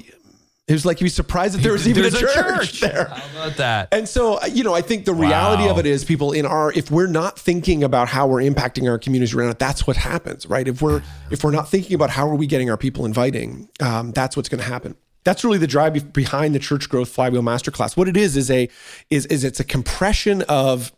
It 0.69 0.73
was 0.75 0.85
like 0.85 0.99
he 0.99 1.05
was 1.05 1.15
surprised 1.15 1.55
that 1.55 1.63
there 1.63 1.73
was 1.73 1.89
even 1.89 2.05
a 2.05 2.11
There's 2.11 2.33
church, 2.35 2.81
there. 2.83 3.07
How 3.07 3.47
about 3.47 3.57
that? 3.57 3.89
And 3.91 4.07
so, 4.07 4.39
you 4.45 4.63
know, 4.63 4.75
I 4.75 4.83
think 4.83 5.07
the 5.07 5.15
reality 5.15 5.65
Wow. 5.65 5.71
of 5.71 5.79
it 5.79 5.87
is 5.87 6.05
people 6.05 6.33
in 6.33 6.45
our 6.45 6.71
if 6.73 6.91
we're 6.91 7.07
not 7.07 7.39
thinking 7.39 7.83
about 7.83 8.09
how 8.09 8.27
we're 8.27 8.43
impacting 8.43 8.89
our 8.89 8.99
communities 8.99 9.35
around 9.35 9.49
it, 9.51 9.59
that's 9.59 9.87
what 9.87 9.97
happens, 9.97 10.45
right? 10.47 10.69
If 10.69 10.83
we're 10.83 11.03
if 11.31 11.43
we're 11.43 11.53
not 11.53 11.71
thinking 11.71 11.95
about 11.95 12.11
how 12.11 12.29
are 12.29 12.35
we 12.35 12.47
getting 12.47 12.69
our 12.71 12.77
people 12.77 13.07
inviting, 13.07 13.69
um, 13.81 14.13
that's 14.13 14.37
what's 14.37 14.49
going 14.51 14.61
to 14.63 14.69
happen. 14.69 14.95
That's 15.25 15.43
really 15.45 15.59
the 15.59 15.67
drive 15.67 16.13
behind 16.13 16.55
the 16.55 16.59
Church 16.59 16.89
Growth 16.89 17.09
Flywheel 17.09 17.43
Masterclass. 17.43 17.97
What 17.97 18.09
it 18.09 18.17
is 18.17 18.37
is 18.37 18.51
a 18.51 18.69
is 19.11 19.25
is 19.27 19.45
it's 19.45 19.61
a 19.61 19.65
compression 19.65 20.43
of 20.43 20.93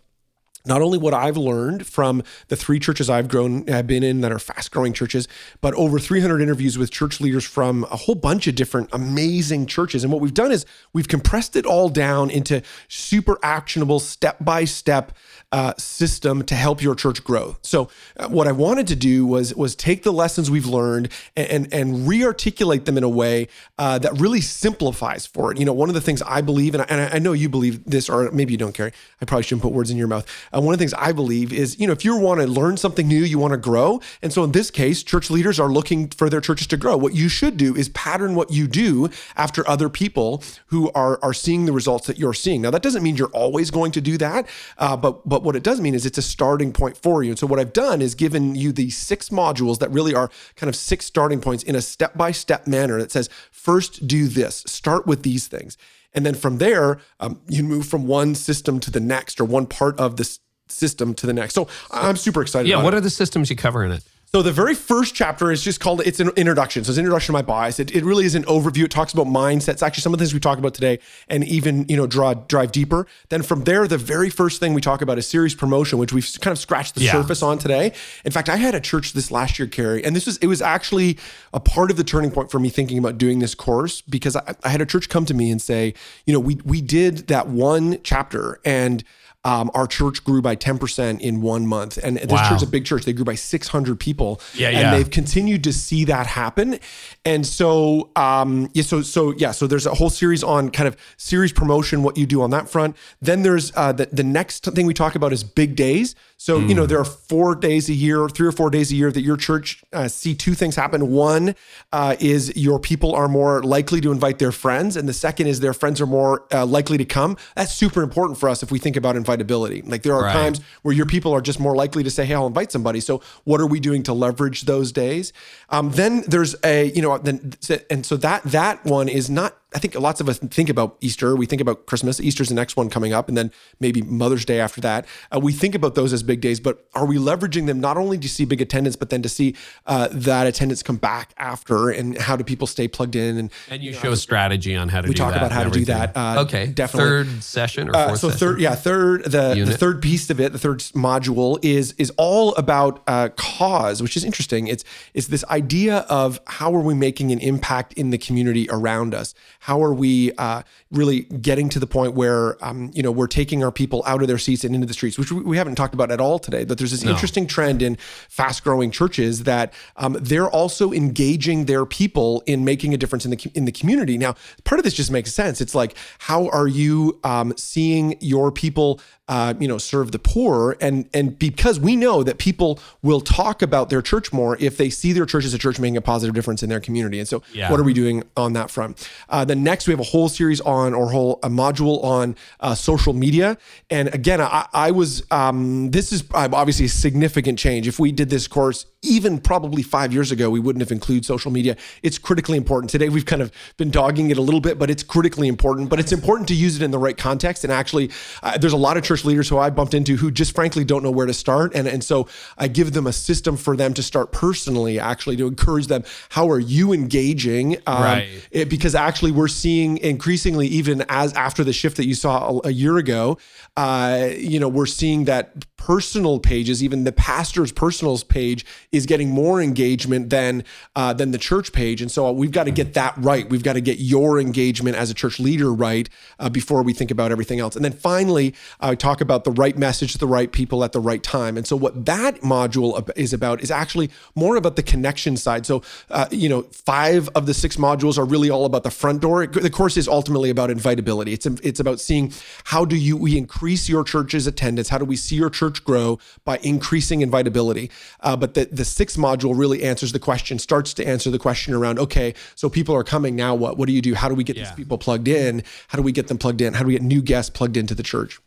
not 0.65 0.83
only 0.83 0.99
what 0.99 1.15
I've 1.15 1.37
learned 1.37 1.87
from 1.87 2.23
the 2.49 2.57
three 2.57 2.79
churches 2.79 3.09
I've 3.09 3.29
grown, 3.29 3.67
have 3.67 3.87
been 3.87 4.03
in 4.03 4.21
that 4.21 4.33
are 4.33 4.39
fast 4.39 4.71
growing 4.71 4.93
churches, 4.93 5.27
but 5.61 5.75
over 5.75 5.99
300 5.99 6.41
interviews 6.41 6.77
with 6.77 6.91
church 6.91 7.21
leaders 7.21 7.45
from 7.45 7.85
a 7.85 7.97
whole 7.97 8.15
bunch 8.15 8.47
of 8.47 8.55
different 8.55 8.91
amazing 8.93 9.67
churches. 9.67 10.05
And 10.05 10.13
what 10.13 10.21
we've 10.21 10.35
done 10.35 10.53
is 10.53 10.67
we've 10.93 11.09
compressed 11.09 11.57
it 11.57 11.65
all 11.65 11.89
down 11.89 12.31
into 12.31 12.63
super 12.89 13.39
actionable, 13.43 14.01
step 14.01 14.37
by 14.41 14.65
step 14.65 15.13
uh, 15.53 15.75
system 15.77 16.45
to 16.45 16.55
help 16.55 16.81
your 16.81 16.95
church 16.95 17.25
grow. 17.25 17.57
So 17.63 17.89
uh, 18.17 18.29
what 18.29 18.47
I 18.47 18.53
wanted 18.53 18.87
to 18.89 18.97
do 18.97 19.27
was 19.27 19.55
was 19.55 19.75
take 19.75 20.05
the 20.05 20.13
lessons 20.13 20.51
we've 20.51 20.67
learned 20.67 21.11
and 21.37 21.51
and, 21.51 21.75
and 21.75 22.09
re-articulate 22.09 22.85
them 22.85 22.97
in 22.97 23.03
a 23.03 23.09
way 23.09 23.49
uh, 23.79 23.99
that 23.99 24.21
really 24.21 24.41
simplifies 24.41 25.27
for 25.27 25.51
it. 25.51 25.59
You 25.59 25.65
know, 25.65 25.73
one 25.73 25.89
of 25.89 25.95
the 25.95 26.01
things 26.01 26.23
I 26.23 26.41
believe, 26.41 26.75
and 26.75 26.83
I, 26.83 26.87
and 26.89 27.15
I 27.15 27.19
know 27.19 27.33
you 27.33 27.49
believe 27.49 27.85
this, 27.85 28.09
or 28.09 28.31
maybe 28.31 28.53
you 28.53 28.59
don't, 28.59 28.73
care. 28.73 28.93
I 29.21 29.25
probably 29.25 29.43
shouldn't 29.43 29.63
put 29.63 29.73
words 29.73 29.91
in 29.91 29.97
your 29.97 30.07
mouth. 30.07 30.27
Uh, 30.55 30.61
one 30.61 30.73
of 30.73 30.79
the 30.79 30.83
things 30.83 30.95
I 30.95 31.13
believe 31.13 31.53
is, 31.53 31.79
you 31.81 31.87
know, 31.87 31.93
if 31.93 32.05
you 32.05 32.17
want 32.17 32.41
to 32.41 32.47
learn 32.47 32.77
something 32.77 33.09
new, 33.09 33.23
you 33.23 33.39
want 33.39 33.53
to 33.53 33.59
grow, 33.59 34.01
and 34.23 34.33
so 34.33 34.45
in 34.45 34.53
this 34.53 34.71
case, 34.71 35.03
church 35.03 35.31
leaders 35.31 35.59
are 35.59 35.69
looking 35.69 36.09
for 36.09 36.31
their 36.31 36.41
churches 36.41 36.69
to 36.69 36.77
grow. 36.77 36.97
What 36.97 37.15
you 37.15 37.29
should 37.29 37.57
do 37.57 37.75
is 37.75 37.89
pattern 37.91 38.37
what 38.37 38.53
you 38.53 38.69
do 38.69 39.11
after 39.37 39.69
other 39.69 39.89
people 39.89 40.45
who 40.67 40.91
are 40.93 41.19
are 41.23 41.35
seeing 41.35 41.65
the 41.67 41.73
results 41.73 42.07
that 42.07 42.19
you're 42.19 42.35
seeing. 42.35 42.63
Now, 42.63 42.71
that 42.71 42.83
doesn't 42.83 43.03
mean 43.03 43.17
you're 43.17 43.29
always 43.29 43.71
going 43.71 43.93
to 43.93 44.01
do 44.01 44.17
that, 44.19 44.47
uh, 44.79 44.97
but 44.97 45.29
but 45.41 45.47
what 45.47 45.57
it 45.57 45.63
does 45.63 45.81
mean 45.81 45.95
is 45.95 46.05
it's 46.05 46.19
a 46.19 46.23
starting 46.23 46.71
point 46.71 46.99
for 46.99 47.23
you. 47.23 47.31
And 47.31 47.39
so 47.39 47.47
what 47.47 47.59
I've 47.59 47.73
done 47.73 48.03
is 48.03 48.15
given 48.15 48.55
you 48.55 48.73
these 48.73 48.97
six 48.97 49.31
modules 49.31 49.79
that 49.79 49.91
really 49.91 50.15
are 50.15 50.31
kind 50.57 50.69
of 50.69 50.77
six 50.77 51.07
starting 51.07 51.41
points 51.41 51.63
in 51.63 51.75
a 51.75 51.81
step 51.81 52.15
by 52.15 52.31
step 52.31 52.67
manner 52.67 52.99
that 52.99 53.11
says 53.11 53.31
first 53.51 54.07
do 54.07 54.29
this, 54.29 54.65
start 54.67 55.07
with 55.07 55.23
these 55.23 55.49
things, 55.49 55.79
and 56.13 56.27
then 56.27 56.35
from 56.35 56.59
there 56.59 56.99
um, 57.21 57.41
you 57.49 57.63
move 57.63 57.87
from 57.87 58.07
one 58.07 58.35
system 58.35 58.81
to 58.81 58.91
the 58.91 59.01
next 59.01 59.41
or 59.41 59.45
one 59.45 59.67
part 59.67 59.99
of 59.99 60.17
this 60.17 60.41
system 60.69 61.15
to 61.15 61.27
the 61.27 61.33
next. 61.33 61.55
So 61.55 61.69
I'm 61.91 62.17
super 62.17 62.43
excited. 62.43 62.69
yeah. 62.69 62.83
What 62.83 62.93
it. 62.93 62.99
are 62.99 63.01
the 63.01 63.11
systems 63.11 63.49
you 63.49 63.57
cover 63.57 63.83
in 63.83 63.93
it? 63.93 64.05
So 64.33 64.43
the 64.43 64.53
very 64.53 64.77
first 64.77 65.17
chapter 65.17 65.51
is 65.51 65.61
just 65.61 65.81
called 65.81 66.03
it's 66.03 66.21
an 66.21 66.29
introduction. 66.37 66.85
So 66.85 66.91
it's 66.91 66.99
an 66.99 67.05
introduction 67.05 67.33
to 67.33 67.33
my 67.33 67.43
bias. 67.43 67.81
It, 67.81 67.91
it 67.97 68.05
really 68.05 68.25
is 68.25 68.37
an 68.37 68.45
overview. 68.45 68.85
It 68.85 68.93
talks 68.93 69.13
about 69.13 69.27
mindsets, 69.27 69.85
actually 69.85 70.03
some 70.03 70.15
of 70.15 70.21
the 70.21 70.25
things 70.25 70.33
we 70.33 70.39
talk 70.39 70.57
about 70.57 70.73
today, 70.73 71.01
and 71.29 71.43
even 71.43 71.85
you 71.89 71.97
know 71.97 72.07
draw 72.07 72.35
drive 72.35 72.71
deeper. 72.71 73.09
Then 73.29 73.43
from 73.43 73.65
there, 73.65 73.89
the 73.89 73.99
very 73.99 74.31
first 74.31 74.61
thing 74.61 74.73
we 74.73 74.81
talk 74.81 75.03
about 75.03 75.19
is 75.19 75.27
series 75.27 75.57
promotion, 75.57 75.99
which 75.99 76.13
we've 76.13 76.31
kind 76.41 76.53
of 76.53 76.61
scratched 76.61 76.95
the 76.95 77.03
Yeah. 77.03 77.11
surface 77.11 77.43
on 77.43 77.59
today. 77.59 77.93
In 78.25 78.31
fact, 78.31 78.49
I 78.49 78.55
had 78.55 78.77
a 78.77 78.81
church 78.81 79.15
this 79.15 79.33
last 79.33 79.59
year, 79.59 79.67
Carey, 79.67 80.05
and 80.05 80.15
this 80.15 80.27
was 80.27 80.37
it 80.37 80.47
was 80.47 80.63
actually 80.63 81.19
a 81.53 81.59
part 81.59 81.91
of 81.91 81.97
the 81.97 82.05
turning 82.05 82.31
point 82.31 82.53
for 82.53 82.61
me 82.61 82.69
thinking 82.69 82.99
about 82.99 83.19
doing 83.19 83.41
this 83.41 83.57
course 83.57 84.01
because 84.03 84.37
I, 84.37 84.55
I 84.63 84.69
had 84.69 84.81
a 84.81 84.87
church 84.87 85.09
come 85.09 85.25
to 85.27 85.35
me 85.35 85.51
and 85.51 85.61
say, 85.61 85.93
you 86.25 86.33
know, 86.33 86.39
we 86.39 86.61
we 86.65 86.81
did 86.81 87.27
that 87.27 87.49
one 87.49 87.99
chapter 88.05 88.61
and. 88.65 89.03
Um, 89.43 89.71
our 89.73 89.87
church 89.87 90.23
grew 90.23 90.43
by 90.43 90.55
10% 90.55 91.21
in 91.21 91.41
one 91.41 91.67
month. 91.67 91.99
And 92.03 92.19
this 92.19 92.31
Wow. 92.31 92.49
church 92.49 92.57
is 92.59 92.63
a 92.63 92.67
big 92.67 92.85
church. 92.85 93.07
They 93.07 93.15
grew 93.15 93.25
by 93.25 93.37
600 93.37 93.99
people. 93.99 94.41
Yeah, 94.55 94.69
and 94.69 94.79
yeah. 94.79 94.91
they've 94.91 95.11
continued 95.11 95.65
to 95.65 95.73
see 95.73 96.05
that 96.05 96.27
happen. 96.27 96.79
And 97.25 97.47
so, 97.47 98.11
um, 98.17 98.69
yeah, 98.75 98.83
so, 98.83 99.01
so, 99.01 99.33
yeah, 99.39 99.53
so 99.53 99.67
there's 99.67 99.87
a 99.87 99.95
whole 99.95 100.11
series 100.11 100.45
on 100.45 100.71
kind 100.71 100.87
of 100.87 100.97
series 101.17 101.53
promotion, 101.53 102.03
what 102.03 102.19
you 102.19 102.27
do 102.27 102.43
on 102.43 102.51
that 102.51 102.69
front. 102.69 102.97
Then 103.23 103.43
there's 103.43 103.73
uh, 103.77 103.93
the, 103.93 104.09
the 104.13 104.25
next 104.25 104.65
thing 104.67 104.85
we 104.85 104.93
talk 104.95 105.15
about 105.15 105.33
is 105.33 105.43
big 105.43 105.75
days. 105.75 106.15
So, 106.43 106.59
you 106.61 106.69
Mm. 106.69 106.77
know, 106.77 106.87
there 106.87 106.99
are 106.99 107.05
four 107.05 107.55
days 107.55 107.91
a 107.91 107.93
year, 107.93 108.27
three 108.31 108.49
or 108.49 108.53
four 108.53 108.71
days 108.71 108.91
a 108.91 108.95
year 108.95 109.13
that 109.13 109.21
your 109.21 109.37
church 109.37 109.83
uh, 109.93 110.09
see 110.09 110.35
two 110.35 110.55
things 110.55 110.75
happen. 110.75 111.11
One 111.11 111.55
uh, 111.93 112.17
is 112.19 112.51
your 112.57 112.79
people 112.79 113.15
are 113.15 113.29
more 113.29 113.63
likely 113.63 114.01
to 114.01 114.11
invite 114.11 114.39
their 114.39 114.51
friends, 114.51 114.97
and 114.97 115.07
the 115.07 115.13
second 115.13 115.49
is 115.49 115.61
their 115.61 115.75
friends 115.75 116.01
are 116.01 116.07
more 116.07 116.45
uh, 116.51 116.65
likely 116.65 116.97
to 116.97 117.05
come. 117.05 117.37
That's 117.57 117.75
super 117.75 118.03
important 118.03 118.39
for 118.39 118.49
us 118.49 118.63
if 118.63 118.71
we 118.71 118.79
think 118.79 118.97
about 118.97 119.17
invitability. 119.17 119.83
Like 119.83 120.03
there 120.03 120.15
are 120.15 120.23
Right. 120.23 120.33
times 120.33 120.63
where 120.81 120.95
your 120.95 121.05
people 121.05 121.31
are 121.35 121.43
just 121.43 121.61
more 121.61 121.77
likely 121.77 122.03
to 122.05 122.11
say, 122.11 122.25
"Hey, 122.25 122.33
I'll 122.33 122.47
invite 122.47 122.73
somebody." 122.73 123.01
So, 123.01 123.21
what 123.45 123.61
are 123.61 123.67
we 123.67 123.79
doing 123.79 124.03
to 124.05 124.15
leverage 124.15 124.63
those 124.63 124.93
days? 124.93 125.35
Um, 125.69 125.91
then 125.91 126.25
there's 126.27 126.57
a, 126.65 126.91
you 126.97 127.03
know, 127.03 127.19
then 127.19 127.53
and 127.91 128.07
so 128.07 128.17
that 128.17 128.45
that 128.45 128.83
one 128.87 129.11
is 129.11 129.29
not. 129.29 129.59
I 129.75 129.79
think 129.79 129.95
lots 129.95 130.21
of 130.21 130.29
us 130.29 130.39
think 130.39 130.69
about 130.69 130.97
Easter. 131.01 131.37
We 131.37 131.47
think 131.47 131.61
about 131.63 131.87
Christmas. 131.87 132.21
Easter's 132.21 132.49
the 132.49 132.55
next 132.57 132.77
one 132.77 132.91
coming 132.91 133.13
up, 133.13 133.29
and 133.29 133.37
then 133.37 133.53
maybe 133.79 134.03
Mother's 134.03 134.45
Day 134.45 134.59
after 134.59 134.81
that. 134.81 135.07
Uh, 135.35 135.39
we 135.39 135.53
think 135.53 135.75
about 135.77 135.95
those 135.95 136.13
as 136.13 136.23
big 136.25 136.41
days, 136.41 136.59
but 136.59 136.85
are 136.95 137.07
we 137.07 137.19
leveraging 137.19 137.67
them 137.67 137.81
not 137.81 137.97
only 137.97 138.19
to 138.19 138.29
see 138.29 138.45
big 138.45 138.61
attendance, 138.61 138.97
but 138.97 139.11
then 139.11 139.23
to 139.23 139.29
see 139.29 139.55
uh, 139.87 140.09
that 140.11 140.47
attendance 140.49 140.83
come 140.83 140.97
back 140.97 141.33
after, 141.39 141.89
and 141.91 142.19
how 142.19 142.35
do 142.37 142.43
people 142.43 142.67
stay 142.67 142.89
plugged 142.89 143.15
in? 143.15 143.37
And 143.39 143.51
And 143.71 143.83
you 143.83 143.93
show 143.93 144.11
a 144.11 144.17
strategy 144.17 144.75
on 144.75 144.89
how 144.89 145.03
to 145.03 145.07
do 145.07 145.15
that. 145.15 145.25
we 145.27 145.31
talk 145.31 145.37
about 145.37 145.53
how 145.53 145.63
to 145.65 145.71
do 145.71 145.85
that. 145.85 146.17
Uh, 146.17 146.43
okay. 146.47 146.67
definitely. 146.67 147.09
Third 147.09 147.43
session 147.45 147.89
or 147.91 147.97
Uh, 147.97 148.07
fourth 148.09 148.21
so 148.21 148.29
session? 148.31 148.39
third, 148.49 148.61
yeah, 148.61 148.75
third. 148.75 149.25
The, 149.25 149.63
the 149.65 149.77
third 149.77 150.03
piece 150.03 150.31
of 150.31 150.41
it, 150.41 150.53
the 150.53 150.59
third 150.59 150.81
module 150.95 151.59
is 151.63 151.95
is 151.97 152.11
all 152.17 152.55
about 152.57 153.03
uh, 153.07 153.29
cause, 153.37 154.03
which 154.03 154.17
is 154.17 154.25
interesting. 154.25 154.67
It's 154.67 154.85
it's 155.15 155.29
this 155.29 155.45
idea 155.45 155.99
of 156.09 156.41
how 156.47 156.75
are 156.75 156.81
we 156.81 156.95
making 156.95 157.31
an 157.31 157.39
impact 157.39 157.93
in 157.95 158.11
the 158.11 158.19
community 158.19 158.67
around 158.71 159.15
us? 159.15 159.35
How 159.61 159.83
are 159.83 159.95
we 159.95 160.33
uh, 160.33 160.63
really 160.91 161.21
getting 161.21 161.69
to 161.71 161.79
the 161.79 161.87
point 161.87 162.15
where 162.15 162.63
um, 162.65 162.91
you 162.95 163.03
know 163.03 163.11
we're 163.11 163.27
taking 163.27 163.63
our 163.63 163.71
people 163.71 164.03
out 164.07 164.23
of 164.23 164.29
their 164.29 164.39
seats 164.39 164.65
and 164.65 164.75
into 164.75 164.87
the 164.87 164.95
streets, 164.95 165.19
which 165.19 165.31
we, 165.31 165.57
haven't 165.57 165.75
talked 165.75 165.95
about 165.95 166.11
at 166.11 166.21
all 166.21 166.39
today. 166.39 166.65
But 166.65 166.79
there's 166.79 166.91
this 166.91 167.05
interesting 167.05 167.47
trend 167.47 167.83
in 167.83 167.97
fast 167.97 168.65
growing 168.65 168.91
churches 168.91 169.45
that 169.45 169.75
um, 169.97 170.17
they're 170.21 170.49
also 170.49 170.93
engaging 170.93 171.67
their 171.67 171.85
people 171.85 172.43
in 172.47 172.65
making 172.65 172.95
a 172.95 172.97
difference 172.97 173.25
in 173.25 173.31
the 173.31 173.51
in 173.55 173.67
the 173.67 173.73
community. 173.73 174.17
Now, 174.17 174.35
part 174.65 174.79
of 174.79 174.85
this 174.85 174.95
just 174.95 175.11
makes 175.11 175.33
sense. 175.33 175.61
It's 175.61 175.75
like 175.75 175.95
how 176.19 176.49
are 176.49 176.69
you 176.69 177.21
um, 177.23 177.55
seeing 177.57 178.17
your 178.21 178.51
people 178.51 179.01
uh, 179.31 179.55
you 179.61 179.69
know, 179.69 179.79
serve 179.79 180.11
the 180.11 180.19
poor. 180.19 180.77
And 180.81 181.09
and 181.15 181.39
because 181.39 181.79
we 181.79 181.95
know 181.95 182.23
that 182.25 182.37
people 182.39 182.81
will 183.01 183.21
talk 183.21 183.63
about 183.63 183.89
their 183.89 184.03
church 184.03 184.33
more 184.33 184.57
if 184.61 184.77
they 184.77 184.91
see 184.91 185.13
their 185.13 185.25
church 185.25 185.45
as 185.45 185.55
a 185.55 185.59
church 185.59 185.79
making 185.79 185.97
a 185.97 186.01
positive 186.03 186.35
difference 186.35 186.63
in 186.65 186.69
their 186.69 186.81
community. 186.81 187.19
And 187.21 187.29
so, 187.29 187.43
Yeah. 187.55 187.71
what 187.71 187.79
are 187.79 187.85
we 187.85 187.95
doing 187.95 188.25
on 188.37 188.53
that 188.55 188.71
front? 188.71 189.09
Uh, 189.29 189.45
then 189.45 189.63
next, 189.63 189.87
we 189.87 189.93
have 189.93 190.01
a 190.01 190.11
whole 190.15 190.29
series 190.29 190.61
on 190.63 190.95
or 190.95 191.11
whole 191.11 191.39
a 191.45 191.49
module 191.49 192.03
on 192.03 192.35
uh, 192.59 192.75
social 192.75 193.13
media. 193.13 193.57
And 193.89 194.13
again, 194.13 194.41
I, 194.41 194.67
I 194.73 194.91
was 194.91 195.23
um, 195.31 195.91
this 195.93 196.13
is 196.13 196.25
uh, 196.35 196.49
obviously 196.53 196.87
a 196.87 196.89
significant 196.89 197.57
change. 197.59 197.87
If 197.87 198.01
we 198.01 198.11
did 198.11 198.31
this 198.31 198.49
course 198.49 198.87
even 199.03 199.39
probably 199.39 199.83
five 199.83 200.13
years 200.13 200.31
ago, 200.31 200.51
we 200.51 200.61
wouldn't 200.61 200.83
have 200.83 200.93
included 200.93 201.25
social 201.25 201.51
media. 201.51 201.77
It's 202.03 202.19
critically 202.19 202.59
important. 202.59 202.91
Today, 202.91 203.09
we've 203.09 203.25
kind 203.25 203.41
of 203.41 203.51
been 203.79 203.91
dogging 203.91 204.31
it 204.31 204.37
a 204.37 204.43
little 204.43 204.61
bit, 204.61 204.79
but 204.79 204.91
it's 204.91 205.03
critically 205.03 205.49
important. 205.49 205.89
But 205.89 206.01
it's 206.01 206.13
important 206.13 206.49
to 206.49 206.55
use 206.55 206.77
it 206.77 206.83
in 206.83 206.91
the 206.91 206.99
right 206.99 207.17
context. 207.17 207.65
And 207.65 207.73
actually, 207.73 208.11
uh, 208.43 208.59
there's 208.59 208.75
a 208.75 208.79
lot 208.79 208.99
of 208.99 209.03
church 209.03 209.25
leaders 209.25 209.49
who 209.49 209.57
I 209.57 209.71
bumped 209.71 209.95
into 209.95 210.17
who 210.17 210.31
just 210.31 210.55
frankly 210.55 210.85
don't 210.85 211.03
know 211.03 211.11
where 211.11 211.27
to 211.27 211.33
start. 211.33 211.75
And, 211.75 211.89
and 211.89 212.05
so 212.05 212.29
I 212.59 212.69
give 212.69 212.93
them 212.93 213.07
a 213.07 213.13
system 213.13 213.57
for 213.57 213.75
them 213.77 213.95
to 213.95 214.03
start 214.03 214.33
personally, 214.33 214.99
actually, 214.99 215.37
to 215.37 215.47
encourage 215.47 215.87
them. 215.87 216.05
How 216.31 216.51
are 216.51 216.61
you 216.61 216.93
engaging? 216.93 217.79
Um, 217.87 218.03
Right. 218.03 218.29
it- 218.51 218.69
because 218.69 218.95
actually, 218.95 219.33
we're 219.33 219.49
seeing 219.49 219.99
increasingly, 219.99 220.67
even 220.69 221.05
as 221.09 221.33
after 221.33 221.65
the 221.65 221.73
shift 221.73 221.97
that 221.97 222.07
you 222.07 222.15
saw 222.15 222.59
a, 222.65 222.69
a 222.69 222.71
year 222.71 222.99
ago, 222.99 223.39
uh, 223.77 224.29
you 224.37 224.61
know, 224.61 224.69
we're 224.69 224.87
seeing 224.87 225.25
that 225.25 225.77
personal 225.77 226.39
pages, 226.39 226.85
even 226.85 227.05
the 227.05 227.13
pastor's 227.13 227.73
personal 227.73 228.19
page, 228.19 228.65
is 228.93 229.07
getting 229.07 229.31
more 229.31 229.63
engagement 229.63 230.31
than 230.31 230.65
uh, 230.97 231.13
than 231.13 231.31
the 231.31 231.39
church 231.39 231.73
page. 231.73 232.03
And 232.03 232.11
so 232.11 232.31
we've 232.33 232.51
got 232.51 232.65
to 232.65 232.73
get 232.73 232.95
that 232.95 233.15
right. 233.17 233.49
We've 233.49 233.63
got 233.63 233.75
to 233.75 233.81
get 233.81 233.99
your 234.01 234.41
engagement 234.41 234.97
as 234.97 235.11
a 235.11 235.15
church 235.15 235.39
leader 235.39 235.73
right 235.73 236.09
uh, 236.39 236.49
before 236.49 236.83
we 236.83 236.93
think 236.93 237.11
about 237.11 237.31
everything 237.31 237.61
else. 237.61 237.77
And 237.77 237.85
then 237.85 237.93
finally, 237.93 238.55
I 238.81 238.95
talk 238.97 239.21
about 239.21 239.45
the 239.45 239.53
right 239.53 239.79
message 239.79 240.13
to 240.13 240.19
the 240.19 240.27
right 240.27 240.51
people 240.51 240.83
at 240.83 240.93
the 240.93 241.01
right 241.01 241.23
time. 241.23 241.57
And 241.57 241.67
so 241.67 241.77
what 241.77 242.05
that 242.07 242.41
module 242.41 243.09
is 243.17 243.33
about 243.33 243.63
is 243.63 243.71
actually 243.71 244.11
more 244.35 244.57
about 244.57 244.77
the 244.77 244.83
connection 244.83 245.37
side. 245.37 245.67
So 245.67 245.83
uh, 246.11 246.27
you 246.31 246.49
know, 246.49 246.63
five 246.73 247.29
of 247.35 247.47
the 247.47 247.55
six 247.55 247.77
modules 247.77 248.19
are 248.19 248.25
really 248.25 248.51
all 248.51 248.65
about 248.65 248.83
the 248.83 248.91
front 248.91 249.23
door. 249.23 249.47
The 249.47 249.71
course 249.71 249.97
is 249.97 250.09
ultimately 250.09 250.51
about 250.51 250.71
invitability. 250.71 251.33
It's 251.33 251.47
it's 251.47 251.79
about 251.79 252.01
seeing 252.01 252.33
how 252.65 252.85
do 252.85 252.97
you 252.97 253.17
we 253.17 253.39
increase 253.39 253.89
your 253.89 254.03
church's 254.03 254.47
attendance? 254.49 254.89
How 254.89 254.99
do 254.99 255.05
we 255.05 255.17
see 255.17 255.37
your 255.37 255.51
church 255.51 255.85
grow 255.85 256.19
by 256.45 256.59
increasing 256.59 257.21
invitability? 257.21 257.91
Uh, 258.21 258.37
but 258.37 258.55
the 258.55 258.65
the 258.80 258.80
sixth 258.85 259.17
module 259.17 259.57
really 259.57 259.83
answers 259.83 260.13
the 260.13 260.19
question, 260.19 260.59
starts 260.59 260.95
to 260.95 261.07
answer 261.07 261.31
the 261.31 261.39
question 261.39 261.75
around 261.75 261.99
okay, 261.99 262.35
so 262.55 262.69
people 262.69 262.95
are 262.95 263.05
coming 263.05 263.37
now. 263.37 263.55
What 263.55 263.77
what 263.79 263.87
do 263.87 263.93
you 263.93 264.03
do? 264.03 264.15
How 264.15 264.29
do 264.29 264.35
we 264.35 264.45
get 264.45 264.57
these 264.57 264.71
people 264.73 264.99
plugged 264.99 265.29
in? 265.29 265.63
How 265.89 265.97
do 265.97 266.03
we 266.03 266.13
get 266.13 266.29
them 266.29 266.39
plugged 266.39 266.61
in? 266.61 266.75
How 266.75 266.81
do 266.81 266.87
we 266.87 266.93
get 266.95 267.03
new 267.03 267.23
guests 267.23 267.51
plugged 267.51 267.77
into 267.77 267.95
the 267.95 268.03
church? 268.03 268.39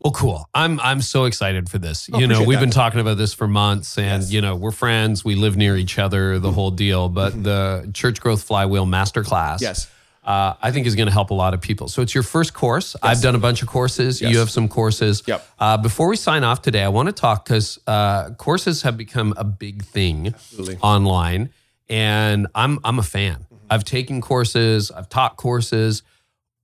Well, 0.00 0.12
cool. 0.12 0.48
I'm 0.52 0.80
I'm 0.80 1.00
so 1.00 1.26
excited 1.26 1.68
for 1.68 1.78
this. 1.78 2.08
you 2.08 2.26
know, 2.26 2.40
Oh, 2.40 2.44
we've 2.44 2.58
that. 2.58 2.64
been 2.64 2.72
talking 2.72 2.98
about 2.98 3.18
this 3.18 3.32
for 3.34 3.46
months, 3.46 3.96
and 3.98 4.24
you 4.24 4.40
know, 4.40 4.56
we're 4.56 4.72
friends. 4.72 5.24
We 5.24 5.36
live 5.36 5.56
near 5.56 5.76
each 5.76 5.96
other, 5.98 6.40
the 6.40 6.50
whole 6.50 6.72
deal. 6.72 7.08
But 7.08 7.40
the 7.44 7.88
Church 7.94 8.20
Growth 8.20 8.42
Flywheel 8.42 8.84
Masterclass, 8.86 9.54
Mm-hmm. 9.56 9.62
Yes. 9.64 9.88
Uh, 10.24 10.54
I 10.62 10.70
think 10.70 10.86
is 10.86 10.94
going 10.94 11.08
to 11.08 11.12
help 11.12 11.30
a 11.30 11.34
lot 11.34 11.52
of 11.52 11.60
people. 11.60 11.88
So 11.88 12.00
it's 12.00 12.14
your 12.14 12.22
first 12.22 12.54
course. 12.54 12.94
I've 13.02 13.20
done 13.20 13.34
a 13.34 13.38
bunch 13.38 13.62
of 13.62 13.68
courses. 13.68 14.20
You 14.20 14.38
have 14.38 14.50
some 14.50 14.68
courses. 14.68 15.22
Yep. 15.26 15.46
Uh, 15.58 15.76
before 15.76 16.08
we 16.08 16.16
sign 16.16 16.44
off 16.44 16.62
today, 16.62 16.82
I 16.82 16.88
want 16.88 17.08
to 17.08 17.12
talk 17.12 17.44
because 17.44 17.78
uh, 17.86 18.30
courses 18.34 18.82
have 18.82 18.96
become 18.96 19.34
a 19.36 19.44
big 19.44 19.82
thing 19.82 20.34
online, 20.80 21.50
and 21.88 22.46
I'm 22.54 22.78
I'm 22.84 22.98
a 22.98 23.02
fan. 23.02 23.46
I've 23.68 23.84
taken 23.84 24.20
courses. 24.20 24.90
I've 24.90 25.08
taught 25.08 25.36
courses. 25.36 26.02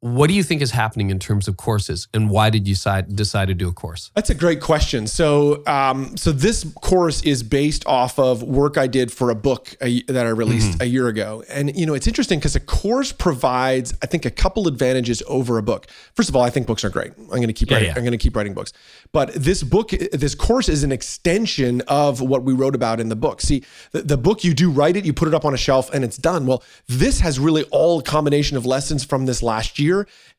What 0.01 0.29
do 0.29 0.35
you 0.35 0.45
think 0.45 0.62
is 0.62 0.70
happening 0.70 1.11
in 1.11 1.19
terms 1.19 1.49
of 1.49 1.57
courses, 1.57 2.07
and 2.15 2.31
why 2.31 2.51
did 2.51 2.69
you 2.69 2.75
decide 2.75 3.16
decide 3.16 3.49
to 3.49 3.55
do 3.55 3.69
a 3.69 3.73
course? 3.73 4.12
That's 4.15 4.31
a 4.31 4.35
great 4.35 4.61
question. 4.61 5.09
So, 5.09 5.65
um, 5.66 6.16
so 6.16 6.31
this 6.31 6.65
course 6.83 7.20
is 7.23 7.43
based 7.43 7.85
off 7.85 8.16
of 8.16 8.45
work 8.45 8.79
I 8.79 8.87
did 8.87 9.11
for 9.11 9.31
a 9.31 9.35
book 9.35 9.75
a, 9.81 10.03
that 10.05 10.25
I 10.25 10.29
released 10.31 10.69
Mm-hmm. 10.75 10.83
a 10.83 10.87
year 10.87 11.09
ago, 11.09 11.43
and 11.49 11.77
you 11.77 11.85
know 11.85 11.95
it's 11.95 12.07
interesting 12.07 12.39
because 12.39 12.55
a 12.55 12.61
course 12.61 13.11
provides, 13.11 13.93
I 14.01 14.07
think, 14.07 14.25
a 14.25 14.31
couple 14.31 14.69
advantages 14.69 15.20
over 15.27 15.59
a 15.59 15.62
book. 15.62 15.87
First 16.15 16.29
of 16.29 16.37
all, 16.37 16.43
I 16.43 16.51
think 16.51 16.69
books 16.69 16.85
are 16.85 16.91
great. 16.91 17.12
I'm 17.19 17.27
going 17.27 17.49
to 17.49 17.53
keep 17.53 17.70
writing. 17.70 17.89
yeah. 17.89 17.95
I'm 17.97 18.03
going 18.05 18.12
to 18.12 18.19
keep 18.19 18.37
writing 18.37 18.55
books, 18.55 18.73
but 19.11 19.33
this 19.35 19.65
book, 19.65 19.91
this 19.91 20.35
course, 20.37 20.69
is 20.69 20.85
an 20.85 20.93
extension 20.93 21.81
of 21.89 22.20
what 22.20 22.45
we 22.45 22.53
wrote 22.53 22.77
about 22.77 23.01
in 23.01 23.09
the 23.09 23.16
book. 23.16 23.41
See, 23.41 23.65
the, 23.91 24.03
the 24.03 24.16
book 24.16 24.45
you 24.45 24.55
do 24.55 24.70
write 24.70 24.97
it, 24.97 25.05
you 25.05 25.12
put 25.12 25.27
it 25.27 25.35
up 25.35 25.45
on 25.45 25.55
a 25.55 25.59
shelf, 25.59 25.93
and 25.93 26.05
it's 26.05 26.16
done. 26.19 26.47
Well, 26.47 26.62
this 26.87 27.19
has 27.19 27.41
really 27.41 27.65
all 27.73 28.01
combination 28.01 28.57
of 28.57 28.65
lessons 28.65 29.05
from 29.05 29.27
this 29.27 29.43
last 29.43 29.79
year, 29.79 29.88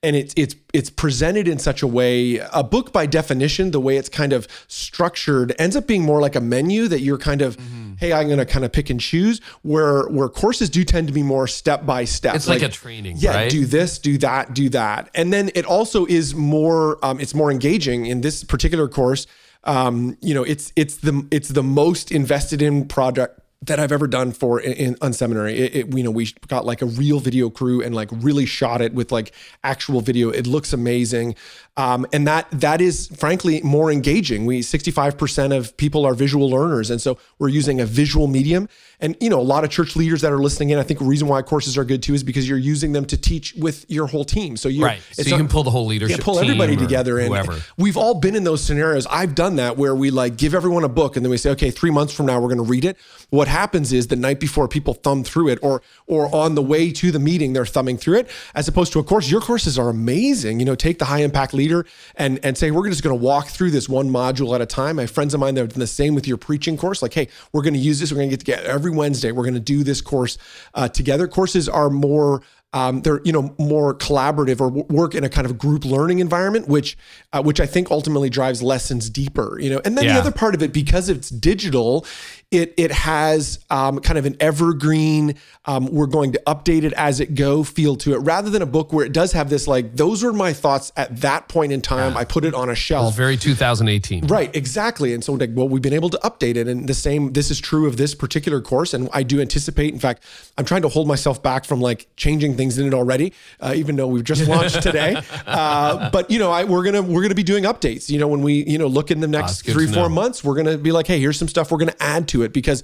and 0.04 0.16
it's 0.16 0.34
it's 0.38 0.56
it's 0.74 0.90
presented 0.90 1.48
in 1.48 1.58
such 1.60 1.82
a 1.82 1.88
way. 1.88 2.38
A 2.54 2.64
book, 2.64 2.92
by 2.94 3.06
definition, 3.06 3.72
the 3.72 3.80
way 3.80 3.98
it's 3.98 4.10
kind 4.10 4.34
of 4.34 4.48
structured, 4.68 5.54
ends 5.60 5.76
up 5.76 5.88
being 5.88 6.04
more 6.04 6.22
like 6.22 6.36
a 6.36 6.42
menu 6.42 6.88
that 6.88 7.02
you're 7.02 7.18
kind 7.18 7.42
of, 7.42 7.58
Mm-hmm. 7.58 7.94
hey, 8.00 8.14
I'm 8.14 8.28
going 8.28 8.40
to 8.40 8.46
kind 8.46 8.64
of 8.66 8.72
pick 8.72 8.90
and 8.90 9.00
choose. 9.00 9.40
Where 9.62 10.04
where 10.10 10.30
courses 10.30 10.70
do 10.70 10.84
tend 10.84 11.08
to 11.08 11.14
be 11.14 11.24
more 11.24 11.48
step 11.48 11.86
by 11.86 12.06
step. 12.06 12.36
It's 12.36 12.48
like 12.48 12.62
a 12.62 12.70
training, 12.70 13.18
Yeah, 13.18 13.36
right? 13.36 13.52
do 13.52 13.66
this, 13.66 14.00
do 14.00 14.18
that, 14.20 14.54
do 14.54 14.70
that, 14.70 15.10
and 15.16 15.32
then 15.34 15.52
it 15.56 15.66
also 15.66 16.06
is 16.06 16.34
more. 16.36 16.98
Um, 17.06 17.20
it's 17.20 17.34
more 17.36 17.52
engaging 17.52 18.06
in 18.06 18.22
this 18.22 18.44
particular 18.44 18.88
course. 18.88 19.28
Um, 19.66 20.18
you 20.22 20.34
know, 20.34 20.44
it's 20.44 20.72
it's 20.76 20.98
the 20.98 21.28
it's 21.32 21.50
the 21.50 21.64
most 21.64 22.12
invested 22.12 22.62
in 22.62 22.88
project 22.88 23.39
that 23.62 23.80
I've 23.80 23.92
ever 23.92 24.08
done 24.08 24.32
for 24.32 24.60
in, 24.60 24.74
in 24.74 24.96
unSeminary. 24.96 25.52
It, 25.52 25.76
it, 25.76 25.94
you 25.98 26.04
know, 26.04 26.12
we 26.12 26.34
got 26.48 26.66
like 26.66 26.82
a 26.82 26.86
real 26.86 27.20
video 27.20 27.50
crew 27.50 27.84
and 27.84 27.94
like 27.94 28.10
really 28.12 28.46
shot 28.46 28.82
it 28.82 28.94
with 28.94 29.12
like 29.12 29.34
actual 29.64 30.00
video. 30.00 30.30
It 30.30 30.48
looks 30.48 30.72
amazing. 30.72 31.36
Um, 31.76 32.06
and 32.14 32.26
that 32.28 32.48
that 32.52 32.80
is 32.80 33.08
frankly 33.08 33.62
more 33.62 33.92
engaging. 33.92 34.46
We 34.46 34.62
65% 34.62 35.56
of 35.56 35.76
people 35.78 36.06
are 36.06 36.14
visual 36.14 36.50
learners, 36.50 36.90
and 36.90 37.02
so 37.02 37.18
we're 37.38 37.50
using 37.50 37.82
a 37.82 37.86
visual 37.86 38.28
medium. 38.28 38.70
And 39.02 39.16
you 39.22 39.30
know, 39.30 39.40
a 39.40 39.42
lot 39.42 39.64
of 39.64 39.70
church 39.70 39.96
leaders 39.96 40.22
that 40.22 40.32
are 40.32 40.40
listening 40.40 40.72
in, 40.72 40.80
I 40.80 40.84
think 40.84 41.00
the 41.00 41.06
reason 41.06 41.28
why 41.28 41.42
courses 41.42 41.78
are 41.78 41.86
good 41.86 42.04
too 42.04 42.14
is 42.14 42.24
because 42.24 42.48
you're 42.48 42.58
using 42.58 42.92
them 42.92 43.06
to 43.06 43.18
teach 43.18 43.54
with 43.56 43.86
your 43.90 44.08
whole 44.08 44.26
team. 44.26 44.58
So 44.58 44.68
you 44.68 44.84
Right. 44.84 45.02
So 45.14 45.24
you 45.24 45.38
can 45.38 45.48
pull 45.48 45.64
the 45.64 45.72
whole 45.72 45.86
leadership 45.86 46.18
yeah, 46.18 46.24
pull 46.24 46.40
everybody 46.40 46.76
together 46.76 47.20
and 47.20 47.30
whoever. 47.30 47.60
we've 47.78 47.98
all 47.98 48.16
been 48.16 48.36
in 48.36 48.44
those 48.44 48.64
scenarios. 48.64 49.08
I've 49.08 49.36
done 49.36 49.56
that 49.58 49.78
where 49.78 49.96
we 49.96 50.12
like 50.12 50.38
give 50.38 50.54
everyone 50.54 50.84
a 50.84 50.90
book 50.90 51.16
and 51.16 51.26
then 51.26 51.30
we 51.30 51.38
say, 51.38 51.52
okay, 51.52 51.72
three 51.72 51.92
months 51.92 52.14
from 52.14 52.26
now 52.26 52.40
we're 52.40 52.48
going 52.48 52.58
to 52.58 52.64
read 52.64 52.86
it. 52.86 52.98
What 53.30 53.48
happens 53.48 53.94
is 53.94 54.08
the 54.08 54.16
night 54.16 54.40
before 54.40 54.68
people 54.68 54.96
thumb 54.96 55.24
through 55.24 55.50
it, 55.50 55.60
or 55.62 55.82
or 56.08 56.34
on 56.34 56.56
the 56.56 56.62
way 56.62 56.92
to 56.92 57.12
the 57.12 57.20
meeting 57.20 57.54
they're 57.54 57.66
thumbing 57.66 57.98
through 57.98 58.18
it, 58.18 58.30
as 58.56 58.68
opposed 58.68 58.92
to 58.94 59.00
a 59.00 59.04
course. 59.04 59.30
Your 59.30 59.42
courses 59.42 59.78
are 59.78 59.90
amazing. 59.90 60.60
You 60.60 60.66
know, 60.66 60.76
take 60.76 60.98
the 61.00 61.06
high 61.06 61.20
impact 61.20 61.54
leader 61.54 61.86
and 62.16 62.40
and 62.44 62.58
say 62.58 62.72
we're 62.72 62.90
just 62.90 63.04
going 63.04 63.18
to 63.18 63.24
walk 63.24 63.48
through 63.48 63.72
this 63.72 63.88
one 63.88 64.10
module 64.10 64.56
at 64.56 64.62
a 64.62 64.66
time. 64.66 64.96
My 64.96 65.06
friends 65.06 65.34
of 65.34 65.40
mine 65.40 65.56
that 65.56 65.62
have 65.62 65.70
done 65.70 65.80
the 65.80 65.88
same 65.88 66.16
with 66.16 66.28
your 66.28 66.38
preaching 66.38 66.76
course. 66.76 67.02
Like, 67.02 67.14
hey, 67.14 67.28
we're 67.54 67.62
going 67.62 67.76
to 67.76 67.80
use 67.80 68.00
this. 68.00 68.12
We're 68.12 68.18
going 68.18 68.30
to 68.30 68.34
get 68.36 68.40
together 68.40 68.68
every 68.68 68.89
Wednesday. 68.90 69.32
We're 69.32 69.44
going 69.44 69.54
to 69.54 69.60
do 69.60 69.84
this 69.84 70.02
course 70.02 70.38
uh, 70.74 70.88
together. 70.88 71.28
Courses 71.28 71.70
are 71.70 71.90
more 71.90 72.42
um, 72.74 73.02
they're 73.02 73.20
you 73.24 73.32
know 73.32 73.56
more 73.58 73.96
collaborative 73.96 74.62
or 74.62 74.70
w- 74.70 74.86
work 74.90 75.16
in 75.16 75.24
a 75.24 75.30
kind 75.30 75.46
of 75.46 75.58
group 75.58 75.86
learning 75.86 76.20
environment, 76.20 76.68
which 76.68 76.98
uh, 77.34 77.42
which 77.42 77.60
I 77.60 77.66
think 77.66 77.90
ultimately 77.92 78.30
drives 78.30 78.62
lessons 78.62 79.10
deeper. 79.10 79.60
You 79.60 79.72
know, 79.72 79.82
and 79.86 79.98
then 79.98 80.06
Yeah. 80.06 80.14
the 80.14 80.20
other 80.20 80.32
part 80.32 80.54
of 80.56 80.62
it 80.62 80.72
because 80.72 81.10
it's 81.10 81.30
digital, 81.30 82.06
it 82.52 82.74
it 82.78 82.92
has 82.92 83.60
um, 83.70 84.00
kind 84.00 84.20
of 84.20 84.26
an 84.26 84.38
evergreen. 84.40 85.36
Um, 85.66 85.88
we're 85.88 86.08
going 86.08 86.32
to 86.34 86.42
update 86.48 86.84
it 86.84 86.94
as 86.94 87.20
it 87.20 87.36
go 87.36 87.64
feel 87.64 87.96
to 87.98 88.14
it, 88.14 88.18
rather 88.20 88.50
than 88.50 88.62
a 88.62 88.66
book 88.68 88.94
where 88.94 89.06
it 89.06 89.14
does 89.14 89.32
have 89.34 89.50
this 89.50 89.68
like 89.68 89.96
those 89.96 90.24
were 90.24 90.34
my 90.34 90.54
thoughts 90.54 90.92
at 90.96 91.22
that 91.22 91.48
point 91.48 91.72
in 91.72 91.82
time. 91.82 92.16
I 92.16 92.24
put 92.24 92.46
it 92.46 92.54
on 92.54 92.70
a 92.70 92.76
shelf. 92.76 93.16
Very 93.16 93.38
2018. 93.38 94.28
Right, 94.28 94.56
exactly. 94.56 95.14
And 95.14 95.24
so, 95.24 95.34
like, 95.34 95.50
well, 95.54 95.68
we've 95.68 95.82
been 95.82 95.94
able 95.94 96.10
to 96.12 96.18
update 96.24 96.56
it. 96.56 96.68
And 96.68 96.88
the 96.88 96.94
same, 96.94 97.34
this 97.34 97.50
is 97.52 97.60
true 97.60 97.88
of 97.88 97.98
this 97.98 98.16
particular 98.16 98.62
course. 98.62 98.94
And 98.94 99.10
I 99.14 99.24
do 99.24 99.40
anticipate, 99.42 99.94
in 99.94 100.00
fact, 100.00 100.24
I'm 100.58 100.66
trying 100.66 100.82
to 100.84 100.90
hold 100.90 101.08
myself 101.08 101.42
back 101.42 101.66
from 101.66 101.82
like 101.82 102.08
changing 102.16 102.56
things 102.60 102.78
in 102.78 102.86
it 102.86 102.94
already, 102.94 103.32
uh, 103.62 103.74
even 103.74 103.96
though 103.96 104.08
we've 104.08 104.26
just 104.26 104.46
launched 104.46 104.82
today. 104.90 105.16
Uh, 105.48 106.10
but, 106.10 106.30
you 106.30 106.38
know, 106.38 106.52
I, 106.52 106.66
we're 106.66 106.84
going 106.84 106.96
to, 106.96 107.02
we're 107.02 107.30
to 107.30 107.36
be 107.36 107.44
doing 107.44 107.64
updates. 107.64 108.10
You 108.10 108.20
know, 108.20 108.28
when 108.28 108.42
we, 108.42 108.66
you 108.66 108.78
know, 108.78 108.88
look 108.88 109.12
in 109.12 109.22
the 109.22 109.28
next 109.28 109.62
three, 109.62 109.88
four 109.88 110.10
months, 110.10 110.44
we're 110.44 110.56
going 110.56 110.66
to 110.66 110.78
be 110.78 110.92
like, 110.92 111.08
hey, 111.08 111.20
here's 111.20 111.40
some 111.40 111.48
stuff 111.48 111.72
we're 111.72 111.78
going 111.78 111.92
to 111.92 112.04
add 112.04 112.28
to 112.30 112.44
it 112.44 112.52
because, 112.52 112.84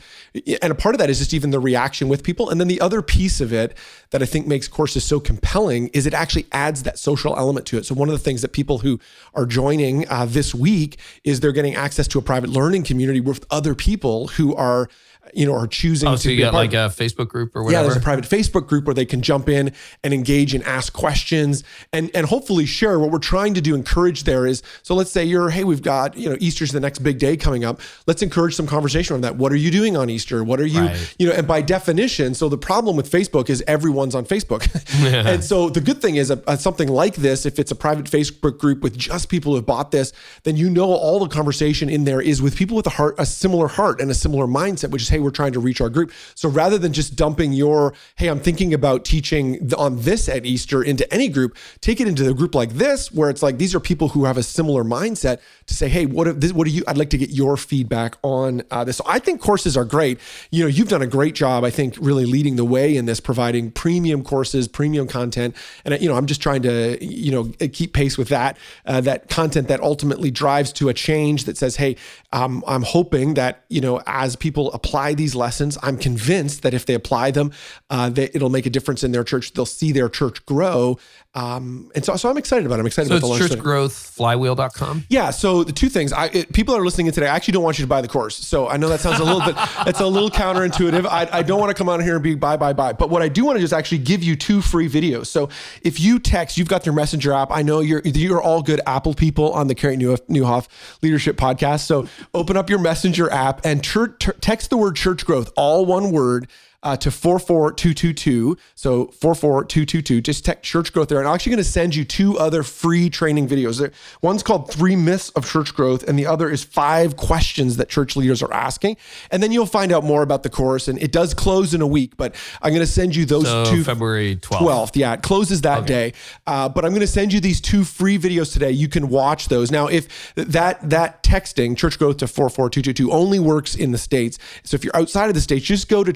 and 0.62 0.72
a 0.72 0.76
part 0.76 0.96
of 0.96 1.00
that 1.00 1.10
is 1.10 1.20
just 1.20 1.34
even 1.34 1.52
the 1.52 1.60
reaction 1.60 2.08
with 2.08 2.24
people. 2.24 2.50
And 2.50 2.60
then 2.60 2.68
the 2.68 2.80
other 2.80 3.02
piece 3.02 3.42
of 3.42 3.52
it 3.52 3.78
that 4.12 4.22
I 4.22 4.26
think 4.26 4.48
makes 4.48 4.68
courses 4.68 5.04
so 5.04 5.20
compelling 5.20 5.90
is 5.90 6.06
it 6.06 6.14
actually 6.14 6.48
adds 6.52 6.84
that 6.84 6.98
social 6.98 7.36
element 7.38 7.66
to 7.68 7.78
it. 7.78 7.86
So 7.86 7.96
one 7.96 8.08
of 8.08 8.14
the 8.14 8.20
things 8.20 8.42
that 8.42 8.54
people 8.54 8.80
who 8.80 9.00
are 9.34 9.46
joining 9.46 10.08
uh, 10.08 10.26
this 10.26 10.56
week 10.56 10.98
is 11.24 11.40
they're 11.40 11.52
getting 11.52 11.76
access 11.76 12.08
to 12.10 12.20
a 12.20 12.22
private 12.22 12.50
learning 12.50 12.84
community 12.84 13.20
with 13.20 13.46
other 13.50 13.76
people 13.76 14.28
who 14.28 14.56
are 14.56 14.90
you 15.36 15.46
know, 15.46 15.54
are 15.54 15.68
choosing 15.68 16.08
Oh, 16.08 16.14
to 16.14 16.18
so 16.18 16.30
you 16.30 16.40
got 16.40 16.54
like 16.54 16.74
a 16.74 16.88
Facebook 16.90 17.28
group 17.28 17.56
or 17.56 17.64
whatever. 17.64 17.80
yeah, 17.84 17.84
there's 17.88 17.98
a 17.98 18.04
private 18.04 18.26
Facebook 18.26 18.68
group 18.68 18.86
where 18.86 18.94
they 18.94 19.06
can 19.06 19.22
jump 19.22 19.50
in 19.50 19.72
and 20.04 20.14
engage 20.14 20.54
and 20.54 20.64
ask 20.64 20.94
questions 20.94 21.64
and 21.94 22.10
and 22.16 22.26
hopefully 22.28 22.66
share 22.66 23.00
what 23.00 23.12
we're 23.12 23.20
trying 23.20 23.54
to 23.54 23.62
do. 23.62 23.76
Encourage 23.76 24.24
there 24.24 24.46
is 24.48 24.64
so 24.84 24.96
let's 24.96 25.12
say 25.12 25.24
you're 25.24 25.50
hey 25.50 25.64
we've 25.64 25.82
got 25.82 26.16
you 26.18 26.30
know 26.30 26.38
Easter's 26.40 26.72
the 26.72 26.80
next 26.80 27.00
big 27.00 27.20
day 27.20 27.36
coming 27.38 27.64
up. 27.66 27.82
Let's 28.08 28.22
encourage 28.22 28.56
some 28.56 28.68
conversation 28.68 29.14
on 29.16 29.22
that. 29.22 29.36
What 29.36 29.52
are 29.52 29.56
you 29.58 29.72
doing 29.72 29.98
on 29.98 30.10
Easter? 30.10 30.44
What 30.44 30.60
are 30.60 30.66
you 30.66 30.82
Right. 30.82 31.16
you 31.20 31.28
know? 31.28 31.34
And 31.34 31.48
by 31.48 31.62
definition, 31.62 32.34
so 32.34 32.50
the 32.50 32.58
problem 32.58 32.96
with 32.96 33.12
Facebook 33.12 33.50
is 33.50 33.64
everyone's 33.68 34.16
on 34.16 34.26
Facebook, 34.26 34.64
and 35.26 35.44
so 35.44 35.70
the 35.70 35.82
good 35.82 36.02
thing 36.02 36.16
is 36.16 36.32
a, 36.32 36.42
a- 36.48 36.58
something 36.58 36.88
like 36.88 37.16
this. 37.16 37.46
If 37.46 37.60
it's 37.60 37.72
a 37.72 37.76
private 37.76 38.06
Facebook 38.06 38.58
group 38.60 38.82
with 38.82 38.98
just 38.98 39.30
people 39.30 39.52
who 39.52 39.56
have 39.58 39.66
bought 39.66 39.92
this, 39.92 40.14
then 40.44 40.56
you 40.56 40.70
know 40.70 40.86
all 40.86 41.20
the 41.20 41.28
conversation 41.28 41.90
in 41.90 42.04
there 42.06 42.22
is 42.22 42.42
with 42.42 42.56
people 42.56 42.76
with 42.78 42.88
a 42.88 42.92
heart, 42.92 43.16
a 43.18 43.26
similar 43.26 43.68
heart 43.68 44.00
and 44.02 44.10
a 44.12 44.14
similar 44.14 44.48
mindset, 44.48 44.90
which 44.92 45.02
is 45.02 45.10
hey 45.10 45.20
we're 45.26 45.32
trying 45.32 45.52
to 45.54 45.60
reach 45.60 45.82
our 45.82 45.90
group. 45.90 46.12
So 46.36 46.48
rather 46.48 46.78
than 46.78 46.94
just 46.94 47.16
dumping 47.16 47.52
your 47.52 47.94
hey 48.16 48.28
I'm 48.28 48.40
thinking 48.40 48.74
about 48.74 49.04
teaching 49.04 49.74
on 49.74 50.02
this 50.02 50.30
at 50.30 50.46
Easter 50.46 50.84
into 50.84 51.12
any 51.14 51.28
group, 51.28 51.58
take 51.82 52.00
it 52.00 52.08
into 52.08 52.30
a 52.30 52.34
group 52.34 52.56
like 52.56 52.74
this 52.74 53.12
where 53.12 53.30
it's 53.30 53.44
like 53.44 53.58
these 53.58 53.76
are 53.76 53.80
people 53.80 54.10
who 54.10 54.26
have 54.26 54.38
a 54.38 54.44
similar 54.44 54.84
mindset 54.84 55.40
to 55.66 55.74
say 55.74 55.90
hey 55.90 56.06
what 56.06 56.28
if 56.28 56.40
this, 56.40 56.54
what 56.54 56.66
do 56.66 56.72
you 56.72 56.84
I'd 56.88 56.98
like 56.98 57.10
to 57.10 57.18
get 57.18 57.32
your 57.32 57.58
feedback 57.58 58.16
on 58.22 58.62
uh, 58.72 58.84
this. 58.84 58.98
So 58.98 59.04
I 59.08 59.20
think 59.20 59.42
courses 59.42 59.76
are 59.76 59.86
great. 59.86 60.20
You 60.52 60.64
know 60.64 60.70
you've 60.70 60.90
done 60.90 61.02
a 61.02 61.08
great 61.08 61.36
job 61.36 61.64
I 61.64 61.72
think 61.72 61.98
really 62.00 62.26
leading 62.26 62.56
the 62.56 62.66
way 62.66 62.96
in 62.96 63.06
this, 63.06 63.20
providing 63.20 63.72
premium 63.72 64.24
courses, 64.24 64.68
premium 64.68 65.08
content, 65.08 65.56
and 65.84 66.00
you 66.00 66.08
know 66.08 66.16
I'm 66.16 66.28
just 66.28 66.42
trying 66.42 66.62
to 66.62 67.04
you 67.04 67.32
know 67.32 67.46
keep 67.70 67.94
pace 67.94 68.18
with 68.18 68.30
that 68.30 68.58
uh, 68.86 69.02
that 69.02 69.30
content 69.30 69.68
that 69.68 69.80
ultimately 69.82 70.30
drives 70.30 70.72
to 70.74 70.90
a 70.90 70.94
change 70.94 71.46
that 71.46 71.58
says 71.58 71.76
hey 71.76 71.96
um, 72.32 72.64
I'm 72.68 72.84
hoping 72.84 73.34
that 73.36 73.64
you 73.70 73.82
know 73.82 74.02
as 74.06 74.36
people 74.36 74.72
apply 74.74 75.05
these 75.14 75.36
lessons, 75.36 75.78
I'm 75.84 75.98
convinced 75.98 76.64
that 76.64 76.74
if 76.74 76.86
they 76.86 76.94
apply 76.94 77.32
them, 77.32 77.52
uh, 77.90 78.10
that 78.10 78.36
it'll 78.36 78.50
make 78.50 78.66
a 78.66 78.70
difference 78.70 79.04
in 79.04 79.12
their 79.12 79.24
church. 79.24 79.54
They'll 79.54 79.66
see 79.66 79.92
their 79.92 80.10
church 80.10 80.46
grow, 80.46 80.98
um, 81.36 81.92
and 81.94 82.04
so 82.04 82.16
so 82.16 82.30
I'm 82.30 82.38
excited 82.38 82.66
about 82.66 82.80
it. 82.80 82.82
I'm 82.82 82.88
excited 82.88 83.10
so 83.10 83.18
about 83.18 83.28
the 83.28 83.34
it's 83.34 83.40
launch. 83.42 83.52
today. 83.52 83.62
churchgrowthflywheel.com. 83.62 85.06
Yeah. 85.10 85.32
So 85.32 85.64
the 85.64 85.74
two 85.74 85.90
things, 85.90 86.14
I 86.14 86.28
it, 86.28 86.54
people 86.54 86.76
are 86.76 86.84
listening 86.84 87.08
in 87.08 87.14
today, 87.14 87.28
I 87.28 87.36
actually 87.36 87.54
don't 87.54 87.64
want 87.64 87.78
you 87.78 87.84
to 87.84 87.90
buy 87.90 88.02
the 88.02 88.08
course. 88.08 88.36
So 88.38 88.68
I 88.68 88.78
know 88.78 88.88
that 88.90 89.02
sounds 89.02 89.20
a 89.20 89.24
little 89.24 89.42
bit, 89.42 89.56
it's 89.88 90.00
a 90.00 90.08
little 90.08 90.30
counterintuitive. 90.30 91.06
I, 91.06 91.28
I 91.32 91.42
don't 91.44 91.60
want 91.60 91.70
to 91.70 91.76
come 91.76 91.90
out 91.90 92.02
here 92.02 92.16
and 92.16 92.24
be 92.24 92.36
buy, 92.36 92.56
buy, 92.56 92.74
buy. 92.74 92.94
But 92.94 93.10
what 93.10 93.22
I 93.22 93.28
do 93.28 93.44
want 93.44 93.58
to 93.58 93.60
do 93.60 93.66
is 93.66 93.74
actually 93.74 94.00
give 94.00 94.24
you 94.24 94.36
two 94.36 94.62
free 94.62 94.90
videos. 94.90 95.28
So 95.28 95.50
if 95.82 96.00
you 96.00 96.20
text, 96.20 96.58
you've 96.58 96.70
got 96.70 96.86
your 96.86 96.96
messenger 96.96 97.34
app. 97.34 97.52
I 97.52 97.62
know 97.62 97.82
you're 97.82 98.02
you're 98.06 98.42
all 98.42 98.62
good 98.62 98.80
Apple 98.86 99.14
people 99.14 99.52
on 99.54 99.68
the 99.68 99.76
Carey 99.76 99.98
Nieuwhof, 99.98 100.68
Leadership 101.02 101.36
Podcast. 101.36 101.82
So 101.82 102.08
open 102.34 102.56
up 102.56 102.70
your 102.70 102.80
messenger 102.80 103.30
app 103.30 103.66
and 103.66 103.84
church, 103.84 104.30
text 104.40 104.70
the 104.70 104.78
word 104.78 104.95
church 104.96 105.26
growth, 105.26 105.52
all 105.56 105.86
one 105.86 106.12
word 106.12 106.48
uh, 106.86 106.96
to 106.98 107.10
44222. 107.12 108.58
So 108.76 109.08
44222. 109.08 110.22
Just 110.22 110.46
text 110.46 110.64
church 110.64 110.94
growth 110.94 111.10
there. 111.10 111.18
And 111.18 111.28
I'm 111.28 111.34
actually 111.34 111.52
going 111.52 111.64
to 111.64 111.70
send 111.70 111.96
you 111.96 112.06
two 112.06 112.38
other 112.38 112.62
free 112.62 113.10
training 113.10 113.48
videos. 113.50 113.92
One's 114.22 114.44
called 114.44 114.72
Three 114.72 114.96
Myths 114.96 115.30
of 115.32 115.50
Church 115.50 115.74
Growth, 115.74 116.08
and 116.08 116.18
the 116.18 116.28
other 116.28 116.50
is 116.50 116.64
Five 116.64 117.18
Questions 117.18 117.78
that 117.78 117.90
Church 117.90 118.16
Leaders 118.16 118.44
Are 118.44 118.54
Asking. 118.54 118.98
And 119.32 119.42
then 119.42 119.52
you'll 119.52 119.66
find 119.66 119.92
out 119.92 120.04
more 120.04 120.22
about 120.22 120.44
the 120.44 120.50
course. 120.50 120.88
And 120.88 121.02
it 121.02 121.12
does 121.12 121.34
close 121.34 121.74
in 121.74 121.82
a 121.82 121.88
week, 121.88 122.16
but 122.18 122.36
I'm 122.62 122.72
going 122.72 122.86
to 122.86 122.92
send 122.92 123.16
you 123.16 123.26
those 123.26 123.46
So 123.46 123.66
two. 123.66 123.84
February 123.84 124.36
12th. 124.36 124.60
12th. 124.60 124.92
Yeah, 124.96 125.14
it 125.14 125.24
closes 125.24 125.62
that 125.62 125.88
day. 125.88 126.14
Uh, 126.46 126.70
but 126.70 126.86
I'm 126.86 126.92
going 126.92 127.02
to 127.02 127.08
send 127.08 127.34
you 127.34 127.40
these 127.40 127.60
two 127.60 127.84
free 127.84 128.20
videos 128.20 128.54
today. 128.54 128.70
You 128.70 128.88
can 128.88 129.10
watch 129.10 129.48
those. 129.48 129.72
Now, 129.72 129.88
if 129.88 130.36
that 130.36 130.88
that 130.88 131.24
texting 131.24 131.76
church 131.76 131.98
growth 131.98 132.18
to 132.18 132.28
44222 132.28 133.12
only 133.12 133.40
works 133.40 133.74
in 133.76 133.92
the 133.92 133.98
States. 133.98 134.38
So 134.64 134.76
if 134.76 134.84
you're 134.84 134.96
outside 134.96 135.30
of 135.30 135.34
the 135.34 135.42
States, 135.42 135.66
just 135.66 135.90
go 135.90 136.04
to 136.04 136.14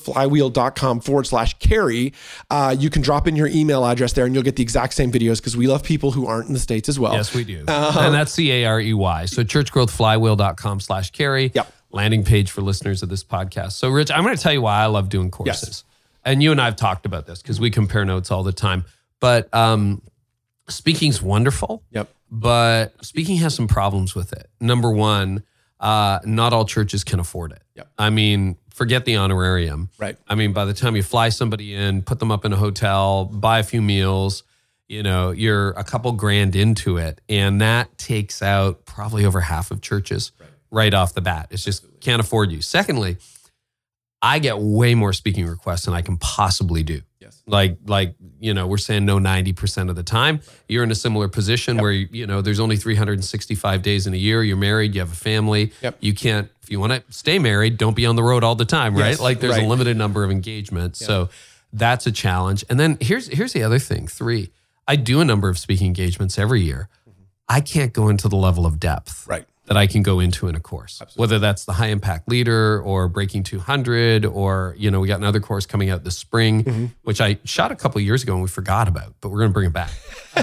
churchgrowthflywheel.com 0.00 1.00
forward 1.00 1.26
slash 1.26 1.58
carey. 1.58 2.12
Uh, 2.50 2.74
you 2.78 2.90
can 2.90 3.02
drop 3.02 3.26
in 3.26 3.36
your 3.36 3.48
email 3.48 3.84
address 3.84 4.12
there 4.12 4.24
and 4.24 4.34
you'll 4.34 4.44
get 4.44 4.56
the 4.56 4.62
exact 4.62 4.94
same 4.94 5.10
videos 5.12 5.38
because 5.38 5.56
we 5.56 5.66
love 5.66 5.82
people 5.82 6.10
who 6.10 6.26
aren't 6.26 6.48
in 6.48 6.54
the 6.54 6.60
States 6.60 6.88
as 6.88 6.98
well. 6.98 7.12
Yes, 7.12 7.34
we 7.34 7.44
do. 7.44 7.64
Uh-huh. 7.66 8.00
and 8.00 8.14
that's 8.14 8.32
C 8.32 8.50
A 8.52 8.64
R 8.66 8.80
E 8.80 8.94
Y. 8.94 9.24
So 9.26 9.42
churchgrowthflywheel.com 9.42 10.80
slash 10.80 11.10
carey. 11.10 11.52
Yep. 11.54 11.72
Landing 11.92 12.24
page 12.24 12.52
for 12.52 12.60
listeners 12.60 13.02
of 13.02 13.08
this 13.08 13.24
podcast. 13.24 13.72
So, 13.72 13.88
Rich, 13.88 14.12
I'm 14.12 14.22
going 14.22 14.36
to 14.36 14.40
tell 14.40 14.52
you 14.52 14.62
why 14.62 14.80
I 14.80 14.86
love 14.86 15.08
doing 15.08 15.30
courses. 15.30 15.82
And 16.24 16.40
you 16.40 16.52
and 16.52 16.60
I 16.60 16.66
have 16.66 16.76
talked 16.76 17.04
about 17.04 17.26
this 17.26 17.42
because 17.42 17.58
we 17.58 17.70
compare 17.70 18.04
notes 18.04 18.30
all 18.30 18.44
the 18.44 18.52
time. 18.52 18.84
But 19.18 19.52
um, 19.52 20.00
speaking's 20.68 21.20
wonderful. 21.20 21.82
Yep. 21.90 22.08
But 22.30 23.04
speaking 23.04 23.38
has 23.38 23.56
some 23.56 23.66
problems 23.66 24.14
with 24.14 24.32
it. 24.32 24.48
Number 24.60 24.92
one, 24.92 25.42
uh, 25.80 26.20
not 26.24 26.52
all 26.52 26.64
churches 26.64 27.02
can 27.04 27.18
afford 27.18 27.52
it. 27.52 27.62
Yep. 27.74 27.88
I 27.98 28.10
mean, 28.10 28.56
forget 28.72 29.04
the 29.04 29.16
honorarium. 29.16 29.88
Right. 29.98 30.16
I 30.28 30.34
mean, 30.34 30.52
by 30.52 30.66
the 30.66 30.74
time 30.74 30.94
you 30.94 31.02
fly 31.02 31.30
somebody 31.30 31.74
in, 31.74 32.02
put 32.02 32.18
them 32.18 32.30
up 32.30 32.44
in 32.44 32.52
a 32.52 32.56
hotel, 32.56 33.24
buy 33.24 33.58
a 33.58 33.62
few 33.62 33.80
meals, 33.80 34.42
you 34.88 35.02
know, 35.02 35.30
you're 35.30 35.70
a 35.70 35.84
couple 35.84 36.12
grand 36.12 36.54
into 36.54 36.98
it. 36.98 37.20
And 37.28 37.60
that 37.60 37.96
takes 37.96 38.42
out 38.42 38.84
probably 38.84 39.24
over 39.24 39.40
half 39.40 39.70
of 39.70 39.80
churches 39.80 40.32
right, 40.70 40.92
off 40.92 41.14
the 41.14 41.20
bat. 41.20 41.48
It's 41.50 41.64
just 41.64 41.84
can't 42.00 42.20
afford 42.20 42.50
you. 42.52 42.60
Secondly, 42.60 43.16
I 44.22 44.38
get 44.38 44.58
way 44.58 44.94
more 44.94 45.12
speaking 45.12 45.46
requests 45.46 45.84
than 45.84 45.94
I 45.94 46.02
can 46.02 46.16
possibly 46.16 46.82
do. 46.82 47.02
Like, 47.50 47.78
like, 47.86 48.14
you 48.38 48.54
know, 48.54 48.66
we're 48.66 48.78
saying 48.78 49.04
no 49.04 49.18
90% 49.18 49.90
of 49.90 49.96
the 49.96 50.02
time. 50.02 50.40
You're 50.68 50.84
in 50.84 50.90
a 50.90 50.94
similar 50.94 51.28
position 51.28 51.78
where, 51.78 51.92
you 51.92 52.26
know, 52.26 52.40
there's 52.40 52.60
only 52.60 52.76
365 52.76 53.82
days 53.82 54.06
in 54.06 54.14
a 54.14 54.16
year. 54.16 54.42
You're 54.42 54.56
married, 54.56 54.94
you 54.94 55.00
have 55.00 55.12
a 55.12 55.16
family. 55.16 55.72
Yep. 55.82 55.98
You 56.00 56.14
can't, 56.14 56.50
if 56.62 56.70
you 56.70 56.80
want 56.80 56.92
to 56.92 57.02
stay 57.12 57.38
married, 57.38 57.76
don't 57.76 57.96
be 57.96 58.06
on 58.06 58.16
the 58.16 58.22
road 58.22 58.44
all 58.44 58.54
the 58.54 58.64
time, 58.64 58.94
right? 58.94 59.10
Yes, 59.10 59.20
like 59.20 59.40
there's 59.40 59.56
right. 59.56 59.64
a 59.64 59.68
limited 59.68 59.96
number 59.96 60.24
of 60.24 60.30
engagements. 60.30 61.04
So 61.04 61.28
that's 61.72 62.06
a 62.06 62.12
challenge. 62.12 62.64
And 62.68 62.78
then 62.78 62.98
here's 63.00 63.28
here's 63.28 63.52
the 63.52 63.62
other 63.62 63.78
thing. 63.78 64.06
Three, 64.08 64.50
I 64.88 64.96
do 64.96 65.20
a 65.20 65.24
number 65.24 65.48
of 65.48 65.58
speaking 65.58 65.88
engagements 65.88 66.38
every 66.38 66.62
year. 66.62 66.88
Mm-hmm. 67.08 67.22
I 67.48 67.60
can't 67.60 67.92
go 67.92 68.08
into 68.08 68.28
the 68.28 68.36
level 68.36 68.66
of 68.66 68.80
depth 68.80 69.26
Right. 69.26 69.46
That 69.70 69.76
I 69.76 69.86
can 69.86 70.02
go 70.02 70.18
into 70.18 70.48
in 70.48 70.56
a 70.56 70.60
course, 70.60 71.00
whether 71.14 71.38
that's 71.38 71.64
the 71.64 71.72
high 71.74 71.86
impact 71.86 72.28
leader 72.28 72.82
or 72.82 73.06
breaking 73.06 73.44
200, 73.44 74.26
or, 74.26 74.74
you 74.76 74.90
know, 74.90 74.98
we 74.98 75.06
got 75.06 75.20
another 75.20 75.38
course 75.38 75.64
coming 75.64 75.90
out 75.90 76.02
this 76.02 76.18
spring, 76.18 76.64
Mm-hmm. 76.64 76.86
which 77.04 77.20
I 77.20 77.38
shot 77.44 77.70
a 77.70 77.76
couple 77.76 78.00
of 78.00 78.04
years 78.04 78.24
ago 78.24 78.32
and 78.32 78.42
we 78.42 78.48
forgot 78.48 78.88
about, 78.88 79.14
but 79.20 79.28
we're 79.28 79.38
going 79.38 79.50
to 79.50 79.54
bring 79.54 79.68
it 79.68 79.72
back. 79.72 79.90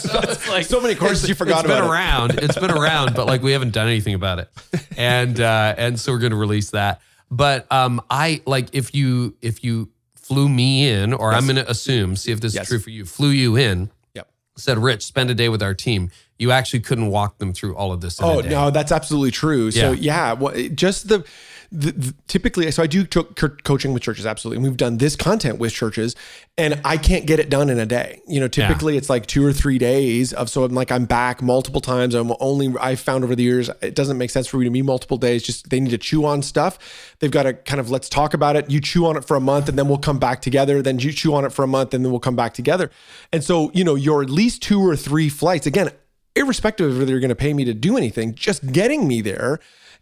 so 0.00 0.18
it's 0.22 0.48
like, 0.48 0.64
So 0.64 0.80
many 0.80 0.94
courses 0.94 1.28
you 1.28 1.34
forgot 1.34 1.66
it's 1.66 1.66
about 1.66 1.78
It's 1.78 1.82
been 1.82 1.84
it. 1.84 1.92
around. 1.92 2.30
It's 2.38 2.58
been 2.58 2.70
around, 2.70 3.14
but 3.14 3.26
like 3.26 3.42
we 3.42 3.52
haven't 3.52 3.74
done 3.74 3.86
anything 3.86 4.14
about 4.14 4.38
it. 4.38 4.48
And, 4.96 5.38
uh, 5.38 5.74
and 5.76 6.00
so 6.00 6.12
we're 6.12 6.18
going 6.18 6.32
to 6.32 6.38
release 6.38 6.70
that. 6.70 7.02
But, 7.30 7.70
um, 7.70 8.00
I 8.08 8.40
like 8.46 8.70
if 8.72 8.94
you, 8.94 9.36
if 9.42 9.62
you 9.62 9.90
flew 10.16 10.48
me 10.48 10.88
in, 10.88 11.12
or 11.12 11.34
I'm 11.34 11.44
going 11.44 11.56
to 11.56 11.70
assume, 11.70 12.16
see 12.16 12.32
if 12.32 12.40
this 12.40 12.54
Yes. 12.54 12.62
is 12.62 12.68
true 12.70 12.78
for 12.78 12.88
you, 12.90 13.04
flew 13.04 13.28
you 13.28 13.56
in, 13.56 13.90
Yep. 14.14 14.30
said, 14.56 14.78
Rich, 14.78 15.04
spend 15.04 15.28
a 15.28 15.34
day 15.34 15.50
with 15.50 15.62
our 15.62 15.74
team. 15.74 16.10
You 16.40 16.50
actually 16.52 16.80
couldn't 16.80 17.08
walk 17.08 17.38
them 17.38 17.52
through 17.52 17.76
all 17.76 17.92
of 17.92 18.00
this. 18.00 18.18
In 18.18 18.24
Oh 18.24 18.38
a 18.40 18.42
day. 18.42 18.48
no, 18.48 18.70
that's 18.70 18.90
absolutely 18.92 19.30
true. 19.30 19.70
So 19.70 19.92
Yeah. 19.92 20.30
yeah, 20.30 20.32
well, 20.32 20.54
just 20.74 21.08
the, 21.08 21.22
the, 21.70 21.92
the- 21.92 22.14
typically. 22.26 22.68
So 22.72 22.82
I 22.82 22.86
do 22.86 23.04
co- 23.06 23.24
co- 23.24 23.54
coaching 23.62 23.92
with 23.92 24.02
churches, 24.02 24.24
absolutely, 24.26 24.56
and 24.56 24.64
we've 24.64 24.76
done 24.76 24.96
this 24.98 25.14
content 25.16 25.58
with 25.58 25.72
churches, 25.72 26.16
and 26.58 26.80
I 26.84 26.96
can't 26.96 27.26
get 27.26 27.38
it 27.40 27.48
done 27.50 27.68
in 27.70 27.78
a 27.78 27.86
day. 27.86 28.20
You 28.26 28.40
know, 28.40 28.48
typically 28.48 28.96
it's 28.96 29.08
like 29.10 29.26
two 29.26 29.44
or 29.46 29.52
three 29.52 29.78
days 29.78 30.32
of. 30.32 30.48
So 30.50 30.64
I'm 30.64 30.72
like 30.74 30.90
I'm 30.90 31.04
back 31.04 31.42
multiple 31.42 31.80
times. 31.80 32.14
I'm 32.14 32.32
only 32.40 32.74
I 32.80 32.96
found 32.96 33.22
over 33.22 33.36
the 33.36 33.42
years 33.44 33.68
it 33.82 33.94
doesn't 33.94 34.18
make 34.18 34.30
sense 34.30 34.46
for 34.48 34.56
me 34.56 34.64
to 34.64 34.70
be 34.70 34.82
multiple 34.82 35.16
days. 35.18 35.42
Just 35.44 35.70
they 35.70 35.78
need 35.78 35.90
to 35.90 35.98
chew 35.98 36.24
on 36.24 36.42
stuff. 36.42 37.14
They've 37.20 37.30
got 37.30 37.44
to 37.44 37.52
kind 37.52 37.78
of 37.80 37.90
let's 37.90 38.08
talk 38.08 38.34
about 38.34 38.56
it. 38.56 38.68
You 38.70 38.80
chew 38.80 39.06
on 39.06 39.16
it 39.16 39.24
for 39.24 39.36
a 39.36 39.40
month, 39.40 39.68
and 39.68 39.78
then 39.78 39.86
we'll 39.88 39.98
come 39.98 40.18
back 40.18 40.40
together. 40.42 40.82
Then 40.82 40.98
you 40.98 41.12
chew 41.12 41.34
on 41.34 41.44
it 41.44 41.52
for 41.52 41.62
a 41.62 41.68
month, 41.68 41.94
and 41.94 42.04
then 42.04 42.10
we'll 42.10 42.18
come 42.20 42.36
back 42.36 42.54
together. 42.54 42.90
And 43.32 43.44
so 43.44 43.70
you 43.74 43.84
know, 43.84 43.94
you're 43.94 44.22
at 44.22 44.30
least 44.30 44.62
two 44.62 44.80
or 44.80 44.96
three 44.96 45.28
flights 45.28 45.66
again 45.66 45.90
irrespective 46.36 46.90
of 46.92 46.98
whether 46.98 47.10
you're 47.10 47.20
going 47.20 47.28
to 47.30 47.34
pay 47.34 47.52
me 47.54 47.64
to 47.64 47.74
do 47.74 47.96
anything, 47.96 48.34
just 48.34 48.72
getting 48.72 49.06
me 49.08 49.20
there, 49.20 49.58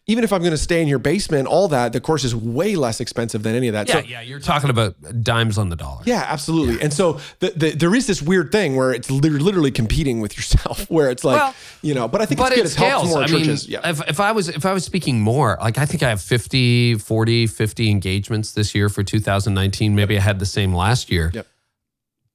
even 0.07 0.25
if 0.25 0.33
I'm 0.33 0.41
going 0.41 0.53
to 0.53 0.57
stay 0.57 0.81
in 0.81 0.89
your 0.89 0.99
basement, 0.99 1.47
all 1.47 1.69
that, 1.69 1.93
the 1.93 2.01
course 2.01 2.25
is 2.25 2.35
way 2.35 2.77
less 2.77 2.99
expensive 2.99 3.43
than 3.43 3.55
any 3.55 3.69
of 3.69 3.75
that. 3.75 3.89
Yeah, 3.89 3.95
so, 4.01 4.07
yeah, 4.07 4.21
you're 4.23 4.41
talking 4.41 4.71
about 4.71 4.95
dimes 5.23 5.59
on 5.59 5.69
the 5.69 5.77
dollar. 5.77 6.01
yeah, 6.07 6.25
absolutely. 6.27 6.81
And 6.81 6.95
so 6.95 7.21
the, 7.41 7.51
the, 7.51 7.71
there 7.73 7.95
is 7.95 8.07
this 8.07 8.23
weird 8.23 8.51
thing 8.51 8.75
where 8.75 8.91
it's 8.95 9.11
lit- 9.11 9.31
literally 9.43 9.71
competing 9.71 10.21
with 10.21 10.35
yourself, 10.39 10.91
where 10.91 11.11
it's 11.11 11.25
like, 11.25 11.37
Well, 11.39 11.55
you 11.83 11.93
know, 11.93 12.09
but 12.09 12.23
I 12.23 12.27
think 12.27 12.41
but 12.41 12.53
it's 12.53 12.55
good. 12.57 12.61
it 12.61 12.67
It's 12.69 12.75
helped 12.77 13.07
scales. 13.07 13.11
more 13.15 13.23
I 13.23 13.27
churches. 13.27 13.69
mean, 13.69 13.73
yeah. 13.83 13.91
if, 13.91 14.09
if 14.09 14.19
I 14.19 14.33
was 14.33 14.49
if 14.49 14.65
I 14.65 14.73
was 14.73 14.83
speaking 14.83 15.21
more, 15.21 15.59
like 15.61 15.77
I 15.77 15.85
think 15.85 16.03
I 16.03 16.09
have 16.09 16.23
50, 16.23 16.95
40, 16.95 17.47
50 17.47 17.91
engagements 17.91 18.53
this 18.53 18.75
year 18.75 18.89
for 18.89 19.03
2019. 19.03 19.95
Maybe 19.95 20.17
I 20.17 20.21
had 20.23 20.39
the 20.39 20.47
same 20.47 20.73
last 20.75 21.11
year. 21.11 21.31
Yep. 21.35 21.47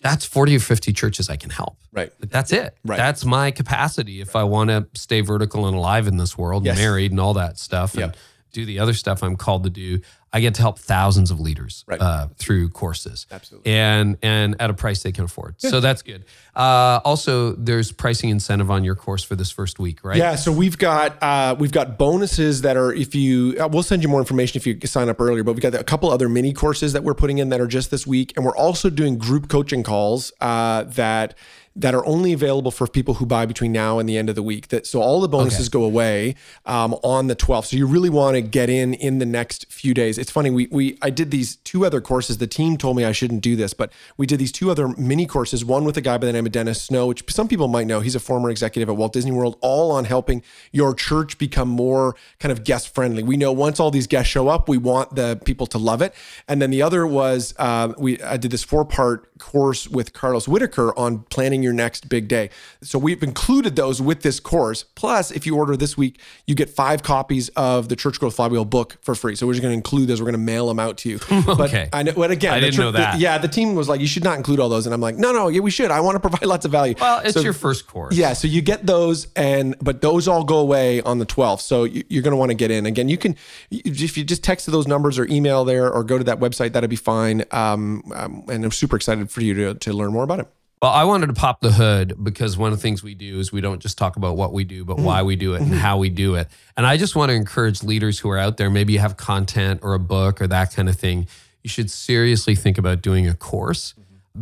That's 0.03 0.25
40 0.25 0.57
or 0.57 0.59
50 0.59 0.93
churches 0.93 1.29
I 1.29 1.37
can 1.37 1.49
help. 1.49 1.77
Right. 1.91 2.11
Like, 2.19 2.29
That's 2.29 2.51
it. 2.51 2.75
Right. 2.85 2.97
That's 2.97 3.23
my 3.25 3.49
capacity 3.51 4.21
if 4.21 4.35
I 4.35 4.43
want 4.43 4.69
to 4.69 4.85
stay 4.93 5.21
vertical 5.21 5.65
and 5.65 5.75
alive 5.75 6.07
in 6.07 6.17
this 6.17 6.37
world, 6.37 6.65
Yes. 6.65 6.77
married 6.77 7.11
and 7.11 7.19
all 7.19 7.33
that 7.35 7.57
stuff, 7.57 7.93
and 7.93 8.01
Yep. 8.01 8.17
do 8.51 8.65
the 8.65 8.79
other 8.79 8.93
stuff 8.93 9.23
I'm 9.23 9.35
called 9.37 9.63
to 9.63 9.69
do. 9.69 10.01
I 10.35 10.39
get 10.39 10.55
to 10.55 10.61
help 10.61 10.79
thousands 10.79 11.29
of 11.29 11.39
leaders 11.39 11.85
Right. 11.87 12.01
uh, 12.01 12.27
through 12.37 12.69
courses, 12.69 13.27
Absolutely. 13.31 13.71
and 13.71 14.17
and 14.23 14.55
at 14.59 14.71
a 14.71 14.73
price 14.73 15.03
they 15.03 15.11
can 15.11 15.25
afford. 15.25 15.55
So 15.59 15.79
that's 15.79 16.01
good. 16.01 16.25
Uh, 16.55 16.99
also, 17.05 17.53
there's 17.53 17.91
pricing 17.91 18.29
incentive 18.31 18.71
on 18.71 18.83
your 18.83 18.95
course 18.95 19.23
for 19.23 19.35
this 19.35 19.51
first 19.51 19.77
week, 19.79 20.03
right? 20.03 20.17
Yeah, 20.17 20.35
so 20.35 20.51
we've 20.51 20.77
got 20.77 21.21
uh, 21.21 21.55
we've 21.59 21.71
got 21.71 21.97
bonuses 21.99 22.61
that 22.61 22.75
are 22.77 22.91
if 22.91 23.13
you 23.13 23.55
uh, 23.59 23.67
we'll 23.67 23.83
send 23.83 24.01
you 24.01 24.09
more 24.09 24.19
information 24.19 24.57
if 24.57 24.65
you 24.65 24.77
sign 24.85 25.07
up 25.07 25.21
earlier. 25.21 25.43
But 25.43 25.53
we've 25.53 25.61
got 25.61 25.75
a 25.75 25.83
couple 25.83 26.09
other 26.09 26.27
mini 26.27 26.51
courses 26.51 26.93
that 26.93 27.03
we're 27.03 27.13
putting 27.13 27.37
in 27.37 27.49
that 27.49 27.61
are 27.61 27.67
just 27.67 27.91
this 27.91 28.07
week, 28.07 28.33
and 28.35 28.43
we're 28.43 28.57
also 28.57 28.89
doing 28.89 29.19
group 29.19 29.49
coaching 29.49 29.83
calls 29.83 30.31
uh, 30.41 30.83
that 30.83 31.35
that 31.75 31.95
are 31.95 32.05
only 32.05 32.33
available 32.33 32.71
for 32.71 32.87
people 32.87 33.15
who 33.15 33.25
buy 33.25 33.45
between 33.45 33.71
now 33.71 33.97
and 33.99 34.07
the 34.07 34.17
end 34.17 34.29
of 34.29 34.35
the 34.35 34.43
week. 34.43 34.67
That 34.67 34.85
so 34.85 35.01
all 35.01 35.21
the 35.21 35.27
bonuses 35.27 35.69
go 35.69 35.83
away 35.83 36.35
um, 36.65 36.93
on 37.03 37.27
the 37.27 37.35
12th. 37.35 37.65
So 37.65 37.77
you 37.77 37.87
really 37.87 38.09
want 38.09 38.35
to 38.35 38.41
get 38.41 38.69
in 38.69 38.93
in 38.93 39.19
the 39.19 39.25
next 39.25 39.71
few 39.71 39.93
days. 39.93 40.17
It's 40.17 40.31
funny 40.31 40.49
we 40.49 40.67
we 40.71 40.97
I 41.01 41.09
did 41.09 41.31
these 41.31 41.55
two 41.57 41.85
other 41.85 42.01
courses. 42.01 42.37
The 42.37 42.47
team 42.47 42.77
told 42.77 42.97
me 42.97 43.05
I 43.05 43.11
shouldn't 43.11 43.41
do 43.41 43.55
this, 43.55 43.73
but 43.73 43.91
we 44.17 44.27
did 44.27 44.39
these 44.39 44.51
two 44.51 44.69
other 44.69 44.89
mini 44.89 45.25
courses. 45.25 45.65
One 45.65 45.83
with 45.83 45.97
a 45.97 46.01
guy 46.01 46.17
by 46.17 46.27
the 46.27 46.33
name 46.33 46.45
of 46.45 46.51
Dennis 46.51 46.81
Snow, 46.81 47.07
which 47.07 47.23
some 47.31 47.47
people 47.47 47.67
might 47.67 47.87
know. 47.87 48.01
He's 48.01 48.15
a 48.15 48.19
former 48.19 48.49
executive 48.49 48.89
at 48.89 48.95
Walt 48.95 49.13
Disney 49.13 49.31
World, 49.31 49.57
all 49.61 49.91
on 49.91 50.05
helping 50.05 50.43
your 50.71 50.93
church 50.93 51.37
become 51.37 51.69
more 51.69 52.15
kind 52.39 52.51
of 52.51 52.63
guest 52.63 52.93
friendly. 52.93 53.23
We 53.23 53.37
know 53.37 53.51
once 53.51 53.79
all 53.79 53.91
these 53.91 54.07
guests 54.07 54.31
show 54.31 54.47
up, 54.47 54.69
we 54.69 54.77
want 54.77 55.15
the 55.15 55.39
people 55.43 55.65
to 55.67 55.77
love 55.77 56.01
it. 56.01 56.13
And 56.47 56.61
then 56.61 56.69
the 56.69 56.81
other 56.81 57.07
was 57.07 57.53
uh, 57.57 57.93
we 57.97 58.21
I 58.21 58.37
did 58.37 58.51
this 58.51 58.63
four 58.63 58.85
part 58.85 59.32
course 59.43 59.87
with 59.87 60.13
Carlos 60.13 60.47
Whitaker 60.47 60.97
on 60.97 61.19
planning 61.29 61.61
your 61.61 61.73
next 61.73 62.09
big 62.09 62.27
day. 62.27 62.49
So 62.81 62.97
we've 62.97 63.21
included 63.21 63.75
those 63.75 64.01
with 64.01 64.21
this 64.21 64.39
course. 64.39 64.83
Plus, 64.95 65.29
if 65.31 65.45
you 65.45 65.55
order 65.55 65.75
this 65.77 65.97
week, 65.97 66.19
you 66.47 66.55
get 66.55 66.69
five 66.69 67.03
copies 67.03 67.49
of 67.49 67.89
the 67.89 67.95
Church 67.95 68.19
Growth 68.19 68.35
Flywheel 68.35 68.65
book 68.65 68.97
for 69.01 69.15
free. 69.15 69.35
So 69.35 69.45
we're 69.45 69.53
just 69.53 69.61
going 69.61 69.73
to 69.73 69.77
include 69.77 70.07
those. 70.07 70.21
We're 70.21 70.25
going 70.31 70.33
to 70.33 70.37
mail 70.53 70.67
them 70.67 70.79
out 70.79 70.97
to 70.99 71.09
you. 71.09 71.19
Okay. 71.63 71.89
But 71.91 71.97
I 71.97 72.03
know. 72.03 72.13
But 72.13 72.31
again, 72.31 72.53
I 72.53 72.59
didn't 72.59 72.75
chur- 72.75 72.81
know 72.83 72.91
the- 72.91 72.99
that. 72.99 73.19
yeah, 73.19 73.37
the 73.37 73.47
team 73.47 73.75
was 73.75 73.89
like, 73.89 73.99
you 74.01 74.07
should 74.07 74.23
not 74.23 74.37
include 74.37 74.59
all 74.59 74.69
those, 74.69 74.85
and 74.87 74.93
I'm 74.93 75.01
like, 75.01 75.17
no, 75.17 75.31
no, 75.33 75.49
yeah, 75.49 75.59
we 75.59 75.71
should. 75.71 75.91
I 75.91 75.99
want 75.99 76.15
to 76.15 76.19
provide 76.19 76.45
lots 76.53 76.63
of 76.65 76.71
value. 76.71 76.95
Well, 76.99 77.19
it's 77.23 77.33
So- 77.33 77.41
your 77.41 77.53
first 77.53 77.85
course. 77.87 78.15
yeah, 78.15 78.33
so 78.33 78.47
you 78.47 78.61
get 78.61 78.85
those, 78.85 79.27
and 79.35 79.75
but 79.81 80.01
those 80.01 80.27
all 80.27 80.43
go 80.43 80.57
away 80.59 81.01
on 81.01 81.19
the 81.19 81.25
12th. 81.25 81.61
So 81.61 81.83
you- 81.83 82.03
you're 82.09 82.23
going 82.23 82.31
to 82.31 82.37
want 82.37 82.49
to 82.51 82.55
get 82.55 82.71
in. 82.71 82.85
Again, 82.85 83.09
you 83.09 83.17
can 83.17 83.35
if 83.71 84.17
you 84.17 84.23
just 84.23 84.43
text 84.43 84.65
to 84.65 84.71
those 84.71 84.87
numbers 84.87 85.19
or 85.19 85.25
email 85.29 85.65
there 85.65 85.91
or 85.91 86.03
go 86.03 86.17
to 86.17 86.23
that 86.23 86.39
website, 86.39 86.71
that'd 86.73 86.89
be 86.89 86.95
fine. 86.95 87.43
Um, 87.51 88.03
um, 88.15 88.43
and 88.49 88.63
I'm 88.63 88.71
super 88.71 88.95
excited 88.95 89.29
for 89.33 89.41
you 89.41 89.53
to, 89.55 89.73
to 89.73 89.93
learn 89.93 90.13
more 90.13 90.23
about 90.23 90.39
it. 90.39 90.47
Well, 90.83 90.91
I 90.91 91.05
wanted 91.05 91.27
to 91.27 91.33
pop 91.33 91.61
the 91.61 91.71
hood 91.71 92.21
because 92.21 92.57
one 92.57 92.73
of 92.73 92.77
the 92.77 92.81
things 92.81 93.01
we 93.01 93.15
do 93.15 93.39
is 93.39 93.53
we 93.53 93.61
don't 93.61 93.81
just 93.81 93.97
talk 93.97 94.17
about 94.17 94.35
what 94.35 94.51
we 94.51 94.65
do, 94.65 94.83
but 94.83 94.99
why 94.99 95.23
we 95.23 95.37
do 95.37 95.53
it 95.53 95.61
and 95.61 95.73
how 95.73 95.97
we 95.97 96.09
do 96.09 96.35
it. 96.35 96.49
And 96.75 96.85
I 96.85 96.97
just 96.97 97.15
want 97.15 97.29
to 97.29 97.35
encourage 97.35 97.83
leaders 97.83 98.19
who 98.19 98.29
are 98.29 98.37
out 98.37 98.57
there, 98.57 98.69
maybe 98.69 98.91
you 98.91 98.99
have 98.99 99.15
content 99.15 99.79
or 99.81 99.93
a 99.93 99.99
book 99.99 100.41
or 100.41 100.47
that 100.47 100.73
kind 100.73 100.89
of 100.89 100.97
thing. 100.97 101.27
You 101.63 101.69
should 101.69 101.89
seriously 101.89 102.53
think 102.55 102.77
about 102.77 103.01
doing 103.01 103.29
a 103.29 103.33
course 103.33 103.93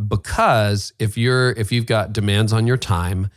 because 0.08 0.92
if 0.98 1.16
you're 1.16 1.50
if 1.52 1.70
you've 1.70 1.86
got 1.86 2.12
demands 2.12 2.52
on 2.52 2.66
your 2.66 2.76
time, 2.76 3.30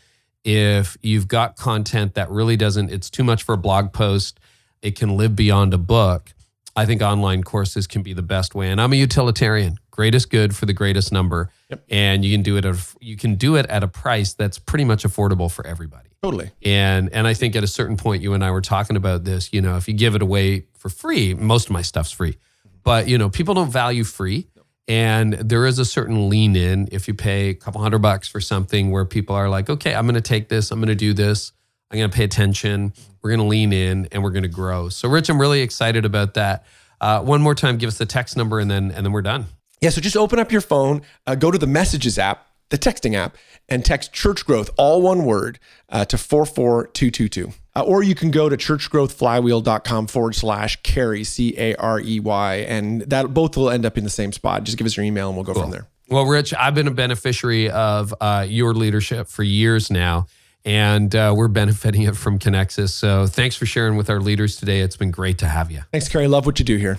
if 0.44 0.98
you've 1.04 1.28
got 1.28 1.58
content 1.58 2.16
that 2.16 2.32
really 2.32 2.58
doesn't 2.58 2.90
it's 2.90 3.12
too 3.12 3.24
much 3.24 3.44
for 3.44 3.54
a 3.54 3.58
blog 3.58 3.94
post, 3.94 4.40
it 4.82 4.98
can 4.98 5.16
live 5.16 5.36
beyond 5.36 5.76
a 5.76 5.78
book. 5.78 6.34
I 6.76 6.86
think 6.86 7.02
online 7.02 7.44
courses 7.44 7.88
can 7.88 8.02
be 8.04 8.14
the 8.14 8.22
best 8.22 8.56
way. 8.56 8.70
And 8.70 8.82
I'm 8.82 8.92
a 8.94 8.98
utilitarian. 8.98 9.78
Greatest 9.96 10.30
good 10.30 10.54
for 10.54 10.66
the 10.66 10.74
greatest 10.74 11.14
number. 11.14 11.50
And 11.90 12.26
you 12.26 12.32
can 12.34 12.44
do 12.44 12.58
it 12.58 12.66
at, 12.66 12.76
you 13.00 13.16
can 13.16 13.36
do 13.36 13.56
it 13.56 13.66
at 13.68 13.82
a 13.82 13.88
price 13.88 14.34
that's 14.34 14.60
pretty 14.60 14.84
much 14.84 15.06
affordable 15.06 15.50
for 15.50 15.66
everybody. 15.66 16.10
Totally. 16.22 16.52
And 16.64 17.10
and 17.14 17.26
I 17.26 17.34
think 17.34 17.56
at 17.56 17.64
a 17.64 17.68
certain 17.68 17.96
point 17.96 18.22
you 18.22 18.34
and 18.34 18.44
I 18.44 18.52
were 18.52 18.60
talking 18.60 18.98
about 18.98 19.24
this, 19.24 19.54
you 19.54 19.62
know, 19.62 19.78
if 19.78 19.88
you 19.88 19.94
give 19.94 20.14
it 20.14 20.22
away 20.22 20.66
for 20.78 20.90
free, 20.90 21.34
most 21.34 21.68
of 21.68 21.72
my 21.72 21.82
stuff's 21.82 22.12
free. 22.12 22.38
But 22.84 23.08
you 23.08 23.18
know, 23.18 23.30
people 23.30 23.54
don't 23.54 23.72
value 23.72 24.04
free. 24.04 24.50
And 24.90 25.34
there 25.34 25.66
is 25.66 25.80
a 25.80 25.86
certain 25.86 26.28
lean 26.28 26.58
in 26.58 26.90
if 26.92 27.08
you 27.08 27.14
pay 27.14 27.50
a 27.50 27.54
couple 27.54 27.82
hundred 27.82 28.00
bucks 28.00 28.28
for 28.28 28.42
something 28.42 28.92
where 28.92 29.06
people 29.06 29.34
are 29.34 29.50
like, 29.50 29.70
okay, 29.70 29.96
I'm 29.96 30.06
going 30.06 30.16
to 30.16 30.22
take 30.22 30.50
this, 30.50 30.72
I'm 30.72 30.80
going 30.80 30.90
to 30.90 30.96
do 30.96 31.14
this, 31.14 31.54
I'm 31.90 31.98
going 31.98 32.12
to 32.12 32.16
pay 32.16 32.26
attention, 32.26 32.94
we're 33.22 33.32
going 33.32 33.40
to 33.40 33.48
lean 33.48 33.72
in, 33.74 34.08
and 34.12 34.22
we're 34.22 34.30
going 34.30 34.44
to 34.44 34.50
grow. 34.50 34.90
So, 34.90 35.08
Rich, 35.10 35.30
I'm 35.30 35.40
really 35.40 35.62
excited 35.62 36.06
about 36.06 36.36
that. 36.36 36.66
Uh, 37.02 37.22
one 37.22 37.42
more 37.42 37.56
time, 37.56 37.78
give 37.78 37.88
us 37.88 37.98
the 37.98 38.06
text 38.06 38.38
number, 38.38 38.60
and 38.60 38.70
then 38.70 38.92
and 38.92 39.06
then 39.06 39.12
we're 39.12 39.24
done. 39.24 39.46
Yeah, 39.86 39.92
so 39.92 40.02
just 40.02 40.18
open 40.18 40.40
up 40.40 40.52
your 40.52 40.62
phone, 40.62 41.04
uh, 41.28 41.36
go 41.36 41.52
to 41.52 41.60
the 41.60 41.68
messages 41.68 42.18
app, 42.18 42.48
the 42.70 42.78
texting 42.80 43.14
app, 43.14 43.38
and 43.70 43.86
text 43.86 44.12
church 44.14 44.44
growth, 44.44 44.72
all 44.78 45.04
one 45.04 45.26
word, 45.26 45.60
uh, 45.90 46.06
to 46.06 46.18
44222. 46.18 47.52
Uh, 47.76 47.82
or 47.84 48.02
you 48.02 48.16
can 48.16 48.32
go 48.32 48.50
to 48.50 48.58
churchgrowthflywheel.com 48.58 50.08
forward 50.08 50.34
slash 50.34 50.82
carey, 50.82 51.24
C 51.24 51.54
A 51.60 51.76
R 51.76 52.00
E 52.00 52.20
Y, 52.20 52.56
and 52.68 53.02
that 53.02 53.32
both 53.32 53.56
will 53.56 53.70
end 53.70 53.86
up 53.86 53.96
in 53.96 54.04
the 54.04 54.10
same 54.10 54.32
spot. 54.32 54.64
Just 54.64 54.80
give 54.80 54.88
us 54.88 54.98
your 54.98 55.06
email 55.06 55.28
and 55.28 55.38
we'll 55.38 55.46
go 55.46 55.54
from 55.54 55.70
there. 55.70 55.86
Well, 56.10 56.26
Rich, 56.26 56.56
I've 56.56 56.74
been 56.74 56.88
a 56.88 56.92
beneficiary 56.92 57.70
of 57.70 58.12
uh, 58.20 58.44
your 58.50 58.74
leadership 58.74 59.28
for 59.28 59.44
years 59.44 59.92
now, 59.92 60.26
and 60.64 61.16
uh, 61.16 61.36
we're 61.38 61.48
benefiting 61.48 62.02
it 62.02 62.18
from 62.18 62.40
Connexus. 62.40 62.90
So 62.90 63.28
thanks 63.28 63.56
for 63.56 63.68
sharing 63.68 63.98
with 63.98 64.10
our 64.10 64.20
leaders 64.20 64.56
today. 64.56 64.80
It's 64.80 64.98
been 64.98 65.12
great 65.12 65.38
to 65.40 65.48
have 65.48 65.70
you. 65.70 65.84
Thanks, 65.92 66.08
Carey. 66.08 66.28
Love 66.28 66.48
what 66.48 66.58
you 66.58 66.66
do 66.66 66.78
here. 66.78 66.98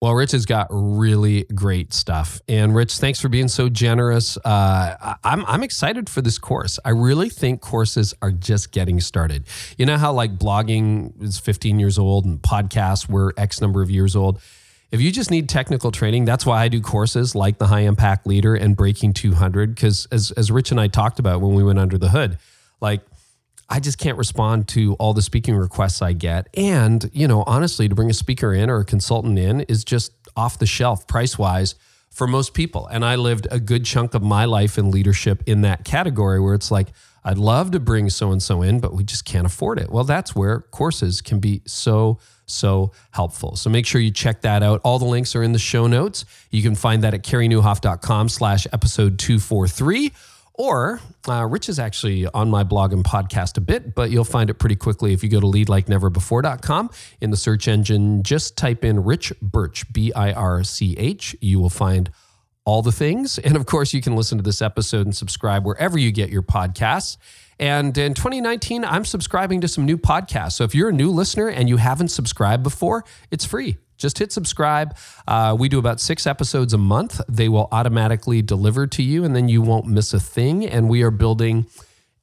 Well, 0.00 0.14
Rich 0.14 0.32
has 0.32 0.46
got 0.46 0.68
really 0.70 1.44
great 1.54 1.92
stuff. 1.92 2.40
And 2.48 2.74
Rich, 2.74 2.96
thanks 2.98 3.20
for 3.20 3.28
being 3.28 3.48
so 3.48 3.68
generous. 3.68 4.38
Uh, 4.38 5.14
I'm, 5.22 5.44
I'm 5.44 5.62
excited 5.62 6.08
for 6.08 6.22
this 6.22 6.38
course. 6.38 6.78
I 6.86 6.90
really 6.90 7.28
think 7.28 7.60
courses 7.60 8.14
are 8.22 8.30
just 8.30 8.72
getting 8.72 8.98
started. 9.00 9.44
You 9.76 9.84
know 9.84 9.98
how 9.98 10.14
like 10.14 10.38
blogging 10.38 11.22
is 11.22 11.38
15 11.38 11.78
years 11.78 11.98
old 11.98 12.24
and 12.24 12.40
podcasts 12.40 13.10
were 13.10 13.34
X 13.36 13.60
number 13.60 13.82
of 13.82 13.90
years 13.90 14.16
old? 14.16 14.40
If 14.90 15.02
you 15.02 15.12
just 15.12 15.30
need 15.30 15.50
technical 15.50 15.92
training, 15.92 16.24
that's 16.24 16.46
why 16.46 16.62
I 16.62 16.68
do 16.68 16.80
courses 16.80 17.34
like 17.34 17.58
the 17.58 17.66
High 17.66 17.80
Impact 17.80 18.26
Leader 18.26 18.54
and 18.54 18.74
Breaking 18.74 19.12
200. 19.12 19.74
Because 19.74 20.06
as, 20.10 20.30
as 20.30 20.50
Rich 20.50 20.70
and 20.70 20.80
I 20.80 20.88
talked 20.88 21.18
about 21.18 21.42
when 21.42 21.54
we 21.54 21.62
went 21.62 21.78
under 21.78 21.98
the 21.98 22.08
hood, 22.08 22.38
like 22.80 23.02
I 23.70 23.78
just 23.78 23.98
can't 23.98 24.18
respond 24.18 24.66
to 24.68 24.94
all 24.94 25.14
the 25.14 25.22
speaking 25.22 25.54
requests 25.54 26.02
I 26.02 26.12
get. 26.12 26.48
And, 26.54 27.08
you 27.12 27.28
know, 27.28 27.44
honestly, 27.46 27.88
to 27.88 27.94
bring 27.94 28.10
a 28.10 28.14
speaker 28.14 28.52
in 28.52 28.68
or 28.68 28.80
a 28.80 28.84
consultant 28.84 29.38
in 29.38 29.60
is 29.62 29.84
just 29.84 30.12
off 30.36 30.58
the 30.58 30.66
shelf 30.66 31.06
price 31.06 31.38
wise 31.38 31.76
for 32.10 32.26
most 32.26 32.52
people. 32.52 32.88
And 32.88 33.04
I 33.04 33.14
lived 33.14 33.46
a 33.50 33.60
good 33.60 33.84
chunk 33.84 34.14
of 34.14 34.22
my 34.22 34.44
life 34.44 34.76
in 34.76 34.90
leadership 34.90 35.44
in 35.46 35.60
that 35.60 35.84
category 35.84 36.40
where 36.40 36.54
it's 36.54 36.72
like, 36.72 36.88
I'd 37.22 37.38
love 37.38 37.70
to 37.72 37.80
bring 37.80 38.08
so 38.10 38.32
and 38.32 38.42
so 38.42 38.62
in, 38.62 38.80
but 38.80 38.94
we 38.94 39.04
just 39.04 39.24
can't 39.24 39.46
afford 39.46 39.78
it. 39.78 39.90
Well, 39.90 40.04
that's 40.04 40.34
where 40.34 40.60
courses 40.60 41.20
can 41.20 41.38
be 41.38 41.62
so, 41.66 42.18
so 42.46 42.92
helpful. 43.10 43.56
So 43.56 43.70
make 43.70 43.86
sure 43.86 44.00
you 44.00 44.10
check 44.10 44.40
that 44.40 44.62
out. 44.62 44.80
All 44.84 44.98
the 44.98 45.04
links 45.04 45.36
are 45.36 45.42
in 45.42 45.52
the 45.52 45.58
show 45.58 45.86
notes. 45.86 46.24
You 46.50 46.62
can 46.62 46.74
find 46.74 47.04
that 47.04 47.12
at 47.14 47.22
careynieuwhof.com 47.22 48.30
slash 48.30 48.66
episode 48.72 49.18
243. 49.18 50.12
Or 50.60 51.00
uh, 51.26 51.46
Rich 51.46 51.70
is 51.70 51.78
actually 51.78 52.26
on 52.26 52.50
my 52.50 52.64
blog 52.64 52.92
and 52.92 53.02
podcast 53.02 53.56
a 53.56 53.62
bit, 53.62 53.94
but 53.94 54.10
you'll 54.10 54.24
find 54.24 54.50
it 54.50 54.58
pretty 54.58 54.76
quickly 54.76 55.14
if 55.14 55.24
you 55.24 55.30
go 55.30 55.40
to 55.40 55.46
leadlikeneverbefore.com. 55.46 56.90
In 57.22 57.30
the 57.30 57.38
search 57.38 57.66
engine, 57.66 58.22
just 58.22 58.58
type 58.58 58.84
in 58.84 59.02
Rich 59.02 59.32
Birch, 59.40 59.90
B 59.90 60.12
I 60.12 60.32
R 60.32 60.62
C 60.62 60.94
H. 60.98 61.34
You 61.40 61.60
will 61.60 61.70
find 61.70 62.10
all 62.66 62.82
the 62.82 62.92
things. 62.92 63.38
And 63.38 63.56
of 63.56 63.64
course, 63.64 63.94
you 63.94 64.02
can 64.02 64.14
listen 64.14 64.36
to 64.36 64.44
this 64.44 64.60
episode 64.60 65.06
and 65.06 65.16
subscribe 65.16 65.64
wherever 65.64 65.96
you 65.96 66.12
get 66.12 66.28
your 66.28 66.42
podcasts. 66.42 67.16
And 67.58 67.96
in 67.96 68.12
2019, 68.12 68.84
I'm 68.84 69.06
subscribing 69.06 69.62
to 69.62 69.68
some 69.68 69.86
new 69.86 69.96
podcasts. 69.96 70.52
So 70.52 70.64
if 70.64 70.74
you're 70.74 70.90
a 70.90 70.92
new 70.92 71.10
listener 71.10 71.48
and 71.48 71.70
you 71.70 71.78
haven't 71.78 72.08
subscribed 72.08 72.62
before, 72.62 73.06
it's 73.30 73.46
free. 73.46 73.78
Just 74.00 74.18
hit 74.18 74.32
subscribe. 74.32 74.96
Uh, 75.28 75.54
we 75.58 75.68
do 75.68 75.78
about 75.78 76.00
six 76.00 76.26
episodes 76.26 76.72
a 76.72 76.78
month. 76.78 77.20
They 77.28 77.48
will 77.48 77.68
automatically 77.70 78.42
deliver 78.42 78.86
to 78.88 79.02
you, 79.02 79.24
and 79.24 79.36
then 79.36 79.48
you 79.48 79.62
won't 79.62 79.86
miss 79.86 80.12
a 80.14 80.18
thing. 80.18 80.66
And 80.66 80.88
we 80.88 81.02
are 81.02 81.10
building 81.10 81.66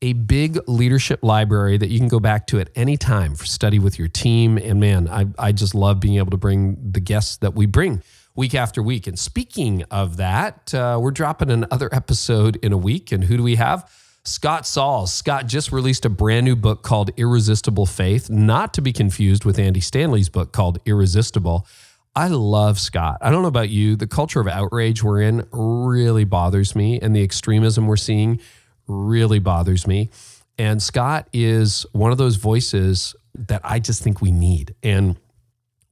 a 0.01 0.13
big 0.13 0.59
leadership 0.67 1.23
library 1.23 1.77
that 1.77 1.89
you 1.89 1.99
can 1.99 2.07
go 2.07 2.19
back 2.19 2.47
to 2.47 2.59
at 2.59 2.69
any 2.75 2.97
time 2.97 3.35
for 3.35 3.45
study 3.45 3.79
with 3.79 3.97
your 3.97 4.07
team. 4.07 4.57
And 4.57 4.79
man, 4.79 5.07
I, 5.07 5.27
I 5.39 5.51
just 5.51 5.73
love 5.73 5.99
being 5.99 6.17
able 6.17 6.31
to 6.31 6.37
bring 6.37 6.77
the 6.91 6.99
guests 6.99 7.37
that 7.37 7.53
we 7.55 7.65
bring 7.65 8.03
week 8.35 8.53
after 8.53 8.83
week. 8.83 9.07
And 9.07 9.17
speaking 9.17 9.83
of 9.89 10.17
that, 10.17 10.73
uh, 10.73 10.99
we're 11.01 11.11
dropping 11.11 11.49
another 11.49 11.89
episode 11.91 12.57
in 12.57 12.71
a 12.71 12.77
week. 12.77 13.11
And 13.11 13.23
who 13.23 13.37
do 13.37 13.43
we 13.43 13.55
have? 13.55 13.91
Scott 14.27 14.67
Sauls. 14.67 15.13
Scott 15.13 15.47
just 15.47 15.71
released 15.71 16.03
a 16.03 16.09
brand 16.09 16.43
new 16.43 16.57
book 16.57 16.83
called 16.83 17.11
Irresistible 17.15 17.85
Faith, 17.85 18.29
not 18.29 18.73
to 18.73 18.81
be 18.81 18.91
confused 18.91 19.45
with 19.45 19.57
Andy 19.57 19.79
Stanley's 19.79 20.27
book 20.27 20.51
called 20.51 20.79
Irresistible. 20.85 21.65
I 22.13 22.27
love 22.27 22.77
Scott. 22.77 23.19
I 23.21 23.31
don't 23.31 23.41
know 23.41 23.47
about 23.47 23.69
you. 23.69 23.95
The 23.95 24.05
culture 24.05 24.41
of 24.41 24.47
outrage 24.47 25.01
we're 25.01 25.21
in 25.21 25.47
really 25.53 26.25
bothers 26.25 26.75
me, 26.75 26.99
and 26.99 27.15
the 27.15 27.23
extremism 27.23 27.87
we're 27.87 27.95
seeing 27.95 28.41
really 28.85 29.39
bothers 29.39 29.87
me. 29.87 30.09
And 30.57 30.83
Scott 30.83 31.29
is 31.31 31.85
one 31.93 32.11
of 32.11 32.17
those 32.17 32.35
voices 32.35 33.15
that 33.33 33.61
I 33.63 33.79
just 33.79 34.03
think 34.03 34.21
we 34.21 34.31
need. 34.31 34.75
And 34.83 35.15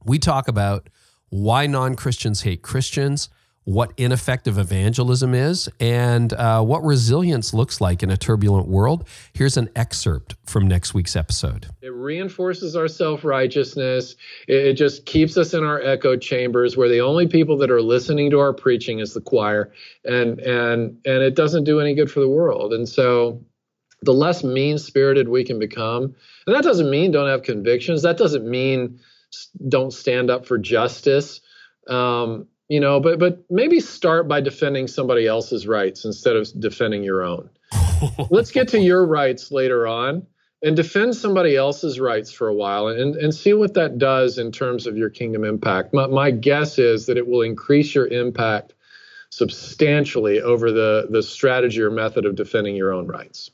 we 0.03 0.19
talk 0.19 0.49
about 0.49 0.89
why 1.29 1.67
non 1.67 1.95
Christians 1.95 2.41
hate 2.41 2.61
Christians, 2.61 3.29
what 3.65 3.91
ineffective 3.97 4.59
evangelism 4.59 5.33
is, 5.33 5.67
and 5.79 6.31
uh, 6.33 6.61
what 6.61 6.83
resilience 6.83 7.53
looks 7.53 7.81
like 7.81 8.03
in 8.03 8.11
a 8.11 8.17
turbulent 8.17 8.67
world. 8.67 9.07
Here's 9.33 9.57
an 9.57 9.69
excerpt 9.75 10.35
from 10.45 10.67
next 10.67 10.93
week's 10.93 11.15
episode. 11.15 11.67
It 11.81 11.91
reinforces 11.93 12.75
our 12.75 12.87
self 12.87 13.23
righteousness. 13.25 14.15
It, 14.47 14.75
just 14.75 15.05
keeps 15.05 15.37
us 15.37 15.53
in 15.53 15.63
our 15.63 15.81
echo 15.81 16.15
chambers 16.17 16.75
where 16.77 16.89
the 16.89 16.99
only 16.99 17.27
people 17.27 17.57
that 17.57 17.71
are 17.71 17.81
listening 17.81 18.29
to 18.31 18.39
our 18.39 18.53
preaching 18.53 18.99
is 18.99 19.13
the 19.13 19.21
choir, 19.21 19.71
and 20.03 20.39
and 20.39 20.97
and 21.05 21.23
it 21.23 21.35
doesn't 21.35 21.63
do 21.63 21.79
any 21.79 21.95
good 21.95 22.11
for 22.11 22.19
the 22.19 22.29
world. 22.29 22.71
And 22.71 22.87
so, 22.87 23.41
the 24.01 24.13
less 24.13 24.43
mean 24.43 24.77
spirited 24.77 25.27
we 25.27 25.43
can 25.43 25.57
become, 25.57 26.13
and 26.45 26.55
that 26.55 26.63
doesn't 26.63 26.89
mean 26.89 27.11
don't 27.11 27.29
have 27.29 27.41
convictions. 27.41 28.03
That 28.03 28.17
doesn't 28.17 28.47
mean 28.47 28.99
don't 29.67 29.91
stand 29.91 30.29
up 30.29 30.45
for 30.45 30.57
justice. 30.59 31.41
Um, 31.87 32.47
you 32.69 32.79
know, 32.79 32.99
but 32.99 33.19
but 33.19 33.45
maybe 33.49 33.79
start 33.79 34.27
by 34.27 34.41
defending 34.41 34.87
somebody 34.87 35.27
else's 35.27 35.67
rights 35.67 36.05
instead 36.05 36.35
of 36.35 36.47
defending 36.59 37.03
your 37.03 37.23
own. 37.23 37.49
Let's 38.29 38.51
get 38.51 38.69
to 38.69 38.79
your 38.79 39.05
rights 39.05 39.51
later 39.51 39.87
on 39.87 40.25
and 40.63 40.75
defend 40.75 41.15
somebody 41.15 41.55
else's 41.55 41.99
rights 41.99 42.31
for 42.31 42.47
a 42.47 42.53
while 42.53 42.87
and, 42.87 43.15
and 43.15 43.33
see 43.33 43.53
what 43.53 43.75
that 43.75 43.97
does 43.97 44.37
in 44.37 44.51
terms 44.51 44.87
of 44.87 44.97
your 44.97 45.09
kingdom 45.09 45.43
impact. 45.43 45.93
My, 45.93 46.07
my 46.07 46.31
guess 46.31 46.79
is 46.79 47.05
that 47.05 47.17
it 47.17 47.27
will 47.27 47.41
increase 47.41 47.93
your 47.93 48.07
impact 48.07 48.73
substantially 49.29 50.41
over 50.41 50.71
the, 50.71 51.07
the 51.09 51.21
strategy 51.21 51.81
or 51.81 51.91
method 51.91 52.25
of 52.25 52.35
defending 52.35 52.75
your 52.75 52.93
own 52.93 53.05
rights. 53.05 53.51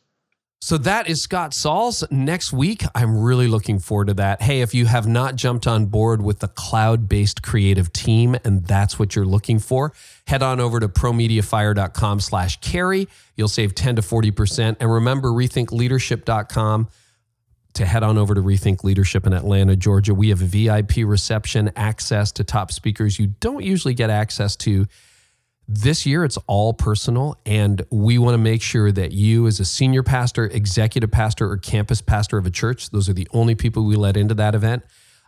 So 0.64 0.78
that 0.78 1.10
is 1.10 1.20
Scott 1.24 1.56
Sauls 1.56 2.04
next 2.12 2.54
week. 2.54 2.84
I'm 2.94 3.18
really 3.18 3.48
looking 3.48 3.80
forward 3.80 4.10
to 4.10 4.14
that. 4.14 4.44
Hey, 4.44 4.62
if 4.62 4.76
you 4.76 4.86
have 4.86 5.08
not 5.08 5.36
jumped 5.36 5.66
on 5.66 5.88
board 5.88 6.22
with 6.22 6.38
the 6.38 6.50
cloud 6.50 7.10
based 7.10 7.42
creative 7.42 7.92
team 7.92 8.38
and 8.46 8.64
that's 8.68 9.00
what 9.00 9.16
you're 9.16 9.26
looking 9.26 9.58
for, 9.58 9.92
head 10.28 10.44
on 10.44 10.60
over 10.60 10.80
to 10.80 10.88
promediafire.com 10.88 12.20
slash 12.20 12.60
carey. 12.60 13.08
You'll 13.36 13.48
save 13.48 13.74
10 13.74 13.96
to 13.96 14.04
40%. 14.04 14.78
And 14.80 14.94
remember, 14.94 15.30
rethinkleadership.com 15.30 16.90
to 17.74 17.86
head 17.86 18.04
on 18.04 18.20
over 18.20 18.36
to 18.36 18.42
Rethink 18.42 18.84
Leadership 18.84 19.26
in 19.26 19.34
Atlanta, 19.34 19.76
Georgia. 19.76 20.14
We 20.14 20.30
have 20.30 20.38
VIP 20.38 20.98
reception, 20.98 21.72
access 21.76 22.32
to 22.34 22.44
top 22.44 22.72
speakers 22.72 23.18
you 23.18 23.28
don't 23.40 23.64
usually 23.64 23.96
get 23.96 24.12
access 24.12 24.56
to 24.58 24.86
this 25.74 26.06
year, 26.06 26.26
it's 26.26 26.38
all 26.48 26.74
personal, 26.74 27.40
and 27.46 27.82
we 27.90 28.18
want 28.18 28.34
to 28.34 28.38
make 28.38 28.62
sure 28.62 28.92
that 28.92 29.14
you, 29.14 29.48
as 29.48 29.60
a 29.60 29.66
senior 29.66 30.04
pastor, 30.04 30.46
executive 30.46 31.12
pastor, 31.12 31.50
or 31.50 31.58
campus 31.58 32.02
pastor 32.02 32.38
of 32.38 32.46
a 32.46 32.50
church, 32.50 32.90
those 32.90 33.08
are 33.08 33.14
the 33.14 33.28
only 33.32 33.56
people 33.56 33.86
we 33.86 33.96
let 33.96 34.18
into 34.18 34.34
that 34.34 34.54
event, 34.54 34.84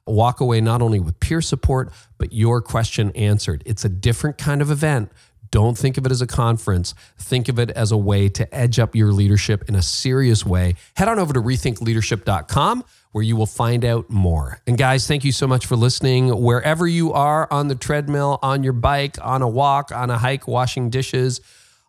walk 0.06 0.42
away 0.42 0.60
not 0.60 0.82
only 0.82 1.00
with 1.00 1.18
peer 1.22 1.42
support, 1.42 1.94
but 2.18 2.34
your 2.34 2.62
question 2.62 3.12
answered. 3.12 3.64
It's 3.66 3.86
a 3.86 3.90
different 3.90 4.38
kind 4.38 4.62
of 4.62 4.70
event. 4.70 5.12
Don't 5.50 5.78
think 5.78 5.98
of 5.98 6.06
it 6.06 6.12
as 6.12 6.22
a 6.22 6.28
conference. 6.28 6.94
Think 7.18 7.48
of 7.48 7.58
it 7.58 7.70
as 7.72 7.92
a 7.92 7.98
way 7.98 8.28
to 8.30 8.54
edge 8.54 8.80
up 8.80 8.96
your 8.96 9.12
leadership 9.12 9.64
in 9.70 9.76
a 9.76 9.82
serious 9.82 10.46
way. 10.46 10.76
Head 10.96 11.08
on 11.08 11.20
over 11.20 11.32
to 11.32 11.42
rethinkleadership.com 11.42 12.84
where 13.14 13.24
you 13.24 13.36
will 13.38 13.46
find 13.46 13.86
out 13.86 14.10
more. 14.10 14.60
And 14.68 14.78
guys, 14.78 15.08
thank 15.08 15.24
you 15.24 15.32
so 15.32 15.48
much 15.48 15.66
for 15.66 15.76
listening. 15.76 16.30
Wherever 16.30 16.86
you 16.86 17.14
are 17.14 17.48
on 17.52 17.70
the 17.70 17.76
treadmill, 17.76 18.40
on 18.42 18.64
your 18.64 18.74
bike, 18.74 19.18
on 19.22 19.42
a 19.42 19.48
walk, 19.48 19.92
on 19.92 20.10
a 20.10 20.18
hike, 20.18 20.48
washing 20.48 20.90
dishes, 20.90 21.40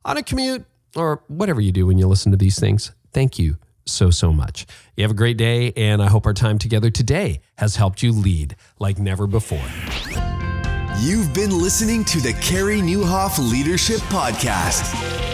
on 0.04 0.16
a 0.16 0.22
commute, 0.22 0.64
or 0.94 1.24
whatever 1.26 1.60
you 1.60 1.72
do 1.72 1.86
when 1.86 1.98
you 1.98 2.06
listen 2.06 2.30
to 2.30 2.38
these 2.38 2.60
things, 2.60 2.92
thank 3.12 3.38
you 3.38 3.56
so, 3.86 4.10
so 4.10 4.32
much. 4.32 4.66
You 4.96 5.02
have 5.02 5.10
a 5.10 5.14
great 5.14 5.36
day, 5.36 5.72
and 5.76 6.02
I 6.02 6.08
hope 6.08 6.26
our 6.26 6.34
time 6.34 6.58
together 6.58 6.90
today 6.90 7.40
has 7.56 7.76
helped 7.76 8.02
you 8.02 8.12
lead 8.12 8.54
like 8.78 8.98
never 8.98 9.26
before. 9.26 9.66
You've 11.00 11.34
been 11.34 11.50
listening 11.50 12.04
to 12.04 12.20
the 12.20 12.32
Carey 12.34 12.80
Nieuwhof 12.80 13.38
Leadership 13.50 13.98
Podcast. 14.02 15.33